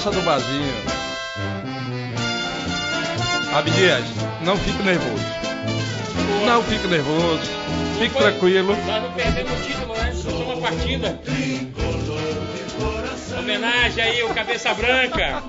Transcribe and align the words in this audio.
É 0.00 0.02
graça 0.02 0.18
do 0.18 0.22
Bazinho. 0.22 0.74
Abdias, 3.54 4.04
não 4.42 4.56
fique 4.56 4.82
nervoso. 4.82 5.22
Não 6.46 6.62
fique 6.62 6.86
nervoso. 6.86 7.42
Fique 7.98 8.14
foi- 8.14 8.22
tranquilo. 8.22 8.74
Nós 8.86 9.02
não 9.02 9.12
perdemos 9.12 9.52
o 9.52 9.56
título, 9.62 9.92
né? 9.94 10.10
Só 10.14 10.30
uma 10.30 10.56
partida. 10.56 11.20
Homenagem 13.38 14.02
aí, 14.04 14.22
o 14.22 14.30
Cabeça 14.32 14.72
Branca. 14.72 15.42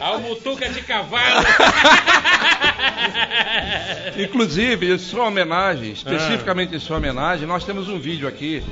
Ao 0.00 0.18
Mutuca 0.20 0.68
de 0.68 0.82
Cavalo. 0.82 1.46
Inclusive, 4.18 4.92
em 4.92 4.98
sua 4.98 5.24
homenagem, 5.28 5.90
Ah. 5.90 5.92
especificamente 5.94 6.76
em 6.76 6.78
sua 6.78 6.98
homenagem, 6.98 7.46
nós 7.46 7.64
temos 7.64 7.88
um 7.88 7.98
vídeo 7.98 8.28
aqui. 8.28 8.62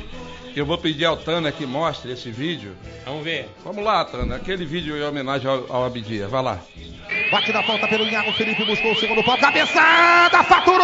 Que 0.56 0.60
eu 0.62 0.64
vou 0.64 0.78
pedir 0.78 1.04
ao 1.04 1.18
Tânia 1.18 1.52
que 1.52 1.66
mostre 1.66 2.10
esse 2.12 2.30
vídeo. 2.30 2.74
Vamos 3.04 3.22
ver. 3.22 3.46
Vamos 3.62 3.84
lá, 3.84 4.02
Tânia. 4.06 4.36
Aquele 4.36 4.64
vídeo 4.64 4.96
em 4.96 5.02
homenagem 5.02 5.46
ao, 5.46 5.70
ao 5.70 5.84
Abdias. 5.84 6.30
Vai 6.30 6.42
lá. 6.42 6.58
Bate 7.30 7.52
na 7.52 7.62
falta 7.62 7.86
pelo 7.86 8.04
Iago 8.04 8.32
Felipe, 8.32 8.64
buscou 8.64 8.92
o 8.92 8.96
segundo 8.96 9.22
pau, 9.22 9.36
cabeçada, 9.36 10.42
faturou! 10.44 10.78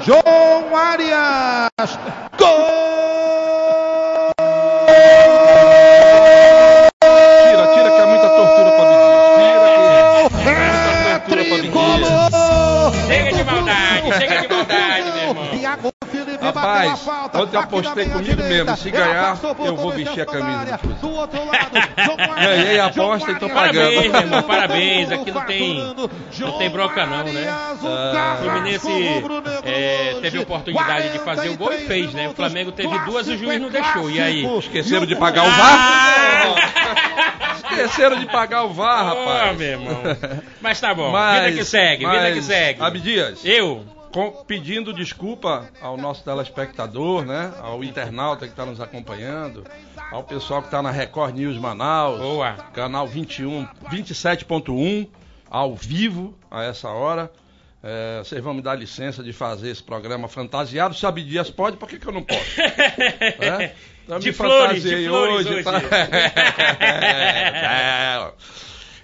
João 0.02 0.74
Arias, 0.74 1.98
gol! 2.38 2.79
Rapaz, 16.88 17.34
a 17.34 17.40
ontem 17.42 17.56
eu 17.56 17.60
apostei 17.60 18.08
comigo 18.08 18.42
mesmo, 18.42 18.76
se 18.76 18.90
ganhar, 18.90 19.38
eu 19.64 19.76
vou 19.76 19.88
o 19.88 19.92
vestir 19.92 20.22
a 20.22 20.26
camisa 20.26 20.80
do 21.00 21.10
outro 21.14 21.40
lado, 21.46 21.70
Ganhei 22.40 22.78
a 22.80 22.86
aposta 22.86 23.30
e 23.30 23.34
tô 23.38 23.48
pagando. 23.48 23.90
Parabéns, 23.90 24.14
irmão, 24.14 24.42
parabéns. 24.42 25.12
Aqui 25.12 25.30
não 25.30 25.42
tem- 25.42 25.94
não 26.38 26.52
tem 26.58 26.70
bronca 26.70 27.06
não, 27.06 27.24
né? 27.24 27.46
O 27.82 27.86
Ah. 27.86 28.10
carrasco 28.12 28.44
Fluminense 28.44 28.88
é, 29.64 30.18
teve 30.22 30.38
oportunidade 30.38 31.10
de 31.10 31.18
fazer 31.18 31.48
o 31.50 31.56
gol 31.56 31.72
e 31.72 31.78
fez, 31.86 32.12
né? 32.14 32.28
O 32.28 32.34
Flamengo 32.34 32.72
teve 32.72 32.98
duas 33.00 33.26
e 33.28 33.32
o 33.32 33.38
juiz 33.38 33.60
não 33.60 33.68
deixou. 33.70 34.10
E 34.10 34.20
aí? 34.20 34.44
Esqueceram 34.58 35.06
de 35.06 35.16
pagar 35.16 35.44
o 35.44 35.48
Ah! 35.48 36.54
VAR? 36.54 37.60
Esqueceram 37.70 38.16
de 38.18 38.26
pagar 38.26 38.64
o 38.64 38.72
VAR, 38.72 39.04
rapaz. 39.06 39.50
Ô, 39.52 39.54
meu 39.54 39.68
irmão. 39.68 40.02
Mas 40.60 40.80
tá 40.80 40.92
bom, 40.94 41.10
Mas- 41.12 41.44
vida 41.44 41.58
que 41.58 41.64
segue, 41.64 42.06
vida 42.06 42.32
que 42.32 42.42
segue. 42.42 42.82
Abdias, 42.82 43.44
Eu? 43.44 43.84
Com- 44.12 44.44
pedindo 44.46 44.92
desculpa 44.92 45.68
ao 45.80 45.96
nosso 45.96 46.22
telespectador, 46.24 47.24
né? 47.24 47.52
Ao 47.60 47.82
internauta 47.84 48.46
que 48.46 48.52
está 48.52 48.64
nos 48.66 48.80
acompanhando, 48.80 49.64
ao 50.10 50.22
pessoal 50.24 50.60
que 50.60 50.68
está 50.68 50.82
na 50.82 50.90
Record 50.90 51.34
News 51.36 51.56
Manaus, 51.58 52.18
Boa. 52.20 52.52
canal 52.72 53.06
21, 53.06 53.66
27.1, 53.90 55.08
ao 55.48 55.74
vivo 55.74 56.36
a 56.50 56.64
essa 56.64 56.88
hora. 56.88 57.30
É, 57.82 58.18
vocês 58.22 58.42
vão 58.44 58.52
me 58.52 58.60
dar 58.60 58.74
licença 58.74 59.22
de 59.22 59.32
fazer 59.32 59.70
esse 59.70 59.82
programa 59.82 60.28
fantasiado. 60.28 60.94
Se 60.94 61.06
Abdias 61.06 61.48
pode, 61.50 61.78
por 61.78 61.88
que, 61.88 61.98
que 61.98 62.06
eu 62.06 62.12
não 62.12 62.22
posso? 62.22 62.40
É? 63.40 63.72
Eu 64.06 64.18
De 64.18 64.32
flores, 64.32 64.82
de 64.82 65.06
flores 65.08 65.46
hoje. 65.46 65.54
hoje. 65.54 65.62
tá? 65.62 65.72
É. 66.80 68.30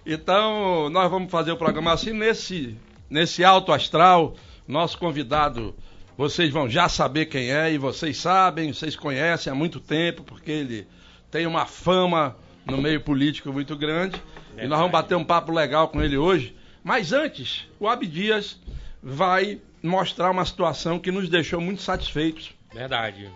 Então, 0.05 0.89
nós 0.91 1.11
vamos 1.11 1.31
fazer 1.31 1.53
o 1.53 1.57
programa 1.57 1.93
assim 1.93 2.13
nesse, 2.13 2.77
nesse 3.09 3.43
alto 3.45 3.73
astral. 3.73 4.35
Nosso 4.67 4.99
convidado, 4.99 5.75
vocês 6.17 6.51
vão 6.51 6.69
já 6.69 6.89
saber 6.89 7.27
quem 7.27 7.53
é, 7.53 7.73
e 7.73 7.79
vocês 7.79 8.17
sabem, 8.17 8.73
vocês 8.73 8.97
conhecem 8.97 9.53
há 9.53 9.55
muito 9.55 9.81
tempo, 9.81 10.23
porque 10.23 10.51
ele 10.51 10.87
tem 11.31 11.47
uma 11.47 11.67
fama 11.67 12.37
no 12.65 12.79
meio 12.79 13.01
político 13.01 13.53
muito 13.53 13.77
grande. 13.77 14.21
E 14.59 14.67
nós 14.67 14.79
vamos 14.79 14.93
bater 14.93 15.15
um 15.17 15.25
papo 15.25 15.53
legal 15.53 15.89
com 15.89 16.03
ele 16.03 16.17
hoje. 16.17 16.57
Mas 16.83 17.13
antes, 17.13 17.67
o 17.79 17.89
Abdias 17.89 18.59
vai 19.03 19.61
mostrar 19.83 20.31
uma 20.31 20.45
situação 20.45 20.99
que 20.99 21.11
nos 21.13 21.29
deixou 21.29 21.61
muito 21.61 21.83
satisfeitos 21.83 22.51
Verdade. 22.73 23.31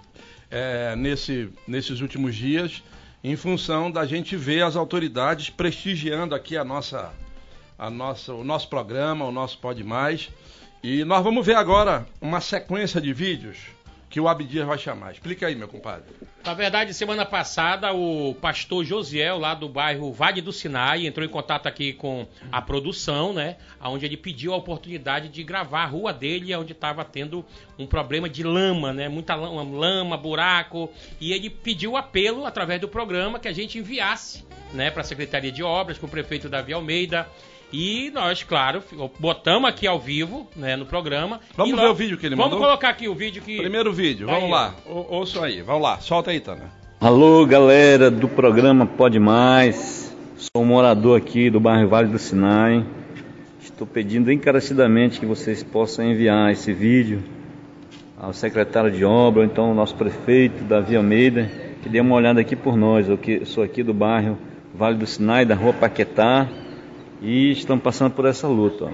é, 0.51 0.97
nesse, 0.97 1.51
nesses 1.67 2.01
últimos 2.01 2.35
dias, 2.35 2.83
em 3.23 3.37
função 3.37 3.91
da 3.91 4.07
gente 4.07 4.37
ver 4.37 4.63
as 4.63 4.77
autoridades 4.77 5.51
prestigiando 5.51 6.35
aqui 6.35 6.57
a 6.57 6.65
nossa, 6.65 7.13
a 7.79 7.91
nossa, 7.91 8.33
o 8.33 8.43
nosso 8.43 8.69
programa, 8.69 9.27
o 9.27 9.33
nosso 9.33 9.59
Pode 9.59 9.85
Mais. 9.85 10.31
E 10.83 11.05
nós 11.05 11.23
vamos 11.23 11.45
ver 11.45 11.57
agora 11.57 12.07
uma 12.21 12.41
sequência 12.41 13.01
de 13.01 13.13
vídeos 13.13 13.59
que 14.09 14.19
o 14.19 14.27
Abdias 14.27 14.67
vai 14.67 14.77
chamar. 14.77 15.13
Explica 15.13 15.47
aí, 15.47 15.55
meu 15.55 15.69
compadre. 15.69 16.05
Na 16.45 16.53
verdade, 16.53 16.93
semana 16.93 17.25
passada, 17.25 17.93
o 17.93 18.35
pastor 18.35 18.85
Josiel, 18.85 19.39
lá 19.39 19.55
do 19.55 19.69
bairro 19.69 20.13
Vale 20.13 20.41
do 20.41 20.53
Sinai, 20.53 21.07
entrou 21.07 21.25
em 21.25 21.29
contato 21.29 21.69
aqui 21.69 21.93
com 21.93 22.27
a 22.51 22.61
produção, 22.61 23.33
né? 23.33 23.57
Onde 23.81 24.07
ele 24.07 24.17
pediu 24.17 24.53
a 24.53 24.57
oportunidade 24.57 25.29
de 25.29 25.45
gravar 25.45 25.83
a 25.85 25.87
rua 25.87 26.13
dele, 26.13 26.55
onde 26.57 26.73
estava 26.73 27.05
tendo 27.05 27.45
um 27.79 27.87
problema 27.87 28.29
de 28.29 28.43
lama, 28.43 28.93
né? 28.93 29.09
Muita 29.09 29.37
lama, 29.37 29.63
lama, 29.63 30.17
buraco. 30.17 30.91
E 31.21 31.33
ele 31.33 31.49
pediu 31.49 31.97
apelo, 31.97 32.47
através 32.47 32.81
do 32.81 32.89
programa, 32.89 33.39
que 33.39 33.47
a 33.47 33.53
gente 33.53 33.79
enviasse, 33.79 34.45
né, 34.73 34.91
para 34.91 35.03
a 35.03 35.05
Secretaria 35.05 35.53
de 35.53 35.63
Obras, 35.63 35.99
com 35.99 36.07
o 36.07 36.11
prefeito 36.11 36.49
Davi 36.49 36.73
Almeida. 36.73 37.29
E 37.73 38.11
nós, 38.13 38.43
claro, 38.43 38.83
botamos 39.19 39.69
aqui 39.69 39.87
ao 39.87 39.99
vivo, 39.99 40.49
né, 40.57 40.75
no 40.77 40.85
programa. 40.87 41.41
Vamos 41.57 41.79
ver 41.79 41.87
o 41.87 41.95
vídeo 41.95 42.19
que 42.19 42.27
ele 42.27 42.35
Vamos 42.35 42.53
mandou? 42.53 42.67
colocar 42.67 42.89
aqui 42.89 43.09
o 43.09 43.15
vídeo 43.15 43.41
que. 43.43 43.57
Primeiro 43.59 43.93
vídeo, 43.93 44.27
Tá 44.27 44.33
vamos 44.33 44.47
aí, 44.47 44.51
lá. 44.51 44.75
Ou, 44.87 45.07
ouçam 45.11 45.45
aí, 45.45 45.63
vamos 45.63 45.83
lá. 45.83 45.99
Solta 46.01 46.31
aí, 46.33 46.41
Tana. 46.41 46.71
Alô, 47.01 47.47
galera 47.47 48.11
do 48.11 48.29
programa 48.29 48.87
Pode 48.87 49.19
Mais. 49.21 50.15
Sou 50.37 50.63
um 50.63 50.67
morador 50.67 51.17
aqui 51.17 51.49
do 51.49 51.61
bairro 51.61 51.89
Vale 51.89 52.09
do 52.09 52.19
Sinai. 52.19 52.85
Estou 53.63 53.87
pedindo 53.87 54.33
encarecidamente 54.33 55.21
que 55.21 55.27
vocês 55.27 55.63
possam 55.63 56.05
enviar 56.05 56.51
esse 56.51 56.73
vídeo 56.73 57.23
ao 58.19 58.33
secretário 58.33 58.91
de 58.91 59.05
obra, 59.05 59.41
ou 59.41 59.47
então 59.47 59.67
ao 59.67 59.75
nosso 59.75 59.95
prefeito 59.95 60.65
Davi 60.65 60.97
Almeida, 60.97 61.51
que 61.83 61.89
dê 61.89 62.01
uma 62.01 62.17
olhada 62.17 62.41
aqui 62.41 62.57
por 62.57 62.77
nós. 62.77 63.09
Eu 63.09 63.17
que- 63.17 63.45
sou 63.47 63.63
aqui 63.63 63.83
do 63.83 63.95
bairro 63.95 64.37
Vale 64.75 64.97
do 64.99 65.07
Sinai, 65.07 65.45
da 65.45 65.55
rua 65.55 65.73
Paquetá, 65.73 66.49
e 67.21 67.53
estamos 67.53 67.83
passando 67.83 68.13
por 68.13 68.25
essa 68.25 68.49
luta. 68.49 68.93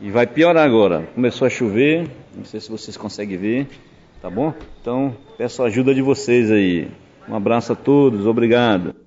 E 0.00 0.10
vai 0.10 0.26
piorar 0.26 0.64
agora. 0.64 1.08
Começou 1.14 1.46
a 1.46 1.50
chover, 1.50 2.08
não 2.36 2.44
sei 2.44 2.60
se 2.60 2.70
vocês 2.70 2.96
conseguem 2.96 3.36
ver, 3.36 3.68
tá 4.20 4.28
bom? 4.28 4.52
Então, 4.80 5.16
peço 5.36 5.62
a 5.62 5.66
ajuda 5.66 5.94
de 5.94 6.02
vocês 6.02 6.50
aí. 6.50 6.88
Um 7.28 7.36
abraço 7.36 7.72
a 7.72 7.76
todos, 7.76 8.26
obrigado. 8.26 9.01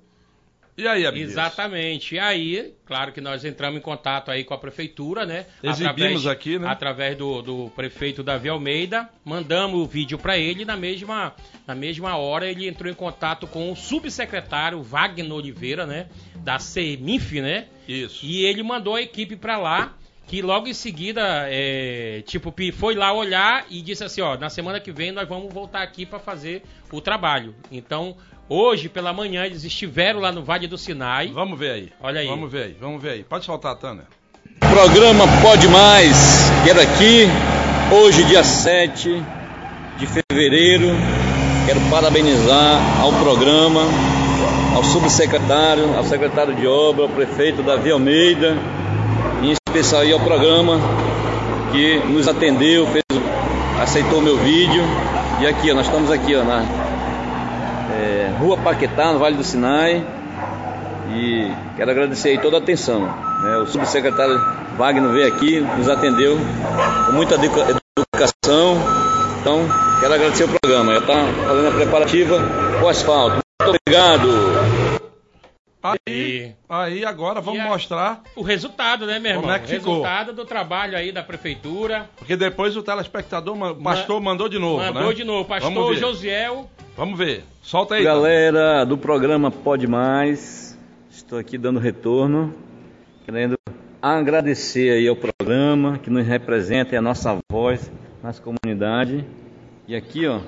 E 0.78 0.86
aí, 0.88 1.06
Abdias? 1.06 1.32
Exatamente. 1.32 2.16
E 2.16 2.20
aí, 2.20 2.74
claro 2.86 3.14
que 3.14 3.22
nós 3.22 3.46
entramos 3.46 3.80
em 3.80 3.82
contato 3.82 4.30
aí 4.30 4.44
com 4.44 4.54
a 4.54 4.58
prefeitura, 4.58 5.26
né? 5.26 5.46
Exibimos 5.64 6.28
aqui, 6.28 6.60
né? 6.60 6.68
Através 6.68 7.18
do, 7.18 7.42
do 7.42 7.72
prefeito 7.74 8.22
Davi 8.22 8.50
Almeida, 8.50 9.10
mandamos 9.24 9.80
o 9.80 9.86
vídeo 9.86 10.18
para 10.18 10.38
ele 10.38 10.66
na 10.66 10.76
mesma, 10.76 11.34
na 11.66 11.74
mesma 11.74 12.18
hora 12.18 12.50
ele 12.50 12.68
entrou 12.68 12.92
em 12.92 12.96
contato 12.96 13.48
com 13.48 13.72
o 13.72 13.76
subsecretário 13.76 14.82
Wagner 14.82 15.32
Oliveira, 15.32 15.86
né? 15.86 16.08
Da 16.36 16.60
CEMIF, 16.60 17.40
né? 17.40 17.68
Isso. 17.88 18.26
E 18.26 18.46
ele 18.46 18.62
mandou 18.62 18.96
a 18.96 19.02
equipe 19.02 19.38
para 19.38 19.58
lá, 19.58 19.96
que 20.28 20.42
logo 20.42 20.68
em 20.68 20.74
seguida, 20.74 21.46
é, 21.48 22.22
tipo, 22.26 22.54
foi 22.74 22.96
lá 22.96 23.14
olhar 23.14 23.66
e 23.70 23.82
disse 23.82 24.04
assim, 24.04 24.22
ó, 24.22 24.36
na 24.38 24.50
semana 24.50 24.80
que 24.80 24.92
vem 24.92 25.12
nós 25.12 25.30
vamos 25.30 25.54
voltar 25.54 25.84
aqui 25.84 26.06
para 26.06 26.20
fazer 26.20 26.64
o 26.92 27.00
trabalho. 27.00 27.56
Então, 27.72 28.18
hoje 28.50 28.90
pela 28.90 29.14
manhã 29.14 29.46
eles 29.46 29.64
estiveram 29.64 30.20
lá 30.20 30.32
no 30.32 30.44
Vale 30.44 30.68
do 30.68 30.78
Sinai. 30.78 31.28
Vamos 31.30 31.58
ver 31.58 31.72
aí. 31.72 31.94
Olha 32.02 32.22
aí. 32.22 32.28
Vamos 32.28 32.52
ver 32.52 32.64
aí, 32.64 32.78
vamos 32.80 33.02
ver 33.02 33.10
aí. 33.12 33.24
Pode 33.24 33.46
soltar, 33.46 33.76
Tana. 33.76 34.06
Programa 34.60 35.26
Pode 35.42 35.68
Mais. 35.68 36.50
Quero 36.64 36.82
aqui, 36.82 37.28
hoje, 37.92 38.24
dia 38.24 38.44
7 38.44 39.24
de 39.98 40.08
fevereiro, 40.08 40.90
quero 41.66 41.80
parabenizar 41.90 43.02
ao 43.02 43.14
programa, 43.14 43.82
ao 44.76 44.84
subsecretário, 44.84 45.96
ao 45.96 46.04
secretário 46.04 46.54
de 46.56 46.68
obra, 46.68 47.04
ao 47.04 47.10
prefeito 47.10 47.64
Davi 47.64 47.92
Almeida, 47.92 48.58
em 49.42 49.52
especial 49.52 50.02
aí 50.02 50.12
ao 50.12 50.20
programa 50.20 50.80
que 51.72 52.00
nos 52.08 52.28
atendeu, 52.28 52.86
fez, 52.88 53.04
aceitou 53.82 54.22
meu 54.22 54.38
vídeo. 54.38 54.84
E 55.42 55.48
aqui, 55.48 55.72
ó, 55.72 55.76
nós 55.76 55.86
estamos 55.86 56.10
aqui 56.10 56.36
ó, 56.36 56.44
na 56.44 56.64
é, 57.96 58.32
Rua 58.40 58.58
Paquetá, 58.58 59.12
no 59.14 59.20
Vale 59.20 59.36
do 59.38 59.44
Sinai. 59.44 60.06
E 61.12 61.52
quero 61.78 61.92
agradecer 61.92 62.30
aí 62.30 62.38
toda 62.40 62.58
a 62.58 62.60
atenção. 62.60 63.02
né? 63.42 63.58
O 63.58 63.68
subsecretário 63.68 64.42
Wagner 64.78 65.10
veio 65.12 65.28
aqui, 65.28 65.60
nos 65.78 65.88
atendeu 65.88 66.38
com 67.06 67.12
muita 67.14 67.36
educa- 67.36 67.80
educação. 67.98 68.78
Então, 69.40 69.60
quero 70.00 70.14
agradecer 70.14 70.44
o 70.46 70.50
programa. 70.50 70.94
Já 70.94 71.00
está 71.00 71.14
fazendo 71.48 71.68
a 71.68 71.72
preparativa 71.72 72.40
o 72.84 72.88
asfalto. 72.90 73.38
Muito 73.62 73.78
obrigado. 73.86 74.28
Aí, 76.08 76.54
aí 76.68 77.06
agora 77.06 77.40
vamos 77.42 77.60
a- 77.62 77.66
mostrar, 77.66 78.24
O 78.36 78.42
resultado, 78.42 79.06
né, 79.06 79.20
meu 79.20 79.32
irmão? 79.32 79.44
Como 79.44 79.54
é 79.54 79.60
que 79.60 79.66
o 79.66 79.68
ficou? 79.80 79.94
resultado 79.96 80.34
do 80.34 80.46
trabalho 80.46 80.98
aí 80.98 81.12
da 81.12 81.22
prefeitura. 81.22 82.10
porque 82.18 82.36
depois 82.36 82.76
o 82.76 82.82
telespectador, 82.84 83.56
o 83.56 83.76
pastor 83.84 84.20
mandou 84.22 84.50
de 84.50 84.58
novo, 84.60 84.84
Mandou 84.84 85.10
né? 85.10 85.14
de 85.14 85.24
novo. 85.24 85.48
Vamos 85.48 85.64
Pastor 85.64 85.94
ver. 85.94 86.00
Josiel. 86.00 86.70
Vamos 86.98 87.18
ver. 87.18 87.44
Solta 87.62 87.96
aí. 87.96 88.04
Galera 88.04 88.86
do 88.86 88.98
programa 88.98 89.52
Pode 89.52 89.86
Mais, 89.88 90.78
estou 91.12 91.38
aqui 91.38 91.58
dando 91.58 91.80
retorno, 91.80 92.54
querendo 93.26 93.58
agradecer 94.02 94.92
aí 94.92 95.08
ao 95.08 95.16
programa 95.16 95.98
que 96.00 96.10
nos 96.10 96.26
representa 96.26 96.96
e 96.96 96.98
a 96.98 97.02
nossa 97.02 97.38
voz 97.52 97.92
nas 98.24 98.40
comunidades. 98.40 99.24
E 99.88 99.96
aqui, 99.96 100.26
ó, 100.28 100.40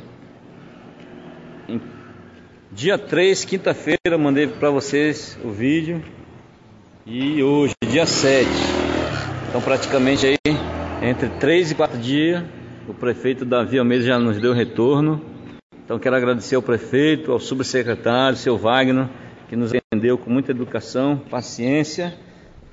em 1.67 1.79
dia 2.71 2.97
3, 2.97 3.45
quinta-feira, 3.45 4.17
mandei 4.17 4.47
para 4.47 4.69
vocês 4.69 5.37
o 5.43 5.49
vídeo. 5.49 6.03
E 7.05 7.41
hoje, 7.41 7.73
dia 7.87 8.05
7. 8.05 8.47
Então, 9.49 9.61
praticamente 9.61 10.25
aí, 10.25 10.37
entre 11.01 11.29
3 11.29 11.71
e 11.71 11.75
4 11.75 11.97
dias, 11.97 12.43
o 12.87 12.93
prefeito 12.93 13.45
Davi 13.45 13.79
Almeida 13.79 14.03
já 14.03 14.19
nos 14.19 14.39
deu 14.39 14.53
retorno. 14.53 15.21
Então 15.83 15.97
quero 15.97 16.17
agradecer 16.17 16.55
ao 16.55 16.61
prefeito, 16.61 17.31
ao 17.31 17.39
subsecretário, 17.39 18.37
seu 18.37 18.57
Wagner, 18.57 19.07
que 19.47 19.55
nos 19.55 19.71
atendeu 19.73 20.17
com 20.17 20.29
muita 20.29 20.51
educação, 20.51 21.17
paciência. 21.29 22.13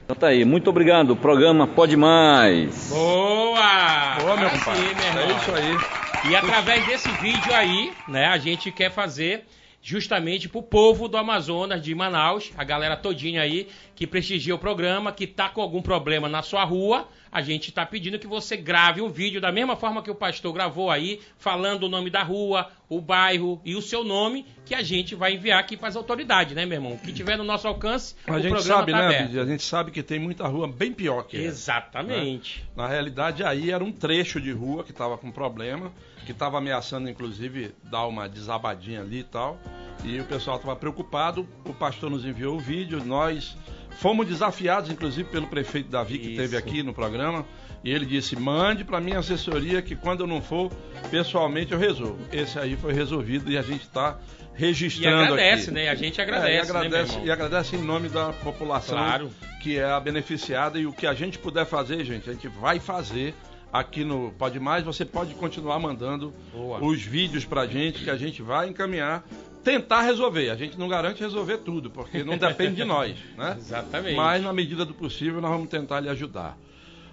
Então 0.05 0.17
tá 0.17 0.29
aí, 0.29 0.45
muito 0.45 0.69
obrigado. 0.69 1.13
O 1.13 1.17
programa 1.17 1.65
Pode 1.67 1.97
Mais. 1.97 2.89
Boa! 2.91 4.17
Boa, 4.21 4.37
meu 4.37 4.49
Agora 4.49 4.59
compadre. 4.59 4.83
é 4.83 5.37
isso 5.37 5.53
aí. 5.53 6.31
E 6.31 6.35
através 6.35 6.85
desse 6.87 7.09
vídeo 7.21 7.55
aí, 7.55 7.93
né, 8.09 8.27
a 8.27 8.37
gente 8.37 8.73
quer 8.73 8.91
fazer 8.91 9.45
justamente 9.85 10.49
pro 10.49 10.63
povo 10.63 11.07
do 11.07 11.19
Amazonas, 11.19 11.83
de 11.83 11.95
Manaus, 11.95 12.51
a 12.57 12.65
galera 12.65 12.97
todinha 12.97 13.43
aí 13.43 13.69
que 13.95 14.07
prestigia 14.07 14.55
o 14.55 14.59
programa, 14.59 15.13
que 15.13 15.27
tá 15.27 15.49
com 15.49 15.61
algum 15.61 15.81
problema 15.81 16.29
na 16.29 16.43
sua 16.43 16.65
rua, 16.65 17.09
a 17.31 17.43
gente 17.43 17.73
tá 17.73 17.85
pedindo 17.85 18.19
que 18.19 18.27
você 18.27 18.57
grave 18.57 19.01
um 19.01 19.09
vídeo 19.09 19.41
da 19.41 19.51
mesma 19.51 19.77
forma 19.77 20.03
que 20.03 20.11
o 20.11 20.15
pastor 20.15 20.53
gravou 20.53 20.91
aí, 20.91 21.21
falando 21.37 21.85
o 21.85 21.89
nome 21.89 22.11
da 22.11 22.23
rua, 22.23 22.71
o 22.89 23.01
bairro 23.01 23.61
e 23.65 23.75
o 23.75 23.83
seu 23.83 24.05
nome, 24.05 24.47
que 24.65 24.75
a 24.75 24.83
gente 24.83 25.15
vai 25.15 25.35
enviar 25.35 25.59
aqui 25.59 25.77
para 25.77 25.89
as 25.89 25.97
autoridades, 25.97 26.55
né, 26.55 26.65
meu 26.65 26.77
irmão? 26.77 26.93
O 26.93 26.99
que 26.99 27.13
tiver 27.13 27.37
no 27.37 27.45
nosso 27.45 27.67
alcance, 27.67 28.15
A 28.27 28.33
o 28.33 28.41
gente 28.41 28.53
programa 28.53 28.81
sabe, 28.81 28.93
tá 28.93 28.99
né, 28.99 29.07
aberto. 29.07 29.41
A 29.41 29.47
gente 29.47 29.63
sabe 29.63 29.91
que 29.91 30.03
tem 30.03 30.19
muita 30.19 30.47
rua 30.47 30.69
bem 30.69 30.93
pior 30.93 31.23
que 31.25 31.37
essa. 31.37 31.47
Exatamente. 31.47 32.65
Na 32.77 32.87
realidade, 32.87 33.43
aí 33.43 33.71
era 33.71 33.83
um 33.83 33.93
trecho 33.93 34.41
de 34.41 34.53
rua 34.53 34.85
que 34.85 34.91
estava 34.91 35.19
com 35.19 35.31
problema, 35.31 35.93
que 36.25 36.33
estava 36.33 36.59
ameaçando, 36.59 37.09
inclusive, 37.09 37.75
dar 37.83 38.07
uma 38.07 38.29
desabadinha 38.29 39.01
ali 39.01 39.21
e 39.21 39.25
tal. 39.25 39.59
E 40.05 40.21
o 40.21 40.25
pessoal 40.25 40.57
estava 40.57 40.77
preocupado. 40.77 41.49
O 41.65 41.73
pastor 41.73 42.11
nos 42.11 42.25
enviou 42.25 42.57
o 42.57 42.61
vídeo. 42.61 43.03
Nós 43.05 43.57
fomos 43.99 44.27
desafiados, 44.27 44.91
inclusive, 44.91 45.29
pelo 45.29 45.47
prefeito 45.47 45.89
Davi, 45.91 46.19
que 46.19 46.25
Isso. 46.33 46.43
esteve 46.43 46.57
aqui 46.57 46.83
no 46.83 46.93
programa. 46.95 47.45
E 47.83 47.91
ele 47.91 48.07
disse: 48.07 48.35
mande 48.37 48.83
para 48.85 49.01
minha 49.01 49.19
assessoria 49.19 49.83
que 49.83 49.95
quando 49.95 50.21
eu 50.21 50.27
não 50.27 50.41
for, 50.41 50.73
pessoalmente 51.11 51.73
eu 51.73 51.79
resolvo. 51.79 52.19
Esse 52.33 52.59
aí 52.59 52.77
foi 52.77 52.93
resolvido 52.95 53.51
e 53.51 53.59
a 53.59 53.63
gente 53.63 53.83
está 53.83 54.19
E 54.57 54.61
registrando 54.61 55.23
agradece, 55.35 55.65
aqui. 55.65 55.71
né? 55.73 55.89
A 55.91 55.95
gente 55.95 56.21
É, 56.21 56.25
agradece, 56.25 56.51
e 56.51 56.55
né, 56.55 56.61
agradece, 56.79 57.13
irmão? 57.13 57.27
e 57.27 57.31
agradece 57.31 57.77
em 57.77 57.83
nome 57.83 58.09
da 58.09 58.33
população 58.33 58.97
Claro. 58.97 59.31
que 59.63 59.79
é 59.79 59.85
a 59.85 60.01
beneficiada 60.01 60.79
e 60.79 60.87
o 60.87 60.93
que 60.93 61.07
a 61.07 61.13
gente 61.15 61.39
puder 61.39 61.67
fazer, 61.67 62.03
gente, 62.05 62.29
a 62.31 62.33
gente 62.33 62.49
vai 62.49 62.79
fazer 62.81 63.35
aqui 63.73 64.03
no 64.05 64.31
Pode 64.39 64.59
Mais. 64.59 64.83
Você 64.85 65.05
pode 65.05 65.35
continuar 65.35 65.79
mandando 65.79 66.33
Boa. 66.53 66.83
os 66.83 67.03
vídeos 67.03 67.45
pra 67.45 67.67
gente 67.67 68.03
que 68.03 68.09
a 68.11 68.17
gente 68.17 68.41
vai 68.41 68.69
encaminhar, 68.69 69.25
tentar 69.65 70.03
resolver. 70.03 70.51
A 70.51 70.55
gente 70.55 70.79
não 70.79 70.87
garante 70.89 71.23
resolver 71.23 71.59
tudo, 71.59 71.91
porque 71.91 72.23
não 72.23 72.37
depende 72.37 72.77
de 72.77 72.85
nós, 72.85 73.17
né? 73.37 73.57
Exatamente. 73.59 74.15
Mas 74.15 74.43
na 74.43 74.53
medida 74.53 74.85
do 74.85 74.95
possível 74.95 75.41
nós 75.41 75.51
vamos 75.51 75.69
tentar 75.69 76.01
lhe 76.01 76.09
ajudar. 76.09 76.57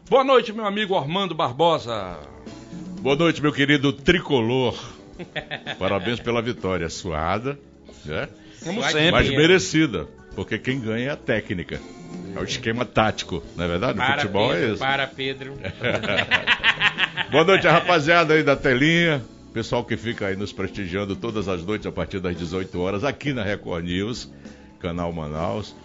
Boa 0.10 0.24
noite, 0.24 0.52
meu 0.52 0.66
amigo 0.66 0.96
Armando 0.96 1.34
Barbosa. 1.34 2.20
Boa 3.00 3.16
noite, 3.16 3.42
meu 3.42 3.54
querido 3.54 3.94
tricolor. 3.94 4.78
Parabéns 5.80 6.20
pela 6.20 6.42
vitória 6.42 6.90
suada, 6.90 7.58
né? 8.06 8.28
Como 8.64 8.84
sempre. 8.84 9.12
mas 9.12 9.30
merecida, 9.30 10.08
porque 10.36 10.60
quem 10.60 10.80
ganha 10.80 11.08
é 11.08 11.12
a 11.12 11.16
técnica. 11.16 11.80
É 12.36 12.40
o 12.40 12.44
esquema 12.44 12.86
tático, 12.86 13.44
não 13.56 13.66
é 13.66 13.68
verdade? 13.68 13.98
No 13.98 14.06
Para, 14.06 14.22
futebol 14.22 14.50
Pedro, 14.50 14.64
é 14.64 14.70
isso. 14.70 14.80
para, 14.80 15.08
Pedro. 15.08 15.58
Boa 17.32 17.44
noite, 17.44 17.68
rapaziada 17.68 18.34
aí 18.34 18.44
da 18.44 18.56
telinha. 18.56 19.22
Pessoal 19.54 19.84
que 19.84 19.98
fica 19.98 20.28
aí 20.28 20.36
nos 20.38 20.54
prestigiando 20.54 21.14
todas 21.14 21.50
as 21.50 21.62
noites 21.62 21.86
a 21.86 21.92
partir 21.92 22.22
das 22.22 22.38
18 22.38 22.80
horas 22.80 23.04
aqui 23.04 23.34
na 23.34 23.44
Record 23.44 23.84
News, 23.84 24.32
canal 24.80 25.12
Manaus. 25.12 25.76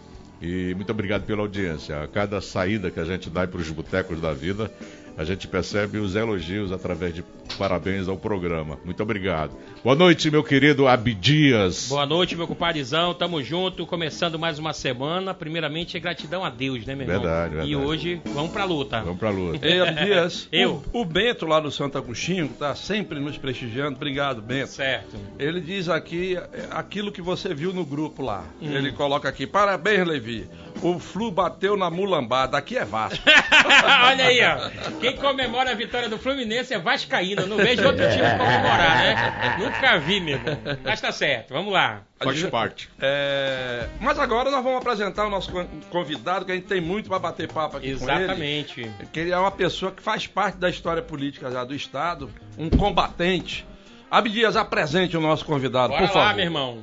E 0.40 0.72
muito 0.76 0.90
obrigado 0.90 1.24
pela 1.24 1.40
audiência. 1.40 2.00
A 2.00 2.06
cada 2.06 2.40
saída 2.40 2.92
que 2.92 3.00
a 3.00 3.04
gente 3.04 3.28
dá 3.28 3.44
para 3.44 3.60
os 3.60 3.68
botecos 3.68 4.20
da 4.20 4.32
vida, 4.32 4.70
a 5.16 5.24
gente 5.24 5.48
percebe 5.48 5.98
os 5.98 6.14
elogios 6.14 6.70
através 6.72 7.14
de 7.14 7.24
parabéns 7.56 8.06
ao 8.06 8.18
programa. 8.18 8.78
Muito 8.84 9.02
obrigado. 9.02 9.52
Boa 9.82 9.96
noite, 9.96 10.30
meu 10.30 10.44
querido 10.44 10.86
Abdias. 10.86 11.88
Boa 11.88 12.04
noite, 12.04 12.36
meu 12.36 12.46
compadrezão. 12.46 13.14
Tamo 13.14 13.42
junto, 13.42 13.86
começando 13.86 14.38
mais 14.38 14.58
uma 14.58 14.72
semana. 14.72 15.32
Primeiramente, 15.32 15.96
é 15.96 16.00
gratidão 16.00 16.44
a 16.44 16.50
Deus, 16.50 16.84
né, 16.84 16.94
meu 16.94 17.06
irmão? 17.06 17.22
Verdade, 17.22 17.48
verdade. 17.50 17.70
E 17.70 17.76
hoje, 17.76 18.20
vamos 18.26 18.50
pra 18.50 18.64
luta. 18.64 19.00
Vamos 19.00 19.18
pra 19.18 19.30
luta. 19.30 19.66
Ei, 19.66 19.80
Abdias, 19.80 20.48
Eu. 20.52 20.82
O, 20.92 21.00
o 21.00 21.04
Bento 21.04 21.46
lá 21.46 21.60
do 21.60 21.70
Santo 21.70 21.96
Agostinho, 21.96 22.48
que 22.48 22.54
está 22.54 22.74
sempre 22.74 23.18
nos 23.18 23.38
prestigiando. 23.38 23.96
Obrigado, 23.96 24.42
Bento. 24.42 24.72
Certo. 24.72 25.16
Ele 25.38 25.60
diz 25.60 25.88
aqui 25.88 26.36
é, 26.36 26.66
aquilo 26.70 27.10
que 27.10 27.22
você 27.22 27.54
viu 27.54 27.72
no 27.72 27.86
grupo 27.86 28.22
lá. 28.22 28.44
Hum. 28.60 28.70
Ele 28.70 28.92
coloca 28.92 29.28
aqui: 29.28 29.46
parabéns, 29.46 30.06
Levi. 30.06 30.46
O 30.82 30.98
Flu 30.98 31.30
bateu 31.30 31.76
na 31.76 31.90
mulambada. 31.90 32.56
Aqui 32.58 32.76
é 32.76 32.84
Vasco. 32.84 33.18
Olha 34.04 34.26
aí, 34.26 34.40
ó. 34.44 34.70
Quem 35.00 35.16
comemora 35.16 35.70
a 35.70 35.74
vitória 35.74 36.08
do 36.08 36.18
Fluminense 36.18 36.74
é 36.74 36.78
Vascaíno. 36.78 37.46
Não 37.46 37.56
vejo 37.56 37.84
outro 37.86 38.04
time 38.08 38.22
comemorar, 38.22 38.98
né? 38.98 39.56
Nunca 39.58 39.98
vi, 39.98 40.20
meu 40.20 40.34
irmão. 40.36 40.58
Mas 40.84 41.00
tá 41.00 41.10
certo, 41.12 41.52
vamos 41.54 41.72
lá. 41.72 42.02
Faz 42.18 42.42
parte. 42.44 42.88
É, 43.00 43.88
Mas 44.00 44.18
agora 44.18 44.50
nós 44.50 44.62
vamos 44.62 44.78
apresentar 44.80 45.26
o 45.26 45.30
nosso 45.30 45.50
con- 45.50 45.66
convidado, 45.90 46.44
que 46.44 46.52
a 46.52 46.54
gente 46.54 46.66
tem 46.66 46.80
muito 46.80 47.08
para 47.08 47.18
bater 47.18 47.46
papo 47.52 47.76
aqui 47.76 47.94
com 47.96 48.08
ele. 48.08 48.22
Exatamente. 48.24 48.90
Que 49.12 49.20
ele 49.20 49.30
é 49.32 49.38
uma 49.38 49.50
pessoa 49.50 49.92
que 49.92 50.02
faz 50.02 50.26
parte 50.26 50.56
da 50.58 50.68
história 50.70 51.02
política 51.02 51.50
já 51.50 51.64
do 51.64 51.74
Estado, 51.74 52.30
um 52.58 52.70
combatente. 52.70 53.66
Abdias, 54.10 54.56
apresente 54.56 55.16
o 55.16 55.20
nosso 55.20 55.44
convidado, 55.44 55.88
Bora 55.88 56.06
por 56.06 56.16
lá, 56.16 56.22
favor. 56.22 56.36
meu 56.36 56.44
irmão. 56.44 56.82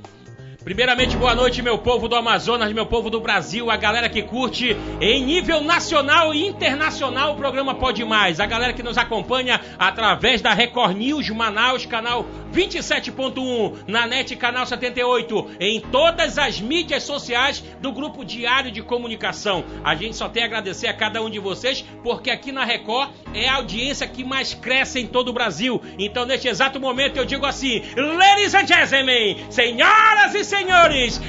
Primeiramente, 0.63 1.17
boa 1.17 1.35
noite, 1.35 1.61
meu 1.61 1.77
povo 1.77 2.07
do 2.07 2.15
Amazonas, 2.15 2.71
meu 2.71 2.85
povo 2.85 3.09
do 3.09 3.19
Brasil, 3.19 3.69
a 3.69 3.75
galera 3.75 4.07
que 4.07 4.21
curte 4.21 4.77
em 5.01 5.21
nível 5.21 5.61
nacional 5.61 6.33
e 6.33 6.47
internacional 6.47 7.33
o 7.33 7.35
programa 7.35 7.75
Pode 7.75 8.05
Mais, 8.05 8.39
a 8.39 8.45
galera 8.45 8.71
que 8.71 8.81
nos 8.81 8.97
acompanha 8.97 9.59
através 9.77 10.41
da 10.41 10.53
Record 10.53 10.95
News 10.95 11.29
Manaus, 11.31 11.85
canal 11.85 12.25
27.1, 12.53 13.79
na 13.87 14.07
NET 14.07 14.37
canal 14.37 14.65
78, 14.65 15.47
em 15.59 15.81
todas 15.81 16.37
as 16.37 16.61
mídias 16.61 17.03
sociais 17.03 17.61
do 17.81 17.91
Grupo 17.91 18.23
Diário 18.23 18.71
de 18.71 18.81
Comunicação. 18.81 19.65
A 19.83 19.95
gente 19.95 20.15
só 20.15 20.29
tem 20.29 20.43
a 20.43 20.45
agradecer 20.45 20.87
a 20.87 20.93
cada 20.93 21.21
um 21.21 21.29
de 21.29 21.39
vocês, 21.39 21.83
porque 22.01 22.31
aqui 22.31 22.53
na 22.53 22.63
Record 22.63 23.09
é 23.33 23.49
a 23.49 23.55
audiência 23.55 24.07
que 24.07 24.23
mais 24.23 24.53
cresce 24.53 25.01
em 25.01 25.07
todo 25.07 25.27
o 25.27 25.33
Brasil. 25.33 25.81
Então, 25.99 26.25
neste 26.25 26.47
exato 26.47 26.79
momento, 26.79 27.17
eu 27.17 27.25
digo 27.25 27.45
assim: 27.45 27.81
Ladies 27.97 28.53
and 28.53 28.67
gentlemen, 28.67 29.45
senhoras 29.49 30.33
e 30.35 30.43
senhores, 30.43 30.52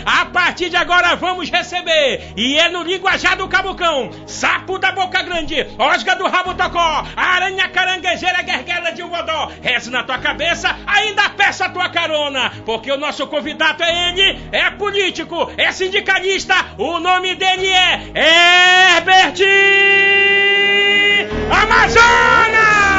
a 0.05 0.27
partir 0.27 0.69
de 0.69 0.77
agora 0.77 1.17
vamos 1.17 1.51
receber, 1.51 2.33
e 2.37 2.59
é 2.59 2.69
no 2.69 2.83
linguajar 2.83 3.37
do 3.37 3.49
Cabucão, 3.49 4.11
sapo 4.27 4.79
da 4.79 4.93
boca 4.93 5.23
grande, 5.23 5.67
osga 5.79 6.15
do 6.15 6.27
rabo 6.29 6.55
tocó, 6.55 7.07
aranha 7.17 7.69
caranguejeira 7.69 8.43
guerguela 8.43 8.93
de 8.93 9.03
vodó, 9.03 9.51
reze 9.63 9.91
na 9.91 10.03
tua 10.03 10.19
cabeça, 10.19 10.77
ainda 10.87 11.31
peça 11.31 11.65
a 11.65 11.71
tua 11.71 11.89
carona, 11.89 12.53
porque 12.67 12.93
o 12.93 12.99
nosso 12.99 13.27
convidado 13.27 13.83
é 13.83 14.11
ele, 14.11 14.39
é 14.53 14.71
político, 14.71 15.51
é 15.57 15.73
sindicalista, 15.73 16.55
o 16.77 17.01
nome 17.01 17.35
dele 17.35 17.69
é 17.69 18.97
Herbert 18.97 19.39
Amazonas! 21.51 22.94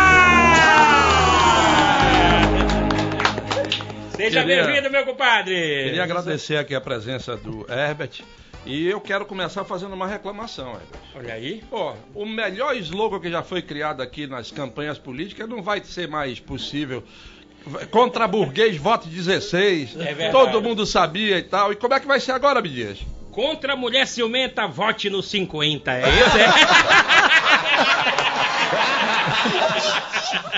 Seja 4.15 4.43
bem-vindo, 4.43 4.89
meu 4.89 5.05
compadre. 5.05 5.55
Queria 5.55 6.03
agradecer 6.03 6.57
aqui 6.57 6.73
a 6.73 6.81
presença 6.81 7.35
do 7.35 7.65
Herbert. 7.69 8.21
E 8.65 8.87
eu 8.87 8.99
quero 8.99 9.25
começar 9.25 9.63
fazendo 9.63 9.93
uma 9.93 10.07
reclamação, 10.07 10.71
Herbert. 10.71 11.01
Olha 11.15 11.33
aí. 11.33 11.63
Pô, 11.69 11.93
o 12.13 12.25
melhor 12.25 12.75
slogan 12.77 13.19
que 13.19 13.29
já 13.29 13.43
foi 13.43 13.61
criado 13.61 14.01
aqui 14.01 14.25
nas 14.25 14.51
campanhas 14.51 14.97
políticas 14.97 15.47
não 15.47 15.61
vai 15.61 15.83
ser 15.83 16.07
mais 16.07 16.39
possível. 16.39 17.03
Contra 17.91 18.27
burguês, 18.27 18.77
voto 18.77 19.07
16. 19.07 19.95
É 19.95 20.13
verdade. 20.13 20.31
Todo 20.31 20.61
mundo 20.61 20.85
sabia 20.85 21.37
e 21.37 21.43
tal. 21.43 21.71
E 21.73 21.75
como 21.75 21.93
é 21.93 21.99
que 21.99 22.07
vai 22.07 22.19
ser 22.19 22.31
agora, 22.31 22.61
Bidias? 22.61 22.99
Contra 23.31 23.73
a 23.73 23.75
mulher 23.75 24.07
ciumenta, 24.07 24.65
vote 24.65 25.09
no 25.09 25.21
50. 25.21 25.91
É 25.91 25.99
isso, 26.09 26.37
é? 26.37 28.24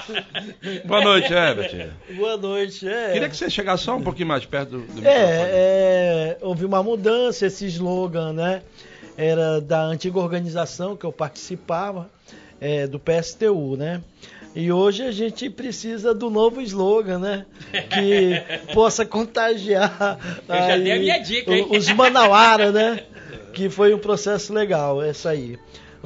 Boa 0.85 1.01
noite, 1.01 1.33
Herbert. 1.33 1.91
Boa 2.15 2.37
noite. 2.37 2.87
É, 2.87 3.13
Queria 3.13 3.29
que 3.29 3.37
você 3.37 3.49
chegasse 3.49 3.83
só 3.83 3.95
um 3.95 4.01
pouquinho 4.01 4.27
mais 4.27 4.45
perto 4.45 4.77
do, 4.77 4.79
do 4.79 5.07
é, 5.07 5.11
é, 5.11 6.37
houve 6.41 6.65
uma 6.65 6.81
mudança, 6.81 7.45
esse 7.45 7.65
slogan, 7.67 8.33
né? 8.33 8.61
Era 9.17 9.59
da 9.59 9.81
antiga 9.83 10.19
organização 10.19 10.95
que 10.95 11.05
eu 11.05 11.11
participava, 11.11 12.09
é, 12.61 12.87
do 12.87 12.99
PSTU, 12.99 13.75
né? 13.75 14.01
E 14.55 14.71
hoje 14.71 15.03
a 15.03 15.11
gente 15.11 15.49
precisa 15.49 16.13
do 16.13 16.29
novo 16.29 16.61
slogan, 16.61 17.19
né? 17.19 17.45
Que 17.71 18.41
possa 18.73 19.05
contagiar 19.05 20.17
aí 20.49 21.23
dica, 21.23 21.51
os 21.69 21.87
manauara, 21.89 22.71
né? 22.71 23.03
Que 23.53 23.69
foi 23.69 23.93
um 23.93 23.99
processo 23.99 24.53
legal, 24.53 25.01
essa 25.01 25.29
aí. 25.29 25.57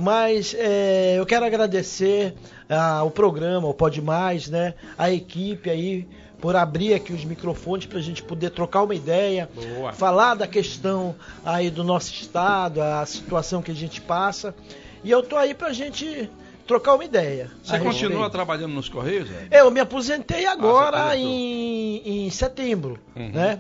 Mas 0.01 0.55
é, 0.57 1.15
eu 1.19 1.25
quero 1.25 1.45
agradecer 1.45 2.33
ao 2.67 3.11
programa, 3.11 3.67
ao 3.67 3.73
Pode 3.73 4.01
Mais, 4.01 4.47
né? 4.49 4.73
A 4.97 5.11
equipe 5.11 5.69
aí 5.69 6.07
por 6.39 6.55
abrir 6.55 6.95
aqui 6.95 7.13
os 7.13 7.23
microfones 7.23 7.85
para 7.85 7.99
a 7.99 8.01
gente 8.01 8.23
poder 8.23 8.49
trocar 8.49 8.81
uma 8.81 8.95
ideia, 8.95 9.47
Boa. 9.53 9.93
falar 9.93 10.33
da 10.33 10.47
questão 10.47 11.13
aí 11.45 11.69
do 11.69 11.83
nosso 11.83 12.11
estado, 12.11 12.81
a 12.81 13.05
situação 13.05 13.61
que 13.61 13.69
a 13.69 13.75
gente 13.75 14.01
passa. 14.01 14.55
E 15.03 15.11
eu 15.11 15.21
tô 15.21 15.37
aí 15.37 15.53
pra 15.53 15.71
gente 15.71 16.27
trocar 16.65 16.95
uma 16.95 17.05
ideia. 17.05 17.51
Você 17.63 17.75
a 17.75 17.79
continua 17.79 18.27
trabalhando 18.27 18.73
nos 18.73 18.89
Correios? 18.89 19.29
Herbert? 19.29 19.49
Eu 19.51 19.69
me 19.69 19.79
aposentei 19.79 20.47
agora 20.47 20.97
Ah, 20.97 21.09
você 21.09 21.17
aposentou. 21.17 21.29
em, 21.29 22.25
em 22.25 22.29
setembro, 22.31 22.99
Uhum. 23.15 23.29
né? 23.29 23.59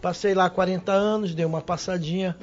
Passei 0.00 0.34
lá 0.34 0.48
40 0.48 0.92
anos, 0.92 1.34
dei 1.34 1.44
uma 1.46 1.62
passadinha 1.62 2.36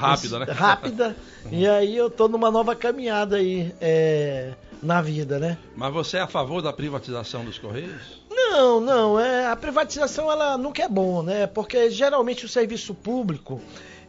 Rápida, 0.00 0.38
né? 0.38 0.46
rápida. 0.52 1.16
e 1.50 1.66
aí 1.66 1.96
eu 1.96 2.10
tô 2.10 2.28
numa 2.28 2.50
nova 2.50 2.74
caminhada 2.74 3.36
aí 3.36 3.74
é, 3.80 4.54
na 4.82 5.02
vida, 5.02 5.38
né? 5.38 5.58
Mas 5.76 5.92
você 5.92 6.16
é 6.16 6.20
a 6.20 6.26
favor 6.26 6.62
da 6.62 6.72
privatização 6.72 7.44
dos 7.44 7.58
Correios? 7.58 8.20
Não, 8.30 8.80
não, 8.80 9.20
é, 9.20 9.46
a 9.46 9.56
privatização 9.56 10.30
ela 10.30 10.56
nunca 10.56 10.82
é 10.82 10.88
bom, 10.88 11.22
né? 11.22 11.46
Porque 11.46 11.90
geralmente 11.90 12.44
o 12.44 12.48
serviço 12.48 12.94
público 12.94 13.60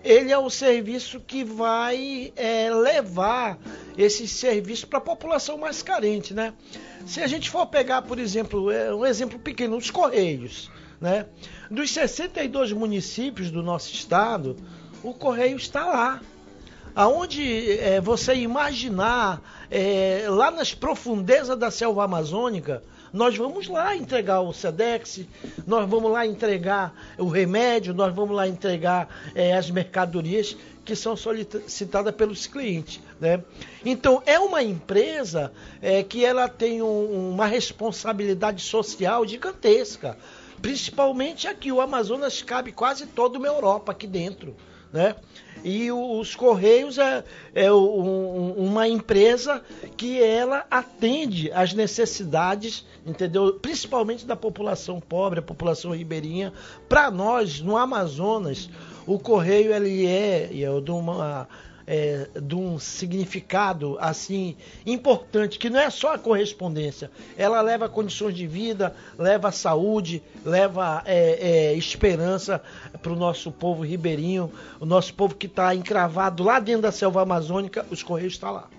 ele 0.03 0.31
é 0.31 0.38
o 0.38 0.50
serviço 0.50 1.19
que 1.19 1.43
vai 1.43 2.33
é, 2.36 2.74
levar 2.74 3.60
esse 3.98 4.27
serviço 4.27 4.88
para 4.88 4.98
a 4.98 5.01
população 5.01 5.57
mais 5.57 5.83
carente, 5.83 6.33
né? 6.33 6.53
Se 7.05 7.21
a 7.21 7.27
gente 7.27 7.50
for 7.50 7.65
pegar, 7.67 8.01
por 8.01 8.19
exemplo, 8.19 8.71
é, 8.71 8.93
um 8.93 9.05
exemplo 9.05 9.39
pequeno, 9.39 9.77
os 9.77 9.91
Correios, 9.91 10.71
né? 11.00 11.27
Dos 11.69 11.91
62 11.91 12.71
municípios 12.74 13.51
do 13.51 13.62
nosso 13.62 13.93
estado, 13.93 14.55
o 15.03 15.13
Correio 15.13 15.58
está 15.58 15.86
lá. 15.86 16.22
Aonde 16.93 17.72
é, 17.79 18.01
você 18.01 18.36
imaginar, 18.36 19.41
é, 19.70 20.25
lá 20.27 20.51
nas 20.51 20.74
profundezas 20.74 21.58
da 21.58 21.72
selva 21.72 22.03
amazônica, 22.03 22.84
nós 23.13 23.36
vamos 23.38 23.67
lá 23.67 23.96
entregar 23.96 24.41
o 24.41 24.51
SEDEX, 24.53 25.22
nós 25.65 25.89
vamos 25.89 26.12
lá 26.12 26.25
entregar 26.25 26.93
o 27.17 27.27
remédio, 27.27 27.93
nós 27.93 28.13
vamos 28.13 28.36
lá 28.36 28.48
entregar 28.48 29.08
é, 29.34 29.53
as 29.53 29.70
mercadorias 29.72 30.55
que 30.84 30.96
são 30.96 31.15
solicitadas 31.15 32.13
pelos 32.15 32.48
clientes. 32.48 33.00
Né? 33.20 33.41
Então, 33.86 34.22
é 34.25 34.38
uma 34.39 34.62
empresa 34.63 35.51
é, 35.81 36.03
que 36.03 36.25
ela 36.25 36.50
tem 36.50 36.81
um- 36.81 37.31
uma 37.31 37.46
responsabilidade 37.46 38.62
social 38.62 39.25
gigantesca. 39.25 40.17
Principalmente 40.62 41.48
aqui, 41.48 41.72
o 41.72 41.79
Amazonas 41.81 42.41
cabe 42.41 42.72
quase 42.72 43.05
toda 43.08 43.38
uma 43.38 43.48
Europa 43.48 43.91
aqui 43.93 44.08
dentro. 44.08 44.55
Né? 44.93 45.15
E 45.63 45.91
os 45.91 46.36
Correios 46.36 46.98
é, 46.98 47.24
é 47.53 47.71
um- 47.71 48.51
uma 48.57 48.88
empresa 48.88 49.62
que 49.95 50.21
ela 50.21 50.65
atende 50.69 51.51
às 51.53 51.74
necessidades, 51.74 52.86
entendeu? 53.05 53.53
Principalmente 53.53 54.25
da 54.25 54.36
população 54.36 55.00
pobre, 55.00 55.39
a 55.39 55.43
população 55.43 55.91
ribeirinha. 55.91 56.51
Para 56.89 57.10
nós, 57.12 57.62
no 57.62 57.77
Amazonas, 57.77 58.69
o 59.05 59.17
Correio 59.19 59.74
ele 59.74 60.05
é, 60.05 60.50
é 60.51 60.81
de 60.81 60.91
uma 60.91 61.48
é, 61.91 62.29
de 62.41 62.55
um 62.55 62.79
significado 62.79 63.98
assim 64.00 64.55
importante 64.86 65.60
que 65.60 65.69
não 65.69 65.77
é 65.77 65.89
só 65.89 66.13
a 66.13 66.17
correspondência. 66.17 67.12
Ela 67.38 67.60
leva 67.60 67.89
condições 67.89 68.33
de 68.33 68.48
vida 68.48 68.95
leva 69.17 69.51
saúde 69.51 70.24
leva 70.45 71.03
é, 71.05 71.71
é, 71.71 71.74
esperança 71.74 72.63
para 73.01 73.12
o 73.12 73.15
nosso 73.15 73.51
povo 73.51 73.83
ribeirinho 73.83 74.50
o 74.79 74.86
nosso 74.86 75.13
povo 75.13 75.36
que 75.36 75.48
está 75.48 75.75
encravado 75.75 76.43
lá 76.43 76.60
dentro 76.60 76.83
da 76.83 76.93
selva 76.93 77.24
amazônica 77.24 77.86
os 77.91 78.01
correios 78.01 78.33
estão 78.33 78.53
lá 78.53 78.69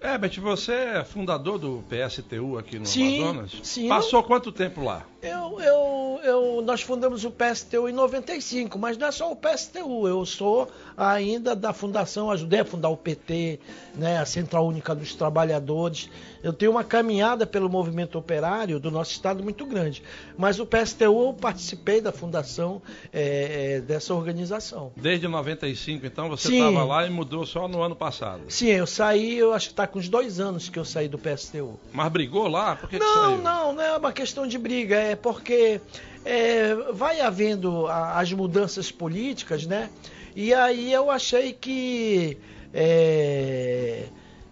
Herbert, 0.00 0.40
você 0.40 0.72
é 0.72 1.04
fundador 1.04 1.58
do 1.58 1.84
PSTU 1.88 2.56
aqui 2.56 2.78
no 2.78 2.86
Sim, 2.86 3.22
Amazonas? 3.22 3.52
sim. 3.64 3.88
Passou 3.88 4.22
quanto 4.22 4.52
tempo 4.52 4.82
lá? 4.82 5.04
Eu, 5.20 5.60
eu, 5.60 6.20
eu, 6.22 6.62
nós 6.62 6.80
fundamos 6.80 7.24
o 7.24 7.30
PSTU 7.32 7.88
em 7.88 7.92
95, 7.92 8.78
mas 8.78 8.96
não 8.96 9.08
é 9.08 9.10
só 9.10 9.32
o 9.32 9.34
PSTU, 9.34 10.06
eu 10.06 10.24
sou 10.24 10.68
ainda 10.96 11.56
da 11.56 11.72
fundação, 11.72 12.30
ajudei 12.30 12.60
a 12.60 12.64
fundar 12.64 12.88
o 12.90 12.96
PT, 12.96 13.58
né, 13.96 14.18
a 14.18 14.24
Central 14.24 14.64
Única 14.64 14.94
dos 14.94 15.16
Trabalhadores. 15.16 16.08
Eu 16.40 16.52
tenho 16.52 16.70
uma 16.70 16.84
caminhada 16.84 17.44
pelo 17.44 17.68
movimento 17.68 18.16
operário 18.16 18.78
do 18.78 18.92
nosso 18.92 19.10
estado 19.10 19.42
muito 19.42 19.66
grande, 19.66 20.04
mas 20.36 20.60
o 20.60 20.66
PSTU 20.66 21.02
eu 21.02 21.34
participei 21.34 22.00
da 22.00 22.12
fundação 22.12 22.80
é, 23.12 23.78
é, 23.78 23.80
dessa 23.80 24.14
organização. 24.14 24.92
Desde 24.96 25.26
95, 25.26 26.06
então, 26.06 26.28
você 26.28 26.54
estava 26.54 26.84
lá 26.84 27.04
e 27.04 27.10
mudou 27.10 27.44
só 27.44 27.66
no 27.66 27.82
ano 27.82 27.96
passado. 27.96 28.42
Sim, 28.46 28.68
eu 28.68 28.86
saí, 28.86 29.36
eu 29.36 29.52
acho 29.52 29.66
que 29.66 29.72
está 29.72 29.87
com 29.88 29.98
uns 29.98 30.08
dois 30.08 30.38
anos 30.40 30.68
que 30.68 30.78
eu 30.78 30.84
saí 30.84 31.08
do 31.08 31.18
PSTU. 31.18 31.78
Mas 31.92 32.12
brigou 32.12 32.46
lá? 32.48 32.76
Por 32.76 32.88
que, 32.88 32.98
que 32.98 33.04
não, 33.04 33.14
saiu? 33.14 33.38
não, 33.42 33.72
não 33.72 33.82
é 33.82 33.96
uma 33.96 34.12
questão 34.12 34.46
de 34.46 34.56
briga, 34.58 34.96
é 34.96 35.16
porque 35.16 35.80
é, 36.24 36.74
vai 36.92 37.20
havendo 37.20 37.86
a- 37.86 38.18
as 38.20 38.32
mudanças 38.32 38.90
políticas, 38.92 39.66
né? 39.66 39.90
E 40.36 40.54
aí 40.54 40.92
eu 40.92 41.10
achei 41.10 41.52
que 41.52 42.38
é, 42.72 44.04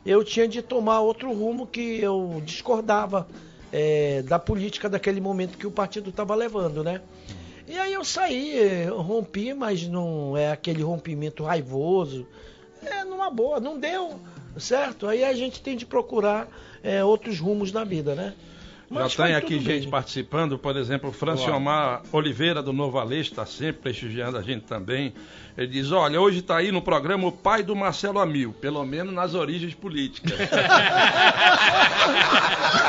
eu 0.04 0.22
tinha 0.24 0.46
de 0.48 0.62
tomar 0.62 1.00
outro 1.00 1.32
rumo 1.32 1.66
que 1.66 2.00
eu 2.00 2.40
discordava 2.44 3.26
é, 3.72 4.22
da 4.22 4.38
política 4.38 4.88
daquele 4.88 5.20
momento 5.20 5.58
que 5.58 5.66
o 5.66 5.70
partido 5.70 6.10
estava 6.10 6.34
levando, 6.34 6.82
né? 6.84 7.00
E 7.68 7.76
aí 7.76 7.92
eu 7.92 8.04
saí, 8.04 8.56
eu 8.86 9.00
rompi, 9.00 9.52
mas 9.52 9.86
não 9.88 10.36
é 10.36 10.52
aquele 10.52 10.82
rompimento 10.82 11.42
raivoso. 11.42 12.26
É 12.84 13.02
numa 13.04 13.28
boa, 13.28 13.58
não 13.58 13.76
deu, 13.78 14.20
certo? 14.58 15.06
Aí 15.06 15.24
a 15.24 15.34
gente 15.34 15.60
tem 15.60 15.76
de 15.76 15.86
procurar 15.86 16.48
é, 16.82 17.04
outros 17.04 17.38
rumos 17.38 17.72
na 17.72 17.84
vida, 17.84 18.14
né? 18.14 18.34
Já 18.88 19.00
Mas 19.00 19.16
tem 19.16 19.26
foi 19.26 19.34
aqui 19.34 19.58
gente 19.58 19.80
bem. 19.80 19.90
participando, 19.90 20.56
por 20.56 20.76
exemplo, 20.76 21.10
Franciomar 21.10 22.02
Oliveira 22.12 22.62
do 22.62 22.72
Novo 22.72 22.98
Aleixo 22.98 23.30
está 23.30 23.44
sempre 23.44 23.82
prestigiando 23.82 24.38
a 24.38 24.42
gente 24.42 24.64
também. 24.64 25.12
Ele 25.58 25.66
diz: 25.66 25.90
Olha, 25.90 26.20
hoje 26.20 26.38
está 26.38 26.58
aí 26.58 26.70
no 26.70 26.80
programa 26.80 27.26
o 27.26 27.32
pai 27.32 27.64
do 27.64 27.74
Marcelo 27.74 28.20
Amil, 28.20 28.52
pelo 28.52 28.84
menos 28.84 29.12
nas 29.12 29.34
origens 29.34 29.74
políticas. 29.74 30.38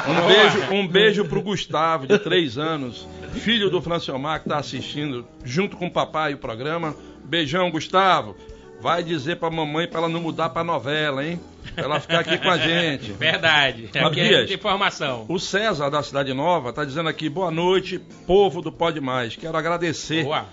um 0.07 0.27
beijo, 0.27 0.74
um 0.74 0.88
beijo 0.88 1.25
pro 1.25 1.41
Gustavo, 1.41 2.05
de 2.05 2.19
três 2.19 2.59
anos, 2.59 3.07
filho 3.33 3.71
do 3.71 3.81
Franciomar, 3.81 4.41
que 4.41 4.45
está 4.45 4.59
assistindo 4.59 5.25
junto 5.43 5.75
com 5.77 5.88
o 5.88 5.91
papai 5.91 6.36
o 6.36 6.38
programa. 6.38 6.95
Beijão, 7.24 7.71
Gustavo. 7.71 8.36
Vai 8.79 9.03
dizer 9.03 9.38
pra 9.38 9.50
mamãe 9.50 9.88
pra 9.88 10.00
ela 10.00 10.10
não 10.10 10.22
mudar 10.22 10.50
pra 10.50 10.63
novela, 10.63 11.25
hein? 11.25 11.39
Pra 11.74 11.84
ela 11.86 12.00
ficar 12.00 12.19
aqui 12.19 12.38
com 12.38 12.50
a 12.50 12.57
gente. 12.57 13.12
Verdade. 13.17 13.86
Aqui 13.88 13.98
é 13.98 14.03
Abias. 14.03 14.38
muita 14.38 14.53
informação. 14.53 15.25
O 15.27 15.39
César 15.39 15.89
da 15.89 16.03
Cidade 16.03 16.34
Nova 16.34 16.69
está 16.69 16.86
dizendo 16.86 17.10
aqui, 17.10 17.27
boa 17.27 17.50
noite, 17.50 18.00
povo 18.27 18.62
do 18.62 18.72
Pode 18.72 19.01
Mais. 19.01 19.36
Quero 19.36 19.57
agradecer, 19.57 20.24
Boa. 20.24 20.46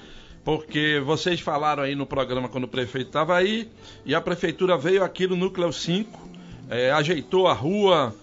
porque 0.43 1.00
vocês 1.04 1.38
falaram 1.40 1.83
aí 1.83 1.95
no 1.95 2.07
programa 2.07 2.49
quando 2.49 2.64
o 2.64 2.69
prefeito 2.69 3.09
estava 3.09 3.37
aí, 3.37 3.71
e 4.07 4.14
a 4.14 4.21
prefeitura 4.21 4.76
veio 4.78 5.04
aqui 5.04 5.26
no 5.26 5.37
Núcleo 5.37 5.73
5, 5.73 6.28
eh, 6.71 6.90
ajeitou 6.93 7.47
a 7.47 7.52
rua, 7.52 8.14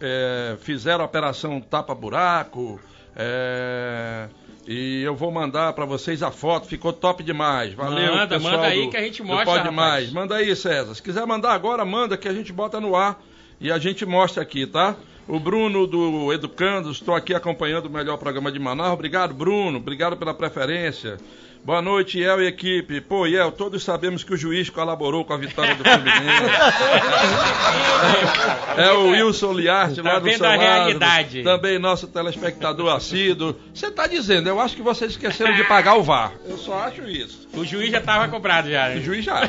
eh, 0.00 0.56
fizeram 0.60 1.02
a 1.02 1.04
operação 1.06 1.60
tapa-buraco, 1.60 2.80
eh, 3.16 4.28
e 4.70 5.02
eu 5.02 5.14
vou 5.16 5.30
mandar 5.32 5.72
para 5.72 5.86
vocês 5.86 6.22
a 6.22 6.30
foto, 6.30 6.66
ficou 6.68 6.92
top 6.92 7.22
demais. 7.22 7.72
Valeu, 7.72 8.14
Manda, 8.14 8.36
pessoal 8.36 8.52
manda 8.58 8.66
aí 8.66 8.84
do- 8.84 8.90
que 8.90 8.96
a 8.98 9.02
gente 9.02 9.22
mostra, 9.22 9.44
Pode 9.46 9.58
rapaz. 9.60 9.74
Mais. 9.74 10.12
Manda 10.12 10.36
aí, 10.36 10.54
César. 10.54 10.94
Se 10.94 11.02
quiser 11.02 11.26
mandar 11.26 11.52
agora, 11.54 11.84
manda 11.86 12.16
que 12.18 12.28
a 12.28 12.34
gente 12.34 12.52
bota 12.52 12.78
no 12.78 12.94
ar 12.94 13.18
e 13.58 13.72
a 13.72 13.78
gente 13.78 14.04
mostra 14.04 14.42
aqui, 14.42 14.66
tá? 14.66 14.94
O 15.26 15.40
Bruno 15.40 15.86
do 15.86 16.32
Educando, 16.32 16.90
estou 16.90 17.14
aqui 17.14 17.34
acompanhando 17.34 17.86
o 17.86 17.90
melhor 17.90 18.16
programa 18.18 18.52
de 18.52 18.58
Manaus. 18.58 18.92
Obrigado, 18.92 19.32
Bruno. 19.34 19.78
Obrigado 19.78 20.16
pela 20.16 20.32
preferência. 20.34 21.18
Boa 21.64 21.82
noite, 21.82 22.22
El 22.22 22.40
e 22.42 22.46
equipe. 22.46 22.98
Pô, 23.00 23.26
El, 23.26 23.52
todos 23.52 23.84
sabemos 23.84 24.24
que 24.24 24.32
o 24.32 24.36
juiz 24.38 24.70
colaborou 24.70 25.22
com 25.22 25.34
a 25.34 25.36
vitória 25.36 25.74
do 25.74 25.84
Fluminense. 25.84 26.24
é 28.78 28.90
o 28.92 29.10
Wilson 29.10 29.52
Liarte 29.52 29.96
Tá 30.02 30.14
lá 30.14 30.18
do 30.18 30.26
lado. 30.30 30.60
realidade. 30.60 31.42
Também 31.42 31.78
nosso 31.78 32.06
telespectador 32.06 32.94
assíduo. 32.94 33.54
Você 33.74 33.90
tá 33.90 34.06
dizendo, 34.06 34.48
eu 34.48 34.58
acho 34.58 34.76
que 34.76 34.82
vocês 34.82 35.10
esqueceram 35.10 35.52
de 35.54 35.62
pagar 35.64 35.96
o 35.98 36.02
VAR. 36.02 36.32
Eu 36.46 36.56
só 36.56 36.72
acho 36.84 37.02
isso. 37.06 37.46
O 37.52 37.62
juiz 37.66 37.90
já 37.90 38.00
tava 38.00 38.28
comprado 38.28 38.70
já. 38.70 38.86
O 38.86 38.94
né? 38.94 39.00
juiz 39.02 39.22
já 39.22 39.42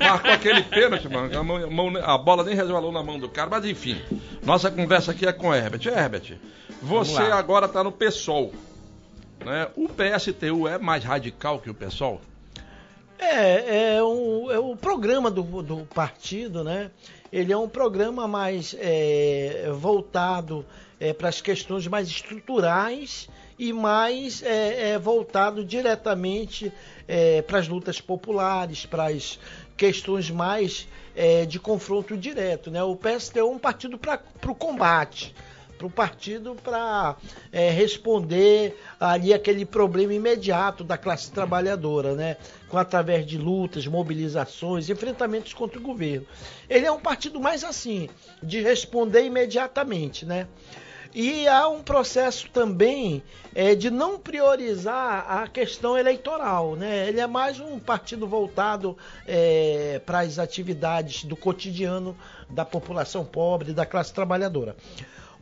marcou 0.00 0.32
aquele 0.32 0.62
pênalti, 0.62 1.08
mano. 1.08 1.38
A, 1.38 1.42
mão- 1.44 1.62
a 1.64 1.70
mão- 1.70 1.96
a 2.04 2.18
bola 2.18 2.42
nem 2.42 2.56
resvalou 2.56 2.90
na 2.90 3.02
mão 3.04 3.16
do 3.16 3.28
cara. 3.28 3.48
Mas 3.48 3.64
enfim, 3.64 3.96
nossa 4.42 4.72
conversa 4.72 5.12
aqui 5.12 5.24
é 5.24 5.32
com 5.32 5.50
o 5.50 5.54
Herbert. 5.54 5.86
Herbert, 5.86 6.32
você 6.82 7.22
agora 7.22 7.66
está 7.66 7.84
no 7.84 7.92
PSOL. 7.92 8.52
Né? 9.44 9.68
O 9.76 9.88
PSTU 9.88 10.66
é 10.68 10.78
mais 10.78 11.04
radical 11.04 11.58
que 11.58 11.70
o 11.70 11.74
PSOL? 11.74 12.20
É, 13.18 13.26
é, 13.26 13.96
é 13.96 14.02
o 14.02 14.76
programa 14.76 15.30
do, 15.30 15.42
do 15.62 15.78
partido, 15.86 16.62
né? 16.62 16.90
Ele 17.32 17.52
é 17.52 17.56
um 17.56 17.68
programa 17.68 18.28
mais 18.28 18.74
é, 18.78 19.70
voltado 19.74 20.64
para 21.16 21.28
as 21.28 21.40
questões 21.40 21.86
mais 21.86 22.08
estruturais 22.08 23.28
e 23.58 23.72
mais 23.72 24.42
é, 24.42 24.90
é, 24.90 24.98
voltado 24.98 25.64
diretamente 25.64 26.72
para 27.46 27.58
as 27.58 27.68
lutas 27.68 28.00
populares, 28.00 28.86
para 28.86 29.06
as 29.06 29.38
questões 29.76 30.30
mais 30.30 30.88
é, 31.14 31.44
de 31.44 31.58
confronto 31.58 32.16
direto, 32.16 32.70
né? 32.70 32.82
O 32.82 32.96
PSTU 32.96 33.38
é 33.38 33.44
um 33.44 33.58
partido 33.58 33.98
para 33.98 34.20
o 34.46 34.54
combate 34.54 35.34
para 35.78 35.86
o 35.86 35.90
partido 35.90 36.56
para 36.62 37.16
responder 37.52 38.76
ali 38.98 39.32
aquele 39.32 39.64
problema 39.64 40.12
imediato 40.12 40.82
da 40.82 40.98
classe 40.98 41.30
trabalhadora, 41.30 42.14
né? 42.14 42.36
Com 42.68 42.76
através 42.76 43.24
de 43.24 43.38
lutas, 43.38 43.86
mobilizações, 43.86 44.90
enfrentamentos 44.90 45.54
contra 45.54 45.78
o 45.78 45.82
governo. 45.82 46.26
Ele 46.68 46.84
é 46.84 46.92
um 46.92 47.00
partido 47.00 47.40
mais 47.40 47.62
assim, 47.62 48.10
de 48.42 48.60
responder 48.60 49.24
imediatamente, 49.24 50.26
né? 50.26 50.48
E 51.14 51.48
há 51.48 51.68
um 51.68 51.82
processo 51.82 52.50
também 52.50 53.22
é, 53.54 53.74
de 53.74 53.90
não 53.90 54.18
priorizar 54.18 55.24
a 55.26 55.48
questão 55.48 55.96
eleitoral. 55.96 56.76
Né? 56.76 57.08
Ele 57.08 57.20
é 57.20 57.26
mais 57.26 57.58
um 57.58 57.78
partido 57.78 58.26
voltado 58.26 58.96
é, 59.26 60.00
para 60.04 60.20
as 60.20 60.38
atividades 60.38 61.24
do 61.24 61.34
cotidiano 61.34 62.16
da 62.48 62.64
população 62.64 63.24
pobre, 63.24 63.72
da 63.72 63.86
classe 63.86 64.12
trabalhadora. 64.12 64.76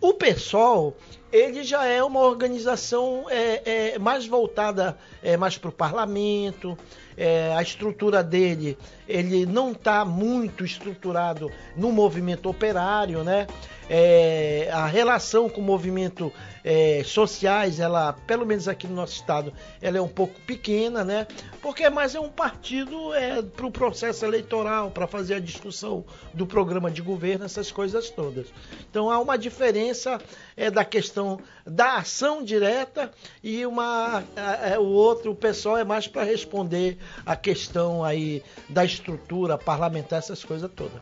O 0.01 0.13
PSOL, 0.13 0.95
ele 1.33 1.65
já 1.65 1.85
é 1.87 2.03
uma 2.03 2.21
organização 2.21 3.27
é, 3.29 3.95
é, 3.95 3.99
mais 3.99 4.27
voltada 4.27 4.97
é, 5.23 5.37
mais 5.37 5.57
para 5.57 5.71
o 5.71 5.73
parlamento, 5.73 6.77
é, 7.17 7.55
a 7.57 7.63
estrutura 7.63 8.23
dele, 8.23 8.77
ele 9.09 9.47
não 9.47 9.73
está 9.73 10.05
muito 10.05 10.65
estruturado 10.65 11.51
no 11.75 11.91
movimento 11.91 12.49
operário, 12.49 13.25
né? 13.25 13.47
É, 13.89 14.69
a 14.73 14.87
relação 14.87 15.49
com 15.49 15.61
o 15.61 15.65
movimento 15.65 16.33
é, 16.65 17.03
sociais, 17.05 17.79
ela, 17.79 18.13
pelo 18.13 18.45
menos 18.45 18.67
aqui 18.67 18.89
no 18.89 18.95
nosso 18.97 19.15
estado, 19.15 19.53
ela 19.81 19.99
é 19.99 20.01
um 20.01 20.09
pouco 20.09 20.41
pequena, 20.41 21.05
né? 21.05 21.27
Porque 21.63 21.89
mais 21.89 22.17
é 22.17 22.21
um 22.21 22.29
partido 22.29 23.15
é, 23.15 23.41
para 23.41 23.65
o 23.65 23.71
processo 23.71 24.25
eleitoral, 24.25 24.91
para 24.91 25.07
fazer 25.07 25.35
a 25.35 25.39
discussão 25.39 26.05
do 26.35 26.45
programa 26.45 26.91
de 26.91 27.01
governo, 27.01 27.45
essas 27.45 27.71
coisas 27.71 28.11
todas. 28.11 28.49
Então 28.91 29.09
há 29.09 29.21
uma 29.21 29.39
diferença 29.39 30.21
é, 30.57 30.69
da 30.69 30.85
questão 30.85 31.39
da 31.65 31.99
ação 31.99 32.43
direta 32.43 33.13
e 33.43 33.65
uma, 33.65 34.25
é, 34.65 34.77
o 34.77 34.87
outro, 34.87 35.31
o 35.31 35.37
pessoal 35.37 35.79
é 35.79 35.85
mais 35.85 36.09
para 36.09 36.25
responder 36.25 36.99
a 37.25 37.37
questão 37.37 38.03
aí 38.03 38.43
da 38.69 38.85
estrutura 38.85 39.57
parlamentar, 39.57 40.19
essas 40.19 40.45
coisas 40.45 40.69
todas. 40.75 41.01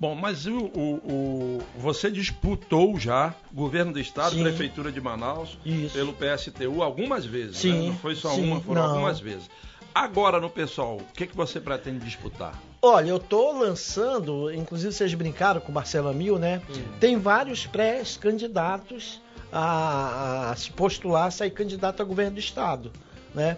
Bom, 0.00 0.14
mas 0.14 0.46
o, 0.46 0.56
o, 0.56 0.94
o- 1.04 1.62
você 1.76 2.10
disputou 2.10 2.98
já 3.00 3.34
governo 3.52 3.92
do 3.92 3.98
estado, 3.98 4.36
Sim. 4.36 4.42
prefeitura 4.42 4.92
de 4.92 5.00
Manaus, 5.00 5.58
Isso. 5.66 5.92
pelo 5.94 6.12
PSTU 6.12 6.82
algumas 6.82 7.26
vezes. 7.26 7.56
Sim, 7.58 7.72
né? 7.72 7.86
Não 7.88 7.96
foi 7.96 8.14
só 8.14 8.30
sim, 8.30 8.44
uma, 8.48 8.60
foram 8.60 8.82
não. 8.82 8.90
algumas 8.90 9.18
vezes. 9.18 9.50
Agora 9.92 10.38
no 10.40 10.48
pessoal, 10.48 10.98
o 10.98 11.12
que, 11.14 11.26
que 11.26 11.36
você 11.36 11.58
pretende 11.58 12.04
disputar? 12.04 12.54
Olha, 12.80 13.08
eu 13.08 13.18
tô 13.18 13.50
lançando, 13.58 14.52
inclusive 14.54 14.92
vocês 14.92 15.12
brincaram 15.14 15.60
com 15.60 15.72
o 15.72 15.74
Marcelo 15.74 16.08
Amil, 16.08 16.38
né? 16.38 16.62
Tem 17.00 17.18
vários 17.18 17.66
pré-candidatos 17.66 19.20
a, 19.52 20.50
a 20.50 20.56
se 20.56 20.70
postular, 20.70 21.26
a 21.26 21.30
sair 21.32 21.50
candidato 21.50 22.00
a 22.00 22.04
governo 22.04 22.32
do 22.34 22.38
estado, 22.40 22.92
né? 23.34 23.56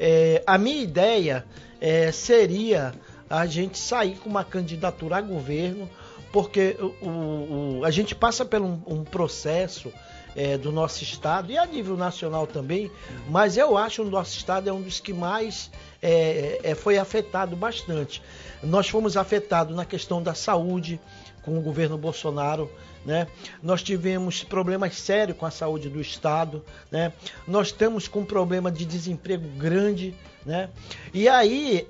É, 0.00 0.42
a 0.46 0.58
minha 0.58 0.82
ideia 0.82 1.44
é, 1.80 2.10
seria 2.10 2.92
a 3.28 3.46
gente 3.46 3.78
sair 3.78 4.16
com 4.16 4.28
uma 4.28 4.44
candidatura 4.44 5.16
a 5.16 5.20
governo, 5.20 5.88
porque 6.32 6.76
o, 6.78 7.78
o- 7.80 7.84
a 7.84 7.90
gente 7.90 8.14
passa 8.14 8.44
por 8.44 8.60
um, 8.60 8.80
um 8.86 9.04
processo 9.04 9.92
é, 10.34 10.58
do 10.58 10.70
nosso 10.70 11.02
estado 11.02 11.50
e 11.50 11.56
a 11.56 11.64
nível 11.64 11.96
nacional 11.96 12.46
também, 12.46 12.90
mas 13.28 13.56
eu 13.56 13.76
acho 13.76 14.02
que 14.02 14.08
o 14.08 14.10
nosso 14.10 14.36
estado 14.36 14.68
é 14.68 14.72
um 14.72 14.82
dos 14.82 15.00
que 15.00 15.12
mais 15.12 15.70
é, 16.02 16.60
é, 16.62 16.74
foi 16.74 16.98
afetado 16.98 17.56
bastante. 17.56 18.22
Nós 18.62 18.88
fomos 18.88 19.16
afetados 19.16 19.74
na 19.74 19.84
questão 19.84 20.22
da 20.22 20.34
saúde 20.34 21.00
com 21.42 21.58
o 21.58 21.62
governo 21.62 21.96
Bolsonaro. 21.96 22.70
Né? 23.06 23.28
Nós 23.62 23.84
tivemos 23.84 24.42
problemas 24.42 24.98
sérios 24.98 25.38
com 25.38 25.46
a 25.46 25.50
saúde 25.50 25.88
do 25.88 26.00
Estado, 26.00 26.64
né? 26.90 27.12
nós 27.46 27.68
estamos 27.68 28.08
com 28.08 28.20
um 28.20 28.24
problema 28.24 28.70
de 28.70 28.84
desemprego 28.84 29.46
grande. 29.56 30.12
Né? 30.44 30.68
E 31.14 31.28
aí, 31.28 31.86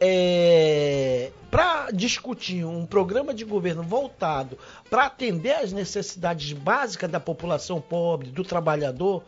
para 1.51 1.91
discutir 1.91 2.67
um 2.67 2.85
programa 2.85 3.33
de 3.33 3.45
governo 3.45 3.83
voltado 3.83 4.59
para 4.91 5.07
atender 5.07 5.55
às 5.55 5.73
necessidades 5.73 6.53
básicas 6.53 7.11
da 7.11 7.19
população 7.19 7.81
pobre, 7.81 8.29
do 8.29 8.45
trabalhador, 8.45 9.25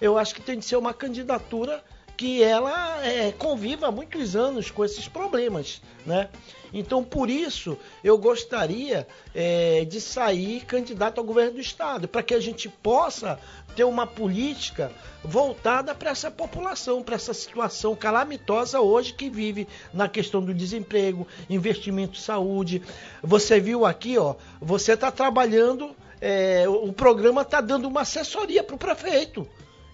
eu 0.00 0.18
acho 0.18 0.34
que 0.34 0.42
tem 0.42 0.58
de 0.58 0.64
ser 0.64 0.76
uma 0.76 0.92
candidatura 0.92 1.82
que 2.18 2.42
ela 2.42 3.06
é, 3.06 3.30
conviva 3.30 3.86
há 3.86 3.92
muitos 3.92 4.34
anos 4.34 4.72
com 4.72 4.84
esses 4.84 5.06
problemas, 5.06 5.80
né? 6.04 6.28
Então, 6.74 7.02
por 7.04 7.30
isso, 7.30 7.78
eu 8.02 8.18
gostaria 8.18 9.06
é, 9.32 9.84
de 9.84 10.00
sair 10.00 10.64
candidato 10.66 11.18
ao 11.18 11.24
governo 11.24 11.52
do 11.52 11.60
estado, 11.60 12.08
para 12.08 12.22
que 12.22 12.34
a 12.34 12.40
gente 12.40 12.68
possa 12.68 13.38
ter 13.76 13.84
uma 13.84 14.04
política 14.04 14.90
voltada 15.22 15.94
para 15.94 16.10
essa 16.10 16.28
população, 16.28 17.04
para 17.04 17.14
essa 17.14 17.32
situação 17.32 17.94
calamitosa 17.94 18.80
hoje 18.80 19.14
que 19.14 19.30
vive 19.30 19.68
na 19.94 20.08
questão 20.08 20.42
do 20.42 20.52
desemprego, 20.52 21.24
investimento 21.48 22.18
em 22.18 22.20
saúde. 22.20 22.82
Você 23.22 23.60
viu 23.60 23.86
aqui, 23.86 24.18
ó, 24.18 24.34
você 24.60 24.94
está 24.94 25.12
trabalhando, 25.12 25.94
é, 26.20 26.68
o 26.68 26.92
programa 26.92 27.42
está 27.42 27.60
dando 27.60 27.86
uma 27.86 28.00
assessoria 28.00 28.64
para 28.64 28.74
o 28.74 28.78
prefeito. 28.78 29.48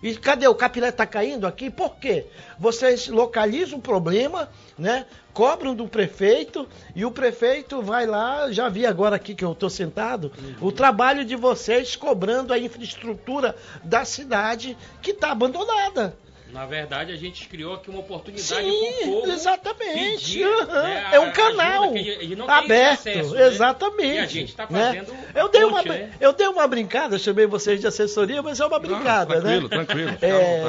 E 0.05 0.15
cadê 0.15 0.47
o 0.47 0.55
capilé 0.55 0.91
está 0.91 1.07
caindo 1.07 1.47
aqui? 1.47 1.71
Por 1.71 1.97
quê? 1.97 2.27
Vocês 2.59 3.09
localizam 3.09 3.79
o 3.79 3.83
problema, 3.83 4.51
né? 4.79 5.07
Cobram 5.33 5.75
do 5.75 5.89
prefeito 5.89 6.69
e 6.95 7.07
o 7.07 7.11
prefeito 7.11 7.81
vai 7.81 8.05
lá, 8.05 8.53
já 8.53 8.69
vi 8.69 8.85
agora 8.85 9.17
aqui 9.17 9.35
que 9.35 9.43
eu 9.43 9.53
estou 9.53 9.71
sentado, 9.71 10.31
o 10.61 10.71
trabalho 10.71 11.25
de 11.25 11.35
vocês 11.35 11.97
cobrando 11.97 12.53
a 12.53 12.59
infraestrutura 12.59 13.57
da 13.83 14.05
cidade 14.05 14.77
que 15.01 15.13
está 15.13 15.31
abandonada. 15.31 16.15
Na 16.55 16.67
verdade, 16.67 17.13
a 17.13 17.17
gente 17.17 17.49
criou 17.49 17.75
aqui 17.75 17.91
uma 17.91 17.99
oportunidade 17.99 18.45
Sim, 18.47 18.93
para 19.03 19.09
o 19.11 19.13
povo. 19.23 19.33
exatamente. 19.33 20.25
pedir, 20.25 20.45
Aham. 20.47 20.83
né, 20.85 21.09
é 21.11 21.19
um 21.19 21.25
a 21.27 21.31
canal 21.33 21.93
ajuda 21.93 22.53
aberto, 22.53 23.01
acesso, 23.01 23.35
né? 23.35 23.47
exatamente. 23.49 24.15
E 24.15 24.19
a 24.21 24.27
gente 24.27 24.49
está 24.51 24.67
né? 24.71 24.85
fazendo 24.87 25.13
Eu 25.35 25.49
dei 25.49 25.65
uma, 25.65 25.79
ponte, 25.83 25.89
né? 25.89 26.13
eu 26.21 26.33
dei 26.33 26.47
uma 26.47 26.69
brincada, 26.69 27.19
chamei 27.19 27.45
vocês 27.49 27.81
de 27.81 27.89
assessoria, 27.89 28.41
mas 28.41 28.61
é 28.61 28.67
uma 28.67 28.79
brincada, 28.79 29.41
tranquilo, 29.41 29.63
né? 29.69 29.69
tranquilo, 29.85 30.11
à 30.23 30.27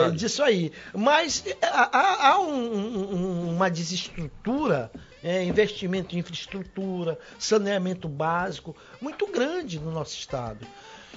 É, 0.08 0.10
disso 0.10 0.42
aí. 0.42 0.72
Mas 0.92 1.46
é, 1.46 1.56
há, 1.68 2.30
há 2.30 2.40
um- 2.40 3.50
uma 3.56 3.70
desestrutura, 3.70 4.92
é, 5.24 5.44
investimento 5.44 6.16
em 6.16 6.20
infraestrutura, 6.20 7.20
saneamento 7.38 8.10
básico, 8.10 8.76
muito 9.00 9.28
grande 9.28 9.80
no 9.80 9.92
nosso 9.92 10.18
estado. 10.18 10.66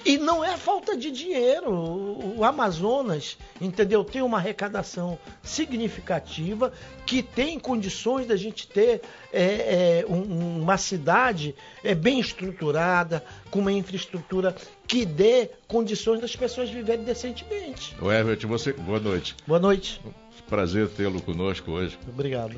E 0.05 0.17
não 0.17 0.43
é 0.43 0.55
falta 0.57 0.95
de 0.97 1.11
dinheiro. 1.11 1.71
O, 1.71 2.43
Amazonas, 2.43 3.37
entendeu? 3.59 4.03
Tem 4.03 4.21
uma 4.21 4.37
arrecadação 4.37 5.19
significativa 5.43 6.71
que 7.05 7.21
tem 7.21 7.59
condições 7.59 8.25
da 8.27 8.35
gente 8.35 8.67
ter 8.67 9.01
é, 9.31 9.43
é, 9.43 10.05
um- 10.07 10.61
uma 10.61 10.77
cidade 10.77 11.55
é, 11.83 11.93
bem 11.93 12.19
estruturada, 12.19 13.23
com 13.51 13.59
uma 13.59 13.71
infraestrutura 13.71 14.55
que 14.87 15.05
dê 15.05 15.49
condições 15.67 16.19
das 16.21 16.35
pessoas 16.35 16.69
viverem 16.69 17.03
decentemente. 17.03 17.95
O 18.01 18.11
Herbert, 18.11 18.39
você, 18.47 18.73
boa 18.73 18.99
noite. 18.99 19.35
Boa 19.45 19.59
noite. 19.59 20.01
Prazer 20.47 20.87
tê-lo 20.89 21.21
conosco 21.21 21.71
hoje. 21.71 21.97
Obrigado. 22.07 22.55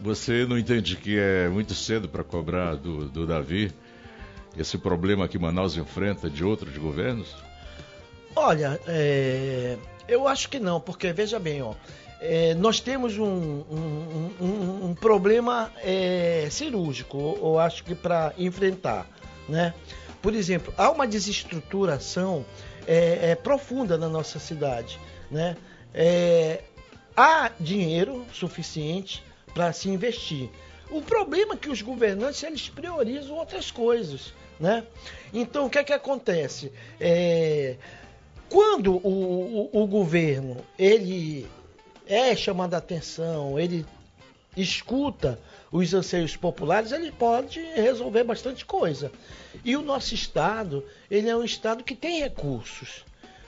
Você 0.00 0.44
não 0.46 0.56
entende 0.58 0.96
que 0.96 1.18
é 1.18 1.48
muito 1.48 1.74
cedo 1.74 2.08
para 2.08 2.22
cobrar 2.24 2.76
do, 2.76 3.08
do 3.08 3.26
Davi 3.26 3.72
esse 4.58 4.76
problema 4.76 5.28
que 5.28 5.38
Manaus 5.38 5.76
enfrenta 5.76 6.28
de 6.28 6.44
outros 6.44 6.76
governos? 6.76 7.34
Olha, 8.34 8.80
é, 8.86 9.76
eu 10.06 10.28
acho 10.28 10.48
que 10.48 10.58
não, 10.58 10.80
porque 10.80 11.12
veja 11.12 11.38
bem, 11.38 11.62
ó, 11.62 11.74
é, 12.20 12.54
nós 12.54 12.80
temos 12.80 13.16
um, 13.16 13.24
um, 13.24 14.30
um, 14.40 14.86
um 14.86 14.94
problema 14.94 15.72
é, 15.82 16.48
cirúrgico, 16.50 17.38
eu 17.40 17.58
acho 17.58 17.84
que 17.84 17.94
para 17.94 18.32
enfrentar. 18.36 19.06
Né? 19.48 19.72
Por 20.20 20.34
exemplo, 20.34 20.74
há 20.76 20.90
uma 20.90 21.06
desestruturação 21.06 22.44
é, 22.86 23.30
é 23.30 23.34
profunda 23.34 23.96
na 23.96 24.08
nossa 24.08 24.38
cidade. 24.38 24.98
Né? 25.30 25.56
É, 25.94 26.62
há 27.16 27.50
dinheiro 27.60 28.26
suficiente 28.32 29.22
para 29.54 29.72
se 29.72 29.88
investir. 29.88 30.50
O 30.90 31.02
problema 31.02 31.54
é 31.54 31.56
que 31.56 31.68
os 31.68 31.82
governantes 31.82 32.42
eles 32.42 32.68
priorizam 32.68 33.36
outras 33.36 33.70
coisas. 33.70 34.32
Né? 34.58 34.84
Então, 35.32 35.66
o 35.66 35.70
que 35.70 35.78
é 35.78 35.84
que 35.84 35.92
acontece? 35.92 36.72
É, 36.98 37.76
quando 38.48 38.96
o, 38.96 39.70
o, 39.72 39.82
o 39.82 39.86
governo 39.86 40.56
ele 40.78 41.46
é 42.06 42.34
chamado 42.34 42.74
a 42.74 42.78
atenção, 42.78 43.58
ele 43.58 43.84
escuta 44.56 45.38
os 45.70 45.92
anseios 45.92 46.36
populares, 46.36 46.92
ele 46.92 47.12
pode 47.12 47.60
resolver 47.60 48.24
bastante 48.24 48.64
coisa. 48.64 49.12
E 49.64 49.76
o 49.76 49.82
nosso 49.82 50.14
estado, 50.14 50.84
ele 51.10 51.28
é 51.28 51.36
um 51.36 51.44
estado 51.44 51.84
que 51.84 51.94
tem 51.94 52.20
recursos. 52.20 53.04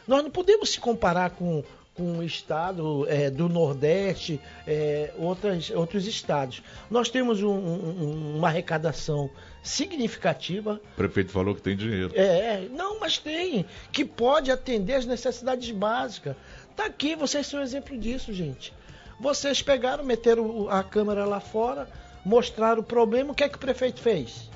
Nós 0.07 0.23
não 0.23 0.31
podemos 0.31 0.71
se 0.71 0.81
comparar 0.81 1.31
com, 1.31 1.65
com 1.95 2.19
o 2.19 2.23
estado 2.23 3.07
é, 3.09 3.31
do 3.31 3.49
Nordeste, 3.49 4.41
é, 4.67 5.13
outras, 5.17 5.71
outros 5.71 6.07
estados. 6.07 6.63
Nós 6.91 7.09
temos 7.09 7.43
um, 7.43 7.51
um, 7.51 8.37
uma 8.37 8.49
arrecadação 8.49 9.31
significativa. 9.63 10.81
O 10.93 10.97
prefeito 10.97 11.31
falou 11.33 11.55
que 11.55 11.63
tem 11.63 11.77
dinheiro. 11.77 12.13
É, 12.15 12.69
não, 12.71 13.01
mas 13.01 13.19
tem, 13.19 13.67
que 13.93 14.05
pode 14.05 14.51
atender 14.51 14.95
as 14.95 15.07
necessidades 15.07 15.71
básicas. 15.71 16.37
Tá 16.77 16.87
aqui, 16.87 17.15
vocês 17.15 17.47
são 17.47 17.61
um 17.61 17.63
exemplo 17.63 17.97
disso, 17.99 18.33
gente. 18.33 18.73
Vocês 19.19 19.61
pegaram, 19.61 20.03
meteram 20.03 20.69
a 20.71 20.83
câmera 20.83 21.25
lá 21.27 21.41
fora, 21.41 21.89
mostraram 22.25 22.81
o 22.81 22.85
problema, 22.85 23.33
o 23.33 23.35
que 23.35 23.45
é 23.45 23.49
que 23.49 23.57
o 23.57 23.61
prefeito 23.61 24.01
fez? 24.01 24.49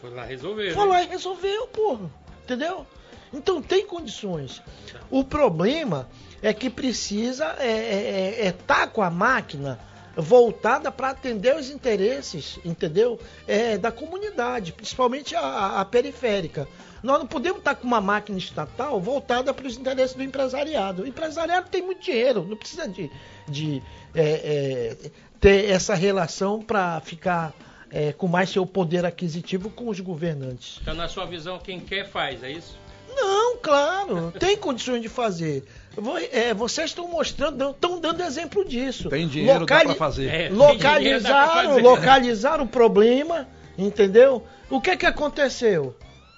Foi 0.00 0.10
lá 0.10 0.24
resolver. 0.24 0.72
Foi 0.72 0.84
né? 0.84 0.90
lá 0.90 1.02
e 1.02 1.06
resolveu, 1.06 1.66
porra. 1.68 2.10
Entendeu? 2.44 2.86
Então 3.32 3.62
tem 3.62 3.86
condições. 3.86 4.62
O 5.10 5.24
problema 5.24 6.08
é 6.42 6.52
que 6.52 6.68
precisa 6.68 7.56
é, 7.58 7.66
é, 7.66 8.44
é, 8.44 8.46
é 8.46 8.52
tá 8.52 8.86
com 8.86 9.02
a 9.02 9.10
máquina 9.10 9.78
voltada 10.16 10.90
para 10.92 11.10
atender 11.10 11.56
os 11.56 11.70
interesses, 11.70 12.58
entendeu? 12.64 13.18
É, 13.46 13.78
da 13.78 13.90
comunidade, 13.90 14.72
principalmente 14.72 15.34
a, 15.34 15.80
a, 15.80 15.84
periférica. 15.84 16.68
Nós 17.02 17.18
não 17.18 17.26
podemos 17.26 17.58
estar 17.58 17.74
com 17.74 17.86
uma 17.86 18.00
máquina 18.00 18.38
estatal 18.38 19.00
voltada 19.00 19.52
para 19.52 19.66
os 19.66 19.76
interesses 19.76 20.14
do 20.14 20.22
empresariado. 20.22 21.02
O 21.02 21.06
empresariado 21.06 21.68
tem 21.68 21.82
muito 21.82 22.02
dinheiro, 22.02 22.46
não 22.46 22.56
precisa 22.56 22.86
de, 22.86 23.10
de 23.48 23.82
é, 24.14 24.22
é, 24.22 25.10
ter 25.40 25.70
essa 25.70 25.94
relação 25.94 26.62
para 26.62 27.00
ficar 27.00 27.52
é, 27.90 28.12
com 28.12 28.26
mais 28.26 28.50
seu 28.50 28.64
poder 28.64 29.04
aquisitivo 29.04 29.68
com 29.70 29.88
os 29.88 30.00
governantes. 30.00 30.78
Então, 30.80 30.94
na 30.94 31.08
sua 31.08 31.26
visão, 31.26 31.58
quem 31.58 31.80
quer 31.80 32.08
faz, 32.08 32.42
é 32.42 32.50
isso? 32.50 32.78
Não, 33.14 33.56
claro, 33.58 34.32
tem 34.38 34.56
condições 34.56 35.02
de 35.02 35.08
fazer. 35.08 35.64
É, 36.30 36.54
vocês 36.54 36.90
estão 36.90 37.06
mostrando, 37.06 37.70
estão 37.70 38.00
dando 38.00 38.22
exemplo 38.22 38.64
disso. 38.64 39.10
Tem 39.10 39.28
dinheiro 39.28 39.60
Locali... 39.60 39.86
para 39.86 39.94
fazer. 39.94 40.28
É, 40.28 40.48
localizaram, 40.48 41.78
localizaram 41.78 42.64
o 42.64 42.68
problema, 42.68 43.46
entendeu? 43.76 44.42
O 44.70 44.80
que 44.80 44.96
que 44.96 45.06
aconteceu? 45.06 45.94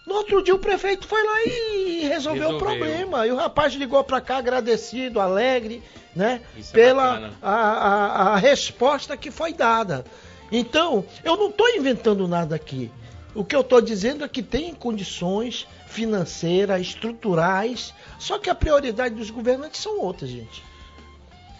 No 0.06 0.16
outro 0.16 0.42
dia 0.42 0.54
o 0.54 0.58
prefeito 0.58 1.06
foi 1.06 1.22
lá 1.24 1.42
e 1.44 2.06
resolveu, 2.06 2.42
resolveu. 2.42 2.56
o 2.56 2.58
problema. 2.58 3.26
E 3.26 3.32
o 3.32 3.36
rapaz 3.36 3.72
ligou 3.74 4.02
para 4.04 4.20
cá 4.20 4.36
agradecido, 4.38 5.20
alegre, 5.20 5.82
né? 6.14 6.42
Isso 6.58 6.70
é 6.70 6.72
pela 6.72 7.20
é 7.20 7.30
a, 7.40 7.52
a, 7.52 8.34
a 8.34 8.36
resposta 8.36 9.16
que 9.16 9.30
foi 9.30 9.52
dada. 9.52 10.04
Então, 10.52 11.04
eu 11.22 11.36
não 11.36 11.48
estou 11.48 11.68
inventando 11.70 12.28
nada 12.28 12.54
aqui. 12.54 12.90
O 13.34 13.44
que 13.44 13.56
eu 13.56 13.62
estou 13.62 13.80
dizendo 13.80 14.24
é 14.24 14.28
que 14.28 14.42
tem 14.42 14.74
condições 14.74 15.66
financeiras, 15.94 16.80
estruturais, 16.80 17.94
só 18.18 18.38
que 18.38 18.50
a 18.50 18.54
prioridade 18.54 19.14
dos 19.14 19.30
governantes 19.30 19.80
são 19.80 20.00
outras, 20.00 20.28
gente. 20.28 20.62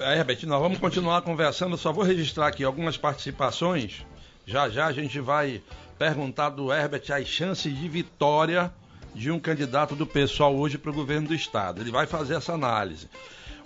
É, 0.01 0.19
Herbert, 0.19 0.45
nós 0.45 0.61
vamos 0.61 0.79
continuar 0.79 1.23
conversando, 1.23 1.77
só 1.77 1.93
vou 1.93 2.03
registrar 2.03 2.49
aqui 2.49 2.65
algumas 2.65 2.97
participações. 2.97 4.05
Já 4.45 4.69
já 4.69 4.87
a 4.87 4.93
gente 4.93 5.21
vai 5.21 5.63
perguntar 5.97 6.51
do 6.51 6.73
Herbert 6.73 7.05
as 7.13 7.29
chances 7.29 7.75
de 7.79 7.89
vitória 7.89 8.73
de 9.15 9.31
um 9.31 9.39
candidato 9.39 9.95
do 9.95 10.05
pessoal 10.05 10.55
hoje 10.55 10.77
para 10.77 10.91
o 10.91 10.95
governo 10.95 11.29
do 11.29 11.35
estado. 11.35 11.81
Ele 11.81 11.93
vai 11.93 12.07
fazer 12.07 12.35
essa 12.35 12.53
análise. 12.53 13.09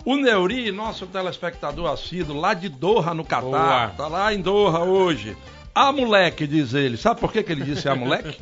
O 0.05 0.15
Neuri, 0.15 0.71
nosso 0.71 1.07
telespectador 1.07 1.91
assíduo, 1.91 2.39
lá 2.39 2.53
de 2.53 2.69
Doha, 2.69 3.13
no 3.13 3.25
Catar, 3.25 3.95
tá 3.97 4.07
lá 4.07 4.33
em 4.33 4.39
Doha 4.39 4.79
hoje. 4.81 5.35
A 5.79 5.93
moleque, 5.93 6.45
diz 6.45 6.73
ele. 6.73 6.97
Sabe 6.97 7.21
por 7.21 7.31
que, 7.31 7.41
que 7.41 7.53
ele 7.53 7.63
disse 7.63 7.87
a 7.87 7.95
moleque? 7.95 8.37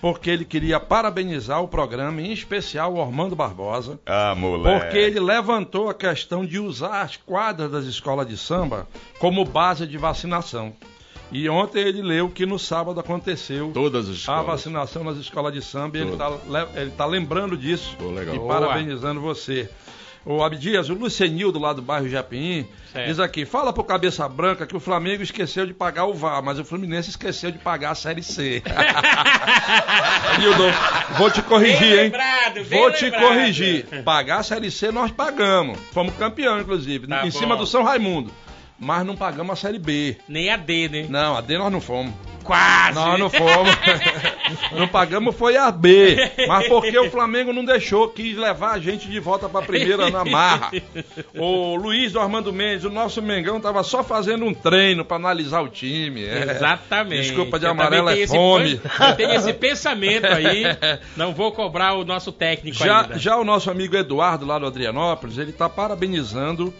porque 0.00 0.30
ele 0.30 0.44
queria 0.44 0.78
parabenizar 0.78 1.60
o 1.60 1.66
programa, 1.66 2.22
em 2.22 2.32
especial 2.32 2.94
o 2.94 2.98
Ormando 2.98 3.34
Barbosa. 3.34 3.98
Ah, 4.06 4.32
moleque. 4.36 4.80
Porque 4.80 4.98
ele 4.98 5.18
levantou 5.18 5.90
a 5.90 5.94
questão 5.94 6.46
de 6.46 6.60
usar 6.60 7.02
as 7.02 7.16
quadras 7.16 7.70
das 7.70 7.84
escolas 7.86 8.28
de 8.28 8.36
samba 8.36 8.86
como 9.18 9.44
base 9.44 9.88
de 9.88 9.98
vacinação. 9.98 10.72
E 11.32 11.48
ontem 11.48 11.80
ele 11.80 12.00
leu 12.00 12.28
que 12.28 12.46
no 12.46 12.58
sábado 12.58 13.00
aconteceu 13.00 13.72
a 14.28 14.42
vacinação 14.42 15.02
nas 15.02 15.16
escolas 15.16 15.52
de 15.52 15.62
samba 15.62 15.98
e 15.98 16.00
ele 16.02 16.12
está 16.12 16.30
tá 16.96 17.06
lembrando 17.06 17.56
disso 17.56 17.96
oh, 18.00 18.34
e 18.34 18.38
parabenizando 18.46 19.20
você. 19.20 19.68
O 20.24 20.42
Abdias, 20.42 20.88
o 20.88 20.94
Lucenildo 20.94 21.58
lá 21.58 21.72
do 21.72 21.82
bairro 21.82 22.08
Japim, 22.08 22.66
diz 23.06 23.18
aqui: 23.18 23.44
fala 23.44 23.72
pro 23.72 23.82
Cabeça 23.82 24.28
Branca 24.28 24.66
que 24.66 24.76
o 24.76 24.80
Flamengo 24.80 25.22
esqueceu 25.22 25.66
de 25.66 25.74
pagar 25.74 26.06
o 26.06 26.14
VAR, 26.14 26.42
mas 26.42 26.60
o 26.60 26.64
Fluminense 26.64 27.10
esqueceu 27.10 27.50
de 27.50 27.58
pagar 27.58 27.90
a 27.90 27.94
Série 27.94 28.22
C. 28.22 28.62
Nildo, 30.38 30.64
vou 31.18 31.30
te 31.30 31.42
corrigir, 31.42 31.98
hein? 31.98 32.04
Lembrado, 32.04 32.64
vou 32.64 32.92
te 32.92 33.04
lembrado. 33.04 33.22
corrigir. 33.22 33.86
Pagar 34.04 34.38
a 34.38 34.42
Série 34.42 34.70
C 34.70 34.92
nós 34.92 35.10
pagamos. 35.10 35.78
Fomos 35.92 36.14
campeão, 36.14 36.60
inclusive, 36.60 37.06
tá 37.08 37.26
em 37.26 37.30
bom. 37.30 37.38
cima 37.38 37.56
do 37.56 37.66
São 37.66 37.82
Raimundo. 37.82 38.30
Mas 38.78 39.04
não 39.06 39.16
pagamos 39.16 39.52
a 39.52 39.56
Série 39.56 39.78
B. 39.78 40.16
Nem 40.28 40.50
a 40.50 40.56
D, 40.56 40.88
né? 40.88 41.06
Não, 41.08 41.36
a 41.36 41.40
D 41.40 41.58
nós 41.58 41.70
não 41.72 41.80
fomos. 41.80 42.12
Quase! 42.42 42.94
Nós 42.94 43.18
não 43.18 43.30
fomos. 43.30 43.76
não 44.72 44.88
pagamos 44.88 45.34
foi 45.34 45.56
a 45.56 45.70
B. 45.70 46.16
Mas 46.46 46.68
porque 46.68 46.98
o 46.98 47.10
Flamengo 47.10 47.52
não 47.52 47.64
deixou, 47.64 48.08
quis 48.08 48.36
levar 48.36 48.72
a 48.72 48.78
gente 48.78 49.08
de 49.08 49.20
volta 49.20 49.48
pra 49.48 49.62
primeira 49.62 50.10
na 50.10 50.24
marra. 50.24 50.70
O 51.34 51.76
Luiz 51.76 52.12
do 52.12 52.20
Armando 52.20 52.52
Mendes, 52.52 52.84
o 52.84 52.90
nosso 52.90 53.22
Mengão, 53.22 53.60
tava 53.60 53.82
só 53.82 54.02
fazendo 54.02 54.44
um 54.44 54.54
treino 54.54 55.04
para 55.04 55.16
analisar 55.16 55.60
o 55.60 55.68
time. 55.68 56.24
É. 56.24 56.50
Exatamente. 56.50 57.28
Desculpa 57.28 57.58
de 57.58 57.66
amarelo 57.66 58.10
é 58.10 58.26
fome. 58.26 58.74
Esse, 58.74 59.16
tem 59.16 59.34
esse 59.34 59.52
pensamento 59.52 60.26
aí. 60.26 60.64
Não 61.16 61.32
vou 61.32 61.52
cobrar 61.52 61.94
o 61.94 62.04
nosso 62.04 62.32
técnico 62.32 62.76
já, 62.76 63.02
ainda. 63.02 63.18
Já 63.18 63.36
o 63.36 63.44
nosso 63.44 63.70
amigo 63.70 63.96
Eduardo, 63.96 64.44
lá 64.44 64.58
do 64.58 64.66
Adrianópolis, 64.66 65.38
ele 65.38 65.52
tá 65.52 65.68
parabenizando 65.68 66.72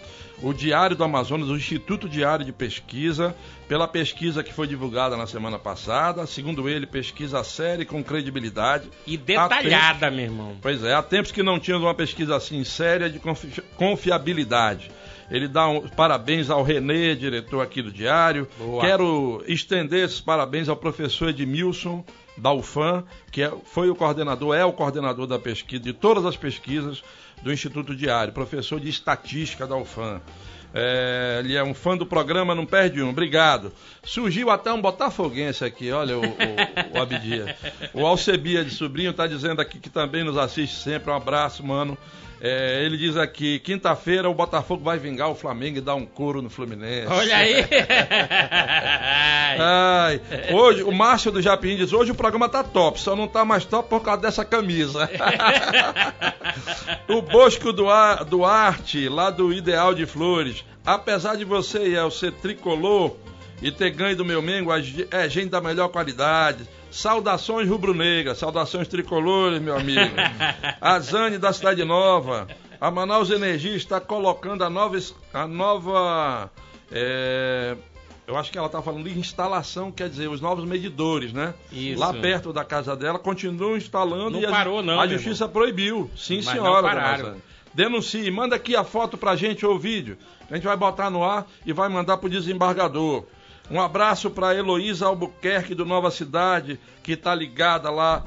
o 0.42 0.52
Diário 0.52 0.96
do 0.96 1.04
Amazonas, 1.04 1.48
o 1.48 1.56
Instituto 1.56 2.08
Diário 2.08 2.44
de 2.44 2.52
Pesquisa, 2.52 3.34
pela 3.68 3.86
pesquisa 3.86 4.42
que 4.42 4.52
foi 4.52 4.66
divulgada 4.66 5.16
na 5.16 5.26
semana 5.26 5.51
passada. 5.58 6.26
Segundo 6.26 6.68
ele, 6.68 6.86
pesquisa 6.86 7.42
séria 7.44 7.82
e 7.82 7.86
com 7.86 8.02
credibilidade. 8.02 8.88
E 9.06 9.16
detalhada, 9.16 10.06
tempos, 10.06 10.16
meu 10.16 10.24
irmão. 10.24 10.56
Pois 10.60 10.82
é, 10.84 10.94
há 10.94 11.02
tempos 11.02 11.32
que 11.32 11.42
não 11.42 11.58
tínhamos 11.58 11.86
uma 11.86 11.94
pesquisa 11.94 12.36
assim 12.36 12.62
séria 12.64 13.08
de 13.08 13.18
confi 13.18 13.62
confiabilidade. 13.76 14.90
Ele 15.30 15.48
dá 15.48 15.66
um, 15.66 15.88
parabéns 15.88 16.50
ao 16.50 16.62
Renê, 16.62 17.14
diretor 17.14 17.62
aqui 17.62 17.80
do 17.80 17.90
Diário. 17.90 18.46
Boa. 18.58 18.82
Quero 18.82 19.42
estender 19.46 20.04
esses 20.04 20.20
parabéns 20.20 20.68
ao 20.68 20.76
professor 20.76 21.30
Edmilson 21.30 22.04
da 22.36 22.52
UFAM, 22.52 23.04
que 23.30 23.42
é, 23.42 23.52
foi 23.64 23.88
o 23.88 23.94
coordenador, 23.94 24.54
é 24.54 24.64
o 24.64 24.72
coordenador 24.72 25.26
da 25.26 25.38
pesquisa, 25.38 25.82
de 25.82 25.92
todas 25.92 26.26
as 26.26 26.36
pesquisas 26.36 27.02
do 27.42 27.52
Instituto 27.52 27.94
Diário, 27.94 28.32
professor 28.32 28.78
de 28.78 28.88
estatística 28.88 29.66
da 29.66 29.76
UFAM. 29.76 30.20
É, 30.74 31.40
ele 31.44 31.54
é 31.54 31.62
um 31.62 31.74
fã 31.74 31.96
do 31.96 32.06
programa, 32.06 32.54
não 32.54 32.64
perde 32.64 33.02
um. 33.02 33.10
Obrigado. 33.10 33.72
Surgiu 34.02 34.50
até 34.50 34.72
um 34.72 34.80
botafoguense 34.80 35.64
aqui, 35.64 35.90
olha 35.92 36.16
o, 36.18 36.22
o, 36.22 36.98
o 36.98 37.02
Abdia. 37.02 37.56
O 37.92 38.06
Alcebia 38.06 38.64
de 38.64 38.70
Sobrinho 38.70 39.10
está 39.10 39.26
dizendo 39.26 39.60
aqui 39.60 39.78
que 39.78 39.90
também 39.90 40.24
nos 40.24 40.36
assiste 40.36 40.76
sempre. 40.76 41.10
Um 41.10 41.16
abraço, 41.16 41.64
mano. 41.64 41.96
É, 42.44 42.84
ele 42.84 42.96
diz 42.96 43.16
aqui: 43.16 43.60
quinta-feira 43.60 44.28
o 44.28 44.34
Botafogo 44.34 44.82
vai 44.82 44.98
vingar 44.98 45.30
o 45.30 45.34
Flamengo 45.36 45.78
e 45.78 45.80
dar 45.80 45.94
um 45.94 46.04
couro 46.04 46.42
no 46.42 46.50
Fluminense. 46.50 47.06
Olha 47.06 47.36
aí! 47.36 47.54
Ai, 49.60 50.20
hoje, 50.52 50.82
o 50.82 50.90
Márcio 50.90 51.30
do 51.30 51.40
Japim 51.40 51.76
diz: 51.76 51.92
hoje 51.92 52.10
o 52.10 52.16
programa 52.16 52.48
tá 52.48 52.64
top, 52.64 53.00
só 53.00 53.14
não 53.14 53.28
tá 53.28 53.44
mais 53.44 53.64
top 53.64 53.88
por 53.88 54.00
causa 54.00 54.22
dessa 54.22 54.44
camisa. 54.44 55.08
o 57.08 57.22
Bosco 57.22 57.72
Duarte, 57.72 59.08
lá 59.08 59.30
do 59.30 59.52
Ideal 59.52 59.94
de 59.94 60.04
Flores. 60.04 60.64
Apesar 60.84 61.36
de 61.36 61.44
você, 61.44 61.94
El, 61.94 62.10
ser 62.10 62.32
tricolor 62.32 63.16
e 63.62 63.70
ter 63.70 63.90
ganho 63.90 64.16
do 64.16 64.24
meu 64.24 64.42
Mengo, 64.42 64.70
é 65.10 65.28
gente 65.28 65.48
da 65.50 65.60
melhor 65.60 65.88
qualidade 65.88 66.66
Saudações 66.90 67.66
rubro-negras, 67.68 68.36
saudações 68.36 68.86
tricolores, 68.86 69.62
meu 69.62 69.74
amigo. 69.74 70.14
A 70.78 70.98
Zane 71.00 71.38
da 71.38 71.50
Cidade 71.50 71.82
Nova. 71.84 72.46
A 72.78 72.90
Manaus 72.90 73.30
Energia 73.30 73.74
está 73.74 73.98
colocando 73.98 74.62
a 74.62 74.68
nova. 74.68 74.98
A 75.32 75.46
nova 75.46 76.50
é, 76.90 77.74
eu 78.26 78.36
acho 78.36 78.50
que 78.52 78.58
ela 78.58 78.66
está 78.66 78.82
falando 78.82 79.08
de 79.08 79.18
instalação, 79.18 79.90
quer 79.90 80.08
dizer, 80.10 80.28
os 80.28 80.40
novos 80.40 80.64
medidores, 80.66 81.32
né? 81.32 81.54
Isso. 81.72 81.98
Lá 81.98 82.12
perto 82.12 82.52
da 82.52 82.64
casa 82.64 82.94
dela, 82.94 83.18
continuam 83.18 83.76
instalando 83.76 84.32
Não 84.32 84.40
e 84.40 84.44
a- 84.46 84.50
parou, 84.50 84.82
não, 84.82 85.00
a 85.00 85.06
justiça 85.06 85.48
proibiu. 85.48 86.10
Sim, 86.16 86.36
Mas 86.36 86.44
não 86.46 86.52
senhora. 86.52 86.82
dona 86.82 86.94
pararam. 86.94 87.36
Denuncie, 87.72 88.30
manda 88.30 88.54
aqui 88.56 88.76
a 88.76 88.84
foto 88.84 89.16
pra 89.16 89.34
gente 89.34 89.64
ou 89.64 89.76
o 89.76 89.78
vídeo. 89.78 90.18
A 90.50 90.54
gente 90.54 90.64
vai 90.64 90.76
botar 90.76 91.08
no 91.08 91.24
ar 91.24 91.46
e 91.64 91.72
vai 91.72 91.88
mandar 91.88 92.18
pro 92.18 92.28
desembargador. 92.28 93.24
Um 93.72 93.80
abraço 93.80 94.30
para 94.30 94.54
Heloísa 94.54 95.06
Albuquerque 95.06 95.74
do 95.74 95.86
Nova 95.86 96.10
Cidade, 96.10 96.78
que 97.02 97.16
tá 97.16 97.34
ligada 97.34 97.88
lá 97.88 98.22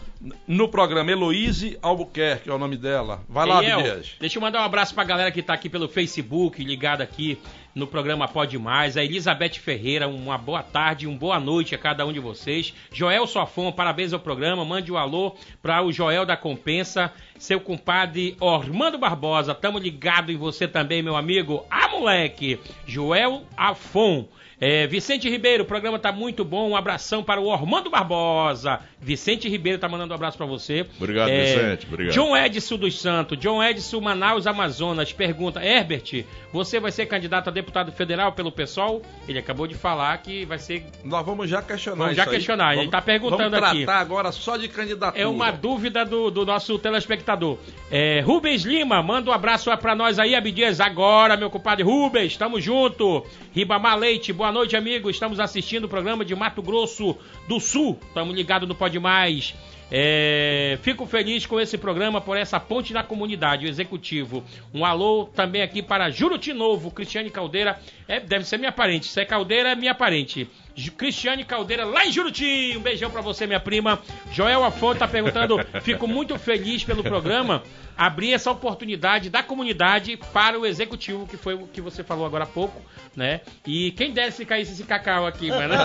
no 0.48 0.68
programa. 0.68 1.12
Heloíse 1.12 1.78
Albuquerque 1.84 2.50
é 2.50 2.52
o 2.52 2.58
nome 2.58 2.76
dela. 2.76 3.24
Vai 3.30 3.46
lá, 3.46 3.60
Abdias. 3.60 4.16
Deixa 4.20 4.40
eu 4.40 4.42
mandar 4.42 4.62
um 4.62 4.66
abraço 4.66 4.96
pra 4.96 5.04
galera 5.04 5.32
que 5.32 5.44
tá 5.44 5.54
aqui 5.54 5.70
pelo 5.70 5.88
Facebook, 5.88 6.64
ligada 6.64 7.04
aqui 7.04 7.38
no 7.76 7.86
programa 7.86 8.28
Pode 8.28 8.58
Mais. 8.58 8.98
A 8.98 9.04
Elizabeth 9.04 9.60
Ferreira, 9.60 10.08
uma 10.08 10.36
boa 10.36 10.64
tarde, 10.64 11.06
uma 11.06 11.16
boa 11.16 11.40
noite 11.40 11.76
a 11.76 11.78
cada 11.78 12.08
um 12.08 12.12
de 12.12 12.20
vocês. 12.20 12.74
Joel 12.92 13.28
Sofon, 13.28 13.72
parabéns 13.72 14.14
ao 14.14 14.20
programa. 14.20 14.66
Mande 14.66 14.92
um 14.92 14.98
alô 14.98 15.36
para 15.62 15.84
o 15.84 15.92
Joel 15.92 16.26
da 16.26 16.36
Compensa, 16.36 17.14
seu 17.38 17.60
compadre 17.60 18.36
Ormando 18.40 18.98
Barbosa. 18.98 19.54
Tamo 19.54 19.78
ligado 19.78 20.32
em 20.32 20.38
você 20.38 20.68
também, 20.68 21.04
meu 21.04 21.16
amigo. 21.16 21.64
Ah, 21.70 21.88
moleque! 21.88 22.60
Joel 22.88 23.44
Afon. 23.56 24.28
É, 24.60 24.88
Vicente 24.88 25.30
Ribeiro, 25.30 25.64
o 25.64 25.68
programa 25.68 26.00
tá 26.00 26.12
muito 26.12 26.46
bom. 26.46 26.70
Um 26.70 26.76
abração 26.76 27.22
para 27.24 27.42
o 27.42 27.46
Ormando 27.48 27.90
Barbosa. 27.90 28.80
Vicente 29.02 29.50
Ribeiro 29.50 29.78
tá 29.80 29.88
mandando 29.90 30.14
um 30.14 30.16
abraço 30.16 30.38
para 30.38 30.46
você. 30.46 30.86
Obrigado, 30.98 31.30
É, 31.30 31.44
Vicente, 31.46 31.88
obrigado. 31.88 32.14
John 32.14 32.36
Edson 32.38 32.78
dos 32.78 33.00
Santos, 33.00 33.38
John 33.38 33.62
Edson 33.64 34.00
Manaus, 34.02 34.48
Amazonas, 34.48 35.12
pergunta: 35.12 35.64
Herbert, 35.64 36.24
você 36.54 36.80
vai 36.80 36.92
ser 36.92 37.06
candidato 37.06 37.50
a 37.50 37.52
deputado 37.52 37.92
federal 37.92 38.32
pelo 38.32 38.52
PSOL? 38.52 39.02
Ele 39.28 39.38
acabou 39.40 39.68
de 39.68 39.76
falar 39.76 40.18
que 40.20 40.46
vai 40.46 40.58
ser. 40.58 40.86
Nós 41.04 41.26
vamos 41.26 41.50
já 41.50 41.62
questionar 41.62 41.98
Vamos 41.98 42.12
isso 42.14 42.24
já 42.24 42.30
aí. 42.30 42.36
questionar, 42.36 42.68
ele 42.70 42.76
Vamos- 42.78 42.92
tá 42.92 43.02
perguntando 43.02 43.52
vamos 43.52 43.70
aqui. 43.70 43.84
tratar 43.86 44.00
agora 44.00 44.32
só 44.32 44.58
de 44.58 44.68
candidatura. 44.70 45.22
É 45.22 45.28
uma 45.28 45.52
dúvida 45.52 46.06
do, 46.06 46.32
do 46.32 46.46
nosso 46.46 46.80
telespectador. 46.80 47.58
É, 47.92 48.22
Rubens 48.22 48.64
Lima, 48.64 49.04
manda 49.04 49.30
um 49.30 49.34
abraço 49.34 49.76
pra 49.78 49.94
nós 49.96 50.18
aí, 50.18 50.34
Abdias, 50.34 50.80
agora, 50.80 51.36
meu 51.38 51.50
compadre 51.50 51.84
Rubens, 51.84 52.36
tamo 52.38 52.60
junto. 52.62 53.26
Ribamar 53.54 53.98
Leite, 53.98 54.34
boa 54.34 54.45
noite, 54.52 54.76
amigo. 54.76 55.10
Estamos 55.10 55.40
assistindo 55.40 55.86
o 55.86 55.90
programa 55.90 56.26
de 56.26 56.36
Mato 56.36 56.62
Grosso 56.62 57.18
do 57.48 57.60
Sul. 57.60 58.00
Tamo 58.14 58.34
ligado 58.34 58.68
no 58.68 58.76
Pode 58.76 59.00
Mais. 59.00 59.54
É, 59.92 60.80
fico 60.82 61.06
feliz 61.06 61.46
com 61.46 61.60
esse 61.60 61.78
programa 61.78 62.20
por 62.20 62.36
essa 62.36 62.60
ponte 62.60 62.92
na 62.94 63.04
comunidade, 63.04 63.66
o 63.66 63.70
executivo. 63.70 64.44
Um 64.74 64.84
alô 64.84 65.30
também 65.36 65.62
aqui 65.62 65.82
para 65.82 66.10
Juruti 66.10 66.54
Novo, 66.54 66.92
Cristiane 66.92 67.30
Caldeira. 67.30 67.80
É, 68.08 68.20
deve 68.20 68.46
ser 68.46 68.58
minha 68.58 68.72
parente. 68.72 69.08
Se 69.08 69.22
é 69.22 69.26
Caldeira, 69.26 69.72
é 69.72 69.76
minha 69.76 69.94
parente. 69.94 70.50
Cristiane 70.98 71.44
Caldeira, 71.44 71.86
lá 71.86 72.06
em 72.06 72.12
Juruti. 72.12 72.76
Um 72.76 72.82
beijão 72.82 73.10
pra 73.10 73.22
você, 73.22 73.48
minha 73.48 73.60
prima. 73.60 74.00
Joel 74.32 74.64
Afonso 74.64 75.00
tá 75.00 75.08
perguntando: 75.08 75.58
fico 75.82 76.08
muito 76.08 76.38
feliz 76.38 76.84
pelo 76.84 77.04
programa 77.04 77.64
abrir 77.98 78.34
essa 78.34 78.52
oportunidade 78.52 79.30
da 79.30 79.42
comunidade 79.42 80.18
para 80.34 80.60
o 80.60 80.66
executivo, 80.66 81.26
que 81.26 81.38
foi 81.38 81.54
o 81.54 81.66
que 81.68 81.80
você 81.80 82.04
falou 82.04 82.26
agora 82.26 82.44
há 82.44 82.48
pouco, 82.48 82.82
né? 83.16 83.40
E 83.66 83.92
quem 83.92 84.12
desse 84.12 84.38
se 84.38 84.46
caísse 84.46 84.74
esse 84.74 84.84
cacau 84.84 85.26
aqui, 85.26 85.50
mano? 85.50 85.76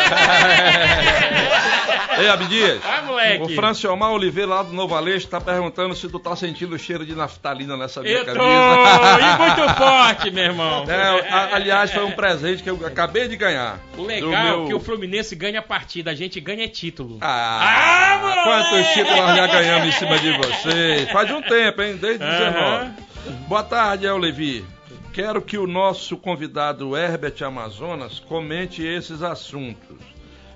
Ei, 2.18 2.28
Abdias. 2.28 2.80
Ah, 2.84 3.02
moleque. 3.02 3.44
O 3.44 3.54
Franciomar 3.90 4.12
Oliveira 4.12 4.48
lá 4.50 4.62
do 4.62 4.72
Novo 4.72 4.94
Aleixo 4.94 5.26
tá 5.26 5.40
perguntando 5.40 5.94
se 5.96 6.08
tu 6.08 6.18
tá 6.20 6.36
sentindo 6.36 6.74
o 6.76 6.78
cheiro 6.78 7.04
de 7.04 7.12
naftalina 7.14 7.76
nessa 7.76 8.00
minha 8.02 8.18
Eu 8.18 8.24
tô! 8.24 8.32
camisa. 8.34 9.20
E 9.20 9.38
muito 9.38 9.74
forte, 9.76 10.30
meu 10.30 10.44
irmão. 10.44 10.84
É, 10.90 11.30
a- 11.32 11.54
aliás, 11.56 11.90
foi 11.92 12.04
um 12.04 12.12
presente 12.12 12.62
que 12.62 12.70
eu 12.70 12.78
acabei 12.86 13.26
de 13.26 13.36
ganhar. 13.36 13.78
O 13.96 14.02
legal 14.04 14.32
é 14.32 14.44
meu- 14.44 14.64
que 14.66 14.74
o 14.74 14.80
Fluminense 14.80 15.34
ganha 15.34 15.58
a 15.58 15.62
partida, 15.62 16.10
a 16.10 16.14
gente 16.14 16.38
ganha 16.40 16.64
é 16.64 16.68
título. 16.68 17.18
Ah, 17.20 18.18
moleque! 18.20 18.44
quantos 18.44 18.86
títulos 18.94 19.16
nós 19.18 19.36
já 19.36 19.46
ganhamos 19.48 19.88
em 19.88 19.92
cima 19.92 20.18
de 20.18 20.36
vocês? 20.36 21.10
Faz 21.10 21.30
um 21.30 21.42
tempo, 21.42 21.82
hein? 21.82 21.96
Desde 21.96 22.22
Aham. 22.24 22.94
19. 23.24 23.38
Boa 23.48 23.62
tarde, 23.64 24.06
El 24.06 24.18
Levi. 24.18 24.64
Quero 25.12 25.42
que 25.42 25.58
o 25.58 25.66
nosso 25.66 26.16
convidado 26.16 26.96
Herbert 26.96 27.42
Amazonas 27.42 28.20
comente 28.20 28.84
esses 28.86 29.22
assuntos. 29.22 29.96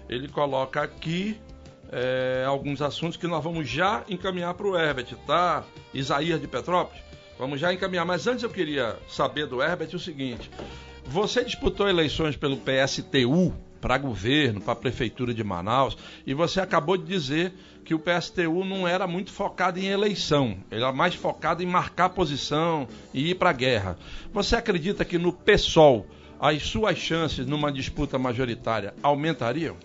Ele 0.09 0.29
coloca 0.29 0.83
aqui 0.83 1.37
é, 1.95 2.45
alguns 2.45 2.83
assuntos 2.83 3.17
que 3.17 3.29
nós 3.29 3.43
vamos 3.43 3.69
já 3.69 4.03
encaminhar 4.09 4.53
para 4.55 4.67
o 4.67 4.77
Herbert, 4.77 5.15
tá? 5.25 5.63
Isaías 5.95 6.41
de 6.41 6.49
Petrópolis. 6.49 7.01
Vamos 7.39 7.61
já 7.61 7.73
encaminhar. 7.73 8.05
Mas 8.05 8.27
antes 8.27 8.43
eu 8.43 8.51
queria 8.51 8.97
saber 9.09 9.47
do 9.47 9.63
Herbert 9.63 9.95
o 9.95 9.99
seguinte: 9.99 10.51
você 11.05 11.45
disputou 11.45 11.89
eleições 11.89 12.37
pelo 12.37 12.57
PSTU 12.57 13.55
para 13.81 13.97
governo, 13.97 14.61
para 14.61 14.73
a 14.73 14.77
prefeitura 14.77 15.33
de 15.33 15.45
Manaus, 15.45 15.97
e 16.27 16.35
você 16.35 16.61
acabou 16.61 16.97
de 16.97 17.05
dizer 17.05 17.53
que 17.85 17.95
o 17.95 17.99
PSTU 17.99 18.65
não 18.65 18.89
era 18.89 19.07
muito 19.07 19.31
focado 19.31 19.79
em 19.79 19.87
eleição, 19.87 20.57
ele 20.71 20.83
era 20.83 20.91
mais 20.91 21.15
focado 21.15 21.63
em 21.63 21.67
marcar 21.67 22.09
posição 22.09 22.89
e 23.13 23.31
ir 23.31 23.35
para 23.35 23.51
a 23.51 23.53
guerra. 23.53 23.99
Você 24.33 24.57
acredita 24.57 25.05
que 25.05 25.19
no 25.19 25.33
PSOL 25.33 26.07
as 26.41 26.63
suas 26.63 26.97
chances 26.97 27.47
numa 27.47 27.71
disputa 27.71 28.19
majoritária 28.19 28.95
aumentariam? 29.03 29.77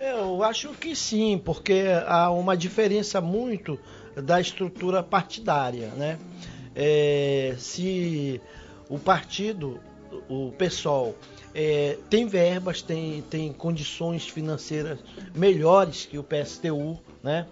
Eu 0.00 0.42
acho 0.42 0.70
que 0.70 0.96
sim, 0.96 1.36
porque 1.36 1.84
há 2.06 2.30
uma 2.30 2.56
diferença 2.56 3.20
muito 3.20 3.78
da 4.16 4.40
estrutura 4.40 5.02
partidária, 5.02 5.88
né? 5.88 6.18
É, 6.74 7.54
se 7.58 8.40
o 8.88 8.98
partido, 8.98 9.78
o 10.26 10.52
PSOL, 10.52 11.14
é, 11.54 11.98
tem 12.08 12.26
verbas, 12.26 12.80
tem, 12.80 13.20
tem 13.28 13.52
condições 13.52 14.26
financeiras 14.26 14.98
melhores 15.34 16.06
que 16.06 16.16
o 16.16 16.24
PSTU, 16.24 16.98
né? 17.22 17.46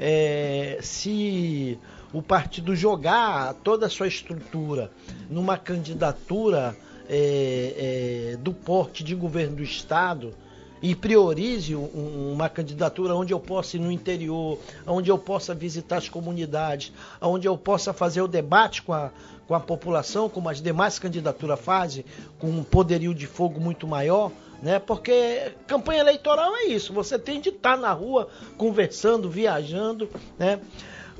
É, 0.00 0.78
se 0.80 1.78
o 2.10 2.22
partido 2.22 2.74
jogar 2.74 3.52
toda 3.62 3.84
a 3.84 3.90
sua 3.90 4.08
estrutura 4.08 4.90
numa 5.28 5.58
candidatura 5.58 6.74
é, 7.06 8.32
é, 8.32 8.36
do 8.38 8.54
porte 8.54 9.04
de 9.04 9.14
governo 9.14 9.56
do 9.56 9.62
Estado, 9.62 10.34
e 10.82 10.94
priorize 10.94 11.76
um- 11.76 12.32
uma 12.32 12.48
candidatura 12.48 13.14
onde 13.14 13.32
eu 13.32 13.38
possa 13.38 13.76
ir 13.76 13.80
no 13.80 13.90
interior, 13.92 14.58
onde 14.86 15.10
eu 15.10 15.16
possa 15.16 15.54
visitar 15.54 15.98
as 15.98 16.08
comunidades, 16.08 16.92
onde 17.20 17.46
eu 17.46 17.56
possa 17.56 17.92
fazer 17.92 18.20
o 18.20 18.26
debate 18.28 18.82
com 18.82 18.92
a, 18.92 19.10
com 19.46 19.54
a 19.54 19.60
população, 19.60 20.28
como 20.28 20.48
as 20.48 20.60
demais 20.60 20.98
candidaturas 20.98 21.60
fazem, 21.60 22.04
com 22.38 22.48
um 22.48 22.64
poderio 22.64 23.14
de 23.14 23.26
fogo 23.26 23.60
muito 23.60 23.86
maior, 23.86 24.32
né? 24.60 24.78
Porque 24.78 25.52
campanha 25.66 26.00
eleitoral 26.00 26.54
é 26.56 26.64
isso, 26.66 26.92
você 26.92 27.18
tem 27.18 27.40
de 27.40 27.50
estar 27.50 27.76
na 27.76 27.92
rua 27.92 28.28
conversando, 28.56 29.28
viajando, 29.30 30.08
né? 30.38 30.60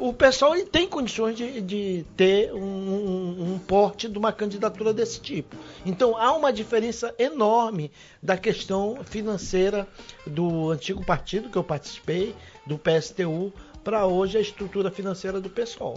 O 0.04 0.12
pessoal 0.12 0.56
ele 0.56 0.64
tem 0.66 0.88
condições 0.88 1.36
de, 1.36 1.60
de 1.60 2.04
ter 2.16 2.52
um, 2.52 2.58
um- 2.60 3.52
um 3.54 3.58
porte 3.60 4.08
de 4.08 4.18
uma 4.18 4.32
candidatura 4.32 4.92
desse 4.92 5.20
tipo. 5.20 5.54
Então 5.86 6.16
há 6.16 6.32
uma 6.32 6.52
diferença 6.52 7.14
enorme 7.20 7.88
da 8.20 8.36
questão 8.36 8.98
financeira 9.04 9.86
do 10.26 10.72
antigo 10.72 11.04
partido 11.04 11.48
que 11.48 11.56
eu 11.56 11.62
participei, 11.62 12.34
do 12.66 12.76
PSTU, 12.76 13.52
para 13.84 14.04
hoje 14.04 14.38
a 14.38 14.40
estrutura 14.40 14.90
financeira 14.90 15.40
do 15.40 15.48
pessoal. 15.48 15.96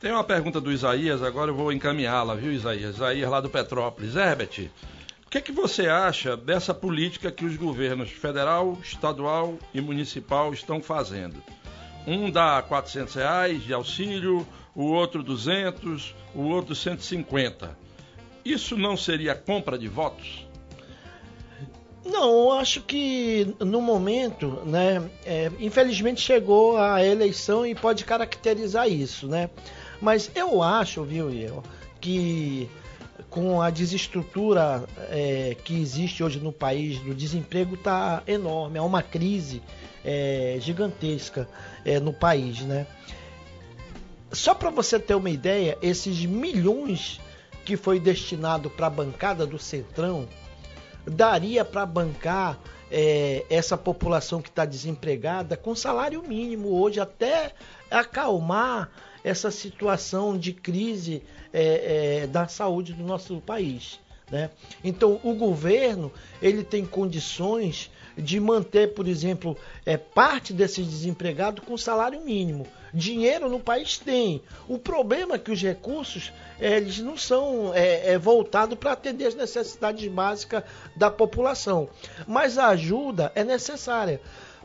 Tem 0.00 0.12
uma 0.12 0.22
pergunta 0.22 0.60
do 0.60 0.70
Isaías, 0.70 1.20
agora 1.20 1.50
eu 1.50 1.54
vou 1.56 1.72
encaminhá-la, 1.72 2.36
viu, 2.36 2.52
Isaías? 2.52 2.94
Isaías 2.94 3.28
lá 3.28 3.40
do 3.40 3.50
Petrópolis. 3.50 4.14
Herbert, 4.14 4.70
o 5.26 5.30
que, 5.30 5.38
é 5.38 5.40
que 5.40 5.50
você 5.50 5.88
acha 5.88 6.36
dessa 6.36 6.72
política 6.72 7.32
que 7.32 7.44
os 7.44 7.56
governos 7.56 8.10
federal, 8.10 8.78
estadual 8.84 9.56
e 9.74 9.80
municipal 9.80 10.52
estão 10.52 10.80
fazendo? 10.80 11.42
Um 12.06 12.30
dá 12.30 12.62
400 12.62 13.14
reais 13.14 13.62
de 13.62 13.72
auxílio, 13.72 14.46
o 14.74 14.84
outro 14.84 15.22
200, 15.22 16.14
o 16.34 16.42
outro 16.42 16.74
150. 16.74 17.76
Isso 18.44 18.76
não 18.76 18.96
seria 18.96 19.34
compra 19.34 19.78
de 19.78 19.88
votos? 19.88 20.46
Não, 22.04 22.30
eu 22.30 22.52
acho 22.52 22.80
que 22.80 23.54
no 23.60 23.80
momento, 23.80 24.62
né, 24.66 25.08
é, 25.24 25.50
infelizmente 25.60 26.20
chegou 26.20 26.76
a 26.76 27.04
eleição 27.04 27.64
e 27.64 27.74
pode 27.74 28.04
caracterizar 28.04 28.88
isso, 28.88 29.28
né? 29.28 29.48
Mas 30.00 30.28
eu 30.34 30.60
acho, 30.60 31.04
viu, 31.04 31.30
eu, 31.30 31.62
que 32.00 32.68
com 33.30 33.60
a 33.60 33.70
desestrutura 33.70 34.84
é, 35.10 35.56
que 35.64 35.80
existe 35.80 36.22
hoje 36.22 36.38
no 36.38 36.52
país, 36.52 37.00
o 37.06 37.14
desemprego 37.14 37.74
está 37.74 38.22
enorme, 38.26 38.78
há 38.78 38.82
uma 38.82 39.02
crise 39.02 39.62
é, 40.04 40.56
gigantesca 40.60 41.48
é, 41.84 42.00
no 42.00 42.12
país, 42.12 42.60
né? 42.60 42.86
Só 44.32 44.54
para 44.54 44.70
você 44.70 44.98
ter 44.98 45.14
uma 45.14 45.30
ideia, 45.30 45.76
esses 45.82 46.24
milhões 46.24 47.20
que 47.64 47.76
foi 47.76 48.00
destinado 48.00 48.70
para 48.70 48.86
a 48.86 48.90
bancada 48.90 49.46
do 49.46 49.58
Centrão 49.58 50.26
daria 51.06 51.64
para 51.64 51.84
bancar 51.84 52.58
é, 52.90 53.44
essa 53.48 53.76
população 53.76 54.40
que 54.40 54.48
está 54.48 54.64
desempregada 54.64 55.56
com 55.56 55.74
salário 55.74 56.22
mínimo 56.22 56.80
hoje, 56.80 57.00
até 57.00 57.52
acalmar 57.90 58.90
essa 59.24 59.50
situação 59.50 60.36
de 60.36 60.52
crise 60.52 61.22
é, 61.52 62.22
é, 62.22 62.26
da 62.26 62.48
saúde 62.48 62.92
do 62.92 63.04
nosso 63.04 63.40
país. 63.40 64.00
Né? 64.30 64.50
Então, 64.82 65.20
o 65.22 65.34
governo 65.34 66.10
ele 66.40 66.64
tem 66.64 66.86
condições 66.86 67.90
de 68.16 68.40
manter, 68.40 68.94
por 68.94 69.06
exemplo, 69.06 69.56
é, 69.84 69.96
parte 69.96 70.52
desses 70.54 70.86
desempregados 70.86 71.64
com 71.64 71.76
salário 71.76 72.20
mínimo. 72.22 72.66
Dinheiro 72.94 73.48
no 73.48 73.60
país 73.60 73.98
tem. 73.98 74.42
O 74.68 74.78
problema 74.78 75.34
é 75.34 75.38
que 75.38 75.50
os 75.50 75.60
recursos 75.60 76.32
é, 76.58 76.76
eles 76.76 76.98
não 76.98 77.16
são 77.16 77.74
é, 77.74 78.12
é, 78.12 78.18
voltados 78.18 78.78
para 78.78 78.92
atender 78.92 79.26
as 79.26 79.34
necessidades 79.34 80.10
básicas 80.10 80.62
da 80.96 81.10
população. 81.10 81.88
Mas 82.26 82.56
a 82.56 82.68
ajuda 82.68 83.32
é 83.34 83.44
necessária, 83.44 84.20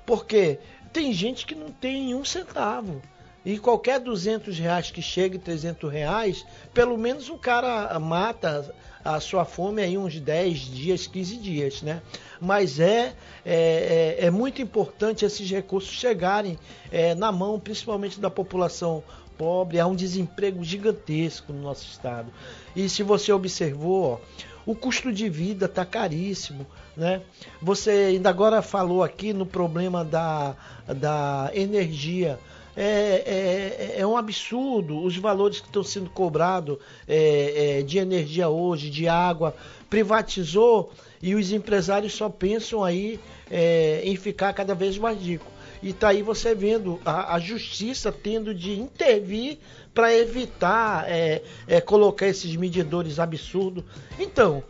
porque 0.06 0.60
tem 0.94 1.12
gente 1.12 1.46
que 1.46 1.56
não 1.56 1.72
tem 1.72 2.16
um 2.16 2.24
centavo. 2.24 3.02
E 3.48 3.58
qualquer 3.58 4.02
200 4.02 4.60
reais 4.60 4.92
que 4.92 5.02
chegue, 5.02 5.38
300 5.38 5.90
reais, 5.90 6.46
pelo 6.74 6.98
menos 6.98 7.30
o 7.30 7.38
cara 7.38 7.98
mata 7.98 8.76
a 9.06 9.22
sua 9.22 9.46
fome 9.46 9.82
aí 9.82 9.98
uns 9.98 10.20
10 10.20 10.60
dias, 10.60 11.08
15 11.08 11.38
dias, 11.38 11.82
né? 11.82 12.02
Mas 12.42 12.78
é, 12.78 13.16
é, 13.46 14.18
é, 14.20 14.26
é 14.26 14.30
muito 14.30 14.62
importante 14.62 15.24
esses 15.24 15.50
recursos 15.50 15.92
chegarem 15.92 16.60
é, 16.92 17.16
na 17.16 17.32
mão, 17.32 17.58
principalmente 17.58 18.20
da 18.20 18.30
população 18.30 19.02
pobre. 19.38 19.80
Há 19.80 19.88
um 19.88 19.96
desemprego 19.96 20.62
gigantesco 20.62 21.54
no 21.54 21.62
nosso 21.62 21.88
estado. 21.88 22.30
E 22.76 22.90
se 22.90 23.02
você 23.02 23.32
observou, 23.32 24.04
ó, 24.04 24.18
o 24.66 24.76
custo 24.76 25.10
de 25.14 25.30
vida 25.30 25.68
está 25.68 25.86
caríssimo. 25.86 26.68
Né? 26.98 27.22
Você 27.62 27.92
ainda 27.92 28.30
agora 28.30 28.62
falou 28.62 29.02
aqui 29.02 29.32
no 29.32 29.46
problema 29.46 30.04
da, 30.04 30.54
da 30.86 31.50
energia 31.54 32.38
é, 32.78 33.96
é, 33.96 34.02
é 34.02 34.08
um 34.08 34.16
absurdo 34.16 35.02
os 35.02 35.18
valores 35.18 35.60
que 35.60 35.66
estão 35.66 35.84
sendo 35.84 36.12
cobrados 36.12 36.78
é, 37.08 37.80
é, 37.80 37.82
de 37.82 37.98
energia 37.98 38.50
hoje, 38.50 38.90
de 38.92 39.08
água. 39.08 39.56
Privatizou 39.90 40.92
e 41.22 41.34
os 41.34 41.52
empresários 41.52 42.14
só 42.14 42.30
pensam 42.30 42.84
aí 42.84 43.20
é, 43.50 44.02
em 44.04 44.16
ficar 44.16 44.54
cada 44.54 44.76
vez 44.76 44.98
mais 44.98 45.20
ricos. 45.20 45.48
E 45.82 45.94
tá 45.94 46.10
aí 46.10 46.22
você 46.22 46.54
vendo 46.54 47.00
a, 47.06 47.36
a 47.36 47.40
justiça 47.40 48.12
tendo 48.12 48.54
de 48.54 48.80
intervir 48.80 49.58
para 49.94 50.16
evitar 50.16 51.10
é, 51.10 51.42
é, 51.68 51.82
colocar 51.82 52.28
esses 52.28 52.56
medidores 52.56 53.18
absurdos. 53.18 53.84
Então, 54.20 54.64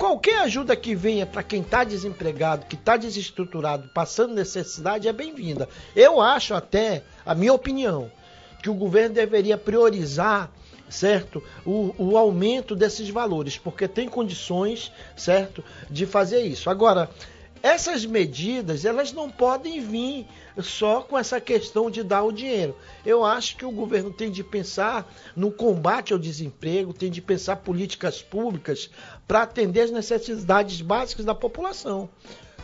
qualquer 0.00 0.40
ajuda 0.40 0.74
que 0.74 0.94
venha 0.94 1.26
para 1.26 1.42
quem 1.42 1.60
está 1.60 1.84
desempregado, 1.84 2.64
que 2.64 2.74
está 2.74 2.96
desestruturado, 2.96 3.90
passando 3.92 4.34
necessidade, 4.34 5.06
é 5.06 5.12
bem-vinda. 5.12 5.68
Eu 5.94 6.22
acho 6.22 6.54
até, 6.54 7.04
a 7.24 7.34
minha 7.34 7.52
opinião, 7.52 8.10
que 8.62 8.70
o 8.70 8.74
governo 8.74 9.14
deveria 9.14 9.58
priorizar 9.58 10.50
certo? 10.88 11.40
O, 11.64 11.94
o, 11.96 12.18
aumento 12.18 12.74
desses 12.74 13.08
valores, 13.10 13.56
porque 13.56 13.86
tem 13.86 14.08
condições, 14.08 14.90
certo, 15.16 15.62
de 15.88 16.04
fazer 16.04 16.42
isso. 16.42 16.68
Agora, 16.68 17.08
essas 17.62 18.06
medidas, 18.06 18.84
elas 18.84 19.12
não 19.12 19.30
podem 19.30 19.80
vir 19.80 20.26
só 20.62 21.02
com 21.02 21.18
essa 21.18 21.40
questão 21.40 21.90
de 21.90 22.02
dar 22.02 22.22
o 22.22 22.32
dinheiro. 22.32 22.76
Eu 23.04 23.24
acho 23.24 23.56
que 23.56 23.64
o 23.64 23.70
governo 23.70 24.10
tem 24.12 24.30
de 24.30 24.42
pensar 24.42 25.10
no 25.36 25.50
combate 25.50 26.12
ao 26.12 26.18
desemprego, 26.18 26.94
tem 26.94 27.10
de 27.10 27.20
pensar 27.20 27.56
políticas 27.56 28.22
públicas 28.22 28.90
para 29.28 29.42
atender 29.42 29.82
as 29.82 29.90
necessidades 29.90 30.80
básicas 30.80 31.24
da 31.24 31.34
população. 31.34 32.08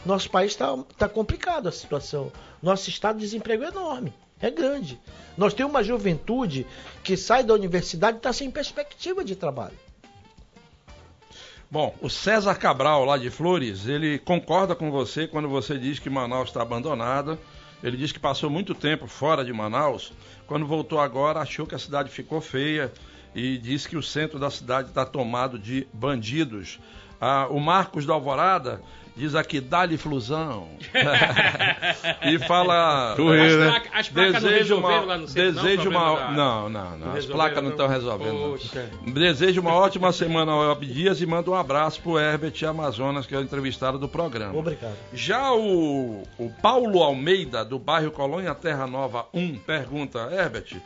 Nosso 0.05 0.31
país 0.31 0.53
está 0.53 0.77
tá 0.97 1.09
complicado 1.09 1.69
a 1.69 1.73
situação. 1.73 2.33
Nosso 2.63 2.89
estado 2.89 3.17
de 3.17 3.25
desemprego 3.25 3.65
é 3.65 3.69
enorme, 3.69 4.15
é 4.41 4.51
grande. 4.51 4.99
Nós 5.37 5.53
temos 5.53 5.73
uma 5.73 5.85
juventude 5.85 6.67
que 7.05 7.17
sai 7.17 7.45
da 7.45 7.53
universidade 7.53 8.17
e 8.17 8.19
está 8.19 8.33
sem 8.33 8.51
perspectiva 8.51 9.23
de 9.23 9.37
trabalho. 9.37 9.86
Bom, 11.70 11.94
o 12.00 12.09
César 12.09 12.55
Cabral, 12.55 13.05
lá 13.05 13.16
de 13.18 13.31
Flores, 13.31 13.87
ele 13.87 14.18
concorda 14.18 14.74
com 14.74 14.90
você 14.90 15.26
quando 15.26 15.48
você 15.48 15.79
diz 15.79 15.98
que 15.98 16.09
Manaus 16.09 16.48
está 16.48 16.62
abandonada 16.62 17.38
ele 17.83 17.96
diz 17.96 18.11
que 18.11 18.18
passou 18.18 18.48
muito 18.48 18.74
tempo 18.74 19.07
fora 19.07 19.44
de 19.44 19.52
Manaus. 19.52 20.12
Quando 20.46 20.66
voltou 20.66 20.98
agora, 20.98 21.40
achou 21.40 21.66
que 21.66 21.74
a 21.74 21.79
cidade 21.79 22.11
ficou 22.11 22.40
feia 22.40 22.92
e 23.35 23.59
diz 23.59 23.87
que 23.87 23.96
o 23.96 24.02
centro 24.02 24.38
da 24.38 24.50
cidade 24.50 24.88
está 24.88 25.05
tomado 25.05 25.59
de 25.59 25.87
bandidos. 25.92 26.81
Ah, 27.20 27.46
o 27.50 27.61
Marcos 27.61 28.05
da 28.05 28.14
Alvorada 28.14 28.81
Diz 29.16 29.35
aqui, 29.35 29.62
dá-lhe 29.62 29.96
flusão. 29.96 30.68
e 32.22 32.38
fala. 32.40 33.14
Tu 33.16 33.33
as, 33.33 33.55
né? 33.55 33.70
placa, 33.70 33.90
as 33.94 34.09
placas 34.11 34.42
desejo 34.42 34.76
uma, 34.76 35.00
lá 35.00 35.16
no 35.16 35.26
centro, 35.26 35.55
desejo 35.55 35.90
não, 35.90 36.14
uma, 36.14 36.31
não, 36.33 36.68
não, 36.68 36.98
não. 36.98 37.12
As 37.14 37.24
placas 37.24 37.64
não 37.64 37.70
estão 37.70 37.88
resolvendo. 37.88 38.50
Poxa. 38.50 38.90
Desejo 39.07 39.62
uma 39.62 39.72
ótima 39.72 40.12
semana 40.12 40.52
ao 40.52 40.62
Elb 40.64 40.85
Dias 40.85 41.22
e 41.22 41.26
mando 41.26 41.52
um 41.52 41.55
abraço 41.55 41.98
pro 42.02 42.18
Herbert 42.18 42.62
Amazonas, 42.68 43.24
que 43.24 43.35
é 43.35 43.38
o 43.38 43.40
entrevistado 43.40 43.98
do 43.98 44.07
programa. 44.07 44.59
Obrigado. 44.59 44.94
Já 45.14 45.50
o, 45.50 46.22
o 46.37 46.50
Paulo 46.61 47.02
Almeida, 47.02 47.64
do 47.64 47.79
bairro 47.79 48.11
Colônia 48.11 48.55
Terra 48.55 48.87
Nova 48.87 49.24
1, 49.33 49.61
pergunta, 49.61 50.29
Herbert. 50.31 50.76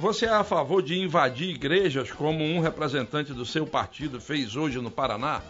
Você 0.00 0.24
é 0.24 0.32
a 0.32 0.42
favor 0.42 0.82
de 0.82 0.98
invadir 0.98 1.50
igrejas 1.50 2.10
como 2.10 2.42
um 2.42 2.60
representante 2.60 3.34
do 3.34 3.44
seu 3.44 3.66
partido 3.66 4.18
fez 4.22 4.56
hoje 4.56 4.80
no 4.80 4.90
Paraná? 4.90 5.42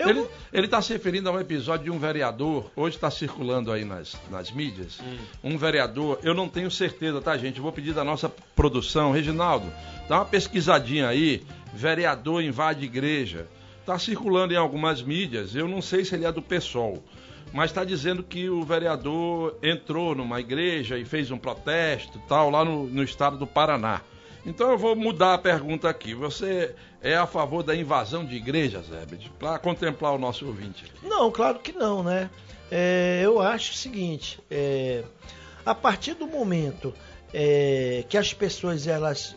Eu... 0.00 0.30
Ele 0.52 0.66
está 0.66 0.80
se 0.82 0.92
referindo 0.92 1.28
a 1.28 1.32
um 1.32 1.40
episódio 1.40 1.84
de 1.84 1.90
um 1.90 1.98
vereador, 1.98 2.70
hoje 2.74 2.96
está 2.96 3.10
circulando 3.10 3.70
aí 3.70 3.84
nas, 3.84 4.16
nas 4.30 4.50
mídias, 4.50 4.98
hum. 5.00 5.18
um 5.44 5.58
vereador, 5.58 6.18
eu 6.22 6.34
não 6.34 6.48
tenho 6.48 6.70
certeza, 6.70 7.20
tá, 7.20 7.36
gente? 7.36 7.58
Eu 7.58 7.62
vou 7.62 7.72
pedir 7.72 7.92
da 7.92 8.02
nossa 8.02 8.28
produção, 8.28 9.12
Reginaldo, 9.12 9.70
dá 10.08 10.16
uma 10.16 10.24
pesquisadinha 10.24 11.08
aí, 11.08 11.44
vereador 11.72 12.42
invade 12.42 12.84
igreja. 12.84 13.46
Está 13.80 13.98
circulando 13.98 14.52
em 14.52 14.56
algumas 14.56 15.02
mídias, 15.02 15.54
eu 15.54 15.68
não 15.68 15.80
sei 15.80 16.04
se 16.04 16.14
ele 16.14 16.24
é 16.24 16.32
do 16.32 16.42
PSOL, 16.42 17.02
mas 17.52 17.70
está 17.70 17.84
dizendo 17.84 18.22
que 18.22 18.48
o 18.48 18.62
vereador 18.62 19.56
entrou 19.62 20.14
numa 20.14 20.40
igreja 20.40 20.98
e 20.98 21.04
fez 21.04 21.30
um 21.30 21.38
protesto 21.38 22.20
tal, 22.28 22.50
lá 22.50 22.64
no, 22.64 22.86
no 22.86 23.02
estado 23.02 23.36
do 23.36 23.46
Paraná. 23.46 24.00
Então 24.44 24.70
eu 24.70 24.78
vou 24.78 24.96
mudar 24.96 25.34
a 25.34 25.38
pergunta 25.38 25.88
aqui. 25.88 26.14
Você 26.14 26.74
é 27.02 27.16
a 27.16 27.26
favor 27.26 27.62
da 27.62 27.74
invasão 27.74 28.24
de 28.24 28.36
igrejas, 28.36 28.90
Herbert, 28.90 29.30
para 29.38 29.58
contemplar 29.58 30.14
o 30.14 30.18
nosso 30.18 30.46
ouvinte? 30.46 30.84
Não, 31.02 31.30
claro 31.30 31.58
que 31.58 31.72
não, 31.72 32.02
né? 32.02 32.30
É, 32.70 33.20
eu 33.22 33.40
acho 33.40 33.72
o 33.72 33.76
seguinte: 33.76 34.40
é, 34.50 35.04
a 35.64 35.74
partir 35.74 36.14
do 36.14 36.26
momento 36.26 36.94
é, 37.32 38.04
que 38.08 38.16
as 38.16 38.32
pessoas 38.32 38.86
elas 38.86 39.36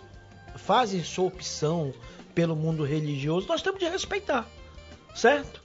fazem 0.56 1.04
sua 1.04 1.26
opção 1.26 1.94
pelo 2.34 2.56
mundo 2.56 2.84
religioso, 2.84 3.48
nós 3.48 3.62
temos 3.62 3.80
de 3.80 3.88
respeitar, 3.88 4.48
certo? 5.16 5.62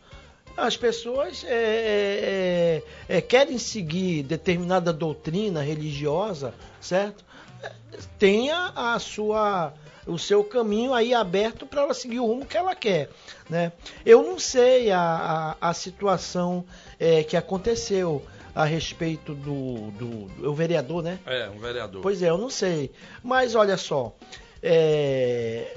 As 0.57 0.77
pessoas 0.77 1.45
é, 1.45 2.83
é, 3.09 3.17
é, 3.17 3.21
querem 3.21 3.59
seguir 3.59 4.25
determinada 4.25 4.93
doutrina 4.93 5.63
religiosa, 5.63 6.53
certo? 6.81 7.25
Tenha 8.19 8.73
a 8.75 8.99
sua 8.99 9.73
o 10.07 10.19
seu 10.19 10.43
caminho 10.43 10.95
aí 10.95 11.13
aberto 11.13 11.67
para 11.67 11.83
ela 11.83 11.93
seguir 11.93 12.19
o 12.19 12.27
rumo 12.27 12.47
que 12.47 12.57
ela 12.57 12.75
quer. 12.75 13.11
Né? 13.49 13.73
Eu 14.07 14.23
não 14.23 14.39
sei 14.39 14.91
a, 14.91 15.57
a, 15.61 15.69
a 15.69 15.75
situação 15.75 16.65
é, 16.99 17.23
que 17.23 17.37
aconteceu 17.37 18.25
a 18.55 18.65
respeito 18.65 19.35
do, 19.35 19.91
do, 19.93 20.49
o 20.49 20.55
vereador, 20.55 21.03
né? 21.03 21.21
É, 21.27 21.49
um 21.49 21.61
vereador. 21.61 22.03
Pois 22.03 22.23
é, 22.23 22.31
eu 22.31 22.39
não 22.39 22.51
sei. 22.51 22.91
Mas 23.23 23.55
olha 23.55 23.77
só, 23.77 24.17
é... 24.63 25.77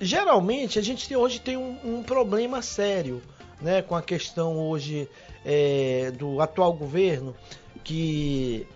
geralmente 0.00 0.78
a 0.78 0.82
gente 0.82 1.14
hoje 1.14 1.40
tem 1.40 1.56
um, 1.56 1.76
um, 1.84 2.02
problema 2.02 2.62
sério, 2.62 3.20
né, 3.60 3.82
com 3.82 3.94
a 3.94 4.00
questão 4.00 4.56
hoje 4.56 5.08
é, 5.44 6.12
do 6.12 6.40
atual 6.40 6.72
governo 6.72 7.36
que 7.84 8.66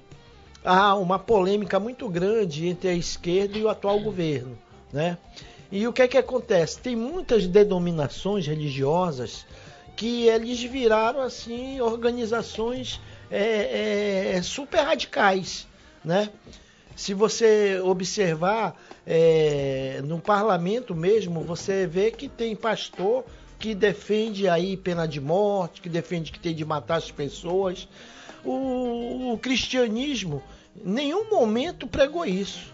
há 0.64 0.94
uma 0.94 1.18
polêmica 1.18 1.78
muito 1.80 2.08
grande 2.08 2.66
entre 2.66 2.88
a 2.88 2.94
esquerda 2.94 3.58
e 3.58 3.64
o 3.64 3.68
atual 3.68 3.98
governo, 4.00 4.58
né? 4.92 5.18
E 5.70 5.86
o 5.86 5.92
que 5.92 6.02
é 6.02 6.08
que 6.08 6.18
acontece? 6.18 6.78
Tem 6.78 6.94
muitas 6.94 7.46
denominações 7.46 8.46
religiosas 8.46 9.46
que 9.96 10.28
eles 10.28 10.62
viraram 10.62 11.20
assim 11.20 11.80
organizações 11.80 13.00
é, 13.30 14.34
é, 14.36 14.42
super 14.42 14.80
radicais, 14.80 15.66
né? 16.04 16.30
Se 16.94 17.14
você 17.14 17.80
observar 17.82 18.78
é, 19.06 20.00
no 20.04 20.20
parlamento 20.20 20.94
mesmo, 20.94 21.40
você 21.40 21.86
vê 21.86 22.10
que 22.10 22.28
tem 22.28 22.54
pastor 22.54 23.24
que 23.62 23.76
defende 23.76 24.48
aí 24.48 24.76
pena 24.76 25.06
de 25.06 25.20
morte, 25.20 25.80
que 25.80 25.88
defende 25.88 26.32
que 26.32 26.40
tem 26.40 26.52
de 26.52 26.64
matar 26.64 26.96
as 26.96 27.12
pessoas. 27.12 27.86
O, 28.44 29.34
o 29.34 29.38
cristianismo 29.38 30.42
nenhum 30.84 31.30
momento 31.30 31.86
pregou 31.86 32.26
isso, 32.26 32.72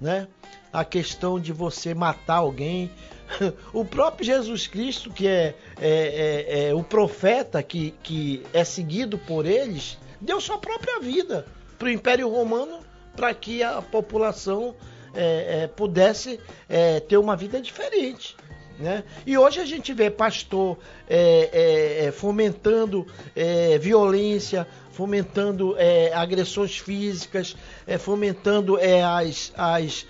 né? 0.00 0.26
A 0.72 0.82
questão 0.82 1.38
de 1.38 1.52
você 1.52 1.92
matar 1.92 2.36
alguém. 2.36 2.90
O 3.72 3.84
próprio 3.84 4.26
Jesus 4.26 4.66
Cristo, 4.66 5.12
que 5.12 5.28
é, 5.28 5.54
é, 5.80 6.44
é, 6.48 6.68
é 6.70 6.74
o 6.74 6.82
profeta 6.82 7.62
que, 7.62 7.94
que 8.02 8.42
é 8.52 8.64
seguido 8.64 9.16
por 9.18 9.46
eles, 9.46 9.98
deu 10.20 10.40
sua 10.40 10.58
própria 10.58 10.98
vida 10.98 11.46
para 11.78 11.86
o 11.86 11.90
Império 11.90 12.28
Romano 12.28 12.80
para 13.14 13.32
que 13.32 13.62
a 13.62 13.80
população 13.80 14.74
é, 15.14 15.62
é, 15.62 15.66
pudesse 15.68 16.40
é, 16.68 16.98
ter 16.98 17.18
uma 17.18 17.36
vida 17.36 17.60
diferente. 17.60 18.34
Né? 18.80 19.04
E 19.26 19.36
hoje 19.36 19.60
a 19.60 19.66
gente 19.66 19.92
vê 19.92 20.10
pastor 20.10 20.78
é, 21.06 21.50
é, 21.52 22.06
é, 22.06 22.12
fomentando 22.12 23.06
é, 23.36 23.76
violência, 23.76 24.66
fomentando 24.90 25.76
é, 25.76 26.14
agressões 26.14 26.78
físicas, 26.78 27.54
é, 27.86 27.98
fomentando 27.98 28.78
as, 29.04 29.52
as 29.54 30.06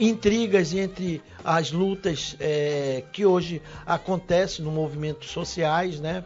intrigas 0.00 0.74
entre 0.74 1.22
as 1.44 1.70
lutas 1.70 2.36
que 3.12 3.24
hoje 3.24 3.62
acontecem 3.86 4.64
no 4.64 4.72
movimento 4.72 5.24
sociais. 5.26 6.00
Né? 6.00 6.24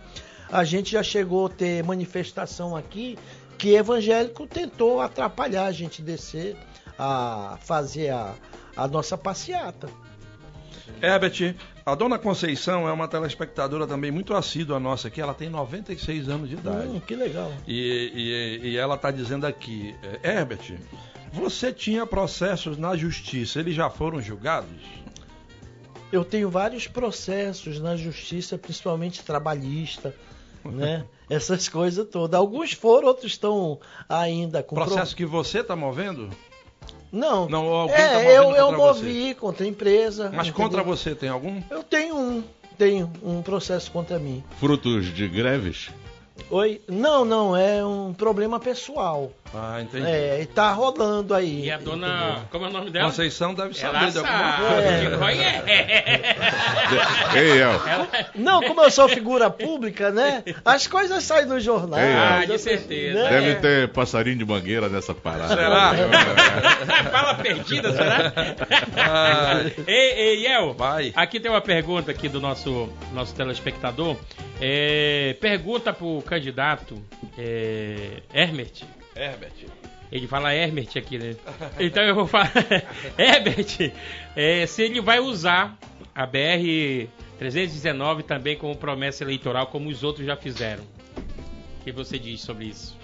A 0.51 0.64
gente 0.64 0.93
já 0.93 1.03
chegou 1.03 1.47
a 1.47 1.51
ter 1.51 1.84
manifestação 1.84 2.74
aqui 2.74 3.18
que 3.59 3.74
evangélico 3.74 4.47
tentou 4.47 5.01
atrapalhar 5.01 5.66
a 5.66 5.72
gente 5.72 6.01
descer 6.01 6.57
a 6.99 7.59
fazer 7.61 8.11
a, 8.11 8.34
a 8.74 8.89
nossa 8.89 9.18
passeata. 9.18 9.89
Herbert, 11.03 11.55
a 11.84 11.95
dona 11.95 12.18
Conceição 12.18 12.89
é 12.89 12.93
uma 12.93 13.07
telespectadora 13.07 13.87
também 13.87 14.11
muito 14.11 14.34
assídua 14.34 14.80
nossa 14.80 15.09
aqui. 15.09 15.20
Ela 15.20 15.34
tem 15.34 15.49
96 15.49 16.28
anos 16.28 16.49
de 16.49 16.55
idade. 16.55 16.89
Hum, 16.89 17.01
que 17.01 17.14
legal. 17.14 17.53
E, 17.66 18.61
e, 18.62 18.68
e 18.70 18.76
ela 18.76 18.95
está 18.95 19.11
dizendo 19.11 19.47
aqui, 19.47 19.95
é, 20.22 20.39
Herbert, 20.39 20.78
você 21.32 21.72
tinha 21.72 22.07
processos 22.07 22.78
na 22.78 22.97
justiça, 22.97 23.61
eles 23.61 23.74
já 23.74 23.91
foram 23.91 24.20
julgados? 24.20 24.80
Eu 26.11 26.24
tenho 26.24 26.49
vários 26.49 26.87
processos 26.87 27.80
na 27.80 27.97
justiça, 27.97 28.57
principalmente 28.57 29.22
trabalhista, 29.22 30.14
né? 30.64 31.05
Essas 31.28 31.68
coisas 31.68 32.07
todas. 32.09 32.39
Alguns 32.39 32.72
foram, 32.72 33.09
outros 33.09 33.32
estão 33.32 33.80
ainda 34.09 34.62
com 34.62 34.76
processo 34.76 35.14
pro... 35.14 35.16
que 35.16 35.26
você 35.26 35.61
está 35.61 35.74
movendo? 35.74 36.30
Não. 37.16 37.48
Não, 37.48 37.64
alguém 37.66 37.96
é, 37.96 38.08
tá 38.08 38.22
eu, 38.22 38.54
eu 38.54 38.72
movi 38.72 39.28
você. 39.28 39.34
contra 39.34 39.64
a 39.64 39.68
empresa. 39.68 40.24
Mas 40.24 40.48
entendeu? 40.48 40.54
contra 40.54 40.82
você 40.82 41.14
tem 41.14 41.28
algum? 41.28 41.62
Eu 41.70 41.82
tenho 41.82 42.16
um. 42.16 42.44
Tenho 42.76 43.10
um 43.22 43.40
processo 43.40 43.90
contra 43.90 44.18
mim. 44.18 44.44
Frutos 44.60 45.06
de 45.06 45.26
greves? 45.26 45.88
Oi? 46.51 46.80
Não, 46.89 47.24
não, 47.24 47.57
é 47.57 47.84
um 47.84 48.14
problema 48.14 48.61
pessoal. 48.61 49.32
Ah, 49.55 49.80
entendi. 49.80 50.07
É, 50.07 50.43
e 50.43 50.47
tá 50.47 50.72
rolando 50.72 51.34
aí. 51.34 51.64
E 51.64 51.70
a 51.70 51.78
dona. 51.78 52.07
Entendeu? 52.07 52.43
Como 52.51 52.64
é 52.64 52.68
o 52.68 52.72
nome 52.72 52.91
dela? 52.91 53.07
Conceição 53.07 53.55
deve 53.55 53.74
saber 53.74 53.97
Ela 53.97 54.11
de 54.11 54.18
alguma 54.18 54.53
coisa. 54.53 54.89
É. 55.70 56.37
Ei, 57.34 57.62
El. 57.62 57.80
Não, 58.34 58.62
como 58.62 58.82
eu 58.82 58.91
sou 58.91 59.09
figura 59.09 59.49
pública, 59.51 60.11
né? 60.11 60.45
As 60.64 60.87
coisas 60.87 61.24
saem 61.24 61.47
no 61.47 61.59
jornal. 61.59 61.99
Ei, 61.99 62.14
ah, 62.14 62.45
de 62.45 62.59
certeza. 62.59 63.22
Né? 63.22 63.30
Deve 63.30 63.55
ter 63.57 63.89
passarinho 63.89 64.37
de 64.39 64.45
mangueira 64.45 64.89
nessa 64.89 65.14
parada. 65.14 65.49
Será? 65.49 65.95
Fala 67.11 67.34
perdida, 67.43 67.93
será? 67.93 68.32
Ah. 68.97 69.62
Ei, 69.87 70.12
ei, 70.12 70.47
El. 70.47 70.74
Vai. 70.74 71.12
Aqui 71.16 71.41
tem 71.41 71.51
uma 71.51 71.61
pergunta 71.61 72.11
aqui 72.11 72.28
do 72.28 72.41
nosso, 72.41 72.89
nosso 73.12 73.34
telespectador. 73.34 74.16
É, 74.61 75.37
pergunta 75.41 75.93
pro 75.93 76.22
candidato 76.27 77.03
é, 77.39 78.22
Hermert. 78.33 78.83
Herbert. 79.14 79.55
Ele 80.12 80.27
fala 80.27 80.55
Herbert 80.55 80.91
aqui, 80.97 81.18
né? 81.18 81.37
Então 81.81 82.03
eu 82.03 82.14
vou 82.14 82.27
falar. 82.27 82.53
Herbert, 83.18 83.93
é, 84.37 84.66
se 84.66 84.83
ele 84.83 85.01
vai 85.01 85.18
usar 85.18 85.77
a 86.14 86.27
BR 86.27 87.09
319 87.39 88.22
também 88.22 88.57
como 88.57 88.77
promessa 88.77 89.24
eleitoral, 89.24 89.66
como 89.66 89.89
os 89.89 90.03
outros 90.03 90.27
já 90.27 90.37
fizeram. 90.37 90.85
O 91.81 91.85
que 91.85 91.93
você 91.93 92.18
diz 92.18 92.41
sobre 92.41 92.66
isso? 92.66 92.97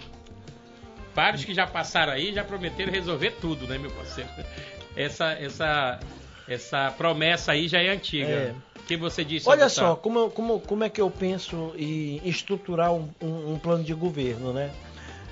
Vários 1.15 1.45
que 1.45 1.53
já 1.53 1.67
passaram 1.67 2.13
aí 2.13 2.33
já 2.33 2.43
prometeram 2.43 2.91
resolver 2.91 3.33
tudo, 3.41 3.67
né, 3.67 3.79
meu 3.79 3.91
parceiro? 3.91 4.31
Essa, 4.95 5.33
essa, 5.33 6.01
essa 6.47 6.91
promessa 6.91 7.53
aí 7.53 7.67
já 7.67 7.81
é 7.81 7.89
antiga. 7.89 8.29
É. 8.29 8.55
Que 8.87 8.97
você 8.97 9.25
disse? 9.25 9.49
Olha 9.49 9.69
só, 9.69 9.95
como, 9.95 10.31
como, 10.31 10.61
como 10.61 10.85
é 10.85 10.89
que 10.89 11.01
eu 11.01 11.11
penso 11.11 11.73
em 11.77 12.21
estruturar 12.25 12.93
um, 12.93 13.09
um, 13.21 13.53
um 13.53 13.59
plano 13.59 13.85
de 13.85 13.95
governo, 13.95 14.53
né? 14.53 14.73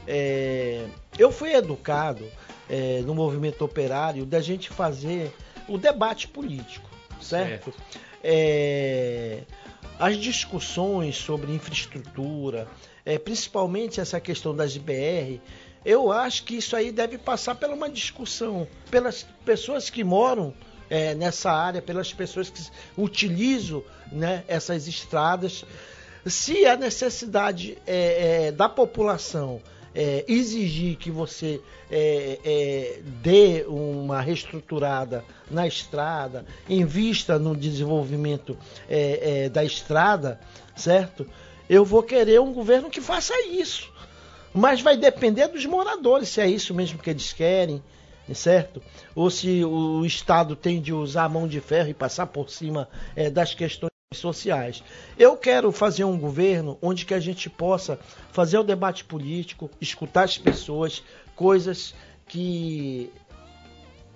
É, 0.07 0.87
eu 1.19 1.31
fui 1.31 1.53
educado 1.53 2.25
é, 2.69 3.01
no 3.03 3.15
movimento 3.15 3.65
operário 3.65 4.25
da 4.25 4.41
gente 4.41 4.71
fazer 4.71 5.33
o 5.69 5.77
debate 5.77 6.29
político, 6.29 6.89
certo? 7.21 7.73
certo. 7.73 7.75
É, 8.23 9.43
as 9.99 10.17
discussões 10.17 11.17
sobre 11.17 11.53
infraestrutura, 11.53 12.67
é, 13.05 13.19
principalmente 13.19 14.01
essa 14.01 14.19
questão 14.21 14.55
das 14.55 14.77
BR, 14.77 15.39
eu 15.85 16.13
acho 16.13 16.45
que 16.45 16.57
isso 16.57 16.77
aí 16.77 16.91
deve 16.91 17.19
passar 17.19 17.55
por 17.55 17.71
uma 17.71 17.89
discussão 17.89 18.67
pelas 18.91 19.27
pessoas 19.45 19.91
que 19.91 20.05
moram 20.05 20.55
é, 20.91 21.15
nessa 21.15 21.53
área, 21.53 21.81
pelas 21.81 22.13
pessoas 22.13 22.51
que 22.51 22.61
utilizam 22.99 23.83
né, 24.11 24.43
essas 24.49 24.89
estradas. 24.89 25.65
Se 26.27 26.67
a 26.67 26.77
necessidade 26.77 27.79
é, 27.87 28.49
é, 28.49 28.53
da 28.53 28.69
população 28.69 29.63
é, 29.95 30.25
exigir 30.29 30.97
que 30.97 31.11
você 31.11 31.61
é, 31.91 32.39
é, 32.45 33.01
dê 33.23 33.65
uma 33.67 34.21
reestruturada 34.21 35.25
na 35.51 35.67
estrada, 35.67 36.45
invista 36.69 37.39
no 37.39 37.57
desenvolvimento 37.57 38.57
da 39.53 39.65
estrada, 39.65 40.39
certo? 40.77 41.27
Eu 41.69 41.85
vou 41.85 42.03
querer 42.03 42.41
um 42.41 42.53
governo 42.53 42.91
que 42.91 43.01
faça 43.01 43.35
isso. 43.47 43.91
Mas 44.53 44.81
vai 44.81 44.97
depender 44.97 45.49
dos 45.49 45.65
moradores, 45.67 46.29
se 46.29 46.41
é 46.41 46.49
isso 46.49 46.75
mesmo 46.75 46.99
que 46.99 47.11
eles 47.11 47.33
querem, 47.33 47.83
certo? 48.35 48.83
Ou 49.15 49.31
se 49.31 49.65
o 49.65 50.05
Estado 50.05 50.55
tem 50.57 50.81
de 50.81 50.93
usar 50.93 51.25
a 51.25 51.29
mão 51.29 51.47
de 51.49 51.61
ferro 51.61 51.89
e 51.89 51.95
passar 51.95 52.27
por 52.27 52.51
cima 52.51 52.89
é, 53.15 53.31
das 53.31 53.55
questões 53.55 53.91
sociais. 54.15 54.83
Eu 55.17 55.37
quero 55.37 55.71
fazer 55.71 56.05
um 56.05 56.19
governo 56.19 56.77
onde 56.83 57.07
que 57.07 57.15
a 57.15 57.21
gente 57.21 57.49
possa 57.49 57.99
fazer 58.33 58.59
o 58.59 58.65
debate 58.65 59.05
político, 59.05 59.71
escutar 59.81 60.25
as 60.25 60.37
pessoas, 60.37 61.03
coisas 61.37 61.95
que 62.27 63.11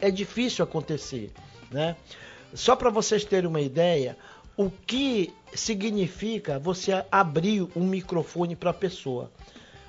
é 0.00 0.10
difícil 0.10 0.64
acontecer, 0.64 1.32
né? 1.70 1.96
Só 2.52 2.76
para 2.76 2.90
vocês 2.90 3.24
terem 3.24 3.48
uma 3.48 3.60
ideia, 3.60 4.16
o 4.56 4.70
que 4.70 5.32
significa 5.54 6.58
você 6.58 7.04
abrir 7.10 7.66
um 7.74 7.84
microfone 7.84 8.54
para 8.54 8.70
a 8.70 8.74
pessoa. 8.74 9.30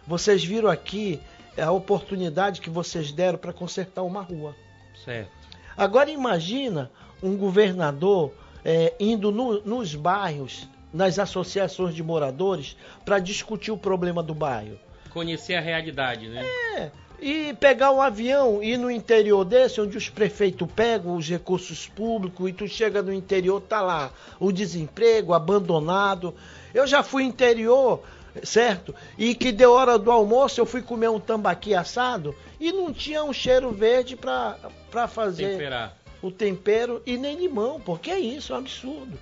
Vocês 0.08 0.44
viram 0.44 0.70
aqui 0.70 1.20
a 1.58 1.72
oportunidade 1.72 2.62
que 2.62 2.70
vocês 2.70 3.12
deram 3.12 3.38
para 3.38 3.54
consertar 3.54 4.04
uma 4.04 4.22
rua. 4.22 4.56
Certo. 5.04 5.32
Agora 5.78 6.10
imagina 6.10 6.90
um 7.22 7.36
governador 7.36 8.34
é, 8.64 8.94
indo 9.00 9.32
no, 9.32 9.62
nos 9.62 9.94
bairros, 9.94 10.68
nas 10.94 11.20
associações 11.20 11.94
de 11.94 12.02
moradores, 12.02 12.78
para 13.04 13.20
discutir 13.20 13.72
o 13.72 13.78
problema 13.78 14.24
do 14.24 14.34
bairro. 14.34 14.80
Conhecer 15.12 15.56
a 15.56 15.62
realidade, 15.62 16.28
né? 16.28 16.44
É. 16.78 16.92
E 17.20 17.54
pegar 17.54 17.92
um 17.92 18.02
avião 18.02 18.62
e 18.62 18.74
ir 18.74 18.78
no 18.78 18.92
interior 18.92 19.46
desse, 19.46 19.80
onde 19.80 19.98
os 19.98 20.10
prefeitos 20.10 20.68
pegam 20.76 21.16
os 21.16 21.30
recursos 21.30 21.88
públicos 21.88 22.50
e 22.50 22.54
tu 22.54 22.68
chega 22.68 23.02
no 23.02 23.14
interior, 23.14 23.62
tá 23.62 23.82
lá 23.82 24.12
o 24.40 24.52
desemprego, 24.52 25.34
abandonado. 25.34 26.36
Eu 26.74 26.86
já 26.86 27.02
fui 27.02 27.24
interior, 27.24 28.04
certo? 28.44 28.94
E 29.18 29.36
que 29.36 29.52
deu 29.52 29.72
hora 29.72 29.98
do 29.98 30.12
almoço, 30.12 30.60
eu 30.60 30.66
fui 30.66 30.82
comer 30.82 31.10
um 31.10 31.20
tambaqui 31.20 31.74
assado 31.74 32.36
e 32.60 32.72
não 32.72 32.94
tinha 32.94 33.24
um 33.24 33.34
cheiro 33.34 33.72
verde 33.72 34.16
para 34.16 35.08
fazer. 35.08 35.52
Temperar 35.52 36.06
o 36.26 36.32
tempero 36.32 37.04
e 37.06 37.18
nem 37.18 37.38
limão, 37.38 37.80
porque 37.80 38.10
é 38.10 38.20
isso, 38.20 38.52
é 38.52 38.56
um 38.56 38.60
absurdo. 38.60 39.18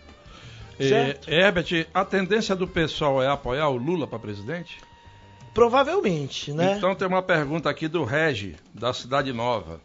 É, 0.80 1.18
Herbert, 1.28 1.88
a 1.94 2.06
tendência 2.06 2.56
do 2.56 2.68
pessoal 2.68 3.22
é 3.22 3.28
apoiar 3.28 3.70
o 3.70 3.76
Lula 3.76 4.08
para 4.08 4.18
presidente? 4.18 4.78
Provavelmente, 5.54 6.52
né? 6.52 6.76
Então 6.78 6.96
tem 6.96 7.08
uma 7.08 7.22
pergunta 7.22 7.70
aqui 7.70 7.88
do 7.88 8.04
Regi, 8.04 8.56
da 8.74 8.94
Cidade 8.94 9.32
Nova, 9.34 9.82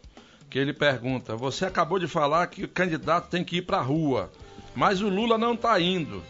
que 0.49 0.57
ele 0.57 0.73
pergunta: 0.73 1.35
Você 1.35 1.65
acabou 1.65 1.99
de 1.99 2.07
falar 2.07 2.47
que 2.47 2.63
o 2.63 2.67
candidato 2.67 3.29
tem 3.29 3.43
que 3.43 3.57
ir 3.57 3.61
para 3.63 3.77
a 3.77 3.83
rua, 3.83 4.31
mas 4.73 5.01
o 5.01 5.09
Lula 5.09 5.37
não 5.37 5.53
está 5.53 5.79
indo. 5.79 6.23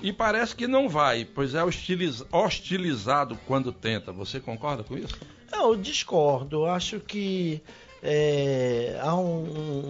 E 0.00 0.12
parece 0.12 0.54
que 0.54 0.66
não 0.66 0.88
vai, 0.88 1.24
pois 1.24 1.54
é 1.54 1.62
hostilizado 1.64 3.38
quando 3.46 3.72
tenta. 3.72 4.12
Você 4.12 4.38
concorda 4.38 4.84
com 4.84 4.96
isso? 4.96 5.18
Eu 5.52 5.74
discordo. 5.74 6.66
Acho 6.66 7.00
que 7.00 7.60
é, 8.02 8.98
há 9.02 9.14
um, 9.16 9.88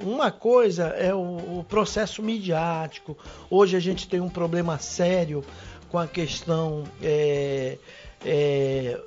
uma 0.00 0.30
coisa 0.30 0.88
é 0.88 1.12
o, 1.12 1.58
o, 1.58 1.64
processo 1.68 2.22
midiático. 2.22 3.18
Hoje 3.50 3.76
a 3.76 3.80
gente 3.80 4.08
tem 4.08 4.20
um 4.20 4.28
problema 4.28 4.78
sério 4.78 5.44
com 5.88 5.98
a 5.98 6.06
questão 6.06 6.84
é, 7.02 7.78
é, 8.24 9.00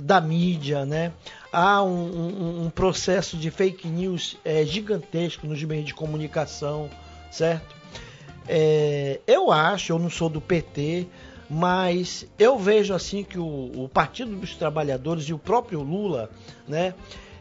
da 0.00 0.20
mídia, 0.20 0.86
né? 0.86 1.12
Há 1.52 1.82
um, 1.82 1.88
um, 1.88 2.64
um 2.64 2.70
processo 2.70 3.36
de 3.36 3.50
fake 3.50 3.88
news 3.88 4.38
é, 4.44 4.64
gigantesco 4.64 5.46
nos 5.46 5.62
meios 5.62 5.84
de 5.84 5.94
comunicação, 5.94 6.88
certo? 7.30 7.77
É, 8.48 9.20
eu 9.26 9.52
acho, 9.52 9.92
eu 9.92 9.98
não 9.98 10.08
sou 10.08 10.28
do 10.28 10.40
PT, 10.40 11.06
mas 11.50 12.26
eu 12.38 12.58
vejo 12.58 12.94
assim 12.94 13.22
que 13.22 13.38
o, 13.38 13.70
o 13.84 13.88
Partido 13.92 14.34
dos 14.36 14.54
Trabalhadores 14.56 15.24
e 15.24 15.34
o 15.34 15.38
próprio 15.38 15.82
Lula, 15.82 16.30
né? 16.66 16.94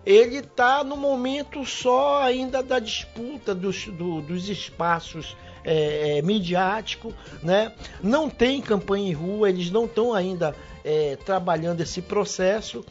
ele 0.08 0.38
está 0.38 0.86
no 0.86 0.96
momento 0.96 1.66
só 1.66 2.24
ainda 2.24 2.64
da 2.64 2.80
disputa 2.80 3.54
dos, 3.54 3.88
do, 3.88 4.22
dos 4.22 4.48
espaços 4.48 5.36
é, 5.66 6.20
é, 6.20 6.22
midiático, 6.22 7.14
né? 7.44 7.74
Não 8.02 8.30
tem 8.30 8.62
campanha 8.62 9.10
em 9.10 9.12
rua, 9.12 9.50
eles 9.50 9.70
não 9.70 9.84
estão 9.84 10.14
ainda 10.14 10.56
é, 10.86 11.18
trabalhando 11.18 11.82
esse 11.82 12.02
processo. 12.02 12.86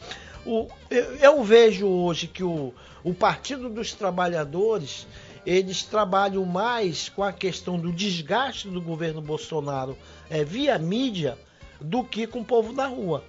O, 0.45 0.67
eu, 0.91 1.15
eu, 1.15 1.43
vejo 1.43 1.87
hoje 1.87 2.27
que 2.27 2.43
o, 2.43 2.71
o 3.03 3.15
Partido 3.15 3.67
dos 3.67 3.93
Trabalhadores 3.93 5.07
eles 5.47 5.81
trabalham 5.81 6.43
mais 6.43 7.07
com 7.07 7.23
a 7.23 7.31
questão 7.31 7.79
do 7.79 7.89
desgaste 7.89 8.67
do 8.67 8.81
governo 8.81 9.21
Bolsonaro 9.21 9.97
é, 10.29 10.43
via 10.43 10.77
mídia 10.77 11.37
do 11.79 12.03
que 12.03 12.27
com 12.27 12.41
o 12.41 12.45
povo 12.45 12.73
na 12.73 12.85
rua. 12.85 13.23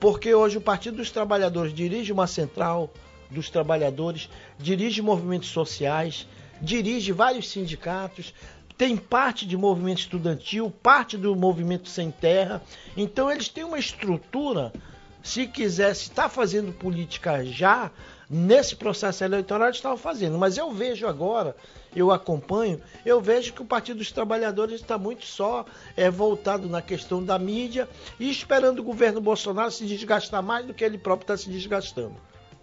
Porque 0.00 0.34
hoje 0.34 0.56
o 0.56 0.62
Partido 0.62 0.96
dos 0.96 1.10
Trabalhadores 1.10 1.74
dirige 1.74 2.10
uma 2.10 2.26
central 2.26 2.90
dos 3.30 3.50
trabalhadores, 3.50 4.30
dirige 4.58 5.02
movimentos 5.02 5.50
sociais, 5.50 6.26
dirige 6.62 7.12
vários 7.12 7.50
sindicatos, 7.50 8.32
tem 8.78 8.96
parte 8.96 9.44
de 9.44 9.54
movimento 9.54 9.98
estudantil, 9.98 10.70
parte 10.70 11.18
do 11.18 11.36
movimento 11.36 11.90
sem 11.90 12.10
terra. 12.10 12.62
Então 12.96 13.30
eles 13.30 13.48
têm 13.50 13.64
uma 13.64 13.78
estrutura, 13.78 14.72
se 15.22 15.46
quisesse 15.46 16.04
estar 16.04 16.22
tá 16.22 16.28
fazendo 16.30 16.72
política 16.72 17.44
já, 17.44 17.90
nesse 18.28 18.76
processo 18.76 19.24
eleitoral 19.24 19.68
eles 19.68 19.78
estavam 19.78 19.96
fazendo. 19.96 20.38
Mas 20.38 20.58
eu 20.58 20.70
vejo 20.70 21.06
agora, 21.06 21.56
eu 21.94 22.10
acompanho, 22.10 22.80
eu 23.04 23.20
vejo 23.20 23.52
que 23.52 23.62
o 23.62 23.64
Partido 23.64 23.98
dos 23.98 24.12
Trabalhadores 24.12 24.80
está 24.80 24.98
muito 24.98 25.24
só 25.24 25.64
é, 25.96 26.10
voltado 26.10 26.68
na 26.68 26.82
questão 26.82 27.24
da 27.24 27.38
mídia 27.38 27.88
e 28.18 28.30
esperando 28.30 28.80
o 28.80 28.84
governo 28.84 29.20
Bolsonaro 29.20 29.70
se 29.70 29.86
desgastar 29.86 30.42
mais 30.42 30.66
do 30.66 30.74
que 30.74 30.84
ele 30.84 30.98
próprio 30.98 31.24
está 31.24 31.36
se 31.36 31.50
desgastando. 31.50 32.16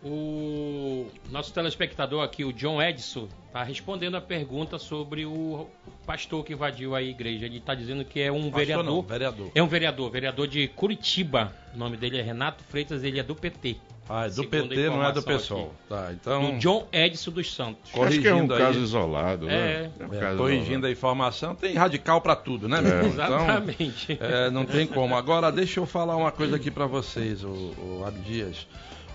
O 0.07 1.07
nosso 1.32 1.51
telespectador 1.51 2.24
aqui, 2.24 2.45
o 2.45 2.53
John 2.53 2.80
Edson, 2.80 3.28
está 3.47 3.63
respondendo 3.63 4.16
a 4.16 4.22
pergunta 4.22 4.78
sobre 4.78 5.26
o 5.26 5.68
pastor 6.05 6.45
que 6.45 6.53
invadiu 6.53 6.93
a 6.93 7.01
igreja. 7.01 7.47
Ele 7.47 7.57
está 7.57 7.74
dizendo 7.74 8.05
que 8.05 8.22
é 8.22 8.32
um 8.32 8.51
pastor 8.51 8.59
vereador. 8.59 8.86
Não, 8.86 9.01
vereador. 9.01 9.51
É 9.55 9.63
um 9.63 9.68
vereador, 9.68 10.11
vereador 10.11 10.47
de 10.47 10.68
Curitiba. 10.68 11.55
O 11.74 11.78
nome 11.80 11.97
dele 11.97 12.20
é 12.20 12.22
Renato 12.22 12.63
Freitas, 12.66 13.03
ele 13.03 13.20
é 13.20 13.24
do 13.24 13.34
PT. 13.34 13.78
Ah, 14.08 14.28
é 14.28 14.30
do 14.30 14.43
PT, 14.43 14.89
não 14.89 15.03
é 15.03 15.12
do 15.12 15.24
PSOL. 15.24 15.74
Tá, 15.89 16.10
então... 16.12 16.51
Do 16.51 16.60
John 16.60 16.88
Edson 16.91 17.32
dos 17.32 17.53
Santos. 17.53 17.91
Acho 17.99 18.22
que 18.22 18.28
é 18.28 18.36
um 18.36 18.47
caso 18.47 18.80
isolado, 18.80 19.47
né? 19.47 19.56
É. 19.56 19.91
é, 19.99 20.06
um 20.06 20.14
é 20.14 20.36
corrigindo 20.36 20.64
isolado. 20.64 20.88
a 20.88 20.91
informação, 20.91 21.56
tem 21.56 21.74
radical 21.74 22.22
para 22.22 22.36
tudo, 22.36 22.70
né? 22.70 22.80
É. 22.80 23.06
Exatamente. 23.08 24.14
Então, 24.14 24.28
é, 24.28 24.49
não 24.51 24.64
tem 24.66 24.86
como. 24.86 25.16
Agora, 25.16 25.51
deixa 25.51 25.80
eu 25.80 25.88
falar 25.88 26.16
uma 26.16 26.32
coisa 26.32 26.56
aqui 26.56 26.70
para 26.70 26.86
vocês, 26.86 27.43
o, 27.43 27.47
o 27.47 28.03
Abdias. 28.06 28.68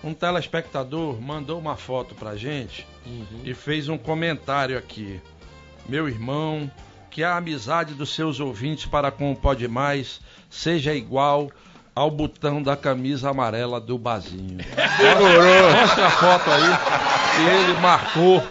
Um 0.03 0.13
telespectador 0.13 1.21
mandou 1.21 1.59
uma 1.59 1.77
foto 1.77 2.15
pra 2.15 2.35
gente 2.35 2.87
uhum. 3.05 3.41
e 3.45 3.53
fez 3.53 3.87
um 3.87 3.97
comentário 3.97 4.77
aqui. 4.77 5.21
Meu 5.87 6.09
irmão, 6.09 6.69
que 7.09 7.23
a 7.23 7.37
amizade 7.37 7.93
dos 7.93 8.13
seus 8.13 8.39
ouvintes 8.39 8.85
para 8.85 9.11
com 9.11 9.31
o 9.31 9.35
Pode 9.35 9.67
Mais 9.67 10.19
seja 10.49 10.93
igual 10.93 11.51
ao 11.95 12.09
botão 12.09 12.61
da 12.63 12.75
camisa 12.75 13.29
amarela 13.29 13.79
do 13.79 13.97
Bazinho. 13.97 14.57
Demorou. 14.97 15.71
Mostra 15.71 16.07
a 16.07 16.11
foto 16.11 16.49
aí. 16.49 17.43
E 17.43 17.49
ele 17.49 17.79
marcou. 17.79 18.43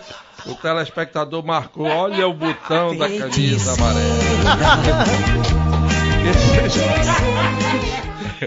O 0.47 0.55
telespectador 0.55 1.45
marcou. 1.45 1.86
Olha 1.86 2.26
o 2.28 2.34
botão 2.34 2.97
da 2.97 3.09
camisa 3.09 3.72
amarela. 3.74 4.14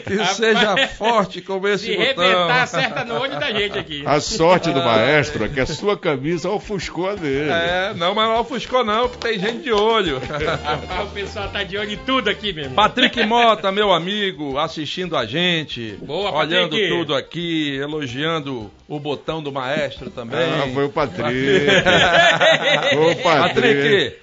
Que 0.02 0.26
seja 0.34 0.88
forte 0.98 1.42
como 1.42 1.68
esse 1.68 1.86
Se 1.86 1.98
botão. 1.98 2.24
rebentar, 2.24 2.64
acerta 2.64 3.04
no 3.06 3.20
olho 3.20 3.40
da 3.40 3.52
gente 3.52 3.78
aqui. 3.78 4.04
A 4.06 4.20
sorte 4.20 4.72
do 4.72 4.80
maestro 4.82 5.46
é 5.46 5.50
que 5.50 5.60
a 5.60 5.66
sua 5.66 5.98
camisa 5.98 6.50
ofuscou 6.50 7.10
a 7.10 7.16
dele. 7.16 7.50
É, 7.50 7.94
não, 7.96 8.14
mas 8.16 8.28
não 8.28 8.40
ofuscou 8.40 8.84
não, 8.84 9.10
que 9.10 9.18
tem 9.18 9.40
gente 9.40 9.64
de 9.64 9.72
olho. 9.72 10.18
o 10.18 11.08
pessoal 11.14 11.50
tá 11.50 11.64
de 11.64 11.78
olho 11.78 11.92
em 11.92 11.98
tudo 11.98 12.30
aqui 12.30 12.54
mesmo. 12.54 12.76
Patrick 12.76 13.24
Mota, 13.26 13.72
meu 13.72 13.92
amigo, 13.92 14.58
assistindo 14.58 15.16
a 15.16 15.26
gente. 15.26 15.98
Boa, 16.02 16.32
Olhando 16.32 16.72
Patrick. 16.72 16.90
tudo 16.90 17.16
aqui, 17.16 17.76
elogiando 17.78 18.72
o 18.88 19.00
botão 19.00 19.42
do 19.42 19.52
maestro 19.52 20.10
também. 20.10 20.40
Ah, 20.40 20.68
foi 20.74 20.86
o 20.86 20.90
Patrick. 20.90 21.34
foi 22.94 23.12
o 23.12 23.16
Patrick. 23.18 23.54
Patrick, 23.54 24.16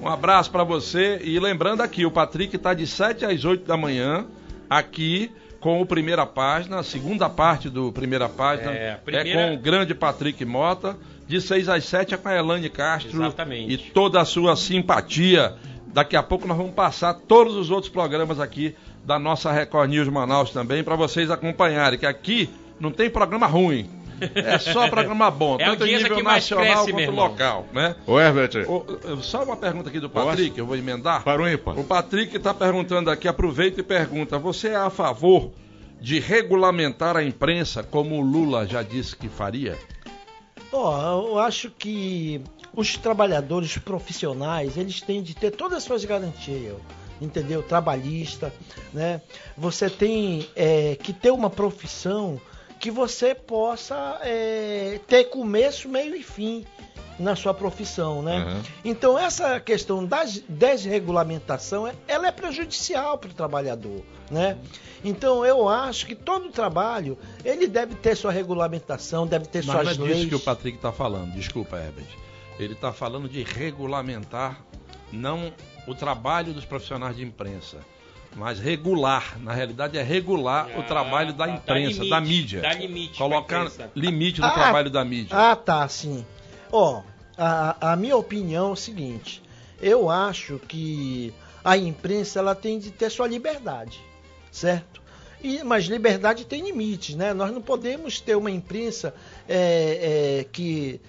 um 0.00 0.08
abraço 0.08 0.50
para 0.50 0.64
você. 0.64 1.20
E 1.22 1.38
lembrando 1.38 1.80
aqui, 1.80 2.04
o 2.04 2.10
Patrick 2.10 2.56
tá 2.58 2.74
de 2.74 2.86
7 2.86 3.24
às 3.24 3.44
8 3.44 3.64
da 3.66 3.76
manhã 3.76 4.26
aqui 4.68 5.30
com 5.60 5.80
o 5.80 5.86
Primeira 5.86 6.26
Página, 6.26 6.80
a 6.80 6.82
segunda 6.82 7.28
parte 7.30 7.70
do 7.70 7.90
Primeira 7.90 8.28
Página 8.28 8.70
é, 8.70 8.96
primeira... 8.96 9.28
é 9.28 9.48
com 9.48 9.54
o 9.54 9.58
grande 9.58 9.94
Patrick 9.94 10.44
Mota, 10.44 10.96
de 11.26 11.40
6 11.40 11.68
às 11.68 11.84
7 11.84 12.14
é 12.14 12.16
com 12.18 12.28
a 12.28 12.36
Elane 12.36 12.68
Castro 12.68 13.22
Exatamente. 13.22 13.72
e 13.72 13.78
toda 13.78 14.20
a 14.20 14.24
sua 14.24 14.56
simpatia. 14.56 15.54
Daqui 15.86 16.16
a 16.16 16.22
pouco 16.22 16.46
nós 16.46 16.56
vamos 16.56 16.74
passar 16.74 17.14
todos 17.14 17.54
os 17.56 17.70
outros 17.70 17.90
programas 17.90 18.40
aqui 18.40 18.74
da 19.04 19.18
nossa 19.18 19.52
Record 19.52 19.90
News 19.90 20.08
Manaus 20.08 20.50
também 20.50 20.84
para 20.84 20.96
vocês 20.96 21.30
acompanharem, 21.30 21.98
que 21.98 22.06
aqui 22.06 22.50
não 22.78 22.90
tem 22.90 23.08
programa 23.08 23.46
ruim. 23.46 23.88
É 24.34 24.58
só 24.58 24.88
programa 24.88 25.30
bom, 25.30 25.56
é 25.58 25.64
tanto 25.64 25.86
em 25.86 25.96
nível 25.96 26.22
nacional 26.22 26.86
quanto 26.86 27.10
local, 27.10 27.66
né? 27.72 27.96
Ô, 28.06 28.18
Herbert. 28.20 28.66
O, 28.68 29.22
só 29.22 29.42
uma 29.44 29.56
pergunta 29.56 29.88
aqui 29.88 30.00
do 30.00 30.08
Patrick, 30.08 30.50
Posso? 30.50 30.60
eu 30.60 30.66
vou 30.66 30.76
emendar. 30.76 31.22
Para 31.22 31.42
o 31.42 31.48
ímpar. 31.48 31.78
O 31.78 31.84
Patrick 31.84 32.36
está 32.36 32.54
perguntando 32.54 33.10
aqui, 33.10 33.26
aproveita 33.26 33.80
e 33.80 33.82
pergunta: 33.82 34.38
você 34.38 34.68
é 34.68 34.76
a 34.76 34.90
favor 34.90 35.52
de 36.00 36.20
regulamentar 36.20 37.16
a 37.16 37.24
imprensa 37.24 37.82
como 37.82 38.16
o 38.16 38.20
Lula 38.20 38.66
já 38.66 38.82
disse 38.82 39.16
que 39.16 39.28
faria? 39.28 39.78
Oh, 40.70 41.28
eu 41.28 41.38
acho 41.38 41.70
que 41.70 42.40
os 42.74 42.96
trabalhadores 42.96 43.78
profissionais, 43.78 44.76
eles 44.76 45.00
têm 45.00 45.22
de 45.22 45.34
ter 45.34 45.52
todas 45.52 45.78
as 45.78 45.84
suas 45.84 46.04
garantias 46.04 46.76
entendeu? 47.20 47.62
Trabalhista, 47.62 48.52
né? 48.92 49.20
Você 49.56 49.88
tem 49.88 50.48
é, 50.54 50.96
que 50.96 51.12
ter 51.12 51.30
uma 51.30 51.50
profissão 51.50 52.40
que 52.84 52.90
você 52.90 53.34
possa 53.34 54.20
é, 54.20 55.00
ter 55.06 55.24
começo, 55.30 55.88
meio 55.88 56.14
e 56.14 56.22
fim 56.22 56.66
na 57.18 57.34
sua 57.34 57.54
profissão, 57.54 58.20
né? 58.20 58.44
Uhum. 58.44 58.62
Então 58.84 59.18
essa 59.18 59.58
questão 59.58 60.04
da 60.04 60.22
desregulamentação, 60.46 61.90
ela 62.06 62.26
é 62.26 62.30
prejudicial 62.30 63.16
para 63.16 63.30
o 63.30 63.32
trabalhador, 63.32 64.02
né? 64.30 64.58
Então 65.02 65.46
eu 65.46 65.66
acho 65.66 66.04
que 66.04 66.14
todo 66.14 66.50
trabalho 66.50 67.16
ele 67.42 67.66
deve 67.66 67.94
ter 67.94 68.14
sua 68.14 68.30
regulamentação, 68.30 69.26
deve 69.26 69.46
ter 69.46 69.64
Mas 69.64 69.74
suas 69.82 69.96
não 69.96 70.06
é 70.06 70.12
disso 70.12 70.28
que 70.28 70.34
o 70.34 70.40
Patrick 70.40 70.76
está 70.76 70.92
falando. 70.92 71.32
Desculpa, 71.32 71.78
Herbert. 71.78 72.08
Ele 72.58 72.74
está 72.74 72.92
falando 72.92 73.30
de 73.30 73.42
regulamentar 73.42 74.62
não 75.10 75.54
o 75.88 75.94
trabalho 75.94 76.52
dos 76.52 76.66
profissionais 76.66 77.16
de 77.16 77.24
imprensa 77.24 77.78
mas 78.34 78.58
regular. 78.58 79.38
Na 79.40 79.52
realidade, 79.52 79.96
é 79.96 80.02
regular 80.02 80.68
ah, 80.74 80.78
o 80.78 80.82
trabalho 80.82 81.32
da 81.32 81.48
imprensa, 81.48 82.02
limite, 82.02 82.10
da 82.10 82.20
mídia. 82.20 82.60
Dá 82.60 82.72
limite. 82.74 83.18
Colocar 83.18 83.70
limite 83.94 84.40
no 84.40 84.46
ah, 84.46 84.50
trabalho 84.50 84.90
da 84.90 85.04
mídia. 85.04 85.36
Ah, 85.36 85.56
tá, 85.56 85.86
sim. 85.88 86.24
Ó, 86.70 87.02
a, 87.36 87.92
a 87.92 87.96
minha 87.96 88.16
opinião 88.16 88.68
é 88.68 88.72
o 88.72 88.76
seguinte: 88.76 89.42
eu 89.80 90.10
acho 90.10 90.58
que 90.68 91.32
a 91.64 91.76
imprensa 91.76 92.38
ela 92.38 92.54
tem 92.54 92.78
de 92.78 92.90
ter 92.90 93.10
sua 93.10 93.26
liberdade, 93.26 94.00
certo? 94.50 95.02
E, 95.42 95.62
mas 95.62 95.84
liberdade 95.84 96.46
tem 96.46 96.62
limites, 96.62 97.14
né? 97.14 97.34
Nós 97.34 97.52
não 97.52 97.60
podemos 97.60 98.18
ter 98.20 98.34
uma 98.34 98.50
imprensa 98.50 99.14
é, 99.46 100.38
é, 100.40 100.44
que 100.50 101.00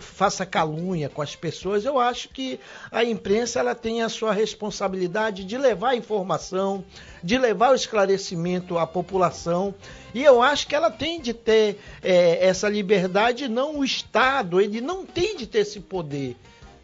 faça 0.00 0.44
calúnia 0.44 1.08
com 1.08 1.22
as 1.22 1.36
pessoas, 1.36 1.84
eu 1.84 1.98
acho 1.98 2.28
que 2.28 2.58
a 2.90 3.04
imprensa 3.04 3.60
ela 3.60 3.74
tem 3.74 4.02
a 4.02 4.08
sua 4.08 4.32
responsabilidade 4.32 5.44
de 5.44 5.56
levar 5.56 5.90
a 5.90 5.96
informação, 5.96 6.84
de 7.22 7.38
levar 7.38 7.72
o 7.72 7.74
esclarecimento 7.74 8.78
à 8.78 8.86
população. 8.86 9.74
E 10.14 10.22
eu 10.22 10.42
acho 10.42 10.66
que 10.66 10.74
ela 10.74 10.90
tem 10.90 11.20
de 11.20 11.32
ter 11.32 11.78
é, 12.02 12.46
essa 12.46 12.68
liberdade, 12.68 13.48
não 13.48 13.78
o 13.78 13.84
Estado, 13.84 14.60
ele 14.60 14.80
não 14.80 15.06
tem 15.06 15.36
de 15.36 15.46
ter 15.46 15.60
esse 15.60 15.80
poder 15.80 16.36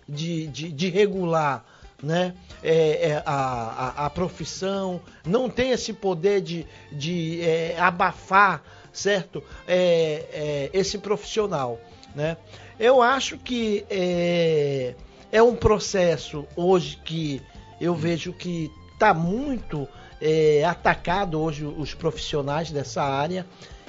de, 0.08 0.46
de, 0.46 0.72
de 0.72 0.88
regular 0.88 1.64
né? 2.02 2.34
É, 2.62 3.10
é, 3.10 3.22
a, 3.26 3.32
a, 3.32 4.06
a, 4.06 4.10
profissão, 4.10 5.00
não 5.26 5.50
tem 5.50 5.70
esse 5.70 5.92
poder 5.92 6.40
de, 6.40 6.66
de 6.92 7.40
é, 7.42 7.76
abafar, 7.78 8.62
certo? 8.92 9.42
É, 9.66 10.24
é, 10.32 10.70
esse 10.72 10.98
profissional, 10.98 11.80
né? 12.14 12.36
Eu 12.78 13.02
acho 13.02 13.36
que 13.38 13.84
é, 13.90 14.94
é 15.32 15.42
um 15.42 15.56
processo 15.56 16.46
hoje 16.54 16.96
que 17.04 17.42
eu 17.80 17.94
vejo 17.94 18.32
que 18.32 18.70
está 18.92 19.12
muito 19.12 19.88
é, 20.20 20.64
atacado 20.64 21.40
hoje 21.40 21.64
os 21.64 21.92
profissionais 21.94 22.70
dessa 22.70 23.02
área 23.02 23.44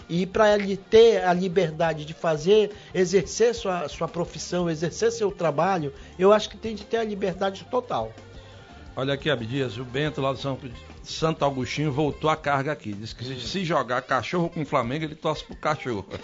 e 0.10 0.26
para 0.26 0.56
ele 0.56 0.76
ter 0.76 1.24
a 1.24 1.32
liberdade 1.34 2.04
de 2.04 2.16
fazer, 2.16 2.72
exercer 2.92 3.54
sua, 3.54 3.88
sua 3.88 4.08
profissão, 4.08 4.68
exercer 4.68 5.12
seu 5.12 5.32
trabalho, 5.32 5.94
eu 6.18 6.34
acho 6.34 6.50
que 6.50 6.58
tem 6.58 6.74
de 6.74 6.84
ter 6.84 6.98
a 6.98 7.04
liberdade 7.04 7.68
total. 7.70 8.12
Olha 9.00 9.14
aqui, 9.14 9.30
Abdias, 9.30 9.78
o 9.78 9.86
Bento 9.86 10.20
lá 10.20 10.34
do 10.34 10.40
São, 10.40 10.60
Santo 11.04 11.46
Agostinho 11.46 11.90
voltou 11.90 12.30
a 12.30 12.36
carga 12.36 12.74
aqui. 12.74 12.92
Diz 12.92 13.14
que 13.14 13.24
se, 13.24 13.40
se 13.40 13.64
jogar 13.64 14.02
cachorro 14.02 14.50
com 14.50 14.62
o 14.62 14.66
Flamengo, 14.66 15.06
ele 15.06 15.16
torce 15.16 15.42
pro 15.46 15.56
cachorro. 15.56 16.06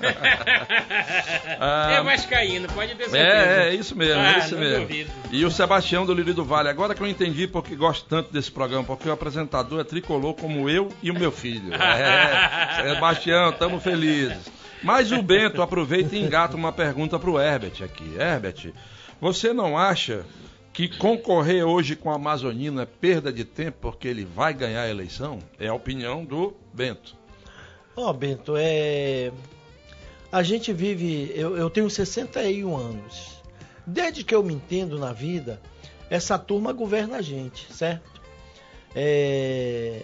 é 1.90 2.04
vascaíno, 2.04 2.68
pode 2.68 2.94
ter 2.96 3.10
certeza. 3.10 3.18
É, 3.18 3.70
é 3.70 3.76
isso 3.76 3.96
mesmo, 3.96 4.22
Ah, 4.22 4.34
é 4.34 4.40
isso 4.40 4.58
mesmo. 4.58 4.82
duvido. 4.82 5.10
E 5.32 5.46
o 5.46 5.50
Sebastião 5.52 6.06
do 6.06 6.14
Lírio 6.14 6.34
do 6.34 6.44
Vale, 6.44 6.68
agora 6.68 6.94
que 6.94 7.02
eu 7.02 7.08
entendi 7.08 7.48
porque 7.48 7.78
gosto 7.78 8.06
tanto 8.10 8.34
desse 8.34 8.52
programa, 8.52 8.84
porque 8.84 9.08
o 9.08 9.12
apresentador 9.14 9.80
é 9.80 9.86
tricolor 9.86 10.34
como 10.34 10.70
eu 10.70 10.90
e 11.02 11.10
o 11.10 11.14
meu 11.14 11.32
filho. 11.32 11.72
É, 11.86 12.94
Sebastião, 12.94 13.52
estamos 13.52 13.82
felizes. 13.82 14.52
Mas 14.84 15.14
o 15.14 15.22
Bento 15.22 15.62
aproveita 15.62 16.14
e 16.14 16.22
engata 16.22 16.58
uma 16.58 16.74
pergunta 16.74 17.18
pro 17.18 17.40
Herbert 17.40 17.82
aqui. 17.82 18.16
Herbert, 18.20 18.74
você 19.22 19.54
não 19.54 19.78
acha 19.78 20.26
que 20.76 20.90
concorrer 20.90 21.66
hoje 21.66 21.96
com 21.96 22.12
a 22.12 22.16
Amazonina 22.16 22.82
é 22.82 22.86
perda 22.86 23.32
de 23.32 23.46
tempo 23.46 23.78
porque 23.80 24.10
ele 24.10 24.26
vai 24.26 24.54
ganhar 24.54 24.82
a 24.82 24.90
eleição? 24.90 25.40
É 25.58 25.70
a 25.70 25.74
opinião 25.74 26.26
do 26.26 26.54
Bento. 26.74 27.16
Ó, 27.96 28.12
Bento, 28.12 28.56
é. 28.58 29.32
A 30.30 30.44
gente 30.44 30.74
vive. 30.74 31.32
Eu, 31.34 31.56
eu 31.56 31.70
tenho 31.70 31.90
61 31.90 32.76
anos. 32.76 33.42
Desde 33.88 34.22
que 34.22 34.36
eu 34.36 34.44
me 34.44 34.54
entendo 34.54 35.00
na 35.00 35.14
vida, 35.14 35.62
essa 36.10 36.38
turma 36.38 36.74
governa 36.74 37.18
a 37.18 37.22
gente, 37.22 37.72
certo? 37.74 38.22
É, 38.94 40.04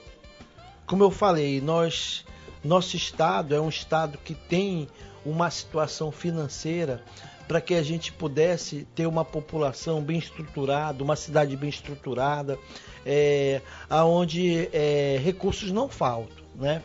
Como 0.85 1.03
eu 1.03 1.11
falei, 1.11 1.59
nós, 1.59 2.23
nosso 2.63 2.95
estado 2.95 3.53
é 3.53 3.59
um 3.59 3.67
estado 3.67 4.17
que 4.19 4.33
tem 4.33 4.87
uma 5.25 5.49
situação 5.49 6.13
financeira 6.13 7.03
para 7.51 7.59
que 7.59 7.73
a 7.73 7.83
gente 7.83 8.13
pudesse 8.13 8.87
ter 8.95 9.05
uma 9.05 9.25
população 9.25 10.01
bem 10.01 10.17
estruturada, 10.17 11.03
uma 11.03 11.17
cidade 11.17 11.57
bem 11.57 11.69
estruturada, 11.69 12.57
é, 13.05 13.61
aonde 13.89 14.69
é, 14.71 15.19
recursos 15.21 15.69
não 15.69 15.89
faltam, 15.89 16.45
né? 16.55 16.81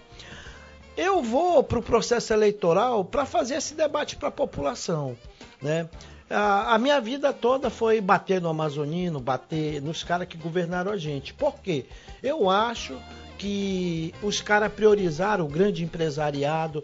Eu 0.97 1.23
vou 1.23 1.63
para 1.63 1.79
o 1.79 1.83
processo 1.83 2.33
eleitoral 2.33 3.05
para 3.05 3.25
fazer 3.25 3.55
esse 3.55 3.75
debate 3.75 4.17
para 4.17 4.27
a 4.27 4.33
população. 4.33 5.17
Né? 5.63 5.89
A, 6.29 6.75
a 6.75 6.79
minha 6.79 7.01
vida 7.01 7.33
toda 7.33 7.71
foi 7.71 8.01
bater 8.01 8.41
no 8.41 8.49
Amazonino, 8.49 9.21
bater 9.21 9.81
nos 9.81 10.03
caras 10.03 10.27
que 10.27 10.37
governaram 10.37 10.91
a 10.91 10.97
gente. 10.97 11.33
Por 11.33 11.61
quê? 11.61 11.87
Eu 12.21 12.51
acho 12.51 12.99
que 13.39 14.13
os 14.21 14.41
caras 14.41 14.73
priorizaram 14.73 15.45
o 15.45 15.49
grande 15.49 15.85
empresariado, 15.85 16.83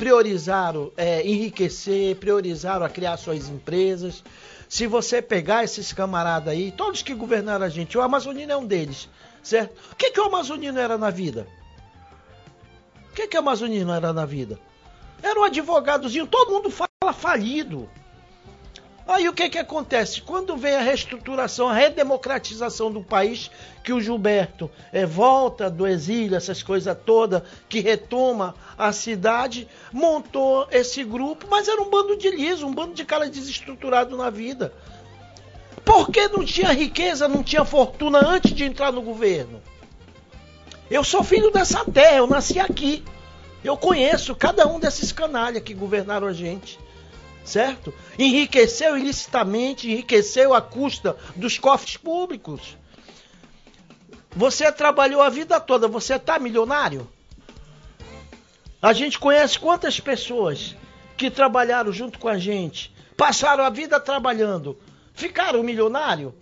priorizaram 0.00 0.90
é, 0.96 1.20
enriquecer, 1.28 2.16
priorizaram 2.16 2.86
a 2.86 2.88
criar 2.88 3.18
suas 3.18 3.50
empresas. 3.50 4.24
Se 4.66 4.86
você 4.86 5.20
pegar 5.20 5.62
esses 5.62 5.92
camaradas 5.92 6.54
aí, 6.54 6.72
todos 6.72 7.02
que 7.02 7.12
governaram 7.12 7.66
a 7.66 7.68
gente, 7.68 7.98
o 7.98 8.00
Amazonino 8.00 8.50
é 8.50 8.56
um 8.56 8.64
deles, 8.64 9.10
certo? 9.42 9.74
O 9.92 9.96
que, 9.96 10.10
que 10.10 10.18
o 10.18 10.24
Amazonino 10.24 10.80
era 10.80 10.96
na 10.96 11.10
vida? 11.10 11.46
O 13.10 13.14
que, 13.14 13.26
que 13.26 13.36
o 13.36 13.40
Amazonino 13.40 13.92
era 13.92 14.10
na 14.10 14.24
vida? 14.24 14.58
Era 15.22 15.38
um 15.38 15.44
advogadozinho, 15.44 16.26
todo 16.26 16.50
mundo 16.50 16.70
fala 16.70 17.12
falido. 17.12 17.86
Aí 19.10 19.28
o 19.28 19.32
que 19.32 19.48
que 19.48 19.58
acontece? 19.58 20.20
Quando 20.20 20.56
vem 20.56 20.76
a 20.76 20.80
reestruturação, 20.80 21.68
a 21.68 21.74
redemocratização 21.74 22.92
do 22.92 23.02
país, 23.02 23.50
que 23.82 23.92
o 23.92 24.00
Gilberto 24.00 24.70
é, 24.92 25.04
volta 25.04 25.68
do 25.68 25.84
exílio, 25.84 26.36
essas 26.36 26.62
coisas 26.62 26.96
todas, 27.04 27.42
que 27.68 27.80
retoma 27.80 28.54
a 28.78 28.92
cidade, 28.92 29.66
montou 29.92 30.68
esse 30.70 31.02
grupo, 31.02 31.48
mas 31.50 31.66
era 31.66 31.82
um 31.82 31.90
bando 31.90 32.16
de 32.16 32.30
liso, 32.30 32.64
um 32.64 32.72
bando 32.72 32.94
de 32.94 33.04
cara 33.04 33.28
desestruturado 33.28 34.16
na 34.16 34.30
vida. 34.30 34.72
Porque 35.84 36.28
não 36.28 36.44
tinha 36.44 36.70
riqueza, 36.70 37.26
não 37.26 37.42
tinha 37.42 37.64
fortuna 37.64 38.24
antes 38.24 38.54
de 38.54 38.62
entrar 38.62 38.92
no 38.92 39.02
governo? 39.02 39.60
Eu 40.88 41.02
sou 41.02 41.24
filho 41.24 41.50
dessa 41.50 41.84
terra, 41.84 42.18
eu 42.18 42.28
nasci 42.28 42.60
aqui. 42.60 43.02
Eu 43.64 43.76
conheço 43.76 44.36
cada 44.36 44.68
um 44.68 44.78
desses 44.78 45.10
canalhas 45.10 45.64
que 45.64 45.74
governaram 45.74 46.28
a 46.28 46.32
gente. 46.32 46.78
Certo? 47.44 47.92
Enriqueceu 48.18 48.96
ilicitamente, 48.96 49.90
enriqueceu 49.90 50.54
à 50.54 50.60
custa 50.60 51.16
dos 51.34 51.58
cofres 51.58 51.96
públicos. 51.96 52.76
Você 54.30 54.70
trabalhou 54.70 55.22
a 55.22 55.28
vida 55.28 55.58
toda, 55.58 55.88
você 55.88 56.14
está 56.14 56.38
milionário? 56.38 57.10
A 58.80 58.92
gente 58.92 59.18
conhece 59.18 59.58
quantas 59.58 59.98
pessoas 59.98 60.76
que 61.16 61.30
trabalharam 61.30 61.92
junto 61.92 62.18
com 62.18 62.28
a 62.28 62.38
gente, 62.38 62.94
passaram 63.16 63.64
a 63.64 63.70
vida 63.70 63.98
trabalhando, 63.98 64.78
ficaram 65.12 65.62
milionário? 65.62 66.34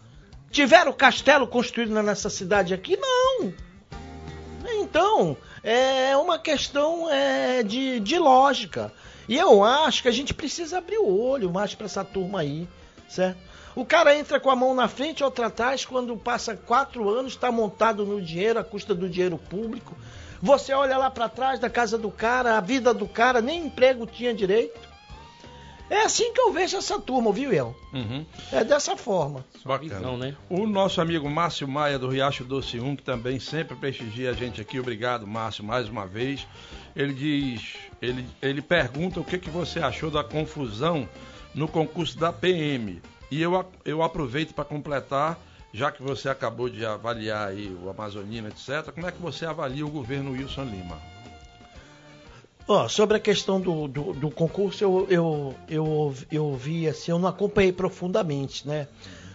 Tiveram 0.51 0.93
castelo 0.93 1.47
construído 1.47 1.91
nessa 2.03 2.31
cidade 2.31 2.73
aqui? 2.73 2.97
Não! 2.97 3.53
Então, 4.71 5.37
é 5.63 6.17
uma 6.17 6.39
questão 6.39 7.11
é, 7.11 7.63
de, 7.63 8.01
de 8.01 8.19
lógica. 8.19 8.93
E 9.29 9.37
eu 9.37 9.63
acho 9.63 10.03
que 10.03 10.09
a 10.09 10.13
gente 10.13 10.33
precisa 10.33 10.79
abrir 10.79 10.99
o 10.99 11.21
olho 11.21 11.53
mais 11.53 11.75
para 11.75 11.85
essa 11.85 12.03
turma 12.03 12.41
aí, 12.41 12.67
certo? 13.09 13.39
O 13.77 13.85
cara 13.85 14.17
entra 14.17 14.41
com 14.41 14.51
a 14.51 14.57
mão 14.57 14.75
na 14.75 14.89
frente, 14.89 15.23
outra 15.23 15.47
atrás, 15.47 15.85
quando 15.85 16.17
passa 16.17 16.57
quatro 16.57 17.09
anos, 17.09 17.35
está 17.35 17.53
montado 17.53 18.05
no 18.05 18.21
dinheiro, 18.21 18.59
à 18.59 18.65
custa 18.65 18.95
do 18.95 19.09
dinheiro 19.09 19.39
público. 19.39 19.95
Você 20.41 20.73
olha 20.73 20.97
lá 20.97 21.11
para 21.11 21.29
trás 21.29 21.61
da 21.61 21.69
casa 21.69 21.99
do 21.99 22.11
cara, 22.11 22.57
a 22.57 22.61
vida 22.61 22.95
do 22.95 23.07
cara, 23.07 23.41
nem 23.41 23.67
emprego 23.67 24.07
tinha 24.07 24.33
direito. 24.33 24.88
É 25.91 26.03
assim 26.03 26.33
que 26.33 26.41
eu 26.41 26.53
vejo 26.53 26.77
essa 26.77 27.01
turma, 27.01 27.33
viu, 27.33 27.53
El? 27.53 27.75
Uhum. 27.93 28.25
É 28.53 28.63
dessa 28.63 28.97
forma. 28.97 29.45
Bacana. 29.65 29.95
Visão, 29.95 30.19
né? 30.19 30.37
O 30.51 30.67
nosso 30.67 31.01
amigo 31.01 31.29
Márcio 31.31 31.67
Maia 31.67 31.99
do 31.99 32.09
Riacho 32.09 32.45
Doce 32.45 32.79
1, 32.79 32.97
que 32.97 33.03
também 33.03 33.41
sempre 33.41 33.75
prestigia 33.75 34.31
a 34.31 34.35
gente 34.35 34.61
aqui, 34.61 34.79
obrigado 34.79 35.27
Márcio 35.27 35.65
mais 35.65 35.89
uma 35.89 36.07
vez. 36.07 36.47
Ele 36.95 37.15
diz, 37.15 37.77
ele, 38.03 38.27
ele 38.43 38.61
pergunta 38.61 39.21
o 39.21 39.25
que, 39.25 39.39
que 39.39 39.49
você 39.49 39.79
achou 39.79 40.11
da 40.11 40.23
confusão 40.23 41.09
no 41.55 41.67
concurso 41.67 42.19
da 42.19 42.33
PM. 42.33 43.01
E 43.31 43.41
eu, 43.41 43.65
eu 43.85 44.03
aproveito 44.03 44.55
para 44.55 44.65
completar, 44.65 45.39
já 45.73 45.91
que 45.91 46.03
você 46.03 46.29
acabou 46.29 46.69
de 46.69 46.85
avaliar 46.85 47.49
aí 47.49 47.75
o 47.83 47.89
Amazonina, 47.89 48.49
etc., 48.49 48.93
como 48.93 49.07
é 49.07 49.13
que 49.13 49.21
você 49.21 49.47
avalia 49.47 49.87
o 49.87 49.91
governo 49.91 50.33
Wilson 50.33 50.65
Lima? 50.65 50.99
Ó, 52.71 52.87
sobre 52.87 53.17
a 53.17 53.21
questão 53.21 53.59
do, 53.59 53.89
do, 53.89 54.13
do 54.13 54.31
concurso, 54.31 54.85
eu, 54.85 55.07
eu, 55.09 55.55
eu, 55.71 56.15
eu 56.31 56.55
vi 56.55 56.87
assim, 56.87 57.11
eu 57.11 57.19
não 57.19 57.27
acompanhei 57.27 57.73
profundamente, 57.73 58.69
né? 58.69 58.87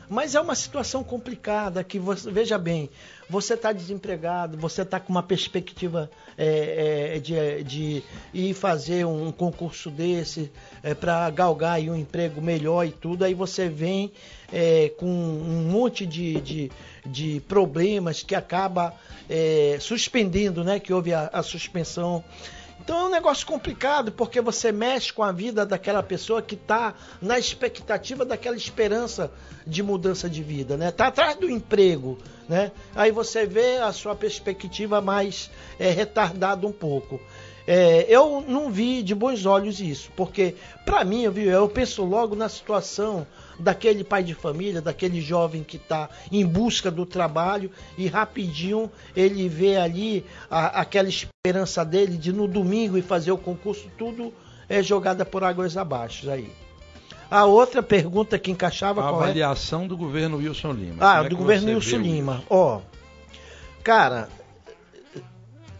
Mas 0.07 0.35
é 0.35 0.39
uma 0.39 0.53
situação 0.53 1.03
complicada 1.03 1.83
que 1.83 1.97
você, 1.97 2.29
veja 2.29 2.59
bem, 2.59 2.91
você 3.27 3.55
está 3.55 3.71
desempregado, 3.71 4.55
você 4.55 4.83
está 4.83 4.99
com 4.99 5.11
uma 5.11 5.23
perspectiva 5.23 6.11
é, 6.37 7.15
é, 7.15 7.19
de, 7.19 7.63
de 7.63 8.03
ir 8.31 8.53
fazer 8.53 9.03
um 9.07 9.31
concurso 9.31 9.89
desse 9.89 10.51
para 10.99 11.27
galgar 11.31 11.79
um 11.79 11.95
emprego 11.95 12.39
melhor 12.39 12.85
e 12.85 12.91
tudo, 12.91 13.25
aí 13.25 13.33
você 13.33 13.67
vem 13.67 14.11
é, 14.51 14.89
com 14.97 15.07
um 15.07 15.67
monte 15.71 16.05
de, 16.05 16.39
de, 16.39 16.71
de 17.03 17.41
problemas 17.47 18.21
que 18.21 18.35
acaba 18.35 18.93
é, 19.27 19.77
suspendendo, 19.79 20.63
né? 20.63 20.79
Que 20.79 20.93
houve 20.93 21.15
a, 21.15 21.31
a 21.33 21.41
suspensão. 21.41 22.23
Então 22.83 22.99
é 22.99 23.03
um 23.05 23.09
negócio 23.09 23.47
complicado, 23.47 24.11
porque 24.11 24.41
você 24.41 24.69
mexe 24.69 25.13
com 25.13 25.23
a 25.23 25.31
vida 25.31 25.65
daquela 25.65 26.03
pessoa 26.03 26.41
que 26.41 26.55
está 26.55 26.93
na 27.21 27.39
expectativa 27.39 28.25
daquela 28.25 28.57
esperança 28.57 29.31
de 29.65 29.81
mudança 29.81 30.29
de 30.29 30.43
vida, 30.43 30.75
né? 30.75 30.91
Tá 30.91 31.07
atrás 31.07 31.37
do 31.37 31.49
emprego, 31.49 32.17
né? 32.49 32.73
Aí 32.93 33.09
você 33.09 33.45
vê 33.45 33.77
a 33.77 33.93
sua 33.93 34.15
perspectiva 34.15 34.99
mais 34.99 35.49
é, 35.79 35.91
retardada 35.91 36.67
um 36.67 36.73
pouco. 36.73 37.21
É, 37.65 38.05
eu 38.09 38.43
não 38.45 38.69
vi 38.69 39.01
de 39.01 39.15
bons 39.15 39.45
olhos 39.45 39.79
isso, 39.79 40.11
porque 40.17 40.55
para 40.83 41.05
mim, 41.05 41.29
viu, 41.29 41.49
eu 41.49 41.69
penso 41.69 42.03
logo 42.03 42.35
na 42.35 42.49
situação 42.49 43.25
daquele 43.59 44.03
pai 44.03 44.23
de 44.23 44.33
família, 44.33 44.81
daquele 44.81 45.21
jovem 45.21 45.63
que 45.63 45.77
está 45.77 46.09
em 46.31 46.45
busca 46.45 46.89
do 46.89 47.05
trabalho 47.05 47.69
e 47.97 48.07
rapidinho 48.07 48.91
ele 49.15 49.47
vê 49.49 49.77
ali 49.77 50.25
a- 50.49 50.81
aquela 50.81 51.09
esperança 51.09 51.83
dele 51.85 52.17
de 52.17 52.31
no 52.33 52.47
domingo 52.47 52.97
ir 52.97 53.01
fazer 53.03 53.31
o 53.31 53.37
concurso, 53.37 53.89
tudo 53.97 54.33
é 54.69 54.81
jogada 54.81 55.23
por 55.25 55.43
águas 55.43 55.75
abaixo 55.77 56.29
aí. 56.29 56.51
A 57.29 57.45
outra 57.45 57.81
pergunta 57.81 58.37
que 58.37 58.51
encaixava 58.51 59.01
A 59.01 59.05
é? 59.05 59.09
avaliação 59.09 59.87
do 59.87 59.97
governo 59.97 60.37
Wilson 60.37 60.71
Lima. 60.73 60.95
Ah, 60.99 61.23
é 61.25 61.29
do 61.29 61.35
governo 61.37 61.67
Wilson 61.73 61.97
Lima. 61.97 62.43
Ó, 62.49 62.79
cara, 63.83 64.29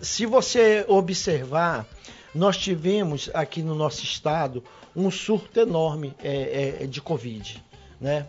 se 0.02 0.26
você 0.26 0.84
observar, 0.88 1.86
nós 2.34 2.58
tivemos 2.58 3.30
aqui 3.34 3.62
no 3.62 3.76
nosso 3.76 4.04
estado 4.04 4.64
um 4.96 5.10
surto 5.10 5.60
enorme 5.60 6.14
é, 6.24 6.84
é, 6.84 6.88
de 6.88 7.02
Covid, 7.02 7.64
né? 8.00 8.28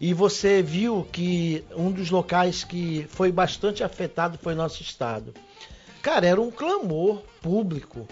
E 0.00 0.14
você 0.14 0.62
viu 0.62 1.06
que 1.12 1.62
um 1.76 1.90
dos 1.90 2.10
locais 2.10 2.64
que 2.64 3.06
foi 3.10 3.30
bastante 3.30 3.84
afetado 3.84 4.38
foi 4.38 4.54
nosso 4.54 4.82
estado. 4.82 5.34
Cara, 6.00 6.26
era 6.26 6.40
um 6.40 6.50
clamor 6.50 7.22
público 7.42 8.08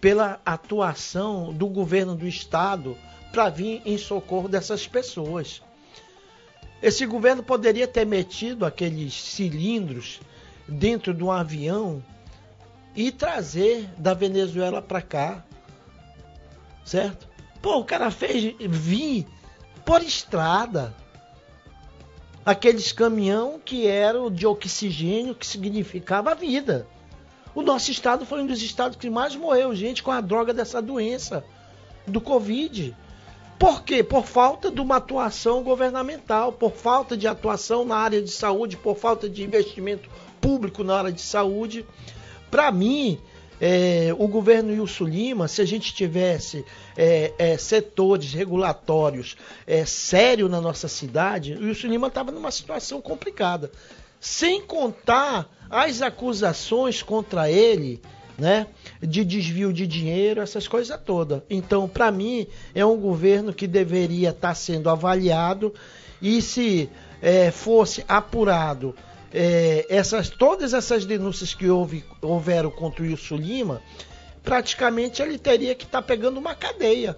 pela 0.00 0.40
atuação 0.46 1.52
do 1.52 1.66
governo 1.66 2.14
do 2.14 2.26
estado 2.26 2.96
para 3.32 3.48
vir 3.48 3.82
em 3.84 3.98
socorro 3.98 4.48
dessas 4.48 4.86
pessoas. 4.86 5.60
Esse 6.80 7.04
governo 7.04 7.42
poderia 7.42 7.88
ter 7.88 8.06
metido 8.06 8.64
aqueles 8.64 9.12
cilindros 9.14 10.20
dentro 10.68 11.12
de 11.12 11.24
um 11.24 11.32
avião 11.32 12.02
e 12.94 13.10
trazer 13.10 13.88
da 13.98 14.14
Venezuela 14.14 14.80
para 14.80 15.02
cá. 15.02 15.44
Certo? 16.88 17.28
Pô, 17.60 17.76
o 17.76 17.84
cara 17.84 18.10
fez 18.10 18.54
vir 18.58 19.26
por 19.84 20.02
estrada 20.02 20.96
aqueles 22.46 22.92
caminhão 22.92 23.60
que 23.62 23.86
eram 23.86 24.30
de 24.30 24.46
oxigênio 24.46 25.34
que 25.34 25.46
significava 25.46 26.30
a 26.30 26.34
vida. 26.34 26.86
O 27.54 27.60
nosso 27.60 27.90
estado 27.90 28.24
foi 28.24 28.40
um 28.40 28.46
dos 28.46 28.62
estados 28.62 28.96
que 28.96 29.10
mais 29.10 29.36
morreu 29.36 29.74
gente 29.74 30.02
com 30.02 30.10
a 30.10 30.22
droga 30.22 30.54
dessa 30.54 30.80
doença, 30.80 31.44
do 32.06 32.22
Covid. 32.22 32.96
Por 33.58 33.82
quê? 33.82 34.02
Por 34.02 34.24
falta 34.24 34.70
de 34.70 34.80
uma 34.80 34.96
atuação 34.96 35.62
governamental, 35.62 36.52
por 36.52 36.72
falta 36.72 37.18
de 37.18 37.28
atuação 37.28 37.84
na 37.84 37.96
área 37.96 38.22
de 38.22 38.30
saúde, 38.30 38.78
por 38.78 38.96
falta 38.96 39.28
de 39.28 39.44
investimento 39.44 40.08
público 40.40 40.82
na 40.82 40.96
área 40.96 41.12
de 41.12 41.20
saúde. 41.20 41.84
Para 42.50 42.72
mim, 42.72 43.20
é, 43.60 44.14
o 44.18 44.28
governo 44.28 44.70
Wilson 44.72 45.04
Lima, 45.04 45.48
se 45.48 45.60
a 45.60 45.64
gente 45.64 45.92
tivesse 45.92 46.64
é, 46.96 47.32
é, 47.38 47.58
setores 47.58 48.32
regulatórios 48.32 49.36
é, 49.66 49.84
sérios 49.84 50.50
na 50.50 50.60
nossa 50.60 50.88
cidade, 50.88 51.54
o 51.54 51.64
Wilson 51.64 51.88
Lima 51.88 52.08
estava 52.08 52.30
numa 52.30 52.50
situação 52.50 53.00
complicada. 53.00 53.70
Sem 54.20 54.60
contar 54.60 55.48
as 55.70 56.02
acusações 56.02 57.02
contra 57.02 57.50
ele, 57.50 58.00
né, 58.36 58.68
de 59.00 59.24
desvio 59.24 59.72
de 59.72 59.86
dinheiro, 59.86 60.40
essas 60.40 60.68
coisas 60.68 60.98
todas. 61.04 61.42
Então, 61.50 61.88
para 61.88 62.10
mim, 62.10 62.46
é 62.74 62.84
um 62.86 62.96
governo 62.96 63.52
que 63.52 63.66
deveria 63.66 64.30
estar 64.30 64.48
tá 64.48 64.54
sendo 64.54 64.88
avaliado 64.88 65.74
e 66.22 66.40
se 66.40 66.88
é, 67.20 67.50
fosse 67.50 68.04
apurado 68.08 68.94
é, 69.32 69.86
essas, 69.88 70.28
todas 70.28 70.72
essas 70.72 71.04
denúncias 71.04 71.54
que 71.54 71.68
houve, 71.68 72.04
houveram 72.22 72.70
contra 72.70 73.02
o 73.02 73.06
Wilson 73.06 73.36
Lima, 73.36 73.82
praticamente 74.42 75.20
ele 75.20 75.38
teria 75.38 75.74
que 75.74 75.84
estar 75.84 76.00
tá 76.00 76.06
pegando 76.06 76.38
uma 76.38 76.54
cadeia 76.54 77.16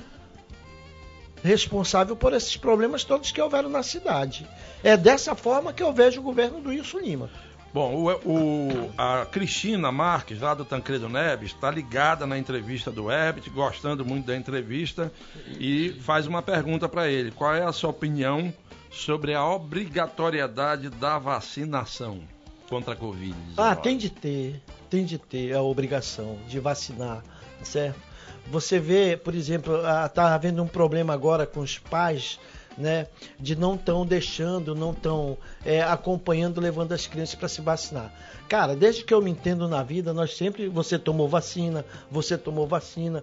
responsável 1.43 2.15
por 2.15 2.33
esses 2.33 2.57
problemas 2.57 3.05
todos 3.05 3.33
que 3.33 3.41
houveram 3.41 3.69
na 3.69 3.83
cidade. 3.83 4.47
É 4.83 4.97
dessa 4.97 5.35
forma 5.35 5.73
que 5.73 5.83
eu 5.83 5.93
vejo 5.93 6.21
o 6.21 6.25
governo 6.25 6.61
do 6.61 6.71
Wilson 6.71 6.99
Lima. 6.99 7.31
Bom, 7.73 7.95
o, 7.95 8.11
o, 8.29 8.91
a 8.99 9.25
Cristina 9.27 9.93
Marques, 9.93 10.41
lá 10.41 10.55
do 10.55 10.64
Tancredo 10.64 11.09
Neves, 11.09 11.53
está 11.53 11.71
ligada 11.71 12.27
na 12.27 12.37
entrevista 12.37 12.91
do 12.91 13.11
Herbert, 13.11 13.49
gostando 13.53 14.05
muito 14.05 14.27
da 14.27 14.37
entrevista, 14.37 15.12
e 15.59 15.91
faz 16.01 16.27
uma 16.27 16.43
pergunta 16.43 16.89
para 16.89 17.09
ele: 17.09 17.31
qual 17.31 17.55
é 17.55 17.64
a 17.64 17.73
sua 17.73 17.91
opinião 17.91 18.53
sobre 18.91 19.35
a 19.35 19.47
obrigatoriedade 19.47 20.91
da 20.91 21.16
vacinação 21.18 22.21
contra 22.68 22.95
a 22.95 22.97
Covid? 22.97 23.37
-19? 23.51 23.55
Ah, 23.57 23.77
tem 23.77 23.97
de 23.97 24.11
ter, 24.11 24.61
tem 24.89 25.05
de 25.05 25.16
ter 25.16 25.55
a 25.55 25.62
obrigação 25.62 26.39
de 26.49 26.59
vacinar, 26.59 27.23
certo? 27.62 28.01
Você 28.49 28.81
vê, 28.81 29.16
por 29.16 29.33
exemplo, 29.33 29.77
está 30.05 30.35
havendo 30.35 30.61
um 30.61 30.66
problema 30.66 31.14
agora 31.14 31.47
com 31.47 31.61
os 31.61 31.79
pais 31.79 32.41
né, 32.77 33.07
de 33.39 33.57
não 33.57 33.75
estão 33.75 34.07
deixando, 34.07 34.75
não 34.75 34.93
estão 34.93 35.37
é, 35.64 35.83
acompanhando, 35.83 36.61
levando 36.61 36.93
as 36.93 37.07
crianças 37.07 37.35
para 37.35 37.49
se 37.49 37.61
vacinar. 37.61 38.12
Cara, 38.49 38.75
desde 38.75 39.05
que 39.05 39.14
eu 39.14 39.23
me 39.23 39.31
entendo 39.31 39.68
na 39.68 39.83
vida, 39.83 40.12
nós 40.12 40.37
sempre, 40.37 40.68
você 40.68 40.99
tomou 40.99 41.29
vacina, 41.29 41.85
você 42.11 42.37
tomou 42.37 42.66
vacina, 42.66 43.23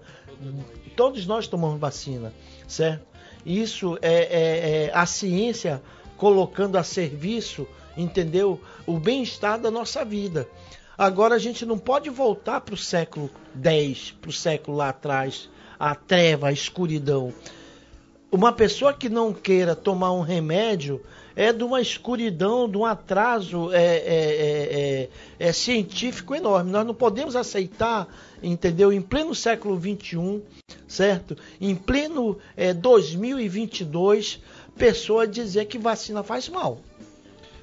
todos 0.96 1.26
nós 1.26 1.48
tomamos 1.48 1.80
vacina, 1.80 2.34
certo? 2.68 3.06
Isso 3.46 3.98
é, 4.02 4.14
é, 4.14 4.86
é 4.86 4.92
a 4.94 5.06
ciência 5.06 5.82
colocando 6.18 6.78
a 6.78 6.84
serviço, 6.84 7.68
entendeu? 7.96 8.60
O 8.86 9.00
bem-estar 9.00 9.60
da 9.60 9.72
nossa 9.72 10.04
vida. 10.04 10.48
Agora 10.98 11.36
a 11.36 11.40
gente 11.40 11.66
não 11.66 11.78
pode 11.78 12.10
voltar 12.10 12.62
para 12.62 12.74
o 12.74 12.78
século 12.78 13.30
X, 13.64 14.16
para 14.20 14.30
o 14.30 14.34
século 14.34 14.78
lá 14.78 14.90
atrás, 14.90 15.50
a 15.80 15.94
treva, 15.94 16.48
a 16.48 16.52
escuridão 16.52 17.34
uma 18.32 18.52
pessoa 18.52 18.94
que 18.94 19.08
não 19.08 19.34
queira 19.34 19.76
tomar 19.76 20.12
um 20.12 20.22
remédio 20.22 21.02
é 21.36 21.54
de 21.54 21.64
uma 21.64 21.80
escuridão, 21.80 22.70
de 22.70 22.78
um 22.78 22.86
atraso 22.86 23.72
é, 23.72 23.78
é, 23.78 24.00
é, 24.00 25.10
é, 25.40 25.48
é 25.48 25.54
científico 25.54 26.36
enorme. 26.36 26.72
Nós 26.72 26.86
não 26.86 26.94
podemos 26.94 27.36
aceitar, 27.36 28.08
entendeu? 28.42 28.92
Em 28.92 29.02
pleno 29.02 29.34
século 29.34 29.80
XXI, 29.80 30.42
certo? 30.88 31.38
Em 31.62 31.76
pleno 31.76 32.38
2022, 32.82 34.42
é, 34.44 34.80
pessoa 34.80 35.28
dizer 35.28 35.66
que 35.66 35.78
vacina 35.78 36.24
faz 36.24 36.50
mal. 36.50 36.82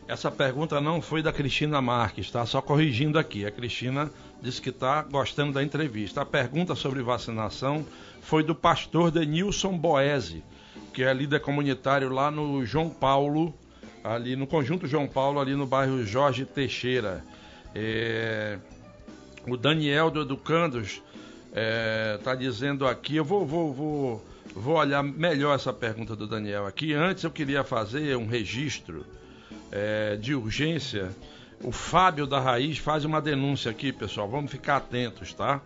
Essa 0.06 0.30
pergunta 0.30 0.80
não 0.80 1.02
foi 1.02 1.22
da 1.22 1.32
Cristina 1.32 1.82
Marques, 1.82 2.30
tá? 2.30 2.44
Só 2.46 2.62
corrigindo 2.62 3.18
aqui. 3.18 3.44
A 3.44 3.50
Cristina 3.50 4.10
disse 4.40 4.62
que 4.62 4.68
está 4.68 5.02
gostando 5.02 5.52
da 5.52 5.62
entrevista. 5.62 6.20
A 6.20 6.26
pergunta 6.26 6.74
sobre 6.74 7.02
vacinação 7.02 7.84
foi 8.20 8.42
do 8.42 8.54
pastor 8.54 9.10
Denilson 9.10 9.76
Boese 9.76 10.42
que 10.94 11.02
é 11.02 11.12
líder 11.12 11.40
comunitário 11.40 12.08
lá 12.08 12.30
no 12.30 12.64
João 12.64 12.88
Paulo, 12.88 13.52
ali 14.04 14.36
no 14.36 14.46
conjunto 14.46 14.86
João 14.86 15.08
Paulo, 15.08 15.40
ali 15.40 15.56
no 15.56 15.66
bairro 15.66 16.06
Jorge 16.06 16.44
Teixeira. 16.44 17.24
É, 17.74 18.58
o 19.44 19.56
Daniel 19.56 20.08
do 20.08 20.22
Educandos 20.22 21.02
está 21.48 21.52
é, 21.52 22.18
tá 22.22 22.34
dizendo 22.36 22.86
aqui, 22.86 23.16
eu 23.16 23.24
vou, 23.24 23.44
vou, 23.44 23.74
vou, 23.74 24.26
vou 24.54 24.76
olhar 24.76 25.02
melhor 25.02 25.56
essa 25.56 25.72
pergunta 25.72 26.14
do 26.14 26.28
Daniel 26.28 26.64
aqui. 26.64 26.94
Antes 26.94 27.24
eu 27.24 27.30
queria 27.30 27.64
fazer 27.64 28.16
um 28.16 28.26
registro 28.28 29.04
é, 29.72 30.14
de 30.14 30.32
urgência. 30.32 31.10
O 31.60 31.72
Fábio 31.72 32.24
da 32.24 32.38
Raiz 32.38 32.78
faz 32.78 33.04
uma 33.04 33.20
denúncia 33.20 33.68
aqui, 33.68 33.92
pessoal. 33.92 34.28
Vamos 34.28 34.50
ficar 34.50 34.76
atentos, 34.76 35.34
tá? 35.34 35.60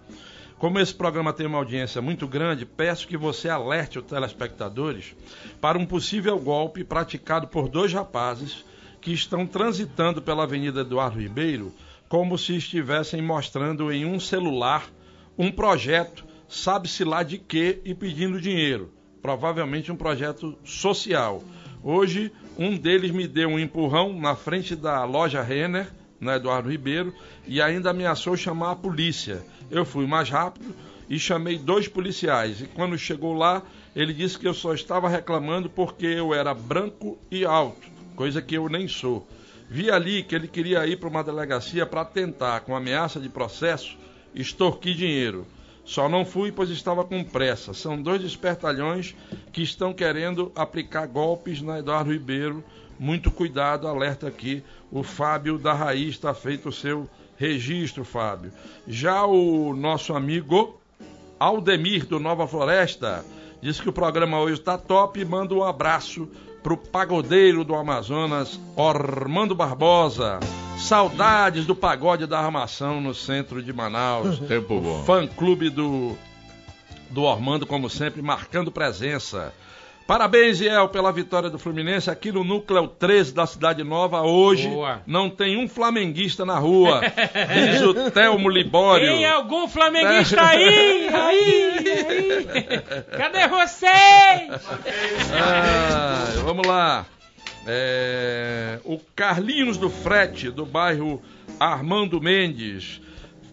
Como 0.58 0.80
esse 0.80 0.92
programa 0.92 1.32
tem 1.32 1.46
uma 1.46 1.58
audiência 1.58 2.02
muito 2.02 2.26
grande, 2.26 2.66
peço 2.66 3.06
que 3.06 3.16
você 3.16 3.48
alerte 3.48 3.98
os 3.98 4.04
telespectadores 4.04 5.14
para 5.60 5.78
um 5.78 5.86
possível 5.86 6.36
golpe 6.38 6.82
praticado 6.82 7.46
por 7.46 7.68
dois 7.68 7.92
rapazes 7.92 8.64
que 9.00 9.12
estão 9.12 9.46
transitando 9.46 10.20
pela 10.20 10.42
Avenida 10.42 10.80
Eduardo 10.80 11.20
Ribeiro 11.20 11.72
como 12.08 12.36
se 12.36 12.56
estivessem 12.56 13.22
mostrando 13.22 13.92
em 13.92 14.04
um 14.04 14.18
celular 14.18 14.90
um 15.38 15.52
projeto, 15.52 16.24
sabe-se 16.48 17.04
lá 17.04 17.22
de 17.22 17.38
quê, 17.38 17.80
e 17.84 17.94
pedindo 17.94 18.40
dinheiro. 18.40 18.92
Provavelmente 19.22 19.92
um 19.92 19.96
projeto 19.96 20.58
social. 20.64 21.40
Hoje, 21.84 22.32
um 22.58 22.76
deles 22.76 23.12
me 23.12 23.28
deu 23.28 23.50
um 23.50 23.58
empurrão 23.58 24.18
na 24.18 24.34
frente 24.34 24.74
da 24.74 25.04
loja 25.04 25.40
Renner, 25.40 25.86
na 26.20 26.36
Eduardo 26.36 26.70
Ribeiro, 26.70 27.14
e 27.46 27.60
ainda 27.60 27.90
ameaçou 27.90 28.36
chamar 28.36 28.72
a 28.72 28.76
polícia. 28.76 29.44
Eu 29.70 29.84
fui 29.84 30.06
mais 30.06 30.28
rápido 30.28 30.74
e 31.08 31.18
chamei 31.18 31.58
dois 31.58 31.88
policiais. 31.88 32.60
E 32.60 32.66
quando 32.66 32.98
chegou 32.98 33.34
lá, 33.34 33.62
ele 33.94 34.12
disse 34.12 34.38
que 34.38 34.46
eu 34.46 34.54
só 34.54 34.74
estava 34.74 35.08
reclamando 35.08 35.70
porque 35.70 36.06
eu 36.06 36.34
era 36.34 36.52
branco 36.52 37.18
e 37.30 37.44
alto, 37.44 37.88
coisa 38.14 38.42
que 38.42 38.56
eu 38.56 38.68
nem 38.68 38.86
sou. 38.86 39.26
Vi 39.70 39.90
ali 39.90 40.22
que 40.22 40.34
ele 40.34 40.48
queria 40.48 40.86
ir 40.86 40.96
para 40.96 41.08
uma 41.08 41.22
delegacia 41.22 41.84
para 41.84 42.04
tentar, 42.04 42.60
com 42.60 42.74
ameaça 42.74 43.20
de 43.20 43.28
processo, 43.28 43.96
extorquir 44.34 44.94
dinheiro. 44.94 45.46
Só 45.84 46.08
não 46.08 46.24
fui 46.24 46.52
pois 46.52 46.68
estava 46.70 47.04
com 47.04 47.24
pressa. 47.24 47.72
São 47.72 48.00
dois 48.00 48.22
espertalhões 48.22 49.14
que 49.52 49.62
estão 49.62 49.92
querendo 49.92 50.52
aplicar 50.54 51.06
golpes 51.06 51.62
na 51.62 51.78
Eduardo 51.78 52.12
Ribeiro. 52.12 52.62
Muito 52.98 53.30
cuidado, 53.30 53.86
alerta 53.86 54.26
aqui. 54.26 54.62
O 54.90 55.02
Fábio 55.02 55.58
da 55.58 55.72
Raiz 55.72 56.10
está 56.10 56.34
feito 56.34 56.68
o 56.68 56.72
seu 56.72 57.08
registro, 57.36 58.04
Fábio. 58.04 58.52
Já 58.86 59.24
o 59.24 59.74
nosso 59.74 60.14
amigo 60.14 60.78
Aldemir 61.38 62.06
do 62.06 62.18
Nova 62.18 62.48
Floresta 62.48 63.24
diz 63.62 63.80
que 63.80 63.88
o 63.88 63.92
programa 63.92 64.40
hoje 64.40 64.54
está 64.54 64.76
top 64.76 65.20
e 65.20 65.24
manda 65.24 65.54
um 65.54 65.62
abraço 65.62 66.28
pro 66.62 66.76
pagodeiro 66.76 67.64
do 67.64 67.74
Amazonas, 67.74 68.58
Ormando 68.76 69.54
Barbosa. 69.54 70.40
Saudades 70.76 71.66
do 71.66 71.74
pagode 71.74 72.26
da 72.26 72.38
armação 72.38 73.00
no 73.00 73.14
centro 73.14 73.62
de 73.62 73.72
Manaus. 73.72 74.38
Tempo 74.46 74.80
bom. 74.80 75.04
Fã 75.04 75.26
clube 75.26 75.70
do 75.70 76.16
do 77.10 77.22
Ormando, 77.22 77.66
como 77.66 77.88
sempre, 77.88 78.20
marcando 78.20 78.70
presença. 78.70 79.52
Parabéns, 80.08 80.58
Iel, 80.58 80.88
pela 80.88 81.12
vitória 81.12 81.50
do 81.50 81.58
Fluminense 81.58 82.10
aqui 82.10 82.32
no 82.32 82.42
núcleo 82.42 82.88
13 82.88 83.34
da 83.34 83.46
Cidade 83.46 83.84
Nova. 83.84 84.22
Hoje 84.22 84.66
Boa. 84.66 85.02
não 85.06 85.28
tem 85.28 85.62
um 85.62 85.68
flamenguista 85.68 86.46
na 86.46 86.58
rua. 86.58 87.02
Diz 87.52 87.82
o 87.82 87.92
Telmo 88.10 88.48
Libório. 88.48 89.06
Tem 89.06 89.26
algum 89.26 89.68
flamenguista 89.68 90.40
aí? 90.40 91.08
Aí, 91.08 91.08
aí. 91.12 92.64
Cadê 93.18 93.48
vocês? 93.48 94.66
Ah, 95.30 96.24
vamos 96.42 96.66
lá. 96.66 97.04
É, 97.66 98.80
o 98.86 98.98
Carlinhos 99.14 99.76
do 99.76 99.90
Frete, 99.90 100.50
do 100.50 100.64
bairro 100.64 101.20
Armando 101.60 102.18
Mendes, 102.18 102.98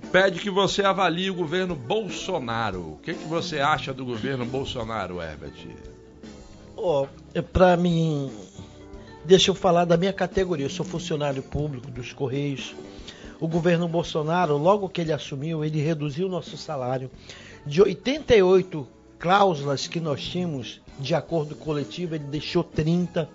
pede 0.10 0.40
que 0.40 0.50
você 0.50 0.86
avalie 0.86 1.30
o 1.30 1.36
governo 1.36 1.76
Bolsonaro. 1.76 2.94
O 2.94 3.00
que, 3.04 3.14
que 3.14 3.26
você 3.26 3.60
acha 3.60 3.94
do 3.94 4.06
governo 4.06 4.46
Bolsonaro, 4.46 5.22
Herbert? 5.22 5.52
Oh, 6.78 7.08
para 7.52 7.76
mim 7.78 8.32
Deixa 9.26 9.50
eu 9.50 9.56
falar 9.56 9.86
da 9.86 9.98
minha 9.98 10.14
categoria. 10.14 10.68
Eu 10.68 10.70
sou 10.70 10.86
funcionário 10.86 11.42
público 11.42 11.90
dos 11.90 12.14
Correios. 12.14 12.76
O 13.40 13.48
governo 13.48 13.88
Bolsonaro, 13.88 14.56
logo 14.56 14.88
que 14.88 15.02
ele 15.02 15.12
assumiu, 15.12 15.66
ele 15.66 15.82
reduziu 15.82 16.28
o 16.28 16.30
nosso 16.30 16.56
salário 16.56 17.10
de 17.66 17.82
88 17.82 18.88
cláusulas 19.18 19.88
que 19.88 20.00
nós 20.00 20.22
tínhamos 20.22 20.80
de 21.00 21.16
acordo 21.16 21.56
coletivo, 21.56 22.14
ele 22.14 22.26
deixou 22.26 22.64
30, 22.64 23.28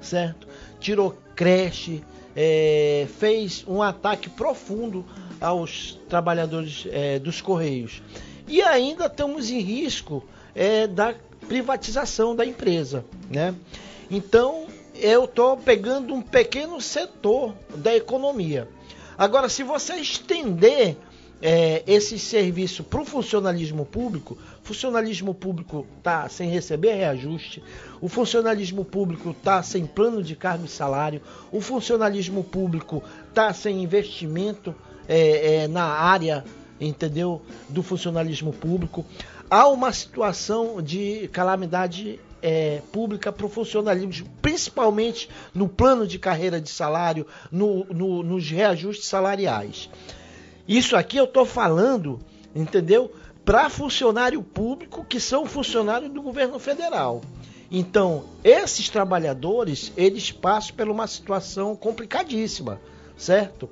certo? 0.00 0.46
Tirou 0.78 1.18
creche, 1.34 2.04
é, 2.36 3.08
fez 3.18 3.64
um 3.66 3.82
ataque 3.82 4.30
profundo 4.30 5.04
aos 5.40 5.98
trabalhadores 6.08 6.86
é, 6.88 7.18
dos 7.18 7.40
Correios. 7.40 8.00
E 8.46 8.62
ainda 8.62 9.06
estamos 9.06 9.50
em 9.50 9.58
risco 9.58 10.22
é, 10.54 10.86
da 10.86 11.12
privatização 11.46 12.34
da 12.34 12.44
empresa, 12.44 13.04
né? 13.30 13.54
Então, 14.10 14.66
eu 14.94 15.24
estou 15.24 15.56
pegando 15.56 16.14
um 16.14 16.20
pequeno 16.20 16.80
setor 16.80 17.54
da 17.76 17.94
economia. 17.94 18.68
Agora, 19.16 19.48
se 19.48 19.62
você 19.62 19.94
estender 19.94 20.96
é, 21.42 21.82
esse 21.86 22.18
serviço 22.18 22.84
para 22.84 23.00
o 23.00 23.04
funcionalismo 23.04 23.84
público, 23.84 24.38
funcionalismo 24.62 25.34
público 25.34 25.86
está 25.98 26.28
sem 26.28 26.48
receber 26.48 26.94
reajuste, 26.94 27.62
o 28.00 28.08
funcionalismo 28.08 28.84
público 28.84 29.30
está 29.30 29.62
sem 29.62 29.84
plano 29.84 30.22
de 30.22 30.36
cargo 30.36 30.64
e 30.64 30.68
salário, 30.68 31.20
o 31.50 31.60
funcionalismo 31.60 32.44
público 32.44 33.02
está 33.28 33.52
sem 33.52 33.82
investimento 33.82 34.74
é, 35.08 35.64
é, 35.64 35.68
na 35.68 35.84
área, 35.84 36.44
entendeu, 36.80 37.42
do 37.68 37.82
funcionalismo 37.82 38.52
público. 38.52 39.04
Há 39.52 39.68
uma 39.68 39.92
situação 39.92 40.80
de 40.80 41.28
calamidade 41.28 42.18
é, 42.40 42.80
pública 42.90 43.30
para 43.30 43.44
o 43.44 43.50
funcionalismo, 43.50 44.26
principalmente 44.40 45.28
no 45.52 45.68
plano 45.68 46.06
de 46.06 46.18
carreira 46.18 46.58
de 46.58 46.70
salário, 46.70 47.26
no, 47.50 47.84
no, 47.84 48.22
nos 48.22 48.48
reajustes 48.48 49.08
salariais. 49.08 49.90
Isso 50.66 50.96
aqui 50.96 51.18
eu 51.18 51.24
estou 51.24 51.44
falando, 51.44 52.18
entendeu? 52.54 53.12
Para 53.44 53.68
funcionário 53.68 54.42
público 54.42 55.04
que 55.04 55.20
são 55.20 55.44
funcionários 55.44 56.10
do 56.10 56.22
governo 56.22 56.58
federal. 56.58 57.20
Então, 57.70 58.24
esses 58.42 58.88
trabalhadores, 58.88 59.92
eles 59.98 60.32
passam 60.32 60.74
por 60.74 60.88
uma 60.88 61.06
situação 61.06 61.76
complicadíssima, 61.76 62.80
certo? 63.18 63.68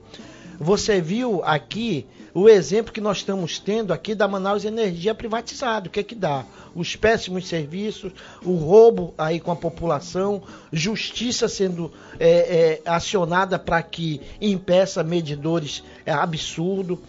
Você 0.59 1.01
viu 1.01 1.43
aqui 1.43 2.07
o 2.33 2.49
exemplo 2.49 2.93
que 2.93 3.01
nós 3.01 3.19
estamos 3.19 3.59
tendo 3.59 3.93
aqui 3.93 4.15
da 4.15 4.29
Manaus 4.29 4.65
Energia 4.65 5.15
privatizada. 5.15 5.89
O 5.89 5.91
que 5.91 6.01
é 6.01 6.03
que 6.03 6.15
dá? 6.15 6.45
Os 6.75 6.95
péssimos 6.95 7.49
serviços, 7.49 8.13
o 8.45 8.55
roubo 8.55 9.13
aí 9.19 9.41
com 9.41 9.51
a 9.51 9.57
população, 9.57 10.43
justiça 10.73 11.49
sendo 11.49 11.93
é, 12.19 12.29
é, 12.29 12.83
acionada 12.85 13.59
para 13.59 13.83
que 13.83 14.21
impeça 14.41 15.03
medidores 15.03 15.83
é 16.07 16.13
absurdo. 16.13 17.01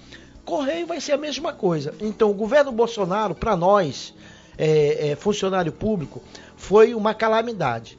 Correio 0.44 0.88
vai 0.88 1.00
ser 1.00 1.14
a 1.14 1.18
mesma 1.18 1.54
coisa. 1.54 1.94
Então, 2.02 2.32
o 2.32 2.34
governo 2.34 2.72
Bolsonaro, 2.72 3.36
para 3.36 3.56
nós, 3.56 4.14
é, 4.58 5.10
é, 5.10 5.16
funcionário 5.16 5.72
público, 5.72 6.22
foi 6.56 6.96
uma 6.96 7.14
calamidade. 7.14 7.98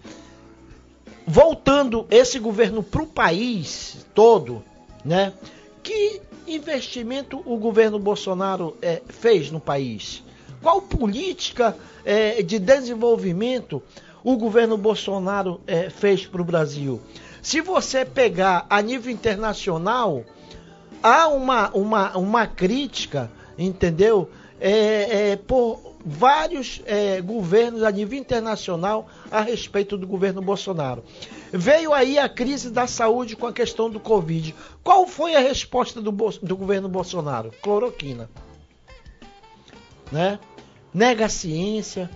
Voltando 1.25 2.05
esse 2.11 2.41
governo 2.41 2.83
para 2.83 3.03
o 3.03 3.07
país 3.07 4.05
todo, 4.13 4.63
né? 5.05 5.33
Que 5.85 6.21
investimento 6.47 7.43
o 7.45 7.57
governo 7.57 7.99
Bolsonaro 7.99 8.77
é, 8.83 9.03
fez 9.09 9.51
no 9.51 9.61
país? 9.61 10.23
Qual 10.61 10.81
política 10.83 11.77
é, 12.05 12.43
de 12.43 12.59
desenvolvimento 12.59 13.83
o 14.25 14.37
governo 14.37 14.77
Bolsonaro 14.77 15.61
é, 15.67 15.91
fez 15.91 16.27
para 16.27 16.41
o 16.41 16.45
Brasil? 16.45 17.01
Se 17.41 17.61
você 17.61 18.05
pegar 18.05 18.67
a 18.71 18.81
nível 18.81 19.13
internacional, 19.13 20.25
há 21.03 21.27
uma, 21.29 21.71
uma, 21.71 22.17
uma 22.17 22.47
crítica, 22.47 23.31
entendeu? 23.59 24.31
Por 25.49 25.92
vários 26.05 26.83
é, 26.85 27.21
governos 27.21 27.83
a 27.83 27.91
nível 27.91 28.19
internacional 28.19 29.09
a 29.31 29.41
respeito 29.41 29.97
do 29.97 30.07
governo 30.07 30.43
Bolsonaro. 30.43 31.05
Veio 31.53 31.93
aí 31.93 32.19
a 32.19 32.29
crise 32.29 32.71
da 32.71 32.87
saúde 32.87 33.37
com 33.37 33.47
a 33.47 33.53
questão 33.53 33.89
do 33.89 34.01
Covid. 34.01 34.55
Qual 34.83 35.07
foi 35.07 35.35
a 35.37 35.41
resposta 35.41 36.01
do, 36.01 36.11
do 36.11 36.57
governo 36.57 36.89
Bolsonaro? 36.89 37.53
Cloroquina. 37.63 38.29
Né? 40.11 40.39
Nega 40.93 41.27
a 41.27 41.29
ciência, 41.29 42.11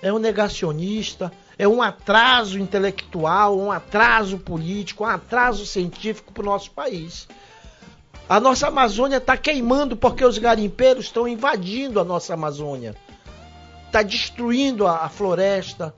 é 0.00 0.12
um 0.12 0.18
negacionista, 0.18 1.32
é 1.58 1.66
um 1.66 1.80
atraso 1.82 2.58
intelectual, 2.58 3.58
um 3.58 3.72
atraso 3.72 4.38
político, 4.38 5.04
um 5.04 5.08
atraso 5.08 5.64
científico 5.64 6.32
para 6.32 6.42
o 6.42 6.46
nosso 6.46 6.70
país. 6.70 7.26
A 8.28 8.40
nossa 8.40 8.68
Amazônia 8.68 9.16
está 9.18 9.36
queimando 9.36 9.96
porque 9.96 10.24
os 10.24 10.36
garimpeiros 10.36 11.06
estão 11.06 11.26
invadindo 11.26 12.00
a 12.00 12.04
nossa 12.04 12.34
Amazônia. 12.34 12.94
Está 13.96 14.06
destruindo 14.06 14.86
a, 14.86 15.06
a 15.06 15.08
floresta, 15.08 15.94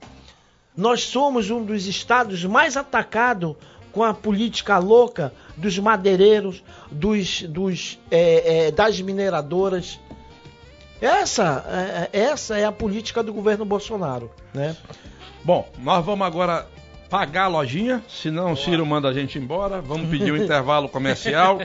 nós 0.76 1.03
somos 1.03 1.51
um 1.51 1.64
dos 1.64 1.88
estados 1.88 2.44
mais 2.44 2.76
atacados 2.76 3.57
com 3.90 4.05
a 4.05 4.14
política 4.14 4.78
louca 4.78 5.34
dos 5.57 5.76
madeireiros, 5.80 6.62
dos, 6.92 7.42
dos, 7.42 7.99
é, 8.09 8.66
é, 8.66 8.70
das 8.70 9.01
mineradoras. 9.01 9.99
Essa, 11.01 12.09
é, 12.12 12.16
é, 12.16 12.26
essa 12.26 12.57
é 12.57 12.64
a 12.64 12.70
política 12.70 13.20
do 13.20 13.32
governo 13.32 13.64
Bolsonaro. 13.64 14.30
Né? 14.55 14.76
Bom, 15.42 15.68
nós 15.80 16.05
vamos 16.05 16.24
agora 16.24 16.68
pagar 17.11 17.46
a 17.46 17.49
lojinha, 17.49 18.01
senão 18.09 18.53
o 18.53 18.57
Ciro 18.57 18.86
manda 18.86 19.09
a 19.09 19.12
gente 19.12 19.40
embora. 19.40 19.80
Vamos 19.80 20.07
pedir 20.16 20.32
um 20.32 20.36
intervalo 20.36 20.88
comercial. 20.88 21.59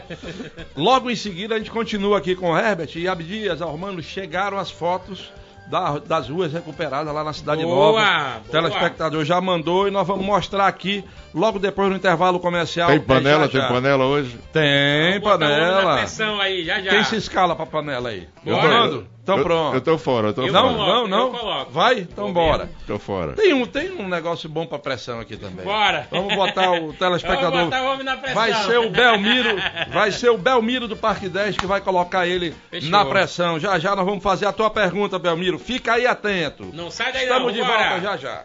Logo 0.75 1.11
em 1.11 1.15
seguida 1.15 1.53
a 1.53 1.59
gente 1.59 1.69
continua 1.69 2.17
aqui 2.17 2.35
com 2.35 2.53
o 2.53 2.57
Herbert 2.57 2.89
e 2.95 3.07
Abdias, 3.07 3.61
Armando, 3.61 4.01
chegaram 4.01 4.57
as 4.57 4.71
fotos 4.71 5.31
da, 5.67 5.99
das 5.99 6.29
ruas 6.29 6.51
recuperadas 6.51 7.13
lá 7.13 7.23
na 7.23 7.33
Cidade 7.33 7.63
boa, 7.63 8.01
Nova. 8.01 8.41
O 8.45 8.51
telespectador 8.51 9.25
já 9.25 9.39
mandou 9.39 9.87
e 9.87 9.91
nós 9.91 10.07
vamos 10.07 10.25
mostrar 10.25 10.67
aqui 10.67 11.03
logo 11.33 11.59
depois 11.59 11.89
no 11.89 11.95
intervalo 11.95 12.39
comercial. 12.39 12.89
Tem 12.89 12.99
panela, 12.99 13.47
já, 13.47 13.53
já. 13.53 13.59
tem 13.59 13.75
panela 13.75 14.05
hoje? 14.05 14.39
Tem 14.51 15.21
panela. 15.21 15.97
Pressão 15.97 16.39
aí, 16.39 16.65
já, 16.65 16.81
já. 16.81 16.91
Quem 16.91 17.03
se 17.03 17.15
escala 17.15 17.55
pra 17.55 17.65
panela 17.65 18.09
aí? 18.09 18.27
Bora. 18.43 19.12
Então 19.23 19.41
pronto. 19.41 19.75
Eu 19.75 19.79
tô 19.81 19.97
fora, 19.97 20.27
eu 20.27 20.33
tô 20.33 20.41
eu 20.45 20.51
fora. 20.51 20.63
Não, 20.65 21.07
não, 21.07 21.31
não. 21.31 21.65
Vai? 21.71 21.99
Então 21.99 22.27
Tô 22.27 22.33
bora. 22.33 22.69
Tô 22.85 22.99
fora. 22.99 23.31
Tem 23.33 23.53
um, 23.53 23.65
tem 23.65 23.89
um 23.91 24.05
negócio 24.05 24.49
bom 24.49 24.65
pra 24.65 24.77
pressão 24.77 25.21
aqui 25.21 25.37
também. 25.37 25.63
Bora. 25.63 26.05
Vamos 26.11 26.35
botar 26.35 26.71
o 26.73 26.91
telespectador. 26.99 27.51
Vamos 27.51 27.65
botar 27.69 27.83
o 27.83 27.93
homem 27.93 28.03
na 28.03 28.17
pressão. 28.17 28.35
Vai 28.35 28.53
ser 28.53 28.77
o 28.79 28.89
Belmiro, 28.89 29.55
vai 29.93 30.11
ser 30.11 30.29
o 30.29 30.37
Belmiro 30.37 30.89
do 30.89 30.97
Parque 30.97 31.29
10 31.29 31.55
que 31.55 31.65
vai 31.65 31.79
colocar 31.79 32.27
ele 32.27 32.53
Fechou. 32.69 32.89
na 32.89 33.05
pressão. 33.05 33.57
Já 33.57 33.79
já 33.79 33.95
nós 33.95 34.05
vamos 34.05 34.21
fazer 34.21 34.45
a 34.45 34.51
tua 34.51 34.69
pergunta, 34.69 35.17
Belmiro. 35.17 35.57
Fica 35.57 35.93
aí 35.93 36.05
atento. 36.05 36.69
Não 36.73 36.91
sai 36.91 37.13
daí 37.13 37.23
Estamos 37.23 37.45
não. 37.47 37.53
de 37.53 37.61
volta 37.61 38.01
já 38.01 38.17
já. 38.17 38.43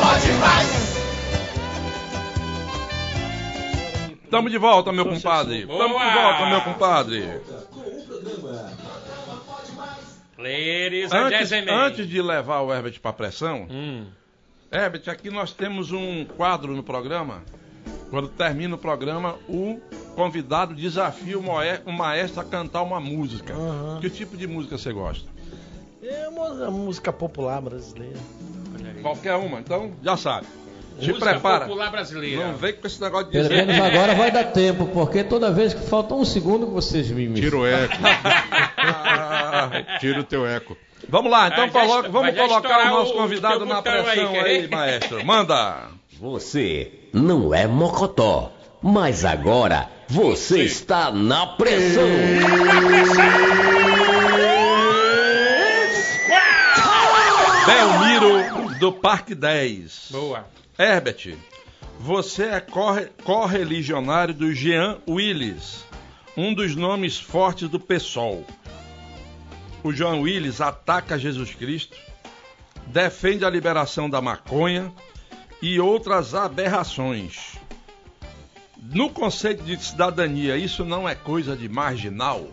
Pode 0.00 0.32
mais. 0.40 0.83
Estamos 4.34 4.50
de 4.50 4.58
volta, 4.58 4.92
meu 4.92 5.06
compadre. 5.06 5.60
Estamos 5.60 6.02
de 6.02 6.12
volta, 6.12 6.46
meu 6.46 6.60
compadre. 6.62 7.40
Ladies 10.36 11.12
antes, 11.12 11.52
antes 11.52 12.08
de 12.08 12.20
levar 12.20 12.62
o 12.62 12.74
Herbert 12.74 13.00
para 13.00 13.12
pressão, 13.12 13.68
hum. 13.70 14.06
Herbert, 14.72 15.02
aqui 15.06 15.30
nós 15.30 15.52
temos 15.52 15.92
um 15.92 16.24
quadro 16.24 16.74
no 16.74 16.82
programa. 16.82 17.44
Quando 18.10 18.26
termina 18.26 18.74
o 18.74 18.78
programa, 18.78 19.36
o 19.48 19.80
convidado 20.16 20.74
desafia 20.74 21.38
o 21.38 21.92
maestro 21.92 22.40
a 22.40 22.44
cantar 22.44 22.82
uma 22.82 22.98
música. 22.98 23.54
Uhum. 23.54 24.00
Que 24.00 24.10
tipo 24.10 24.36
de 24.36 24.48
música 24.48 24.76
você 24.76 24.92
gosta? 24.92 25.28
É 26.02 26.28
uma 26.28 26.72
música 26.72 27.12
popular 27.12 27.62
brasileira. 27.62 28.18
Qualquer 29.00 29.36
uma, 29.36 29.60
então 29.60 29.92
já 30.02 30.16
sabe. 30.16 30.48
Te 31.00 31.08
Música 31.08 31.30
prepara. 31.30 31.64
popular 31.66 31.90
brasileira. 31.90 32.46
Não 32.46 32.56
vem 32.56 32.72
com 32.74 32.86
esse 32.86 33.00
negócio 33.00 33.26
de 33.26 33.32
Pelo 33.32 33.48
dizer. 33.48 33.66
menos 33.66 33.82
agora 33.84 34.14
vai 34.14 34.30
dar 34.30 34.44
tempo, 34.44 34.86
porque 34.86 35.24
toda 35.24 35.50
vez 35.50 35.74
que 35.74 35.86
falta 35.88 36.14
um 36.14 36.24
segundo 36.24 36.66
vocês 36.66 37.10
me 37.10 37.32
Tira 37.34 37.56
o 37.56 37.66
eco. 37.66 37.94
Tira 40.00 40.20
o 40.20 40.24
teu 40.24 40.46
eco. 40.46 40.76
Vamos 41.08 41.30
lá, 41.30 41.48
então 41.48 41.68
coloca, 41.68 42.08
vamos 42.08 42.34
colocar 42.34 42.86
o 42.86 42.90
nosso 42.90 43.12
convidado 43.12 43.66
na 43.66 43.82
pressão 43.82 44.32
aí, 44.40 44.60
aí, 44.60 44.68
maestro. 44.68 45.24
Manda. 45.24 45.88
Você 46.18 46.92
não 47.12 47.52
é 47.52 47.66
mocotó, 47.66 48.52
mas 48.80 49.24
agora 49.24 49.88
você 50.08 50.62
está 50.62 51.10
na 51.10 51.46
pressão. 51.46 52.08
Belmiro 57.66 58.74
do 58.78 58.92
Parque 58.92 59.34
10. 59.34 60.08
Boa. 60.10 60.44
Herbert, 60.78 61.36
você 62.00 62.46
é 62.46 62.66
correligionário 63.22 64.34
do 64.34 64.52
Jean 64.52 64.98
Willis, 65.08 65.84
um 66.36 66.52
dos 66.52 66.74
nomes 66.74 67.18
fortes 67.18 67.68
do 67.68 67.78
PSOL. 67.78 68.44
O 69.84 69.92
Jean 69.92 70.16
Willis 70.16 70.60
ataca 70.60 71.16
Jesus 71.16 71.54
Cristo, 71.54 71.96
defende 72.86 73.44
a 73.44 73.50
liberação 73.50 74.10
da 74.10 74.20
maconha 74.20 74.92
e 75.62 75.78
outras 75.78 76.34
aberrações. 76.34 77.52
No 78.76 79.08
conceito 79.10 79.62
de 79.62 79.82
cidadania, 79.82 80.56
isso 80.56 80.84
não 80.84 81.08
é 81.08 81.14
coisa 81.14 81.56
de 81.56 81.68
marginal? 81.68 82.48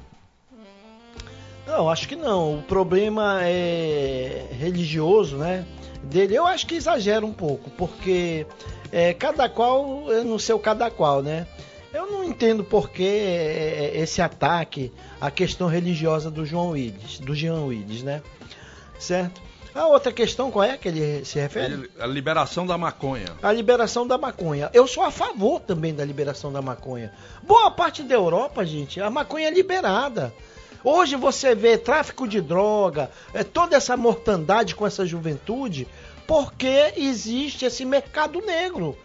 Não, 1.66 1.90
acho 1.90 2.08
que 2.08 2.16
não. 2.16 2.60
O 2.60 2.62
problema 2.62 3.40
é 3.44 4.48
religioso, 4.52 5.38
né? 5.38 5.66
Dele, 6.04 6.36
eu 6.36 6.46
acho 6.46 6.66
que 6.68 6.76
exagera 6.76 7.26
um 7.26 7.34
pouco, 7.34 7.70
porque 7.72 8.46
é, 8.92 9.14
cada 9.14 9.48
qual 9.48 10.12
é 10.12 10.24
no 10.24 10.40
seu 10.40 10.60
cada 10.60 10.90
qual, 10.90 11.22
né? 11.22 11.48
Eu 11.94 12.10
não 12.10 12.24
entendo 12.24 12.64
por 12.64 12.90
que 12.90 13.04
é, 13.04 13.92
esse 13.96 14.22
ataque 14.22 14.92
à 15.20 15.30
questão 15.30 15.68
religiosa 15.68 16.32
do 16.32 16.46
João 16.46 16.70
Willis, 16.70 17.20
do 17.20 17.36
Jean 17.36 17.66
Willis, 17.66 18.02
né? 18.02 18.22
Certo? 18.98 19.42
A 19.74 19.88
outra 19.88 20.12
questão, 20.12 20.52
qual 20.52 20.66
é 20.66 20.78
que 20.78 20.90
ele 20.90 21.24
se 21.24 21.40
refere? 21.40 21.90
A 21.98 22.06
liberação 22.06 22.68
da 22.68 22.78
maconha. 22.78 23.28
A 23.42 23.52
liberação 23.54 24.06
da 24.06 24.18
maconha. 24.18 24.70
Eu 24.74 24.86
sou 24.86 25.04
a 25.04 25.12
favor 25.12 25.62
também 25.62 25.94
da 25.94 26.04
liberação 26.04 26.52
da 26.52 26.62
maconha. 26.62 27.14
Boa 27.42 27.72
parte 27.72 28.04
da 28.04 28.14
Europa, 28.14 28.66
gente, 28.66 29.00
a 29.00 29.10
maconha 29.10 29.48
é 29.48 29.52
liberada. 29.52 30.34
Hoje 30.84 31.16
você 31.16 31.54
vê 31.54 31.78
tráfico 31.78 32.28
de 32.28 32.42
droga, 32.42 33.12
é, 33.34 33.44
toda 33.44 33.76
essa 33.76 33.96
mortandade 33.96 34.76
com 34.76 34.86
essa 34.86 35.06
juventude, 35.06 35.88
porque 36.26 36.94
existe 36.98 37.66
esse 37.66 37.86
mercado 37.86 38.42
negro. 38.42 38.98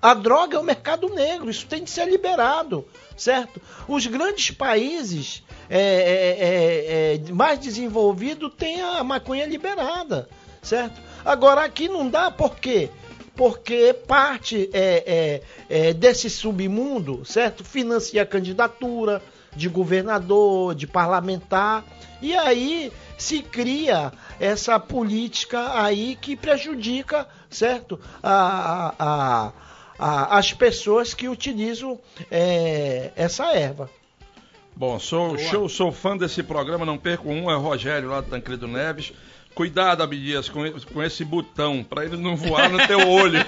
A 0.00 0.14
droga 0.14 0.56
é 0.56 0.60
o 0.60 0.64
mercado 0.64 1.08
negro, 1.08 1.50
isso 1.50 1.66
tem 1.66 1.82
que 1.82 1.90
ser 1.90 2.08
liberado, 2.08 2.86
certo? 3.16 3.60
Os 3.88 4.06
grandes 4.06 4.50
países 4.52 5.42
é, 5.68 5.80
é, 5.80 7.14
é, 7.18 7.28
é 7.28 7.32
mais 7.32 7.58
desenvolvidos 7.58 8.52
têm 8.56 8.80
a 8.80 9.02
maconha 9.02 9.46
liberada, 9.46 10.28
certo? 10.62 11.00
Agora 11.24 11.64
aqui 11.64 11.88
não 11.88 12.08
dá, 12.08 12.30
por 12.30 12.56
quê? 12.56 12.90
Porque 13.34 13.92
parte 14.06 14.70
é, 14.72 15.42
é, 15.68 15.92
desse 15.94 16.30
submundo, 16.30 17.24
certo? 17.24 17.64
Financia 17.64 18.22
a 18.22 18.26
candidatura 18.26 19.22
de 19.58 19.68
governador, 19.68 20.74
de 20.74 20.86
parlamentar, 20.86 21.84
e 22.22 22.34
aí 22.34 22.92
se 23.18 23.42
cria 23.42 24.12
essa 24.40 24.78
política 24.78 25.82
aí 25.82 26.16
que 26.16 26.36
prejudica, 26.36 27.26
certo? 27.50 28.00
a, 28.22 28.94
a, 28.98 29.46
a 29.46 29.52
a, 29.98 30.38
as 30.38 30.52
pessoas 30.52 31.12
que 31.12 31.28
utilizam 31.28 31.98
é, 32.30 33.10
essa 33.16 33.52
erva. 33.52 33.90
Bom, 34.76 34.98
sou, 35.00 35.36
show, 35.36 35.68
sou 35.68 35.90
fã 35.90 36.16
desse 36.16 36.40
programa, 36.42 36.86
não 36.86 36.96
perco 36.96 37.28
um, 37.28 37.50
é 37.50 37.56
o 37.56 37.60
Rogério 37.60 38.08
lá 38.10 38.20
do 38.20 38.30
Tancredo 38.30 38.68
Neves. 38.68 39.12
Cuidado, 39.58 40.04
Abdias, 40.04 40.48
com, 40.48 40.70
com 40.70 41.02
esse 41.02 41.24
botão, 41.24 41.82
para 41.82 42.04
ele 42.04 42.16
não 42.16 42.36
voar 42.36 42.70
no 42.70 42.78
teu 42.86 43.08
olho. 43.08 43.40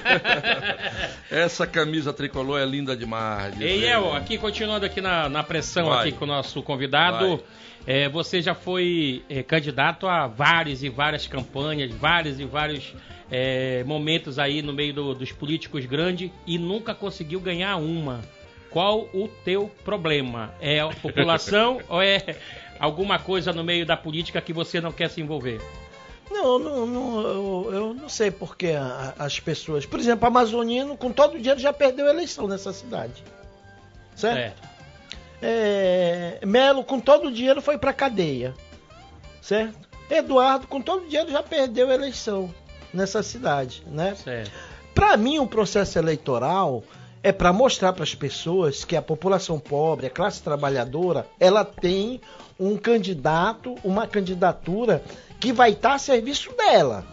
Essa 1.31 1.69
camisa 1.69 2.13
tricolor 2.13 2.61
é 2.61 2.65
linda 2.67 2.97
demais. 2.97 3.55
E 3.61 3.85
El, 3.85 4.13
aqui 4.13 4.37
continuando 4.37 4.85
aqui 4.85 5.01
na, 5.01 5.29
na 5.29 5.45
pressão 5.45 5.87
Vai. 5.87 6.09
aqui 6.09 6.19
com 6.19 6.25
o 6.25 6.27
nosso 6.27 6.65
convidado. 6.65 7.41
É, 7.87 8.09
você 8.09 8.43
já 8.43 8.57
foi 8.57 9.23
é, 9.31 9.45
candidato 9.45 10.09
a 10.09 10.27
várias 10.27 10.83
e 10.83 10.89
várias 10.89 11.29
campanhas, 11.29 11.93
vários 11.93 12.41
e 12.41 12.45
vários 12.45 12.93
é, 13.31 13.85
momentos 13.85 14.37
aí 14.37 14.63
no 14.63 14.73
meio 14.73 14.93
do, 14.93 15.15
dos 15.15 15.31
políticos 15.31 15.87
grandes 15.87 16.29
e 16.45 16.59
nunca 16.59 16.93
conseguiu 16.93 17.39
ganhar 17.39 17.77
uma. 17.77 18.21
Qual 18.69 19.09
o 19.15 19.29
teu 19.45 19.71
problema? 19.85 20.53
É 20.61 20.81
a 20.81 20.89
população 20.89 21.81
ou 21.89 22.03
é 22.03 22.37
alguma 22.81 23.17
coisa 23.21 23.53
no 23.53 23.63
meio 23.63 23.87
da 23.87 23.97
política 23.97 24.41
que 24.41 24.53
você 24.53 24.81
não 24.81 24.91
quer 24.91 25.09
se 25.09 25.21
envolver? 25.21 25.61
Não, 26.31 26.59
não, 26.59 26.87
não 26.87 27.21
eu, 27.21 27.71
eu, 27.73 27.95
não 27.95 28.09
sei 28.09 28.31
porque 28.31 28.73
as 29.19 29.41
pessoas. 29.41 29.85
Por 29.85 29.99
exemplo, 29.99 30.27
Amazonino, 30.29 30.97
com 30.97 31.11
todo 31.11 31.35
o 31.35 31.39
dinheiro, 31.39 31.59
já 31.59 31.73
perdeu 31.73 32.07
a 32.07 32.11
eleição 32.11 32.47
nessa 32.47 32.73
cidade. 32.73 33.25
Certo? 34.15 34.63
É, 35.43 36.39
Melo, 36.47 36.85
com 36.85 37.01
todo 37.01 37.29
o 37.29 37.33
dinheiro, 37.33 37.61
foi 37.61 37.79
pra 37.79 37.93
cadeia. 37.93 38.55
Certo? 39.43 39.89
Eduardo, 40.09 40.67
com 40.67 40.81
todo 40.81 41.05
o 41.05 41.09
dinheiro, 41.09 41.31
já 41.31 41.43
perdeu 41.43 41.91
a 41.91 41.95
eleição 41.95 42.53
nessa 42.93 43.23
cidade, 43.23 43.83
né? 43.87 44.17
Para 44.95 45.17
mim, 45.17 45.39
o 45.39 45.43
um 45.43 45.47
processo 45.47 45.99
eleitoral 45.99 46.83
é 47.23 47.33
para 47.33 47.53
mostrar 47.53 47.93
para 47.93 48.03
as 48.03 48.15
pessoas 48.15 48.85
que 48.85 48.97
a 48.97 49.03
população 49.03 49.59
pobre, 49.59 50.07
a 50.07 50.11
classe 50.11 50.43
trabalhadora, 50.43 51.27
ela 51.39 51.65
tem 51.65 52.21
um 52.59 52.77
candidato, 52.77 53.77
uma 53.85 54.07
candidatura 54.07 55.03
que 55.41 55.53
vai 55.53 55.71
estar 55.71 55.95
a 55.95 55.99
serviço 55.99 56.55
dela. 56.55 57.05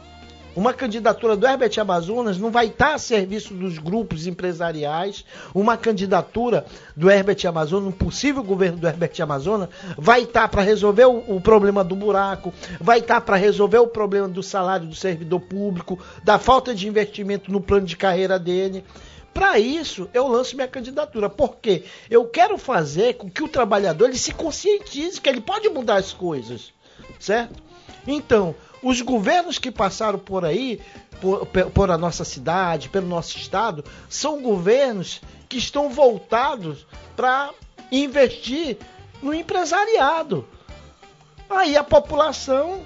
Uma 0.58 0.74
candidatura 0.74 1.38
do 1.38 1.46
Herbert 1.46 1.72
Amazonas 1.80 2.40
não 2.40 2.50
vai 2.50 2.66
estar 2.66 2.96
a 2.96 2.98
serviço 2.98 3.54
dos 3.54 3.78
grupos 3.78 4.26
empresariais. 4.26 5.24
Uma 5.54 5.78
candidatura 5.78 6.66
do 6.96 7.12
Herbert 7.12 7.38
Amazonas, 7.46 7.90
um 7.90 7.92
possível 7.92 8.42
governo 8.44 8.80
do 8.80 8.88
Herbert 8.88 9.14
Amazonas, 9.22 9.70
vai 9.96 10.24
estar 10.24 10.48
para 10.48 10.64
resolver 10.64 11.06
o, 11.06 11.36
o, 11.36 11.40
problema 11.40 11.84
do 11.84 11.96
buraco, 11.96 12.52
vai 12.82 12.98
estar 12.98 13.22
para 13.22 13.36
resolver 13.36 13.78
o 13.78 13.86
problema 13.86 14.28
do 14.28 14.42
salário 14.42 14.88
do 14.88 14.96
servidor 14.96 15.42
público, 15.42 16.00
da 16.24 16.40
falta 16.40 16.74
de 16.74 16.88
investimento 16.88 17.52
no 17.52 17.62
plano 17.62 17.86
de 17.86 17.96
carreira 17.96 18.40
dele. 18.40 18.84
Para 19.32 19.60
isso, 19.60 20.10
eu 20.12 20.28
lanço 20.28 20.56
minha 20.56 20.68
candidatura. 20.68 21.30
Porque 21.30 21.84
eu 22.10 22.26
quero 22.26 22.58
fazer 22.58 23.14
com 23.14 23.30
que 23.30 23.44
o 23.44 23.48
trabalhador 23.48 24.06
ele 24.06 24.18
se 24.18 24.34
conscientize 24.34 25.22
que 25.22 25.30
ele 25.30 25.42
pode 25.42 25.70
mudar 25.70 25.98
as 25.98 26.12
coisas. 26.14 26.74
Certo? 27.20 27.67
Então, 28.08 28.56
os 28.82 29.02
governos 29.02 29.60
que 29.60 29.70
passaram 29.70 30.18
por 30.18 30.46
aí, 30.46 30.80
por, 31.20 31.46
por, 31.46 31.92
a 31.92 31.98
nossa 31.98 32.24
cidade, 32.24 32.90
pelo 32.90 33.08
nosso 33.08 33.38
estado, 33.38 33.84
são 34.08 34.42
governos 34.42 35.22
que 35.50 35.58
estão 35.58 35.90
voltados 35.90 36.88
para 37.16 37.52
investir 37.92 38.78
no 39.22 39.34
empresariado. 39.34 40.48
Aí 41.50 41.76
a 41.76 41.84
população, 41.84 42.82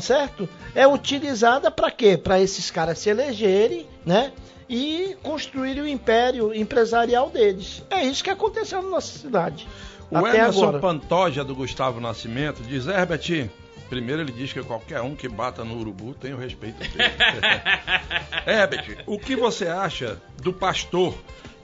certo? 0.00 0.48
É 0.74 0.86
utilizada 0.86 1.70
para 1.70 1.90
quê? 1.90 2.16
Para 2.16 2.40
esses 2.40 2.70
caras 2.70 2.98
se 2.98 3.10
elegerem, 3.10 3.86
né? 4.04 4.32
E 4.68 5.16
construírem 5.22 5.82
o 5.82 5.88
império 5.88 6.54
empresarial 6.54 7.28
deles. 7.28 7.84
É 7.90 8.02
isso 8.02 8.24
que 8.24 8.30
aconteceu 8.30 8.82
na 8.82 8.88
nossa 8.88 9.18
cidade. 9.18 9.68
O 10.10 10.18
Emerson 10.18 10.62
agora. 10.62 10.78
Pantoja 10.78 11.44
do 11.44 11.54
Gustavo 11.54 12.00
Nascimento 12.00 12.62
diz, 12.62 12.86
Herbert, 12.86 13.50
Primeiro 13.88 14.22
ele 14.22 14.32
diz 14.32 14.52
que 14.52 14.62
qualquer 14.62 15.00
um 15.02 15.14
que 15.14 15.28
bata 15.28 15.64
no 15.64 15.78
urubu 15.78 16.14
tem 16.14 16.32
o 16.32 16.38
respeito 16.38 16.78
dele. 16.78 16.94
Herbert, 18.46 19.04
o 19.06 19.18
que 19.18 19.36
você 19.36 19.66
acha 19.66 20.20
do 20.42 20.52
pastor 20.52 21.16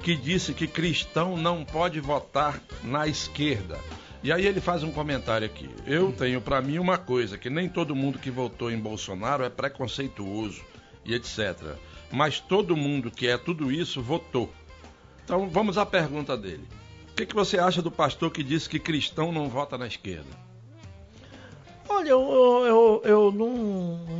que 0.02 0.14
disse 0.14 0.52
que 0.52 0.66
cristão 0.66 1.36
não 1.36 1.64
pode 1.64 1.98
votar 2.00 2.60
na 2.82 3.06
esquerda? 3.06 3.78
E 4.22 4.30
aí 4.30 4.46
ele 4.46 4.60
faz 4.60 4.82
um 4.82 4.92
comentário 4.92 5.46
aqui. 5.46 5.68
Eu 5.86 6.12
tenho 6.12 6.42
para 6.42 6.60
mim 6.60 6.78
uma 6.78 6.98
coisa, 6.98 7.38
que 7.38 7.48
nem 7.48 7.68
todo 7.68 7.96
mundo 7.96 8.18
que 8.18 8.30
votou 8.30 8.70
em 8.70 8.78
Bolsonaro 8.78 9.44
é 9.44 9.48
preconceituoso 9.48 10.62
e 11.04 11.14
etc. 11.14 11.76
Mas 12.12 12.38
todo 12.38 12.76
mundo 12.76 13.10
que 13.10 13.26
é 13.26 13.38
tudo 13.38 13.72
isso 13.72 14.02
votou. 14.02 14.52
Então 15.24 15.48
vamos 15.48 15.78
à 15.78 15.86
pergunta 15.86 16.36
dele. 16.36 16.68
O 17.12 17.14
que, 17.14 17.24
que 17.24 17.34
você 17.34 17.58
acha 17.58 17.80
do 17.80 17.90
pastor 17.90 18.30
que 18.30 18.42
disse 18.42 18.68
que 18.68 18.78
cristão 18.78 19.32
não 19.32 19.48
vota 19.48 19.78
na 19.78 19.86
esquerda? 19.86 20.49
Olha, 21.92 22.10
eu, 22.10 22.22
eu, 22.64 23.02
eu 23.04 23.32
não, 23.32 23.50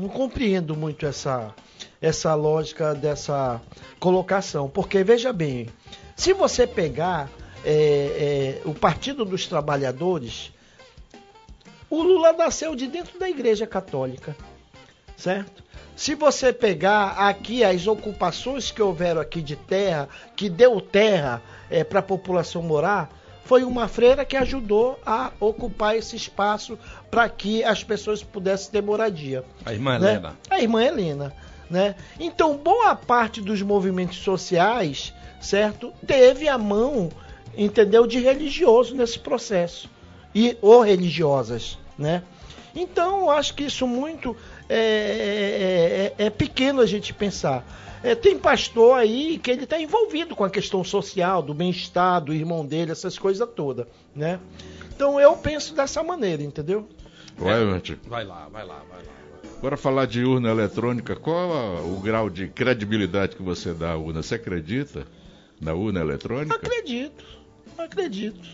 não 0.00 0.08
compreendo 0.08 0.74
muito 0.74 1.06
essa, 1.06 1.54
essa 2.02 2.34
lógica 2.34 2.96
dessa 2.96 3.62
colocação, 4.00 4.68
porque 4.68 5.04
veja 5.04 5.32
bem, 5.32 5.68
se 6.16 6.32
você 6.32 6.66
pegar 6.66 7.30
é, 7.64 8.58
é, 8.64 8.68
o 8.68 8.74
Partido 8.74 9.24
dos 9.24 9.46
Trabalhadores, 9.46 10.52
o 11.88 12.02
Lula 12.02 12.32
nasceu 12.32 12.74
de 12.74 12.88
dentro 12.88 13.20
da 13.20 13.30
Igreja 13.30 13.68
Católica, 13.68 14.36
certo? 15.16 15.62
Se 15.94 16.16
você 16.16 16.52
pegar 16.52 17.28
aqui 17.28 17.62
as 17.62 17.86
ocupações 17.86 18.72
que 18.72 18.82
houveram 18.82 19.20
aqui 19.20 19.40
de 19.40 19.54
terra, 19.54 20.08
que 20.34 20.50
deu 20.50 20.80
terra 20.80 21.40
é, 21.70 21.84
para 21.84 22.00
a 22.00 22.02
população 22.02 22.62
morar, 22.62 23.19
foi 23.50 23.64
uma 23.64 23.88
freira 23.88 24.24
que 24.24 24.36
ajudou 24.36 24.96
a 25.04 25.32
ocupar 25.40 25.96
esse 25.96 26.14
espaço 26.14 26.78
para 27.10 27.28
que 27.28 27.64
as 27.64 27.82
pessoas 27.82 28.22
pudessem 28.22 28.70
ter 28.70 28.80
moradia. 28.80 29.44
A 29.66 29.72
irmã 29.72 29.98
né? 29.98 30.12
Helena. 30.12 30.36
A 30.48 30.60
irmã 30.60 30.84
Helena. 30.84 31.34
Né? 31.68 31.96
Então, 32.20 32.56
boa 32.56 32.94
parte 32.94 33.40
dos 33.40 33.60
movimentos 33.60 34.18
sociais, 34.18 35.12
certo, 35.40 35.92
teve 36.06 36.46
a 36.46 36.56
mão, 36.56 37.08
entendeu, 37.56 38.06
de 38.06 38.20
religioso 38.20 38.94
nesse 38.94 39.18
processo 39.18 39.90
e 40.32 40.56
ou 40.62 40.80
religiosas, 40.82 41.76
né? 41.98 42.22
Então, 42.72 43.28
acho 43.28 43.54
que 43.54 43.64
isso 43.64 43.84
muito 43.84 44.36
é, 44.68 46.12
é, 46.16 46.22
é, 46.22 46.26
é 46.26 46.30
pequeno 46.30 46.80
a 46.80 46.86
gente 46.86 47.12
pensar. 47.12 47.64
É, 48.02 48.14
tem 48.14 48.38
pastor 48.38 48.98
aí 48.98 49.38
que 49.38 49.50
ele 49.50 49.64
está 49.64 49.78
envolvido 49.78 50.34
com 50.34 50.42
a 50.44 50.48
questão 50.50 50.82
social, 50.82 51.42
do 51.42 51.52
bem-estar, 51.52 52.20
do 52.22 52.32
irmão 52.32 52.64
dele, 52.64 52.92
essas 52.92 53.18
coisas 53.18 53.46
todas, 53.54 53.86
né? 54.14 54.40
Então 54.94 55.20
eu 55.20 55.36
penso 55.36 55.74
dessa 55.74 56.02
maneira, 56.02 56.42
entendeu? 56.42 56.88
Vai, 57.36 57.62
Martim. 57.64 57.96
Vai 58.06 58.24
lá, 58.24 58.48
vai 58.50 58.64
lá, 58.64 58.82
vai 58.90 58.98
lá. 59.02 59.10
Agora 59.58 59.76
falar 59.76 60.06
de 60.06 60.24
urna 60.24 60.48
eletrônica, 60.50 61.14
qual 61.16 61.52
a- 61.52 61.82
o 61.82 62.00
grau 62.00 62.30
de 62.30 62.48
credibilidade 62.48 63.36
que 63.36 63.42
você 63.42 63.74
dá 63.74 63.92
à 63.92 63.96
urna? 63.98 64.22
Você 64.22 64.36
acredita 64.36 65.06
na 65.60 65.74
urna 65.74 66.00
eletrônica? 66.00 66.56
Acredito, 66.56 67.24
acredito. 67.76 68.48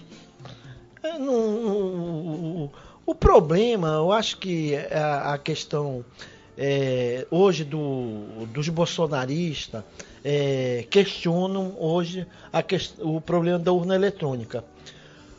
É, 1.05 1.17
não- 1.19 1.51
não- 1.61 2.71
o 3.05 3.15
problema, 3.15 3.89
eu 3.95 4.11
acho 4.11 4.39
que 4.39 4.75
a, 4.91 5.35
a 5.35 5.39
questão 5.39 6.05
é, 6.59 7.27
hoje 7.31 7.65
do, 7.65 8.47
dos 8.53 8.69
bolsonaristas 8.69 9.83
é, 10.25 10.87
questionam 10.91 11.75
hoje 11.79 12.27
a 12.53 12.63
ques- 12.63 12.95
o 13.01 13.21
problema 13.21 13.59
da 13.59 13.73
urna 13.73 13.95
eletrônica. 13.95 14.65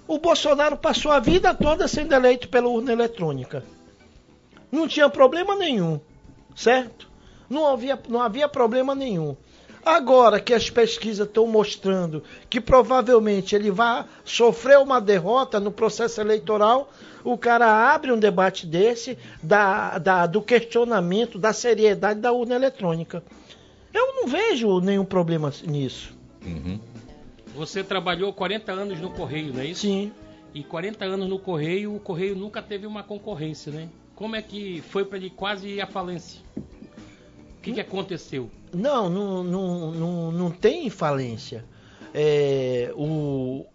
O 0.08 0.20
Bolsonaro 0.20 0.78
passou 0.78 1.12
a 1.12 1.20
vida 1.20 1.54
toda 1.54 1.88
sendo 1.88 2.14
eleito 2.14 2.48
pela 2.48 2.68
urna 2.70 2.92
eletrônica. 2.94 3.64
Não 4.72 4.88
tinha 4.88 5.10
problema 5.10 5.56
nenhum, 5.56 6.00
certo? 6.56 7.10
Não 7.50 7.66
havia, 7.68 8.00
não 8.08 8.22
havia 8.22 8.48
problema 8.48 8.94
nenhum. 8.96 9.36
Agora 9.88 10.40
que 10.42 10.54
as 10.54 10.70
pesquisas 10.70 11.26
estão 11.26 11.48
mostrando 11.48 12.22
que 12.50 12.60
provavelmente 12.60 13.56
ele 13.56 13.72
vai 13.72 14.04
sofrer 14.26 14.78
uma 14.80 15.00
derrota 15.00 15.62
no 15.62 15.72
processo 15.72 16.20
eleitoral, 16.20 16.92
o 17.24 17.38
cara 17.38 17.94
abre 17.94 18.12
um 18.12 18.20
debate 18.20 18.66
desse 18.68 19.18
da, 19.42 19.98
da- 19.98 20.26
do 20.26 20.42
questionamento 20.42 21.40
da 21.40 21.54
seriedade 21.54 22.20
da 22.20 22.34
urna 22.34 22.56
eletrônica. 22.56 23.24
Eu 23.94 24.14
não 24.16 24.28
vejo 24.28 24.82
nenhum 24.82 25.06
problema 25.06 25.54
nisso. 25.66 26.14
Uhum. 26.46 26.80
Você 27.56 27.82
trabalhou 27.82 28.34
40 28.34 28.72
anos 28.74 29.00
no 29.00 29.10
Correio, 29.12 29.54
não 29.54 29.62
é 29.62 29.68
isso? 29.68 29.82
Sim. 29.82 30.12
E 30.54 30.64
40 30.64 31.06
anos 31.06 31.30
no 31.30 31.40
Correio, 31.40 31.96
o 31.96 32.00
Correio 32.00 32.36
nunca 32.36 32.62
teve 32.62 32.86
uma 32.86 33.04
concorrência, 33.04 33.72
né? 33.72 33.88
Como 34.16 34.36
é 34.36 34.42
que 34.42 34.82
foi 34.90 35.06
para 35.06 35.18
ele 35.18 35.30
quase 35.30 35.68
ir 35.70 35.82
à 35.82 35.88
falência? 35.88 36.42
O 37.72 37.74
que, 37.74 37.82
que 37.82 37.82
aconteceu? 37.82 38.50
Não, 38.74 39.10
não, 39.10 39.44
não, 39.44 39.92
não, 39.92 40.32
não 40.32 40.52
tem 40.52 40.90
falência. 40.90 41.66
É, 42.14 42.92
o, 42.96 43.66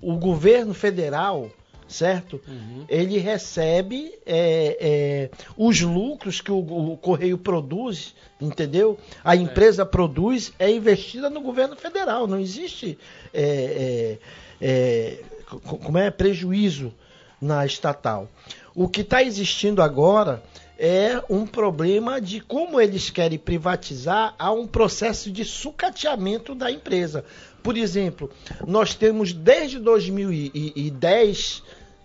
o 0.00 0.16
governo 0.16 0.74
federal, 0.74 1.50
certo? 1.88 2.40
Ele 2.88 3.18
recebe 3.18 4.12
é, 4.26 4.76
é, 4.80 5.30
os 5.56 5.80
lucros 5.80 6.40
que 6.40 6.52
o, 6.52 6.58
o 6.92 6.96
Correio 6.98 7.38
produz, 7.38 8.14
entendeu? 8.40 8.98
A 9.24 9.34
empresa 9.34 9.86
produz, 9.86 10.52
é 10.58 10.70
investida 10.70 11.30
no 11.30 11.40
governo 11.40 11.76
federal. 11.76 12.26
Não 12.26 12.38
existe 12.38 12.98
é, 13.32 14.18
é, 14.60 14.66
é, 14.66 15.22
co- 15.64 15.78
como 15.78 15.96
é 15.98 16.10
prejuízo 16.10 16.92
na 17.40 17.64
estatal. 17.64 18.28
O 18.74 18.88
que 18.88 19.00
está 19.00 19.22
existindo 19.22 19.80
agora 19.82 20.42
é 20.84 21.24
um 21.30 21.46
problema 21.46 22.20
de 22.20 22.42
como 22.42 22.78
eles 22.78 23.08
querem 23.08 23.38
privatizar, 23.38 24.34
há 24.38 24.52
um 24.52 24.66
processo 24.66 25.30
de 25.30 25.42
sucateamento 25.42 26.54
da 26.54 26.70
empresa. 26.70 27.24
Por 27.62 27.78
exemplo, 27.78 28.30
nós 28.66 28.94
temos 28.94 29.32
desde 29.32 29.78
2010 29.78 31.62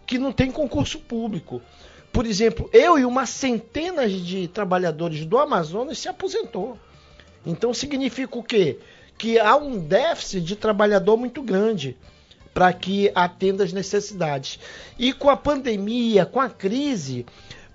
que 0.08 0.18
não 0.18 0.32
tem 0.32 0.50
concurso 0.50 0.98
público. 0.98 1.62
Por 2.14 2.26
exemplo, 2.26 2.70
eu 2.72 2.98
e 2.98 3.04
uma 3.04 3.26
centenas 3.26 4.14
de 4.14 4.48
trabalhadores 4.48 5.26
do 5.26 5.38
Amazonas 5.38 6.00
se 6.00 6.08
aposentou. 6.08 6.80
Então 7.46 7.74
significa 7.74 8.38
o 8.38 8.44
quê? 8.44 8.80
Que 9.18 9.38
há 9.38 9.58
um 9.58 9.78
déficit 9.78 10.40
de 10.40 10.56
trabalhador 10.56 11.18
muito 11.18 11.42
grande 11.42 11.98
para 12.54 12.72
que 12.72 13.12
atenda 13.14 13.62
as 13.66 13.74
necessidades. 13.74 14.58
E 14.98 15.12
com 15.12 15.30
a 15.30 15.36
pandemia, 15.36 16.26
com 16.26 16.40
a 16.40 16.50
crise, 16.50 17.26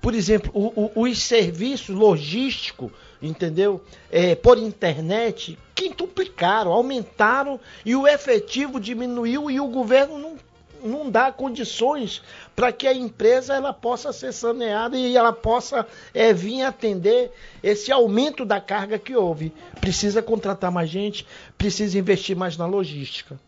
por 0.05 0.15
exemplo, 0.15 0.51
o- 0.53 0.91
o- 0.95 1.03
os 1.05 1.23
serviços 1.23 1.97
logísticos, 1.97 2.91
entendeu? 3.23 3.83
É, 4.13 4.35
por 4.35 4.59
internet, 4.59 5.59
quintuplicaram, 5.75 6.71
aumentaram 6.71 7.59
e 7.87 7.97
o 7.97 8.07
efetivo 8.07 8.79
diminuiu 8.79 9.51
e 9.51 9.59
o 9.59 9.67
governo 9.67 10.19
não, 10.19 10.37
não 10.85 11.11
dá 11.11 11.33
condições 11.33 12.21
para 12.55 12.71
que 12.71 12.87
a 12.87 12.93
empresa 12.93 13.55
ela 13.55 13.73
possa 13.73 14.13
ser 14.13 14.33
saneada 14.35 14.95
e 14.95 15.17
ela 15.17 15.33
possa 15.33 15.87
é, 16.13 16.35
vir 16.35 16.61
atender 16.65 17.33
esse 17.63 17.91
aumento 17.91 18.45
da 18.45 18.61
carga 18.61 18.99
que 18.99 19.17
houve. 19.17 19.55
Precisa 19.81 20.21
contratar 20.21 20.71
mais 20.71 20.91
gente, 20.91 21.27
precisa 21.57 21.99
investir 21.99 22.37
mais 22.37 22.59
na 22.59 22.67
logística. 22.67 23.41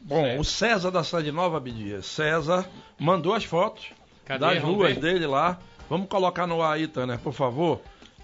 Bom, 0.00 0.38
o 0.38 0.44
César 0.44 0.90
da 0.90 1.04
Cidade 1.04 1.30
Nova, 1.30 1.58
Abdias. 1.58 2.06
César 2.06 2.66
mandou 2.98 3.34
as 3.34 3.44
fotos 3.44 3.84
Cadê? 4.24 4.40
das 4.40 4.62
ruas 4.62 4.94
ver? 4.94 5.00
dele 5.00 5.26
lá. 5.26 5.60
Vamos 5.92 6.08
colocar 6.08 6.46
no 6.46 6.62
ar 6.62 6.76
aí, 6.76 6.88
Tanner, 6.88 7.18
por 7.18 7.34
favor. 7.34 7.78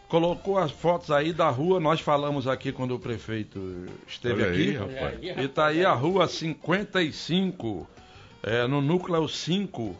Colocou 0.08 0.56
as 0.56 0.70
fotos 0.70 1.10
aí 1.10 1.34
da 1.34 1.50
rua, 1.50 1.78
nós 1.78 2.00
falamos 2.00 2.48
aqui 2.48 2.72
quando 2.72 2.94
o 2.94 2.98
prefeito 2.98 3.84
esteve 4.06 4.42
Olha 4.42 4.52
aí, 4.52 4.74
aqui. 4.74 4.94
rapaz. 4.94 5.18
E 5.44 5.48
tá 5.48 5.66
aí 5.66 5.84
a 5.84 5.92
rua 5.92 6.26
55, 6.26 7.86
é, 8.42 8.66
no 8.66 8.80
núcleo 8.80 9.28
5, 9.28 9.94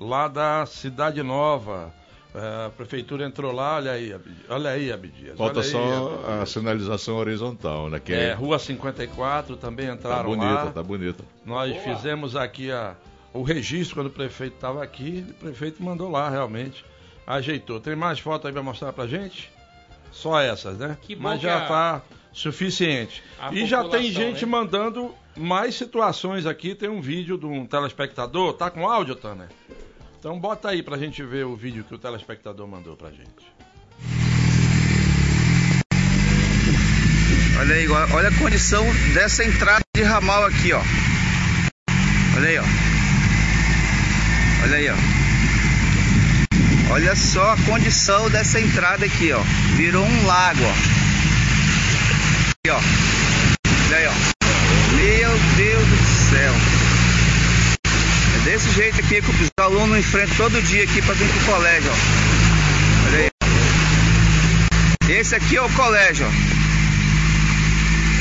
lá 0.00 0.26
da 0.26 0.66
Cidade 0.66 1.22
Nova. 1.22 1.94
É, 2.34 2.66
a 2.66 2.70
prefeitura 2.70 3.24
entrou 3.24 3.52
lá, 3.52 3.76
olha 3.76 3.92
aí, 3.92 4.12
Abdias. 4.12 4.38
Olha 4.48 4.70
aí, 4.70 4.90
Abdias. 4.90 5.38
Falta 5.38 5.60
olha 5.60 5.64
aí, 5.64 5.70
só 5.70 6.14
Abdias. 6.14 6.40
a 6.42 6.46
sinalização 6.46 7.16
horizontal, 7.18 7.88
né? 7.88 8.00
Que 8.00 8.12
É, 8.12 8.30
é, 8.30 8.32
rua 8.32 8.58
54 8.58 9.56
também 9.58 9.86
tá 9.86 9.92
entraram 9.92 10.28
bonita, 10.28 10.64
lá. 10.64 10.72
tá 10.72 10.82
bonita. 10.82 11.24
Nós 11.46 11.76
fizemos 11.84 12.34
aqui 12.34 12.72
a, 12.72 12.96
o 13.32 13.42
registro 13.44 13.94
quando 13.94 14.08
o 14.08 14.10
prefeito 14.10 14.54
estava 14.56 14.82
aqui. 14.82 15.24
O 15.30 15.34
prefeito 15.34 15.80
mandou 15.80 16.10
lá, 16.10 16.28
realmente. 16.28 16.84
Ajeitou. 17.26 17.80
Tem 17.80 17.94
mais 17.96 18.18
fotos 18.18 18.46
aí 18.46 18.52
para 18.52 18.62
mostrar 18.62 18.92
pra 18.92 19.06
gente? 19.06 19.50
Só 20.10 20.40
essas, 20.40 20.76
né? 20.78 20.96
Que 21.02 21.14
bom 21.14 21.22
Mas 21.22 21.38
que 21.40 21.46
já 21.46 21.64
a- 21.64 21.66
tá 21.68 22.02
suficiente. 22.32 23.22
a 23.40 23.52
E 23.52 23.64
já 23.66 23.84
tem 23.84 24.10
gente 24.10 24.44
né? 24.44 24.50
mandando 24.50 25.14
mais 25.36 25.74
situações 25.74 26.44
aqui. 26.46 26.74
Tem 26.74 26.88
um 26.88 27.00
vídeo 27.00 27.38
de 27.38 27.46
um 27.46 27.64
telespectador. 27.66 28.52
Tá 28.54 28.70
com 28.70 28.86
áudio, 28.88 29.14
Tanner? 29.14 29.48
Então 30.18 30.38
bota 30.38 30.68
aí 30.70 30.82
pra 30.82 30.98
gente 30.98 31.22
ver 31.22 31.44
o 31.46 31.56
vídeo 31.56 31.84
que 31.84 31.94
o 31.94 31.98
telespectador 31.98 32.66
mandou 32.68 32.96
pra 32.96 33.10
gente. 33.10 33.52
Olha 37.58 37.74
aí, 37.74 37.88
olha 37.88 38.28
a 38.28 38.38
condição 38.38 38.84
dessa 39.14 39.44
entrada 39.44 39.82
de 39.96 40.02
ramal 40.02 40.44
aqui, 40.46 40.72
ó. 40.72 40.80
Olha 42.36 42.48
aí, 42.48 42.58
ó. 42.58 42.62
Olha 44.64 44.76
aí, 44.76 44.88
ó. 44.90 45.21
Olha 46.92 47.16
só 47.16 47.52
a 47.52 47.56
condição 47.56 48.28
dessa 48.28 48.60
entrada 48.60 49.06
aqui, 49.06 49.32
ó. 49.32 49.40
Virou 49.76 50.04
um 50.04 50.26
lago, 50.26 50.62
ó. 50.62 50.72
Aqui, 52.50 52.70
ó. 52.70 52.78
Aí, 53.96 54.06
ó. 54.06 54.12
Meu 54.94 55.30
Deus 55.56 55.88
do 55.88 55.96
céu. 56.28 56.52
É 58.36 58.38
desse 58.44 58.70
jeito 58.72 59.00
aqui 59.00 59.22
que 59.22 59.42
os 59.42 59.50
alunos 59.58 59.96
enfrentam 60.00 60.36
todo 60.36 60.60
dia 60.60 60.84
aqui 60.84 61.00
pra 61.00 61.14
vir 61.14 61.26
pro 61.30 61.54
colégio, 61.54 61.90
ó. 61.90 61.94
Olha 63.06 63.18
aí. 63.20 63.30
ó. 63.42 65.10
Esse 65.10 65.34
aqui 65.34 65.56
é 65.56 65.62
o 65.62 65.70
colégio, 65.70 66.26
ó. 66.26 66.30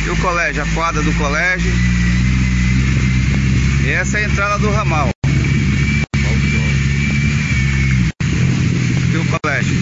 E 0.06 0.10
o 0.12 0.18
colégio, 0.22 0.64
a 0.64 0.68
quadra 0.68 1.02
do 1.02 1.14
colégio. 1.16 1.74
E 3.84 3.90
essa 3.90 4.18
é 4.18 4.24
a 4.24 4.30
entrada 4.30 4.58
do 4.60 4.72
ramal. 4.72 5.10
Colégio. 9.40 9.76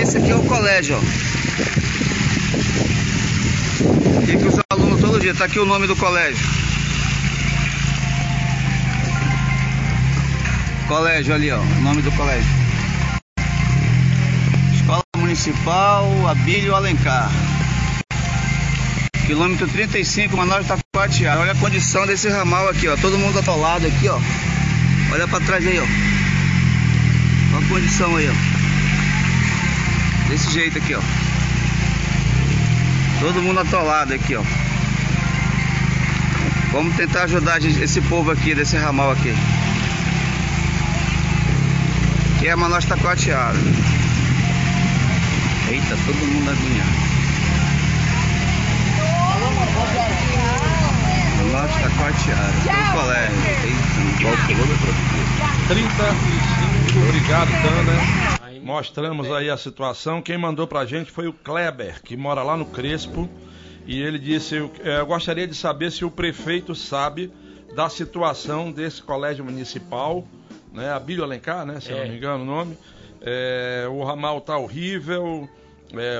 Esse 0.00 0.18
aqui 0.18 0.30
é 0.30 0.34
o 0.34 0.42
colégio, 0.42 0.96
ó. 0.96 1.00
Aqui 4.18 4.36
que 4.36 4.46
os 4.46 4.60
alunos 4.70 5.00
todo 5.00 5.20
dia. 5.20 5.34
Tá 5.34 5.46
aqui 5.46 5.58
o 5.58 5.64
nome 5.64 5.86
do 5.86 5.96
colégio. 5.96 6.46
Colégio 10.86 11.34
ali, 11.34 11.50
ó. 11.50 11.60
O 11.60 11.80
nome 11.80 12.02
do 12.02 12.12
colégio. 12.12 12.50
Escola 14.74 15.02
Municipal 15.16 16.28
Abílio 16.28 16.74
Alencar. 16.74 17.30
Quilômetro 19.26 19.68
35, 19.68 20.36
Manaus 20.36 20.66
Taquatiara. 20.66 21.40
Olha 21.40 21.52
a 21.52 21.56
condição 21.56 22.06
desse 22.06 22.28
ramal 22.28 22.68
aqui, 22.68 22.88
ó. 22.88 22.96
Todo 22.96 23.18
mundo 23.18 23.38
atolado 23.38 23.86
aqui, 23.86 24.08
ó. 24.08 24.18
Olha 25.12 25.28
pra 25.28 25.40
trás 25.40 25.66
aí, 25.66 25.78
ó. 25.78 26.17
Olha 27.58 27.66
a 27.66 27.68
condição 27.68 28.14
aí, 28.14 28.28
ó. 28.28 28.32
Desse 30.28 30.52
jeito 30.52 30.78
aqui, 30.78 30.94
ó. 30.94 31.00
Todo 33.18 33.42
mundo 33.42 33.58
atolado 33.58 34.14
aqui, 34.14 34.36
ó. 34.36 34.44
Vamos 36.70 36.94
tentar 36.94 37.24
ajudar 37.24 37.54
a 37.54 37.58
esse 37.58 38.00
povo 38.02 38.30
aqui, 38.30 38.54
desse 38.54 38.76
ramal 38.76 39.10
aqui. 39.10 39.34
Que 42.38 42.46
é 42.46 42.54
Manaus 42.54 42.84
Taquatiara. 42.84 43.58
Eita, 45.68 45.98
todo 46.06 46.16
mundo 46.16 46.50
agoniado. 46.50 47.08
Manaus 51.38 51.72
de 51.72 51.80
Taquatiara, 51.80 52.52
do 52.52 52.92
colégio. 52.92 53.34
Qual 54.22 54.32
o 54.32 54.36
quilômetro? 54.46 54.94
35, 55.68 56.67
obrigado, 56.96 57.54
Tana. 57.60 58.08
Mostramos 58.62 59.30
aí 59.30 59.50
a 59.50 59.56
situação. 59.56 60.22
Quem 60.22 60.38
mandou 60.38 60.66
pra 60.66 60.84
gente 60.86 61.10
foi 61.10 61.28
o 61.28 61.32
Kleber, 61.32 62.02
que 62.02 62.16
mora 62.16 62.42
lá 62.42 62.56
no 62.56 62.66
Crespo. 62.66 63.28
E 63.86 64.00
ele 64.00 64.18
disse: 64.18 64.54
eu, 64.56 64.70
eu 64.82 65.06
gostaria 65.06 65.46
de 65.46 65.54
saber 65.54 65.90
se 65.90 66.04
o 66.04 66.10
prefeito 66.10 66.74
sabe 66.74 67.32
da 67.74 67.88
situação 67.88 68.70
desse 68.72 69.02
colégio 69.02 69.44
municipal, 69.44 70.26
né? 70.72 70.90
Abílio 70.92 71.24
Alencar, 71.24 71.64
né? 71.66 71.80
Se 71.80 71.90
eu 71.90 71.98
É. 71.98 72.02
não 72.04 72.10
me 72.10 72.16
engano 72.16 72.42
o 72.42 72.46
nome. 72.46 72.76
É, 73.20 73.86
o 73.90 74.02
ramal 74.04 74.40
tá 74.40 74.56
horrível 74.56 75.48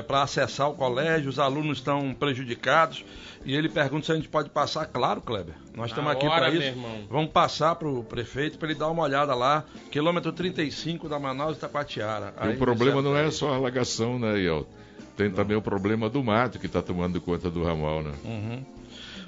para 0.07 0.23
acessar 0.23 0.69
o 0.69 0.73
colégio, 0.73 1.29
os 1.29 1.39
alunos 1.39 1.77
estão 1.77 2.13
prejudicados. 2.13 3.03
E 3.45 3.55
ele 3.55 3.69
pergunta 3.69 4.05
se 4.05 4.11
a 4.11 4.15
gente 4.15 4.27
pode 4.27 4.49
passar. 4.49 4.85
Claro, 4.85 5.21
Kleber, 5.21 5.53
nós 5.75 5.91
estamos 5.91 6.11
aqui 6.11 6.27
para 6.27 6.51
meu 6.51 6.59
isso. 6.59 6.69
irmão. 6.69 7.07
Vamos 7.09 7.31
passar 7.31 7.75
para 7.75 7.87
o 7.87 8.03
prefeito 8.03 8.57
para 8.57 8.69
ele 8.69 8.77
dar 8.77 8.89
uma 8.89 9.03
olhada 9.03 9.33
lá, 9.33 9.63
quilômetro 9.89 10.31
35 10.33 11.07
da 11.07 11.17
Manaus 11.17 11.57
e 11.57 11.59
Taquatiara. 11.59 12.33
E 12.37 12.47
Aí 12.47 12.55
o 12.55 12.57
problema 12.57 13.01
não 13.01 13.15
é 13.15 13.31
só 13.31 13.53
a 13.53 13.55
alagação, 13.55 14.19
né, 14.19 14.37
Iel? 14.39 14.67
Tem 15.15 15.29
também 15.31 15.55
o 15.55 15.61
problema 15.61 16.09
do 16.09 16.23
mato 16.23 16.59
que 16.59 16.65
está 16.65 16.81
tomando 16.81 17.19
conta 17.19 17.49
do 17.49 17.63
ramal, 17.63 18.01
né? 18.03 18.11
Uhum. 18.23 18.65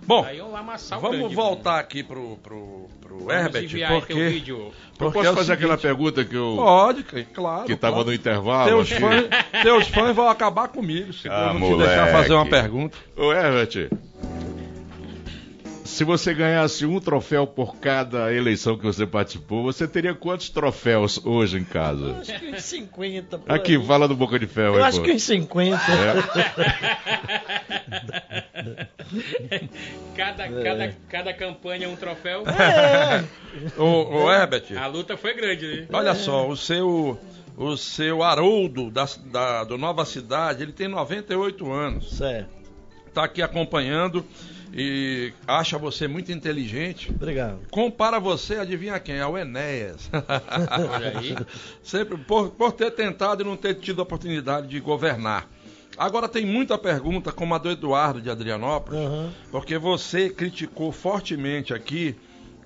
Bom, 0.05 0.25
vamos 0.99 1.17
grande, 1.19 1.35
voltar 1.35 1.79
aqui 1.79 2.03
pro, 2.03 2.35
pro, 2.37 2.87
pro 2.99 3.31
Herbert, 3.31 3.69
porque... 3.69 4.43
porque 4.97 5.17
posso 5.19 5.27
é 5.29 5.35
fazer 5.35 5.53
aquela 5.53 5.77
seguinte- 5.77 5.81
pergunta 5.81 6.25
que 6.25 6.35
eu 6.35 6.55
Pode, 6.57 7.03
claro. 7.33 7.65
que 7.65 7.73
estava 7.73 7.93
claro. 7.93 8.07
no 8.09 8.13
intervalo? 8.13 8.67
Teus 8.67 8.91
aqui? 8.91 8.99
fãs, 9.01 9.61
teus 9.61 9.87
fãs 9.87 10.15
vão 10.15 10.27
acabar 10.27 10.67
comigo 10.69 11.13
se 11.13 11.29
Ah, 11.29 11.51
eu 11.53 11.59
não 11.59 11.67
te 11.71 11.77
deixar 11.77 11.97
moleque. 11.97 12.11
fazer 12.17 12.33
uma 12.33 12.45
pergunta. 12.49 12.97
Ô, 13.15 13.31
Herbert, 13.31 13.89
se 15.91 16.05
você 16.05 16.33
ganhasse 16.33 16.85
um 16.85 16.99
troféu 17.01 17.45
por 17.45 17.75
cada 17.75 18.33
eleição 18.33 18.77
que 18.77 18.83
você 18.83 19.05
participou, 19.05 19.63
você 19.63 19.85
teria 19.85 20.15
quantos 20.15 20.49
troféus 20.49 21.19
hoje 21.25 21.57
em 21.57 21.65
casa? 21.65 22.15
Acho 22.21 22.39
que 22.39 22.47
uns 22.47 22.63
50. 22.63 23.37
por 23.37 23.51
Aqui, 23.51 23.75
aí. 23.75 23.85
fala 23.85 24.07
do 24.07 24.15
Boca 24.15 24.39
de 24.39 24.47
Ferro 24.47 24.75
Eu 24.75 24.83
aí, 24.83 24.89
acho 24.89 24.99
pô. 24.99 25.03
que 25.03 25.11
uns 25.11 25.23
50. 25.23 25.77
Cada, 30.15 30.47
cada, 30.47 30.95
cada 31.09 31.33
campanha 31.33 31.85
é 31.85 31.89
um 31.89 31.95
troféu. 31.97 32.43
É. 32.47 33.25
Ô, 33.77 34.23
ô 34.23 34.31
Herbert, 34.31 34.63
A 34.77 34.87
luta 34.87 35.17
foi 35.17 35.33
grande, 35.33 35.81
né? 35.81 35.87
olha 35.91 36.15
só, 36.15 36.47
o 36.47 36.55
seu, 36.55 37.19
o 37.57 37.75
seu 37.75 38.23
Haroldo 38.23 38.89
da, 38.89 39.05
da, 39.25 39.63
do 39.65 39.77
Nova 39.77 40.05
Cidade, 40.05 40.63
ele 40.63 40.71
tem 40.71 40.87
98 40.87 41.69
anos. 41.71 42.17
Certo. 42.17 42.49
Está 43.07 43.25
aqui 43.25 43.41
acompanhando 43.41 44.25
e 44.73 45.33
acha 45.47 45.77
você 45.77 46.07
muito 46.07 46.31
inteligente. 46.31 47.11
Obrigado. 47.11 47.59
Compara 47.69 48.19
você, 48.19 48.55
adivinha 48.55 48.99
quem? 48.99 49.19
Ao 49.19 49.37
Enéas. 49.37 50.09
Olha 50.91 51.19
aí. 51.19 51.35
Sempre 51.83 52.17
por, 52.17 52.51
por 52.51 52.71
ter 52.71 52.91
tentado 52.91 53.43
e 53.43 53.45
não 53.45 53.57
ter 53.57 53.75
tido 53.75 53.99
a 53.99 54.03
oportunidade 54.03 54.67
de 54.67 54.79
governar. 54.79 55.47
Agora 55.97 56.27
tem 56.29 56.45
muita 56.45 56.77
pergunta, 56.77 57.31
como 57.31 57.53
a 57.53 57.57
do 57.57 57.69
Eduardo 57.69 58.21
de 58.21 58.29
Adrianópolis, 58.29 58.99
Aham. 58.99 59.33
porque 59.51 59.77
você 59.77 60.29
criticou 60.29 60.91
fortemente 60.91 61.73
aqui 61.73 62.15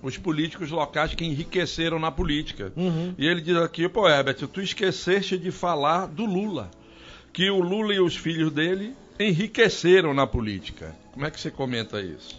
os 0.02 0.18
políticos 0.18 0.70
locais 0.70 1.16
que 1.16 1.26
enriqueceram 1.26 1.98
na 1.98 2.12
política. 2.12 2.72
Uhum. 2.76 3.16
E 3.18 3.26
ele 3.26 3.42
diz 3.42 3.58
aqui, 3.58 3.90
pô, 3.90 4.08
Herbert, 4.08 4.36
tu 4.36 4.62
esqueceste 4.62 5.38
de 5.38 5.50
falar 5.50 6.06
do 6.06 6.26
Lula. 6.26 6.70
Que 7.34 7.50
o 7.50 7.60
Lula 7.60 7.94
e 7.94 8.00
os 8.00 8.16
filhos 8.16 8.52
dele 8.52 8.96
enriqueceram 9.20 10.14
na 10.14 10.28
política. 10.28 10.96
Como 11.16 11.26
é 11.26 11.32
que 11.32 11.40
você 11.40 11.50
comenta 11.50 12.02
isso? 12.02 12.38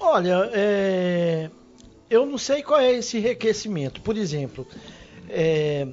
Olha, 0.00 0.50
é, 0.52 1.48
eu 2.10 2.26
não 2.26 2.36
sei 2.36 2.64
qual 2.64 2.80
é 2.80 2.92
esse 2.92 3.16
enriquecimento. 3.16 4.00
Por 4.00 4.16
exemplo, 4.16 4.66
é, 5.30 5.86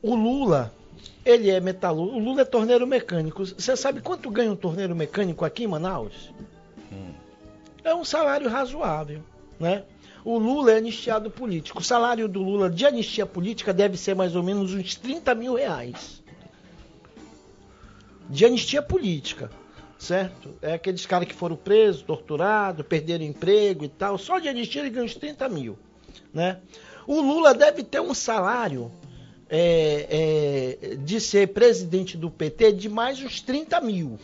o 0.00 0.14
Lula, 0.14 0.72
ele 1.24 1.50
é 1.50 1.58
metalúrgico. 1.58 2.16
O 2.16 2.22
Lula 2.22 2.42
é 2.42 2.44
torneiro 2.44 2.86
mecânico. 2.86 3.44
Você 3.44 3.76
sabe 3.76 4.00
quanto 4.00 4.30
ganha 4.30 4.52
um 4.52 4.56
torneiro 4.56 4.94
mecânico 4.94 5.44
aqui 5.44 5.64
em 5.64 5.66
Manaus? 5.66 6.32
É 7.82 7.92
um 7.92 8.04
salário 8.04 8.48
razoável, 8.48 9.20
né? 9.58 9.82
O 10.24 10.38
Lula 10.38 10.70
é 10.70 10.76
anistiado 10.76 11.28
político. 11.28 11.80
O 11.80 11.84
salário 11.84 12.28
do 12.28 12.40
Lula 12.40 12.70
de 12.70 12.86
anistia 12.86 13.26
política 13.26 13.72
deve 13.72 13.96
ser 13.96 14.14
mais 14.14 14.36
ou 14.36 14.44
menos 14.44 14.72
uns 14.72 14.94
30 14.94 15.34
mil 15.34 15.54
reais. 15.54 16.22
De 18.30 18.46
anistia 18.46 18.80
política, 18.80 19.50
certo? 20.02 20.54
É 20.60 20.74
aqueles 20.74 21.06
caras 21.06 21.28
que 21.28 21.34
foram 21.34 21.54
presos, 21.54 22.02
torturados, 22.02 22.84
perderam 22.84 23.24
emprego 23.24 23.84
e 23.84 23.88
tal. 23.88 24.18
Só 24.18 24.40
de 24.40 24.48
anistia 24.48 24.82
ele 24.82 24.90
ganha 24.90 25.04
uns 25.04 25.14
30 25.14 25.48
mil, 25.48 25.78
né? 26.34 26.58
O 27.06 27.20
Lula 27.20 27.54
deve 27.54 27.84
ter 27.84 28.00
um 28.00 28.12
salário 28.12 28.90
é, 29.48 30.76
é, 30.90 30.96
de 30.96 31.20
ser 31.20 31.48
presidente 31.48 32.16
do 32.16 32.28
PT 32.30 32.72
de 32.72 32.88
mais 32.88 33.22
uns 33.22 33.40
30 33.40 33.80
mil. 33.80 34.18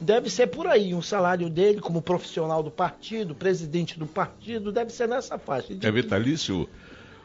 Deve 0.00 0.30
ser 0.30 0.48
por 0.48 0.66
aí, 0.66 0.94
um 0.94 1.02
salário 1.02 1.48
dele 1.50 1.80
como 1.80 2.00
profissional 2.00 2.62
do 2.62 2.70
partido, 2.70 3.34
presidente 3.34 3.98
do 3.98 4.06
partido, 4.06 4.70
deve 4.72 4.92
ser 4.92 5.08
nessa 5.08 5.38
faixa. 5.38 5.74
De 5.74 5.86
É 5.86 5.90
vitalício 5.90 6.68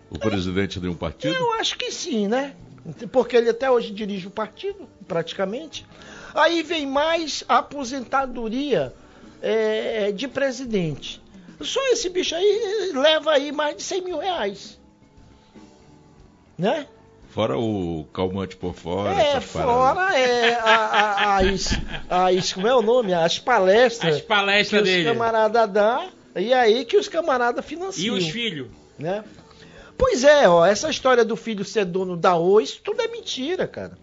o 0.09 0.17
presidente 0.17 0.79
de 0.79 0.87
um 0.87 0.95
partido? 0.95 1.33
eu 1.35 1.53
acho 1.53 1.77
que 1.77 1.91
sim, 1.91 2.27
né? 2.27 2.55
Porque 3.11 3.35
ele 3.35 3.49
até 3.49 3.69
hoje 3.69 3.91
dirige 3.91 4.27
o 4.27 4.31
partido, 4.31 4.87
praticamente. 5.07 5.85
Aí 6.37 6.61
vem 6.63 6.85
mais 6.85 7.43
aposentadoria 7.47 8.93
é, 9.41 10.11
de 10.11 10.27
presidente. 10.27 11.21
Só 11.61 11.81
esse 11.87 12.09
bicho 12.09 12.35
aí 12.35 12.91
leva 12.93 13.31
aí 13.31 13.51
mais 13.51 13.75
de 13.77 13.83
100 13.83 14.01
mil 14.03 14.17
reais. 14.19 14.79
Né? 16.57 16.87
Fora 17.29 17.57
o 17.57 18.05
calmante 18.13 18.55
por 18.55 18.73
fora, 18.73 19.11
é, 19.11 19.39
paradas. 19.39 19.43
fora 19.45 20.17
é, 20.17 20.53
a- 20.55 20.63
a- 20.63 21.37
as, 21.37 21.69
as. 22.09 22.53
Como 22.53 22.67
é 22.67 22.73
o 22.75 22.81
nome? 22.81 23.13
As 23.13 23.37
palestras. 23.37 24.15
As 24.15 24.21
palestras 24.21 24.81
que 24.81 24.87
dele. 24.89 25.07
os 25.09 25.13
camaradas 25.13 25.69
dão. 25.69 26.09
E 26.35 26.53
aí 26.53 26.85
que 26.85 26.97
os 26.97 27.07
camaradas 27.07 27.63
E 27.65 27.67
financiam. 27.67 28.15
os 28.15 28.27
filhos? 28.29 28.67
né? 28.97 29.23
Pois 29.97 30.23
é, 30.23 30.47
ó, 30.47 30.65
essa 30.65 30.89
história 30.89 31.25
do 31.25 31.35
filho 31.35 31.65
ser 31.65 31.85
dono 31.85 32.15
da 32.15 32.35
Oi, 32.35 32.63
isso 32.63 32.79
tudo 32.83 33.01
é 33.01 33.07
mentira, 33.07 33.67
cara. 33.67 33.97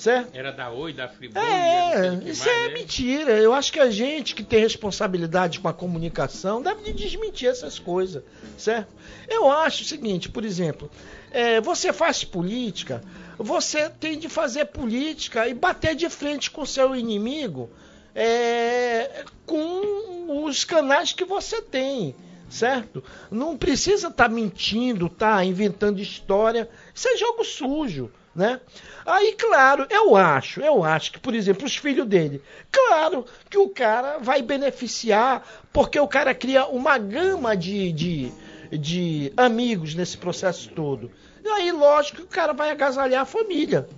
Certo? 0.00 0.34
Era 0.34 0.50
da 0.50 0.70
Oi, 0.70 0.94
da 0.94 1.08
Friboi? 1.08 1.42
É, 1.42 2.14
isso 2.24 2.46
mais, 2.46 2.58
é 2.58 2.68
né? 2.68 2.72
mentira. 2.72 3.32
Eu 3.32 3.52
acho 3.52 3.70
que 3.70 3.78
a 3.78 3.90
gente 3.90 4.34
que 4.34 4.42
tem 4.42 4.60
responsabilidade 4.60 5.60
com 5.60 5.68
a 5.68 5.74
comunicação 5.74 6.62
deve 6.62 6.84
de 6.84 6.94
desmentir 6.94 7.50
essas 7.50 7.78
coisas, 7.78 8.22
certo? 8.56 8.90
Eu 9.28 9.50
acho 9.50 9.82
o 9.82 9.86
seguinte, 9.86 10.30
por 10.30 10.42
exemplo, 10.42 10.90
é, 11.30 11.60
você 11.60 11.92
faz 11.92 12.24
política, 12.24 13.02
você 13.36 13.90
tem 13.90 14.18
de 14.18 14.26
fazer 14.30 14.64
política 14.64 15.46
e 15.46 15.52
bater 15.52 15.94
de 15.94 16.08
frente 16.08 16.50
com 16.50 16.62
o 16.62 16.66
seu 16.66 16.96
inimigo 16.96 17.68
é, 18.14 19.26
com 19.44 20.46
os 20.46 20.64
canais 20.64 21.12
que 21.12 21.26
você 21.26 21.60
tem, 21.60 22.16
certo? 22.48 23.04
Não 23.30 23.54
precisa 23.54 24.08
estar 24.08 24.30
mentindo, 24.30 25.10
tá 25.10 25.44
inventando 25.44 26.00
história. 26.00 26.70
Isso 26.94 27.06
é 27.06 27.18
jogo 27.18 27.44
sujo, 27.44 28.10
né? 28.34 28.60
Aí, 29.04 29.32
claro, 29.32 29.86
eu 29.90 30.14
acho, 30.14 30.60
eu 30.60 30.84
acho 30.84 31.12
que, 31.12 31.18
por 31.18 31.34
exemplo, 31.34 31.64
os 31.64 31.76
filhos 31.76 32.06
dele, 32.06 32.42
claro 32.70 33.24
que 33.48 33.58
o 33.58 33.68
cara 33.68 34.18
vai 34.18 34.40
beneficiar, 34.42 35.46
porque 35.72 35.98
o 35.98 36.08
cara 36.08 36.34
cria 36.34 36.66
uma 36.66 36.96
gama 36.98 37.56
de, 37.56 37.92
de, 37.92 38.32
de 38.70 39.32
amigos 39.36 39.94
nesse 39.94 40.16
processo 40.16 40.70
todo. 40.70 41.10
E 41.44 41.48
aí, 41.48 41.72
lógico 41.72 42.18
que 42.18 42.22
o 42.22 42.28
cara 42.28 42.52
vai 42.52 42.70
agasalhar 42.70 43.22
a 43.22 43.26
família. 43.26 43.88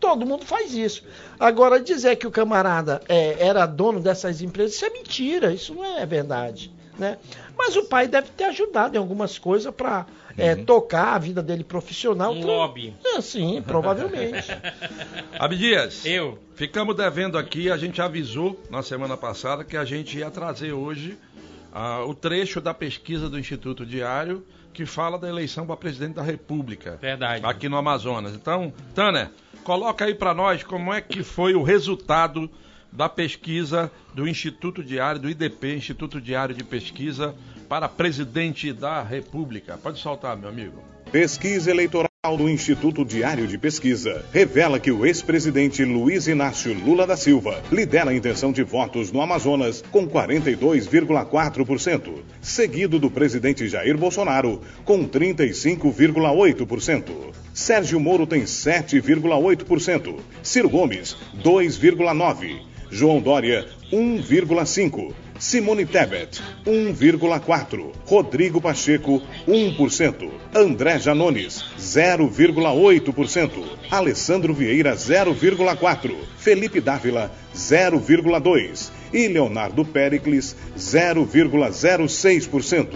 Todo 0.00 0.24
mundo 0.24 0.44
faz 0.44 0.72
isso. 0.74 1.04
Agora, 1.40 1.80
dizer 1.80 2.16
que 2.16 2.26
o 2.26 2.30
camarada 2.30 3.00
é, 3.08 3.36
era 3.44 3.66
dono 3.66 4.00
dessas 4.00 4.40
empresas, 4.40 4.76
isso 4.76 4.84
é 4.84 4.90
mentira, 4.90 5.52
isso 5.52 5.74
não 5.74 5.84
é 5.84 6.06
verdade. 6.06 6.72
Né? 6.98 7.16
Mas 7.56 7.76
o 7.76 7.84
pai 7.84 8.08
deve 8.08 8.28
ter 8.30 8.44
ajudado 8.44 8.96
em 8.96 8.98
algumas 8.98 9.38
coisas 9.38 9.72
para 9.72 10.04
tocar 10.66 11.14
a 11.14 11.18
vida 11.18 11.42
dele 11.42 11.62
profissional. 11.64 12.32
Um 12.32 12.40
Pro- 12.40 12.48
lobby. 12.50 12.94
É, 13.04 13.20
sim, 13.20 13.62
provavelmente. 13.64 14.48
Abdias, 15.38 16.04
Eu. 16.04 16.38
ficamos 16.54 16.96
devendo 16.96 17.38
aqui, 17.38 17.70
a 17.70 17.76
gente 17.76 18.00
avisou 18.02 18.60
na 18.70 18.82
semana 18.82 19.16
passada 19.16 19.64
que 19.64 19.76
a 19.76 19.84
gente 19.84 20.18
ia 20.18 20.30
trazer 20.30 20.72
hoje 20.72 21.16
ah, 21.72 22.04
o 22.04 22.14
trecho 22.14 22.60
da 22.60 22.74
pesquisa 22.74 23.28
do 23.28 23.38
Instituto 23.38 23.84
Diário 23.86 24.44
que 24.72 24.86
fala 24.86 25.18
da 25.18 25.28
eleição 25.28 25.66
para 25.66 25.76
presidente 25.76 26.14
da 26.14 26.22
República. 26.22 26.98
Verdade. 27.00 27.44
Aqui 27.44 27.68
no 27.68 27.76
Amazonas. 27.76 28.32
Então, 28.34 28.72
Tânia, 28.94 29.30
coloca 29.64 30.04
aí 30.04 30.14
para 30.14 30.32
nós 30.32 30.62
como 30.62 30.92
é 30.94 31.00
que 31.00 31.22
foi 31.24 31.54
o 31.54 31.62
resultado 31.64 32.48
da 32.92 33.08
pesquisa 33.08 33.90
do 34.14 34.26
Instituto 34.26 34.82
Diário, 34.82 35.20
do 35.20 35.30
IDP, 35.30 35.76
Instituto 35.76 36.20
Diário 36.20 36.54
de 36.54 36.64
Pesquisa, 36.64 37.34
para 37.68 37.88
presidente 37.88 38.72
da 38.72 39.02
República. 39.02 39.76
Pode 39.76 39.98
soltar, 39.98 40.36
meu 40.36 40.48
amigo. 40.48 40.82
Pesquisa 41.12 41.70
eleitoral 41.70 42.08
do 42.36 42.48
Instituto 42.48 43.04
Diário 43.04 43.46
de 43.46 43.56
Pesquisa 43.56 44.24
revela 44.32 44.80
que 44.80 44.90
o 44.90 45.06
ex-presidente 45.06 45.84
Luiz 45.84 46.26
Inácio 46.26 46.74
Lula 46.74 47.06
da 47.06 47.16
Silva 47.16 47.62
lidera 47.70 48.10
a 48.10 48.14
intenção 48.14 48.50
de 48.52 48.62
votos 48.62 49.12
no 49.12 49.22
Amazonas 49.22 49.82
com 49.90 50.06
42,4%, 50.06 52.22
seguido 52.40 52.98
do 52.98 53.10
presidente 53.10 53.68
Jair 53.68 53.96
Bolsonaro 53.96 54.60
com 54.84 55.08
35,8%. 55.08 57.32
Sérgio 57.54 57.98
Moro 57.98 58.26
tem 58.26 58.42
7,8%, 58.42 60.18
Ciro 60.42 60.68
Gomes 60.68 61.16
2,9%, 61.42 62.67
João 62.90 63.20
Dória 63.20 63.66
1,5%. 63.92 65.14
Simone 65.38 65.86
Tebet, 65.86 66.42
1,4%. 66.66 67.92
Rodrigo 68.04 68.60
Pacheco, 68.60 69.22
1%. 69.46 70.28
André 70.52 70.98
Janones, 70.98 71.64
0,8%. 71.78 73.64
Alessandro 73.88 74.52
Vieira, 74.52 74.96
0,4%. 74.96 76.12
Felipe 76.36 76.80
Dávila, 76.80 77.30
0,2%. 77.54 78.90
E 79.12 79.28
Leonardo 79.28 79.84
Pericles, 79.84 80.56
0,06%. 80.76 82.88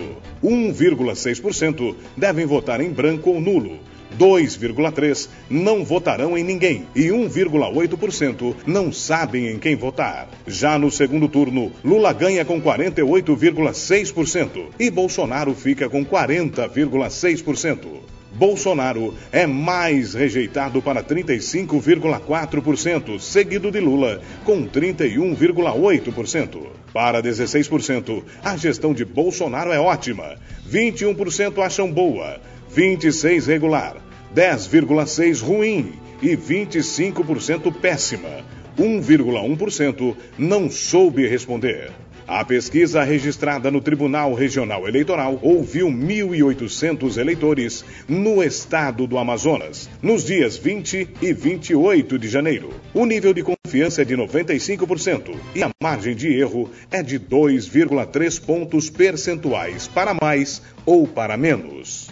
1,6% 0.43 1.95
devem 2.17 2.45
votar 2.45 2.81
em 2.81 2.91
branco 2.91 3.31
ou 3.31 3.41
nulo. 3.41 3.92
2,3% 4.19 5.29
não 5.49 5.83
votarão 5.85 6.37
em 6.37 6.43
ninguém 6.45 6.87
e 6.95 7.09
1,8% 7.09 8.55
não 8.67 8.93
sabem 8.93 9.49
em 9.49 9.59
quem 9.59 9.75
votar. 9.77 10.29
Já 10.47 10.79
no 10.79 10.91
segundo 10.91 11.27
turno, 11.29 11.73
Lula 11.85 12.13
ganha 12.13 12.45
com 12.45 12.61
48,6% 12.61 14.67
e 14.79 14.91
Bolsonaro 14.91 15.55
fica 15.55 15.89
com 15.89 16.05
40,6%. 16.05 18.13
Bolsonaro 18.35 19.15
é 19.31 19.47
mais 19.47 20.15
rejeitado 20.15 20.81
para 20.81 21.05
35,4%, 21.05 23.21
seguido 23.21 23.71
de 23.71 23.79
Lula, 23.79 24.23
com 24.45 24.67
31,8%. 24.67 26.63
Para 26.93 27.23
16%, 27.23 28.25
a 28.43 28.57
gestão 28.57 28.95
de 28.95 29.05
Bolsonaro 29.05 29.71
é 29.71 29.79
ótima. 29.79 30.37
21% 30.69 31.63
acham 31.63 31.93
boa. 31.93 32.41
26 32.75 33.47
regular, 33.47 33.97
10,6 34.35 35.43
ruim 35.43 35.93
e 36.23 36.37
25% 36.37 37.71
péssima. 37.73 38.43
1,1% 38.79 40.17
não 40.39 40.71
soube 40.71 41.27
responder. 41.29 41.91
A 42.27 42.43
pesquisa 42.45 43.03
registrada 43.03 43.71
no 43.71 43.83
Tribunal 43.83 44.33
Regional 44.33 44.89
Eleitoral 44.89 45.39
ouviu 45.43 45.89
1.800 45.89 47.19
eleitores 47.19 47.85
no 48.09 48.43
estado 48.43 49.07
do 49.07 49.19
Amazonas, 49.19 49.91
nos 50.01 50.25
dias 50.25 50.57
20 50.57 51.09
e 51.21 51.33
28 51.35 52.19
de 52.19 52.29
janeiro. 52.29 52.71
O 52.95 53.05
nível 53.05 53.35
de 53.35 53.43
confiança 53.43 54.01
é 54.01 54.05
de 54.05 54.17
95% 54.17 55.35
e 55.55 55.63
a 55.63 55.71
margem 55.83 56.15
de 56.15 56.33
erro 56.33 56.71
é 56.91 57.03
de 57.03 57.19
2,3 57.19 58.41
pontos 58.43 58.89
percentuais 58.89 59.89
para 59.89 60.15
mais 60.15 60.63
ou 60.87 61.07
para 61.07 61.37
menos. 61.37 62.12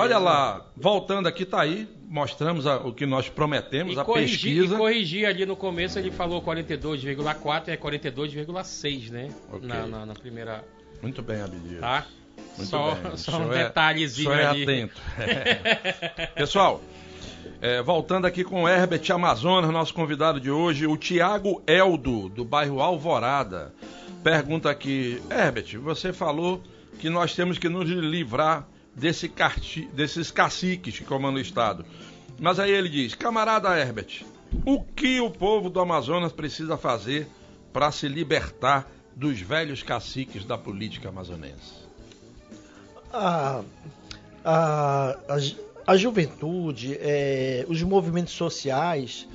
Olha 0.00 0.18
lá, 0.18 0.66
voltando 0.76 1.26
aqui, 1.28 1.44
tá 1.44 1.60
aí, 1.60 1.88
mostramos 2.08 2.66
a- 2.66 2.78
o 2.78 2.92
que 2.92 3.06
nós 3.06 3.28
prometemos, 3.28 3.96
a 3.98 4.04
corrigir, 4.04 4.56
pesquisa. 4.56 4.74
e 4.74 4.78
corrigir 4.78 5.26
ali 5.26 5.46
no 5.46 5.56
começo, 5.56 5.98
ele 5.98 6.10
falou 6.10 6.40
42,4 6.42 7.68
e 7.68 7.72
é 7.72 7.76
42,6, 7.76 9.10
né? 9.10 9.28
Ok. 9.52 9.68
Na, 9.68 9.86
na- 9.86 10.06
na 10.06 10.14
primeira. 10.14 10.64
Muito 11.02 11.22
bem, 11.22 11.40
Abdias. 11.42 11.80
Tá? 11.80 12.06
Muito 12.56 12.68
só 12.70 12.94
bem. 12.94 13.16
só 13.16 13.38
um 13.38 13.52
é- 13.52 13.64
detalhezinho 13.64 14.32
é 14.32 14.46
ali. 14.46 14.62
atento. 14.62 15.00
Pessoal, 16.34 16.80
é, 17.60 17.82
voltando 17.82 18.26
aqui 18.26 18.44
com 18.44 18.64
o 18.64 18.68
Herbert 18.68 19.02
Amazonas, 19.12 19.70
nosso 19.70 19.94
convidado 19.94 20.40
de 20.40 20.50
hoje, 20.50 20.86
o 20.86 20.96
Tiago 20.96 21.62
Eldo, 21.66 22.28
do 22.28 22.44
bairro 22.44 22.80
Alvorada. 22.80 23.72
Pergunta 24.22 24.70
aqui, 24.70 25.22
Herbert, 25.30 25.78
você 25.80 26.12
falou 26.12 26.62
que 26.98 27.08
nós 27.08 27.34
temos 27.34 27.56
que 27.58 27.68
nos 27.68 27.88
livrar 27.88 28.66
desse 28.94 29.28
carti- 29.28 29.88
desses 29.94 30.30
caciques 30.30 30.98
que 30.98 31.04
comandam 31.04 31.38
o 31.38 31.40
Estado. 31.42 31.84
Mas 32.38 32.58
aí 32.58 32.70
ele 32.70 32.88
diz, 32.88 33.14
camarada 33.14 33.68
Herbert, 33.78 34.24
o 34.64 34.82
que 34.82 35.20
o 35.20 35.30
povo 35.30 35.68
do 35.70 35.80
Amazonas 35.80 36.32
precisa 36.32 36.76
fazer 36.76 37.26
para 37.72 37.92
se 37.92 38.08
libertar 38.08 38.90
dos 39.14 39.40
velhos 39.40 39.82
caciques 39.82 40.44
da 40.44 40.56
política 40.56 41.08
amazonense? 41.10 41.80
a, 43.12 43.62
a, 44.44 45.16
a, 45.28 45.36
a 45.86 45.96
juventude, 45.96 46.96
é, 47.00 47.64
os 47.68 47.82
movimentos 47.82 48.34
sociais, 48.34 49.26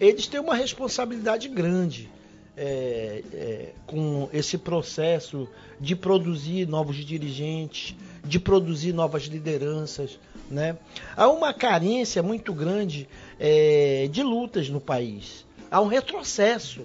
eles 0.00 0.26
têm 0.26 0.40
uma 0.40 0.54
responsabilidade 0.54 1.48
grande 1.48 2.08
é, 2.56 3.22
é, 3.32 3.72
com 3.86 4.28
esse 4.32 4.56
processo 4.56 5.48
de 5.80 5.96
produzir 5.96 6.66
novos 6.68 6.96
dirigentes, 6.96 7.96
de 8.24 8.40
produzir 8.40 8.92
novas 8.92 9.24
lideranças. 9.24 10.18
Né? 10.50 10.76
Há 11.16 11.28
uma 11.28 11.52
carência 11.52 12.22
muito 12.22 12.52
grande 12.52 13.08
é, 13.38 14.08
de 14.10 14.22
lutas 14.22 14.68
no 14.68 14.80
país. 14.80 15.44
Há 15.70 15.80
um 15.80 15.86
retrocesso 15.86 16.82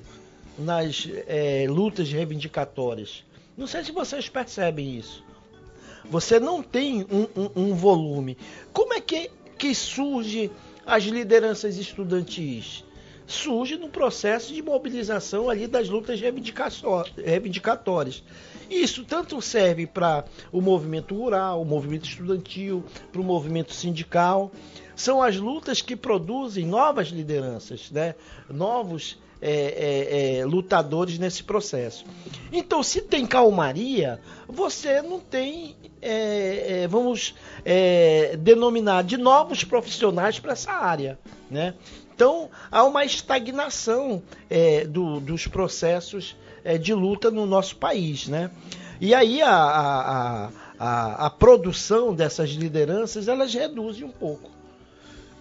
nas 0.57 1.07
é, 1.28 1.66
lutas 1.70 2.11
reivindicatórias. 2.11 3.24
Não 3.57 3.68
sei 3.68 3.84
se 3.84 3.91
vocês 3.91 4.28
percebem 4.30 4.98
isso. 4.98 5.24
Você 6.10 6.40
não 6.40 6.64
tem 6.64 7.06
um, 7.11 7.28
um- 7.40 7.52
um 7.70 7.74
volume. 7.76 8.38
Como 8.74 8.94
é 8.94 9.02
que, 9.02 9.30
que 9.57 9.76
surge 9.76 10.49
as 10.86 11.03
lideranças 11.03 11.78
estudantis? 11.78 12.84
Surge 13.28 13.78
no 13.78 13.90
processo 13.90 14.53
de 14.53 14.61
mobilização 14.61 15.49
ali 15.49 15.68
das 15.68 15.88
lutas 15.88 16.20
reivindicatórias. 16.20 18.24
Isso 18.69 19.03
tanto 19.03 19.41
serve 19.41 19.87
para 19.87 20.23
o 20.51 20.61
movimento 20.61 21.15
rural, 21.15 21.61
o 21.61 21.65
movimento 21.65 22.07
estudantil, 22.07 22.83
para 23.11 23.21
o 23.21 23.23
movimento 23.23 23.73
sindical. 23.73 24.51
São 24.95 25.23
as 25.23 25.37
lutas 25.37 25.81
que 25.81 25.95
produzem 25.95 26.65
novas 26.65 27.07
lideranças, 27.07 27.89
né? 27.89 28.15
novos 28.49 29.17
é, 29.41 30.37
é, 30.37 30.39
é, 30.39 30.45
lutadores 30.45 31.17
nesse 31.17 31.43
processo. 31.43 32.03
Então, 32.51 32.83
se 32.83 33.01
tem 33.01 33.25
calmaria, 33.25 34.19
você 34.47 35.01
não 35.01 35.19
tem, 35.19 35.77
é, 36.01 36.81
é, 36.83 36.87
vamos 36.89 37.33
é, 37.63 38.35
denominar 38.37 39.03
de 39.03 39.15
novos 39.15 39.63
profissionais 39.63 40.37
para 40.39 40.51
essa 40.51 40.71
área, 40.73 41.17
né? 41.49 41.73
Então, 42.13 42.49
há 42.69 42.83
uma 42.83 43.05
estagnação 43.05 44.21
do- 44.89 45.21
dos 45.21 45.47
processos 45.47 46.35
é, 46.64 46.77
de 46.77 46.94
luta 46.94 47.30
no 47.31 47.45
nosso 47.45 47.76
país, 47.77 48.27
né? 48.27 48.52
E 49.02 49.14
aí 49.14 49.41
a, 49.41 49.49
a, 49.49 50.45
a, 50.45 50.49
a- 50.80 51.26
a 51.27 51.30
produção 51.30 52.14
dessas 52.14 52.49
lideranças, 52.52 53.27
elas 53.27 53.53
reduzem 53.53 54.03
um 54.03 54.11
pouco. 54.11 54.49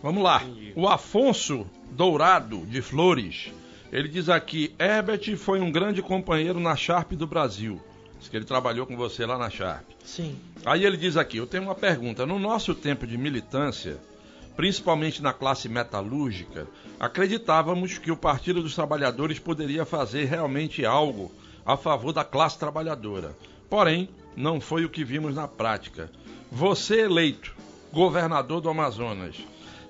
Vamos 0.02 0.22
lá. 0.22 0.42
O 0.76 0.88
Afonso 0.88 1.66
Dourado 1.90 2.64
de 2.66 2.80
Flores. 2.80 3.50
Ele 3.90 4.08
diz 4.08 4.28
aqui: 4.28 4.72
Herbert 4.78 5.36
foi 5.36 5.60
um 5.60 5.72
grande 5.72 6.02
companheiro 6.02 6.60
na 6.60 6.76
Sharp 6.76 7.12
do 7.12 7.26
Brasil. 7.26 7.80
Diz 8.20 8.28
que 8.28 8.36
ele 8.36 8.44
trabalhou 8.44 8.86
com 8.86 8.96
você 8.96 9.24
lá 9.26 9.36
na 9.38 9.48
Sharp. 9.50 9.84
Sim. 10.04 10.36
Aí 10.64 10.84
ele 10.84 10.96
diz 10.96 11.16
aqui: 11.16 11.38
eu 11.38 11.46
tenho 11.46 11.64
uma 11.64 11.74
pergunta. 11.74 12.24
No 12.26 12.38
nosso 12.38 12.74
tempo 12.74 13.06
de 13.06 13.16
militância, 13.18 13.98
principalmente 14.58 15.22
na 15.22 15.32
classe 15.32 15.68
metalúrgica, 15.68 16.66
acreditávamos 16.98 17.96
que 17.96 18.10
o 18.10 18.16
Partido 18.16 18.60
dos 18.60 18.74
Trabalhadores 18.74 19.38
poderia 19.38 19.84
fazer 19.84 20.24
realmente 20.24 20.84
algo 20.84 21.30
a 21.64 21.76
favor 21.76 22.12
da 22.12 22.24
classe 22.24 22.58
trabalhadora. 22.58 23.36
Porém, 23.70 24.08
não 24.36 24.60
foi 24.60 24.84
o 24.84 24.90
que 24.90 25.04
vimos 25.04 25.36
na 25.36 25.46
prática. 25.46 26.10
Você 26.50 27.02
eleito 27.02 27.54
governador 27.92 28.60
do 28.60 28.68
Amazonas, 28.68 29.36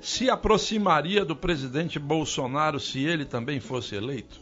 se 0.03 0.29
aproximaria 0.29 1.25
do 1.25 1.35
presidente 1.35 1.99
Bolsonaro 1.99 2.79
se 2.79 3.03
ele 3.03 3.25
também 3.25 3.61
fosse 3.61 3.95
eleito? 3.95 4.39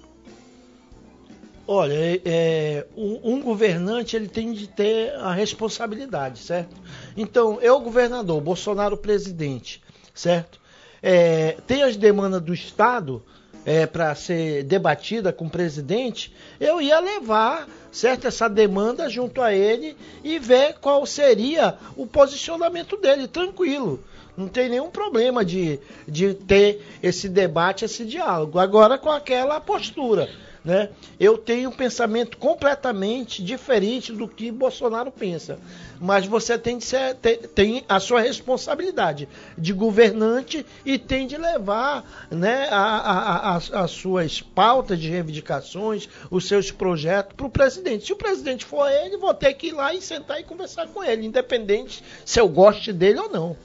Olha, 1.69 1.94
é, 1.94 2.20
é, 2.24 2.86
um, 2.97 3.35
um 3.35 3.40
governante 3.40 4.16
ele 4.16 4.27
tem 4.27 4.53
de 4.53 4.66
ter 4.66 5.15
a 5.15 5.32
responsabilidade, 5.32 6.40
certo? 6.40 6.74
Então, 7.16 7.61
eu 7.61 7.78
governador, 7.78 8.40
Bolsonaro 8.40 8.97
presidente, 8.97 9.86
certo? 10.17 10.59
É, 11.03 11.59
tem 11.67 11.83
as 11.83 11.97
demandas 11.97 12.43
do 12.43 12.53
Estado 12.53 13.23
é, 13.65 13.87
para 13.87 14.15
ser 14.15 14.65
debatida 14.65 15.33
com 15.33 15.47
o 15.47 15.51
presidente, 15.51 16.35
eu 16.59 16.81
ia 16.81 16.99
levar, 16.99 17.69
certo, 17.93 18.27
essa 18.27 18.49
demanda 18.49 19.09
junto 19.09 19.43
a 19.43 19.53
ele 19.53 19.97
e 20.25 20.39
ver 20.39 20.77
qual 20.81 21.05
seria 21.05 21.77
o 21.97 22.07
posicionamento 22.07 22.97
dele, 22.97 23.29
tranquilo. 23.29 24.03
Não 24.37 24.49
tem 24.49 24.69
nenhum 24.69 24.91
problema 24.91 25.45
de, 25.45 25.81
de 26.07 26.35
ter 26.35 26.85
esse 27.03 27.29
debate, 27.29 27.85
esse 27.85 28.05
diálogo. 28.05 28.59
Agora 28.59 28.99
com 28.99 29.11
aquela 29.11 29.61
postura 29.61 30.29
né? 30.67 30.89
Eu 31.19 31.39
tenho 31.39 31.71
um 31.71 31.73
pensamento 31.73 32.37
completamente 32.37 33.41
diferente 33.41 34.13
do 34.13 34.27
que 34.27 34.51
Bolsonaro 34.51 35.13
pensa. 35.13 35.61
Mas 36.01 36.27
você 36.27 36.59
tem, 36.59 36.77
de 36.77 36.85
ser, 36.85 37.15
tem, 37.15 37.39
tem 37.39 37.85
a 37.89 38.01
sua 38.01 38.21
responsabilidade 38.21 39.29
de 39.57 39.73
governante 39.73 40.67
e 40.85 40.99
tem 40.99 41.29
de 41.29 41.37
levar 41.37 42.05
né, 42.31 42.69
a, 42.69 42.77
a, 42.77 43.55
a, 43.55 43.57
as 43.57 43.91
suas 43.93 44.43
pautas 44.43 44.99
de 44.99 45.09
reivindicações, 45.09 46.09
os 46.33 46.49
seus 46.49 46.73
projetos 46.73 47.35
para 47.37 47.47
o 47.47 47.51
presidente. 47.51 48.07
Se 48.07 48.13
o 48.13 48.17
presidente 48.17 48.65
for 48.65 48.91
ele, 48.91 49.17
vou 49.17 49.33
ter 49.33 49.55
que 49.55 49.69
ir 49.69 49.73
lá 49.73 49.95
e 49.95 50.03
sentar 50.03 50.41
e 50.41 50.43
conversar 50.43 50.89
com 50.89 51.03
ele, 51.03 51.25
independente 51.25 52.03
se 52.25 52.41
eu 52.41 52.49
goste 52.49 52.93
dele 52.93 53.21
ou 53.21 53.31
não. 53.31 53.57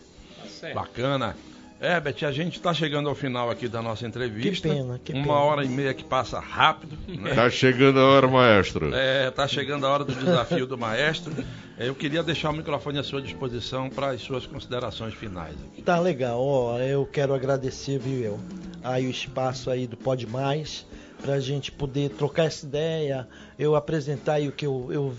Bacana. 0.76 1.36
Herbert, 1.82 2.24
a 2.24 2.32
gente 2.32 2.58
está 2.58 2.74
chegando 2.76 3.10
ao 3.10 3.16
final 3.16 3.50
aqui 3.50 3.68
da 3.68 3.82
nossa 3.82 4.06
entrevista. 4.06 4.70
Que 4.70 4.76
pena, 4.76 5.00
que 5.04 5.14
Uma 5.14 5.24
pena. 5.24 5.36
hora 5.36 5.66
e 5.66 5.68
meia 5.68 5.94
que 5.96 6.04
passa 6.04 6.40
rápido. 6.40 6.96
Né? 7.08 7.34
Tá 7.34 7.50
chegando 7.50 8.00
a 8.00 8.06
hora, 8.06 8.28
maestro. 8.28 8.94
É, 8.94 9.32
tá 9.32 9.48
chegando 9.48 9.88
a 9.88 9.90
hora 9.90 10.06
do 10.06 10.14
desafio 10.14 10.68
do 10.68 10.78
maestro. 10.78 11.34
É, 11.80 11.88
Eu 11.88 11.96
queria 11.96 12.22
deixar 12.22 12.52
o 12.52 12.54
microfone 12.54 13.00
à 13.00 13.04
sua 13.04 13.20
disposição 13.20 13.90
para 13.90 14.12
as 14.12 14.22
suas 14.22 14.46
considerações 14.46 15.16
finais. 15.16 15.56
aqui. 15.72 15.82
Tá 15.82 16.00
legal, 16.00 16.40
ó, 16.40 16.78
eu 16.78 17.04
quero 17.06 17.34
agradecer, 17.34 17.98
viu, 17.98 18.22
eu, 18.24 18.40
aí 18.84 19.08
o 19.08 19.10
espaço 19.10 19.72
aí 19.72 19.88
do 19.88 19.98
Pode 19.98 20.28
Mais, 20.28 20.86
pra 21.24 21.40
gente 21.40 21.72
poder 21.72 22.12
trocar 22.12 22.46
essa 22.46 22.64
ideia, 22.64 23.28
eu 23.58 23.76
apresentar 23.76 24.34
aí 24.34 24.48
o 24.48 24.52
que 24.52 24.68
eu, 24.68 24.88
eu, 24.92 25.14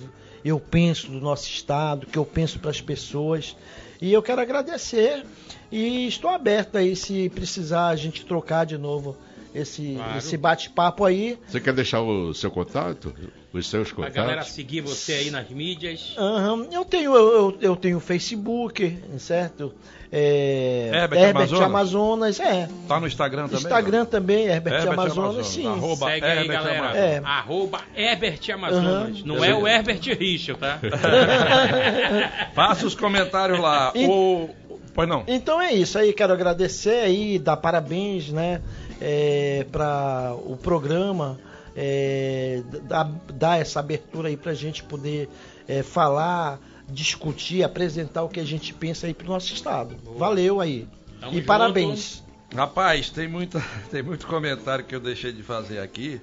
eu 0.44 0.60
penso 0.60 1.10
do 1.10 1.20
nosso 1.20 1.48
estado, 1.48 2.04
o 2.04 2.06
que 2.06 2.18
eu 2.18 2.24
penso 2.24 2.60
para 2.60 2.70
as 2.70 2.80
pessoas, 2.80 3.56
e 4.02 4.12
eu 4.12 4.20
quero 4.22 4.40
agradecer, 4.42 5.24
e 5.70 6.06
estou 6.08 6.28
aberto 6.30 6.76
aí, 6.76 6.96
se 6.96 7.28
precisar 7.30 7.88
a 7.88 7.96
gente 7.96 8.26
trocar 8.26 8.66
de 8.66 8.76
novo 8.76 9.16
esse, 9.54 9.94
Claro. 9.94 10.18
esse 10.18 10.36
bate-papo 10.36 11.04
aí, 11.04 11.38
Você 11.46 11.60
quer 11.60 11.72
deixar 11.72 12.00
o 12.00 12.34
seu 12.34 12.50
contato? 12.50 13.14
Os 13.52 13.68
seus 13.68 13.92
Pra 13.92 14.08
galera 14.08 14.32
contatos? 14.36 14.52
seguir 14.54 14.80
você 14.80 15.12
aí 15.12 15.30
nas 15.30 15.48
mídias. 15.50 16.14
Aham, 16.18 16.66
eu 16.72 16.84
tenho 16.84 17.14
eu, 17.14 17.28
eu, 17.32 17.58
eu 17.60 17.76
tenho 17.76 18.00
Facebook, 18.00 18.98
certo? 19.18 19.72
É, 20.14 20.90
Herbert 20.92 21.20
Herbert 21.20 21.48
Amazonas? 21.48 21.62
Amazonas, 21.64 22.40
é. 22.40 22.68
Tá 22.86 23.00
no 23.00 23.06
Instagram 23.06 23.44
também? 23.44 23.58
Instagram 23.60 24.04
também, 24.04 24.44
Herbert, 24.44 24.74
Herbert 24.74 24.92
Amazonas, 24.92 25.18
Amazonas, 25.18 25.46
sim. 25.46 25.66
arroba 25.66 26.06
Segue 26.06 26.26
aí, 26.26 26.38
Herbert 26.38 26.58
galera. 26.58 26.78
Amazonas. 26.80 27.02
É. 27.02 27.22
Arroba 27.24 27.80
Herbert 27.96 28.50
Amazonas. 28.52 28.86
Aham. 28.86 29.12
Não 29.24 29.42
é 29.44 29.54
o 29.54 29.66
Herbert 29.66 30.00
Richard, 30.18 30.60
tá? 30.60 30.78
Faça 32.54 32.86
os 32.86 32.94
comentários 32.94 33.58
lá. 33.58 33.90
E- 33.94 34.06
O... 34.06 34.50
Pois 34.94 35.08
não. 35.08 35.24
Então 35.26 35.58
é 35.58 35.72
isso 35.72 35.98
aí, 35.98 36.12
quero 36.12 36.34
agradecer 36.34 37.00
aí, 37.04 37.38
dar 37.38 37.56
parabéns, 37.56 38.28
né, 38.28 38.60
é, 39.00 39.64
para 39.72 40.34
o 40.44 40.54
programa, 40.58 41.38
é, 41.74 42.60
dar, 42.82 43.10
dar 43.32 43.58
essa 43.58 43.80
abertura 43.80 44.28
aí 44.28 44.36
pra 44.36 44.52
gente 44.52 44.82
poder 44.82 45.30
é, 45.66 45.82
falar, 45.82 46.60
discutir, 46.92 47.64
apresentar 47.64 48.22
o 48.22 48.28
que 48.28 48.38
a 48.38 48.44
gente 48.44 48.72
pensa 48.74 49.06
aí 49.06 49.14
pro 49.14 49.26
nosso 49.26 49.52
estado. 49.52 49.96
Valeu 50.16 50.60
aí. 50.60 50.86
Tamo 51.20 51.32
e 51.32 51.36
junto. 51.36 51.46
parabéns. 51.46 52.22
Rapaz, 52.54 53.10
tem, 53.10 53.26
muita, 53.28 53.62
tem 53.90 54.02
muito 54.02 54.26
comentário 54.26 54.84
que 54.84 54.94
eu 54.94 55.00
deixei 55.00 55.32
de 55.32 55.42
fazer 55.42 55.78
aqui. 55.78 56.20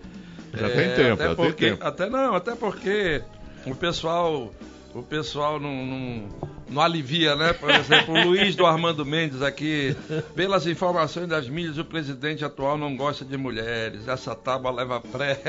É, 0.54 0.58
Já 0.58 0.70
tem 0.70 0.96
tempo, 0.96 1.14
até 1.14 1.24
já 1.24 1.28
tem 1.28 1.36
porque, 1.36 1.70
tempo. 1.70 1.84
Até 1.84 2.10
não, 2.10 2.36
até 2.36 2.56
porque 2.56 3.22
o 3.66 3.76
pessoal, 3.76 4.54
o 4.94 5.04
pessoal 5.04 5.60
não, 5.60 5.86
não, 5.86 6.30
não 6.70 6.82
alivia, 6.82 7.36
né? 7.36 7.54
Por 7.54 7.70
exemplo, 7.70 8.16
o 8.16 8.24
Luiz 8.26 8.56
do 8.56 8.66
Armando 8.66 9.06
Mendes 9.06 9.42
aqui, 9.42 9.96
pelas 10.36 10.66
informações 10.66 11.28
das 11.28 11.48
mídias, 11.48 11.78
o 11.78 11.86
presidente 11.86 12.44
atual 12.44 12.78
não 12.78 12.96
gosta 12.96 13.24
de 13.24 13.38
mulheres, 13.38 14.08
essa 14.08 14.36
tábua 14.36 14.72
leva 14.72 15.00
pré. 15.00 15.40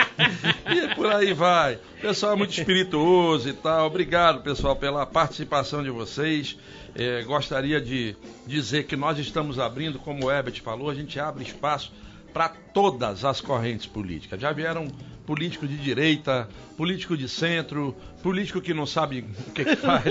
e 0.72 0.94
por 0.94 1.06
aí 1.06 1.32
vai. 1.32 1.74
O 1.98 2.00
pessoal 2.00 2.32
é 2.32 2.36
muito 2.36 2.58
espirituoso 2.58 3.48
e 3.48 3.52
tal. 3.52 3.86
Obrigado, 3.86 4.42
pessoal, 4.42 4.74
pela 4.74 5.04
participação 5.04 5.82
de 5.82 5.90
vocês. 5.90 6.58
É, 6.94 7.22
gostaria 7.22 7.80
de 7.80 8.16
dizer 8.46 8.84
que 8.84 8.96
nós 8.96 9.18
estamos 9.18 9.58
abrindo, 9.58 9.98
como 9.98 10.26
o 10.26 10.30
Herbert 10.30 10.60
falou, 10.62 10.90
a 10.90 10.94
gente 10.94 11.18
abre 11.18 11.44
espaço 11.44 11.92
para 12.32 12.48
todas 12.48 13.24
as 13.24 13.40
correntes 13.40 13.86
políticas. 13.86 14.40
Já 14.40 14.52
vieram 14.52 14.88
político 15.26 15.66
de 15.66 15.76
direita, 15.76 16.48
político 16.76 17.16
de 17.16 17.28
centro, 17.28 17.94
político 18.22 18.60
que 18.60 18.74
não 18.74 18.86
sabe 18.86 19.24
o 19.46 19.50
que, 19.52 19.64
que 19.64 19.76
faz, 19.76 20.04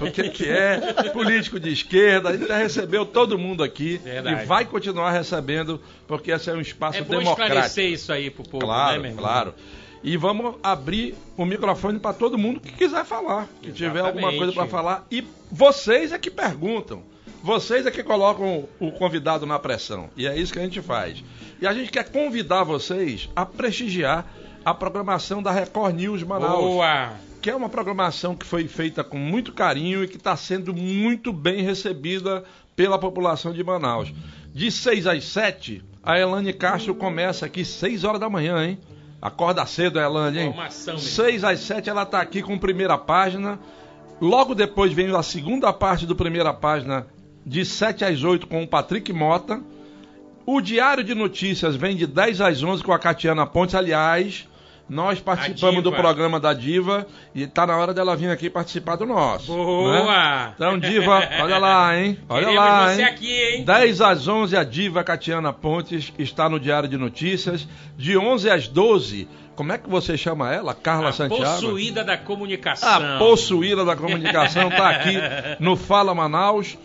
o 0.00 0.10
que, 0.10 0.28
que 0.30 0.48
é, 0.48 0.78
político 1.12 1.58
de 1.60 1.72
esquerda. 1.72 2.30
A 2.30 2.36
gente 2.36 2.48
já 2.48 2.58
recebeu 2.58 3.04
todo 3.06 3.38
mundo 3.38 3.62
aqui 3.62 3.98
Verdade. 3.98 4.42
e 4.42 4.46
vai 4.46 4.64
continuar 4.64 5.10
recebendo, 5.12 5.80
porque 6.06 6.30
esse 6.32 6.50
é 6.50 6.52
um 6.54 6.60
espaço 6.60 6.98
É 6.98 7.02
bom 7.02 7.18
democrático. 7.18 7.42
esclarecer 7.42 7.90
isso 7.92 8.12
aí 8.12 8.30
pro 8.30 8.42
povo, 8.42 8.64
Claro, 8.64 8.92
né, 8.94 8.98
meu 8.98 9.10
irmão? 9.12 9.24
claro. 9.24 9.54
E 10.02 10.16
vamos 10.16 10.54
abrir 10.62 11.14
o 11.36 11.44
microfone 11.44 11.98
para 11.98 12.14
todo 12.14 12.38
mundo 12.38 12.58
que 12.58 12.72
quiser 12.72 13.04
falar, 13.04 13.46
que 13.60 13.70
tiver 13.70 14.00
alguma 14.00 14.30
Exatamente. 14.32 14.38
coisa 14.38 14.52
para 14.54 14.66
falar. 14.66 15.06
E 15.10 15.22
vocês 15.52 16.10
é 16.12 16.18
que 16.18 16.30
perguntam. 16.30 17.02
Vocês 17.42 17.86
é 17.86 17.90
que 17.90 18.02
colocam 18.02 18.68
o 18.78 18.92
convidado 18.92 19.46
na 19.46 19.58
pressão. 19.58 20.10
E 20.16 20.26
é 20.26 20.36
isso 20.36 20.52
que 20.52 20.58
a 20.58 20.62
gente 20.62 20.82
faz. 20.82 21.24
E 21.60 21.66
a 21.66 21.72
gente 21.72 21.90
quer 21.90 22.10
convidar 22.10 22.64
vocês 22.64 23.28
a 23.34 23.46
prestigiar 23.46 24.26
a 24.64 24.74
programação 24.74 25.42
da 25.42 25.50
Record 25.50 25.96
News 25.96 26.22
Manaus 26.22 26.64
Boa! 26.64 27.12
que 27.40 27.48
é 27.48 27.56
uma 27.56 27.70
programação 27.70 28.36
que 28.36 28.44
foi 28.44 28.68
feita 28.68 29.02
com 29.02 29.16
muito 29.16 29.52
carinho 29.52 30.04
e 30.04 30.08
que 30.08 30.16
está 30.16 30.36
sendo 30.36 30.74
muito 30.74 31.32
bem 31.32 31.62
recebida 31.62 32.44
pela 32.76 32.98
população 32.98 33.52
de 33.52 33.64
Manaus. 33.64 34.12
De 34.52 34.70
6 34.70 35.06
às 35.06 35.24
7, 35.24 35.82
a 36.02 36.18
Elane 36.18 36.52
Castro 36.52 36.94
começa 36.94 37.46
aqui 37.46 37.64
6 37.64 38.04
horas 38.04 38.20
da 38.20 38.28
manhã, 38.28 38.64
hein? 38.64 38.78
Acorda 39.22 39.64
cedo, 39.64 39.98
Elane, 39.98 40.38
hein? 40.38 40.48
Informação, 40.48 40.94
meu 40.94 41.02
6 41.02 41.44
às 41.44 41.60
7 41.60 41.88
ela 41.88 42.02
está 42.02 42.20
aqui 42.20 42.42
com 42.42 42.58
primeira 42.58 42.98
página. 42.98 43.58
Logo 44.20 44.54
depois 44.54 44.92
vem 44.92 45.14
a 45.14 45.22
segunda 45.22 45.72
parte 45.72 46.04
do 46.04 46.14
primeira 46.14 46.52
página, 46.52 47.06
de 47.44 47.64
7 47.64 48.04
às 48.04 48.22
8, 48.22 48.46
com 48.46 48.62
o 48.62 48.68
Patrick 48.68 49.12
Mota. 49.12 49.60
O 50.46 50.60
Diário 50.60 51.04
de 51.04 51.14
Notícias 51.14 51.76
vem 51.76 51.96
de 51.96 52.06
10 52.06 52.40
às 52.40 52.62
11 52.62 52.82
com 52.82 52.92
a 52.92 52.98
Catiana 52.98 53.46
Pontes. 53.46 53.74
Aliás, 53.74 54.48
nós 54.90 55.20
participamos 55.20 55.84
do 55.84 55.92
programa 55.92 56.40
da 56.40 56.52
Diva 56.52 57.06
e 57.32 57.46
tá 57.46 57.64
na 57.64 57.76
hora 57.76 57.94
dela 57.94 58.16
vir 58.16 58.28
aqui 58.28 58.50
participar 58.50 58.96
do 58.96 59.06
nosso. 59.06 59.54
Boa! 59.54 60.46
né? 60.46 60.52
Então, 60.56 60.76
Diva, 60.76 61.28
olha 61.40 61.58
lá, 61.58 61.96
hein? 61.96 62.18
Olha 62.28 62.46
Queremos 62.46 62.64
lá, 62.64 62.94
hein? 62.94 63.04
aqui, 63.04 63.32
hein? 63.32 63.64
10 63.64 64.00
às 64.00 64.26
11, 64.26 64.56
a 64.56 64.64
Diva 64.64 65.04
Catiana 65.04 65.52
Pontes 65.52 66.12
está 66.18 66.48
no 66.48 66.58
Diário 66.58 66.88
de 66.88 66.96
Notícias. 66.96 67.68
De 67.96 68.18
11 68.18 68.50
às 68.50 68.66
12, 68.66 69.28
como 69.54 69.72
é 69.72 69.78
que 69.78 69.88
você 69.88 70.16
chama 70.16 70.52
ela? 70.52 70.74
Carla 70.74 71.10
A 71.10 71.12
Santiago? 71.12 71.44
possuída 71.44 72.02
da 72.02 72.18
comunicação. 72.18 72.88
A 72.88 73.18
possuída 73.18 73.84
da 73.84 73.94
comunicação 73.94 74.70
está 74.70 74.90
aqui 74.90 75.16
no 75.60 75.76
Fala 75.76 76.12
Manaus, 76.12 76.76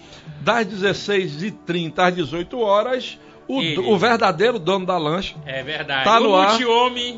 das 0.42 0.68
16h30 0.68 1.94
às 1.98 2.16
18 2.16 2.60
horas. 2.60 3.18
O, 3.48 3.62
Ele. 3.62 3.78
o 3.80 3.98
verdadeiro 3.98 4.58
dono 4.58 4.86
da 4.86 4.98
lancha, 4.98 5.36
É 5.46 5.62
verdade. 5.62 6.04
Tá 6.04 6.20
no 6.20 6.36
ar. 6.36 6.58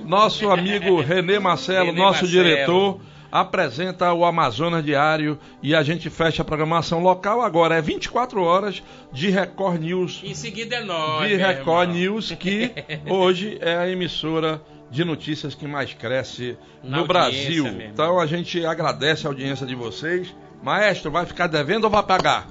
nosso 0.05 0.49
amigo 0.49 0.99
Renê 1.01 1.39
Marcelo, 1.39 1.87
Renê 1.87 1.97
nosso 1.99 2.23
Marcelo. 2.23 2.29
diretor, 2.43 2.99
apresenta 3.31 4.11
o 4.13 4.25
Amazonas 4.25 4.83
Diário 4.83 5.37
e 5.61 5.73
a 5.75 5.83
gente 5.83 6.09
fecha 6.09 6.41
a 6.41 6.45
programação 6.45 7.01
local 7.01 7.41
agora. 7.41 7.75
É 7.75 7.81
24 7.81 8.41
horas 8.43 8.81
de 9.11 9.29
Record 9.29 9.81
News 9.81 10.21
Em 10.23 10.33
seguida 10.33 10.77
é 10.77 10.83
nós. 10.83 11.27
de 11.27 11.35
Record 11.35 11.89
irmão. 11.89 11.95
News, 12.13 12.31
que 12.31 12.71
hoje 13.07 13.57
é 13.61 13.77
a 13.77 13.89
emissora 13.89 14.61
de 14.89 15.03
notícias 15.03 15.53
que 15.55 15.67
mais 15.67 15.93
cresce 15.93 16.57
Na 16.83 16.97
no 16.99 17.05
Brasil. 17.07 17.63
meu 17.65 17.73
irmão. 17.73 17.87
Então 17.93 18.19
a 18.19 18.25
gente 18.25 18.65
agradece 18.65 19.27
a 19.27 19.29
audiência 19.29 19.65
de 19.65 19.75
vocês. 19.75 20.33
Maestro, 20.63 21.11
vai 21.11 21.25
ficar 21.25 21.47
devendo 21.47 21.83
ou 21.85 21.89
vai 21.89 22.03
pagar? 22.03 22.47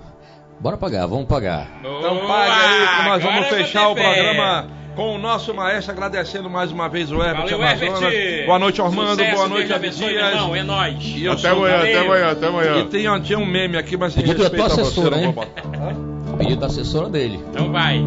Bora 0.59 0.77
pagar, 0.77 1.07
vamos 1.07 1.27
pagar. 1.27 1.69
Então 1.81 2.27
pague 2.27 2.51
aí 2.51 2.89
que 2.89 3.05
nós 3.05 3.07
Agora 3.07 3.19
vamos 3.20 3.49
vou 3.49 3.59
fechar 3.59 3.89
o 3.89 3.95
programa 3.95 4.66
com 4.97 5.15
o 5.15 5.19
nosso 5.19 5.53
maestro, 5.53 5.93
agradecendo 5.93 6.49
mais 6.49 6.73
uma 6.73 6.89
vez 6.89 7.12
o 7.12 7.16
Herbert 7.16 7.51
Valeu, 7.51 7.62
Amazonas. 7.62 8.03
Herbert. 8.03 8.47
Boa 8.47 8.59
noite, 8.59 8.81
Armando. 8.81 9.11
Sucesso, 9.11 9.37
Boa 9.37 9.49
noite, 9.49 9.73
Abdias. 9.73 10.57
É 10.57 10.62
nóis. 10.62 11.15
E 11.16 11.28
Até 11.28 11.49
amanhã, 11.51 11.77
até 11.77 11.99
amanhã, 11.99 12.31
até 12.31 12.47
amanhã. 12.47 12.78
E 12.78 12.85
tem, 12.87 13.20
tinha 13.23 13.39
um 13.39 13.47
meme 13.47 13.77
aqui, 13.77 13.97
mas 13.97 14.15
tua 14.15 14.23
respeito 14.24 14.62
a 14.62 14.69
você, 14.69 14.81
assessora, 14.81 15.11
não 15.11 15.19
hein? 15.19 15.33
vou 15.33 15.45
botar. 15.45 16.37
Pedido 16.39 16.61
da 16.61 16.66
assessora 16.66 17.09
dele. 17.09 17.45
Então 17.51 17.70
vai. 17.70 18.03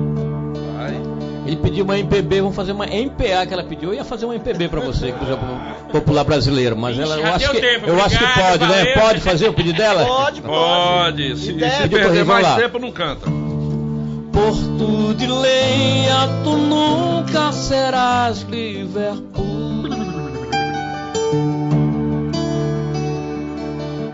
Ele 1.50 1.56
pediu 1.56 1.84
uma 1.84 1.98
MPB, 1.98 2.42
vamos 2.42 2.56
fazer 2.56 2.74
uma 2.74 2.86
MPA 2.86 3.44
que 3.48 3.54
ela 3.56 3.64
pediu. 3.64 3.90
Eu 3.90 3.96
ia 3.96 4.04
fazer 4.04 4.26
uma 4.26 4.36
MPB 4.36 4.68
pra 4.70 4.80
você, 4.82 5.12
que 5.12 5.26
é 5.26 5.92
popular 5.92 6.24
brasileiro, 6.24 6.78
mas 6.78 6.96
Ixi, 6.96 7.02
ela, 7.02 7.18
eu 7.18 7.34
acho 7.34 7.50
que, 7.50 7.60
tempo, 7.60 7.88
eu 7.88 8.00
acho 8.04 8.20
que 8.20 8.40
pode, 8.40 8.66
né? 8.68 8.86
Pode 8.94 9.20
fazer 9.20 9.50
o 9.50 9.54
pedido 9.54 9.76
dela? 9.76 10.06
Pode, 10.06 10.42
Pode. 10.44 11.38
Se, 11.38 11.50
Ideia. 11.50 11.72
se 11.72 11.90
pra 11.90 12.00
perder 12.02 12.24
mais 12.24 12.44
lá. 12.44 12.56
tempo, 12.56 12.78
não 12.78 12.92
canta. 12.92 13.28
Porto 14.32 15.16
de 15.16 15.26
lenha, 15.26 16.30
tu 16.44 16.56
nunca 16.56 17.52
serás 17.52 18.42
Liverpool. 18.42 19.90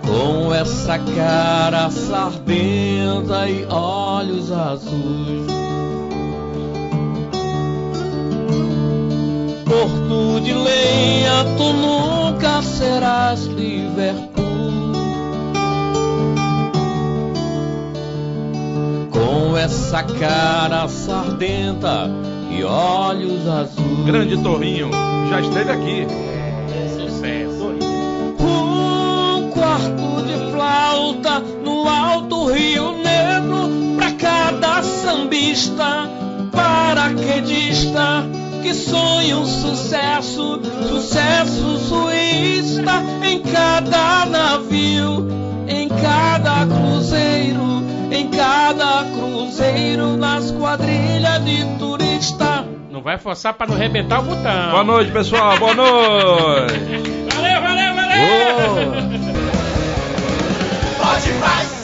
Com 0.07 0.53
essa 0.53 0.97
cara 0.99 1.89
sardenta 1.89 3.49
e 3.49 3.65
olhos 3.65 4.53
azuis. 4.53 5.74
Porto 9.65 10.39
de 10.41 10.53
lenha, 10.53 11.43
tu 11.57 11.73
nunca 11.73 12.61
serás 12.61 13.45
Liverpool. 13.45 14.45
Com 19.11 19.57
essa 19.57 20.03
cara 20.03 20.87
sardenta 20.87 22.09
e 22.51 22.63
olhos 22.63 23.47
azuis. 23.47 24.05
Grande 24.05 24.37
Torrinho, 24.37 24.91
já 25.29 25.41
esteve 25.41 25.71
aqui. 25.71 26.07
Sucesso. 26.93 27.73
Um 28.39 29.49
quarto 29.49 30.23
de 30.27 30.51
flauta 30.51 31.39
no 31.63 31.87
alto 31.89 32.51
Rio 32.51 32.91
Negro 32.97 33.95
pra 33.97 34.11
cada 34.11 34.83
sambista, 34.83 36.07
paraquedista 36.51 38.44
que 38.65 38.73
sonha 38.73 39.37
um 39.37 39.45
sucesso, 39.45 40.59
sucesso 40.89 41.77
suísta 41.77 43.03
em 43.23 43.39
cada 43.39 44.25
navio, 44.25 45.27
em 45.67 45.87
cada 45.87 46.65
cruzeiro, 46.65 47.83
em 48.11 48.27
cada 48.31 49.05
cruzeiro 49.13 50.17
nas 50.17 50.49
quadrilhas 50.49 51.45
de 51.45 51.63
turista. 51.77 52.65
Não 52.89 53.03
vai 53.03 53.19
forçar 53.19 53.53
pra 53.53 53.67
não 53.67 53.75
arrebentar 53.75 54.21
o 54.21 54.23
botão. 54.23 54.71
Boa 54.71 54.83
noite, 54.83 55.11
pessoal. 55.11 55.59
Boa 55.59 55.75
noite. 55.75 56.73
Valeu, 57.35 57.61
valeu, 57.61 57.93
valeu! 57.93 58.17
Oh. 58.23 58.95
Pode 61.03 61.33
mais 61.33 61.74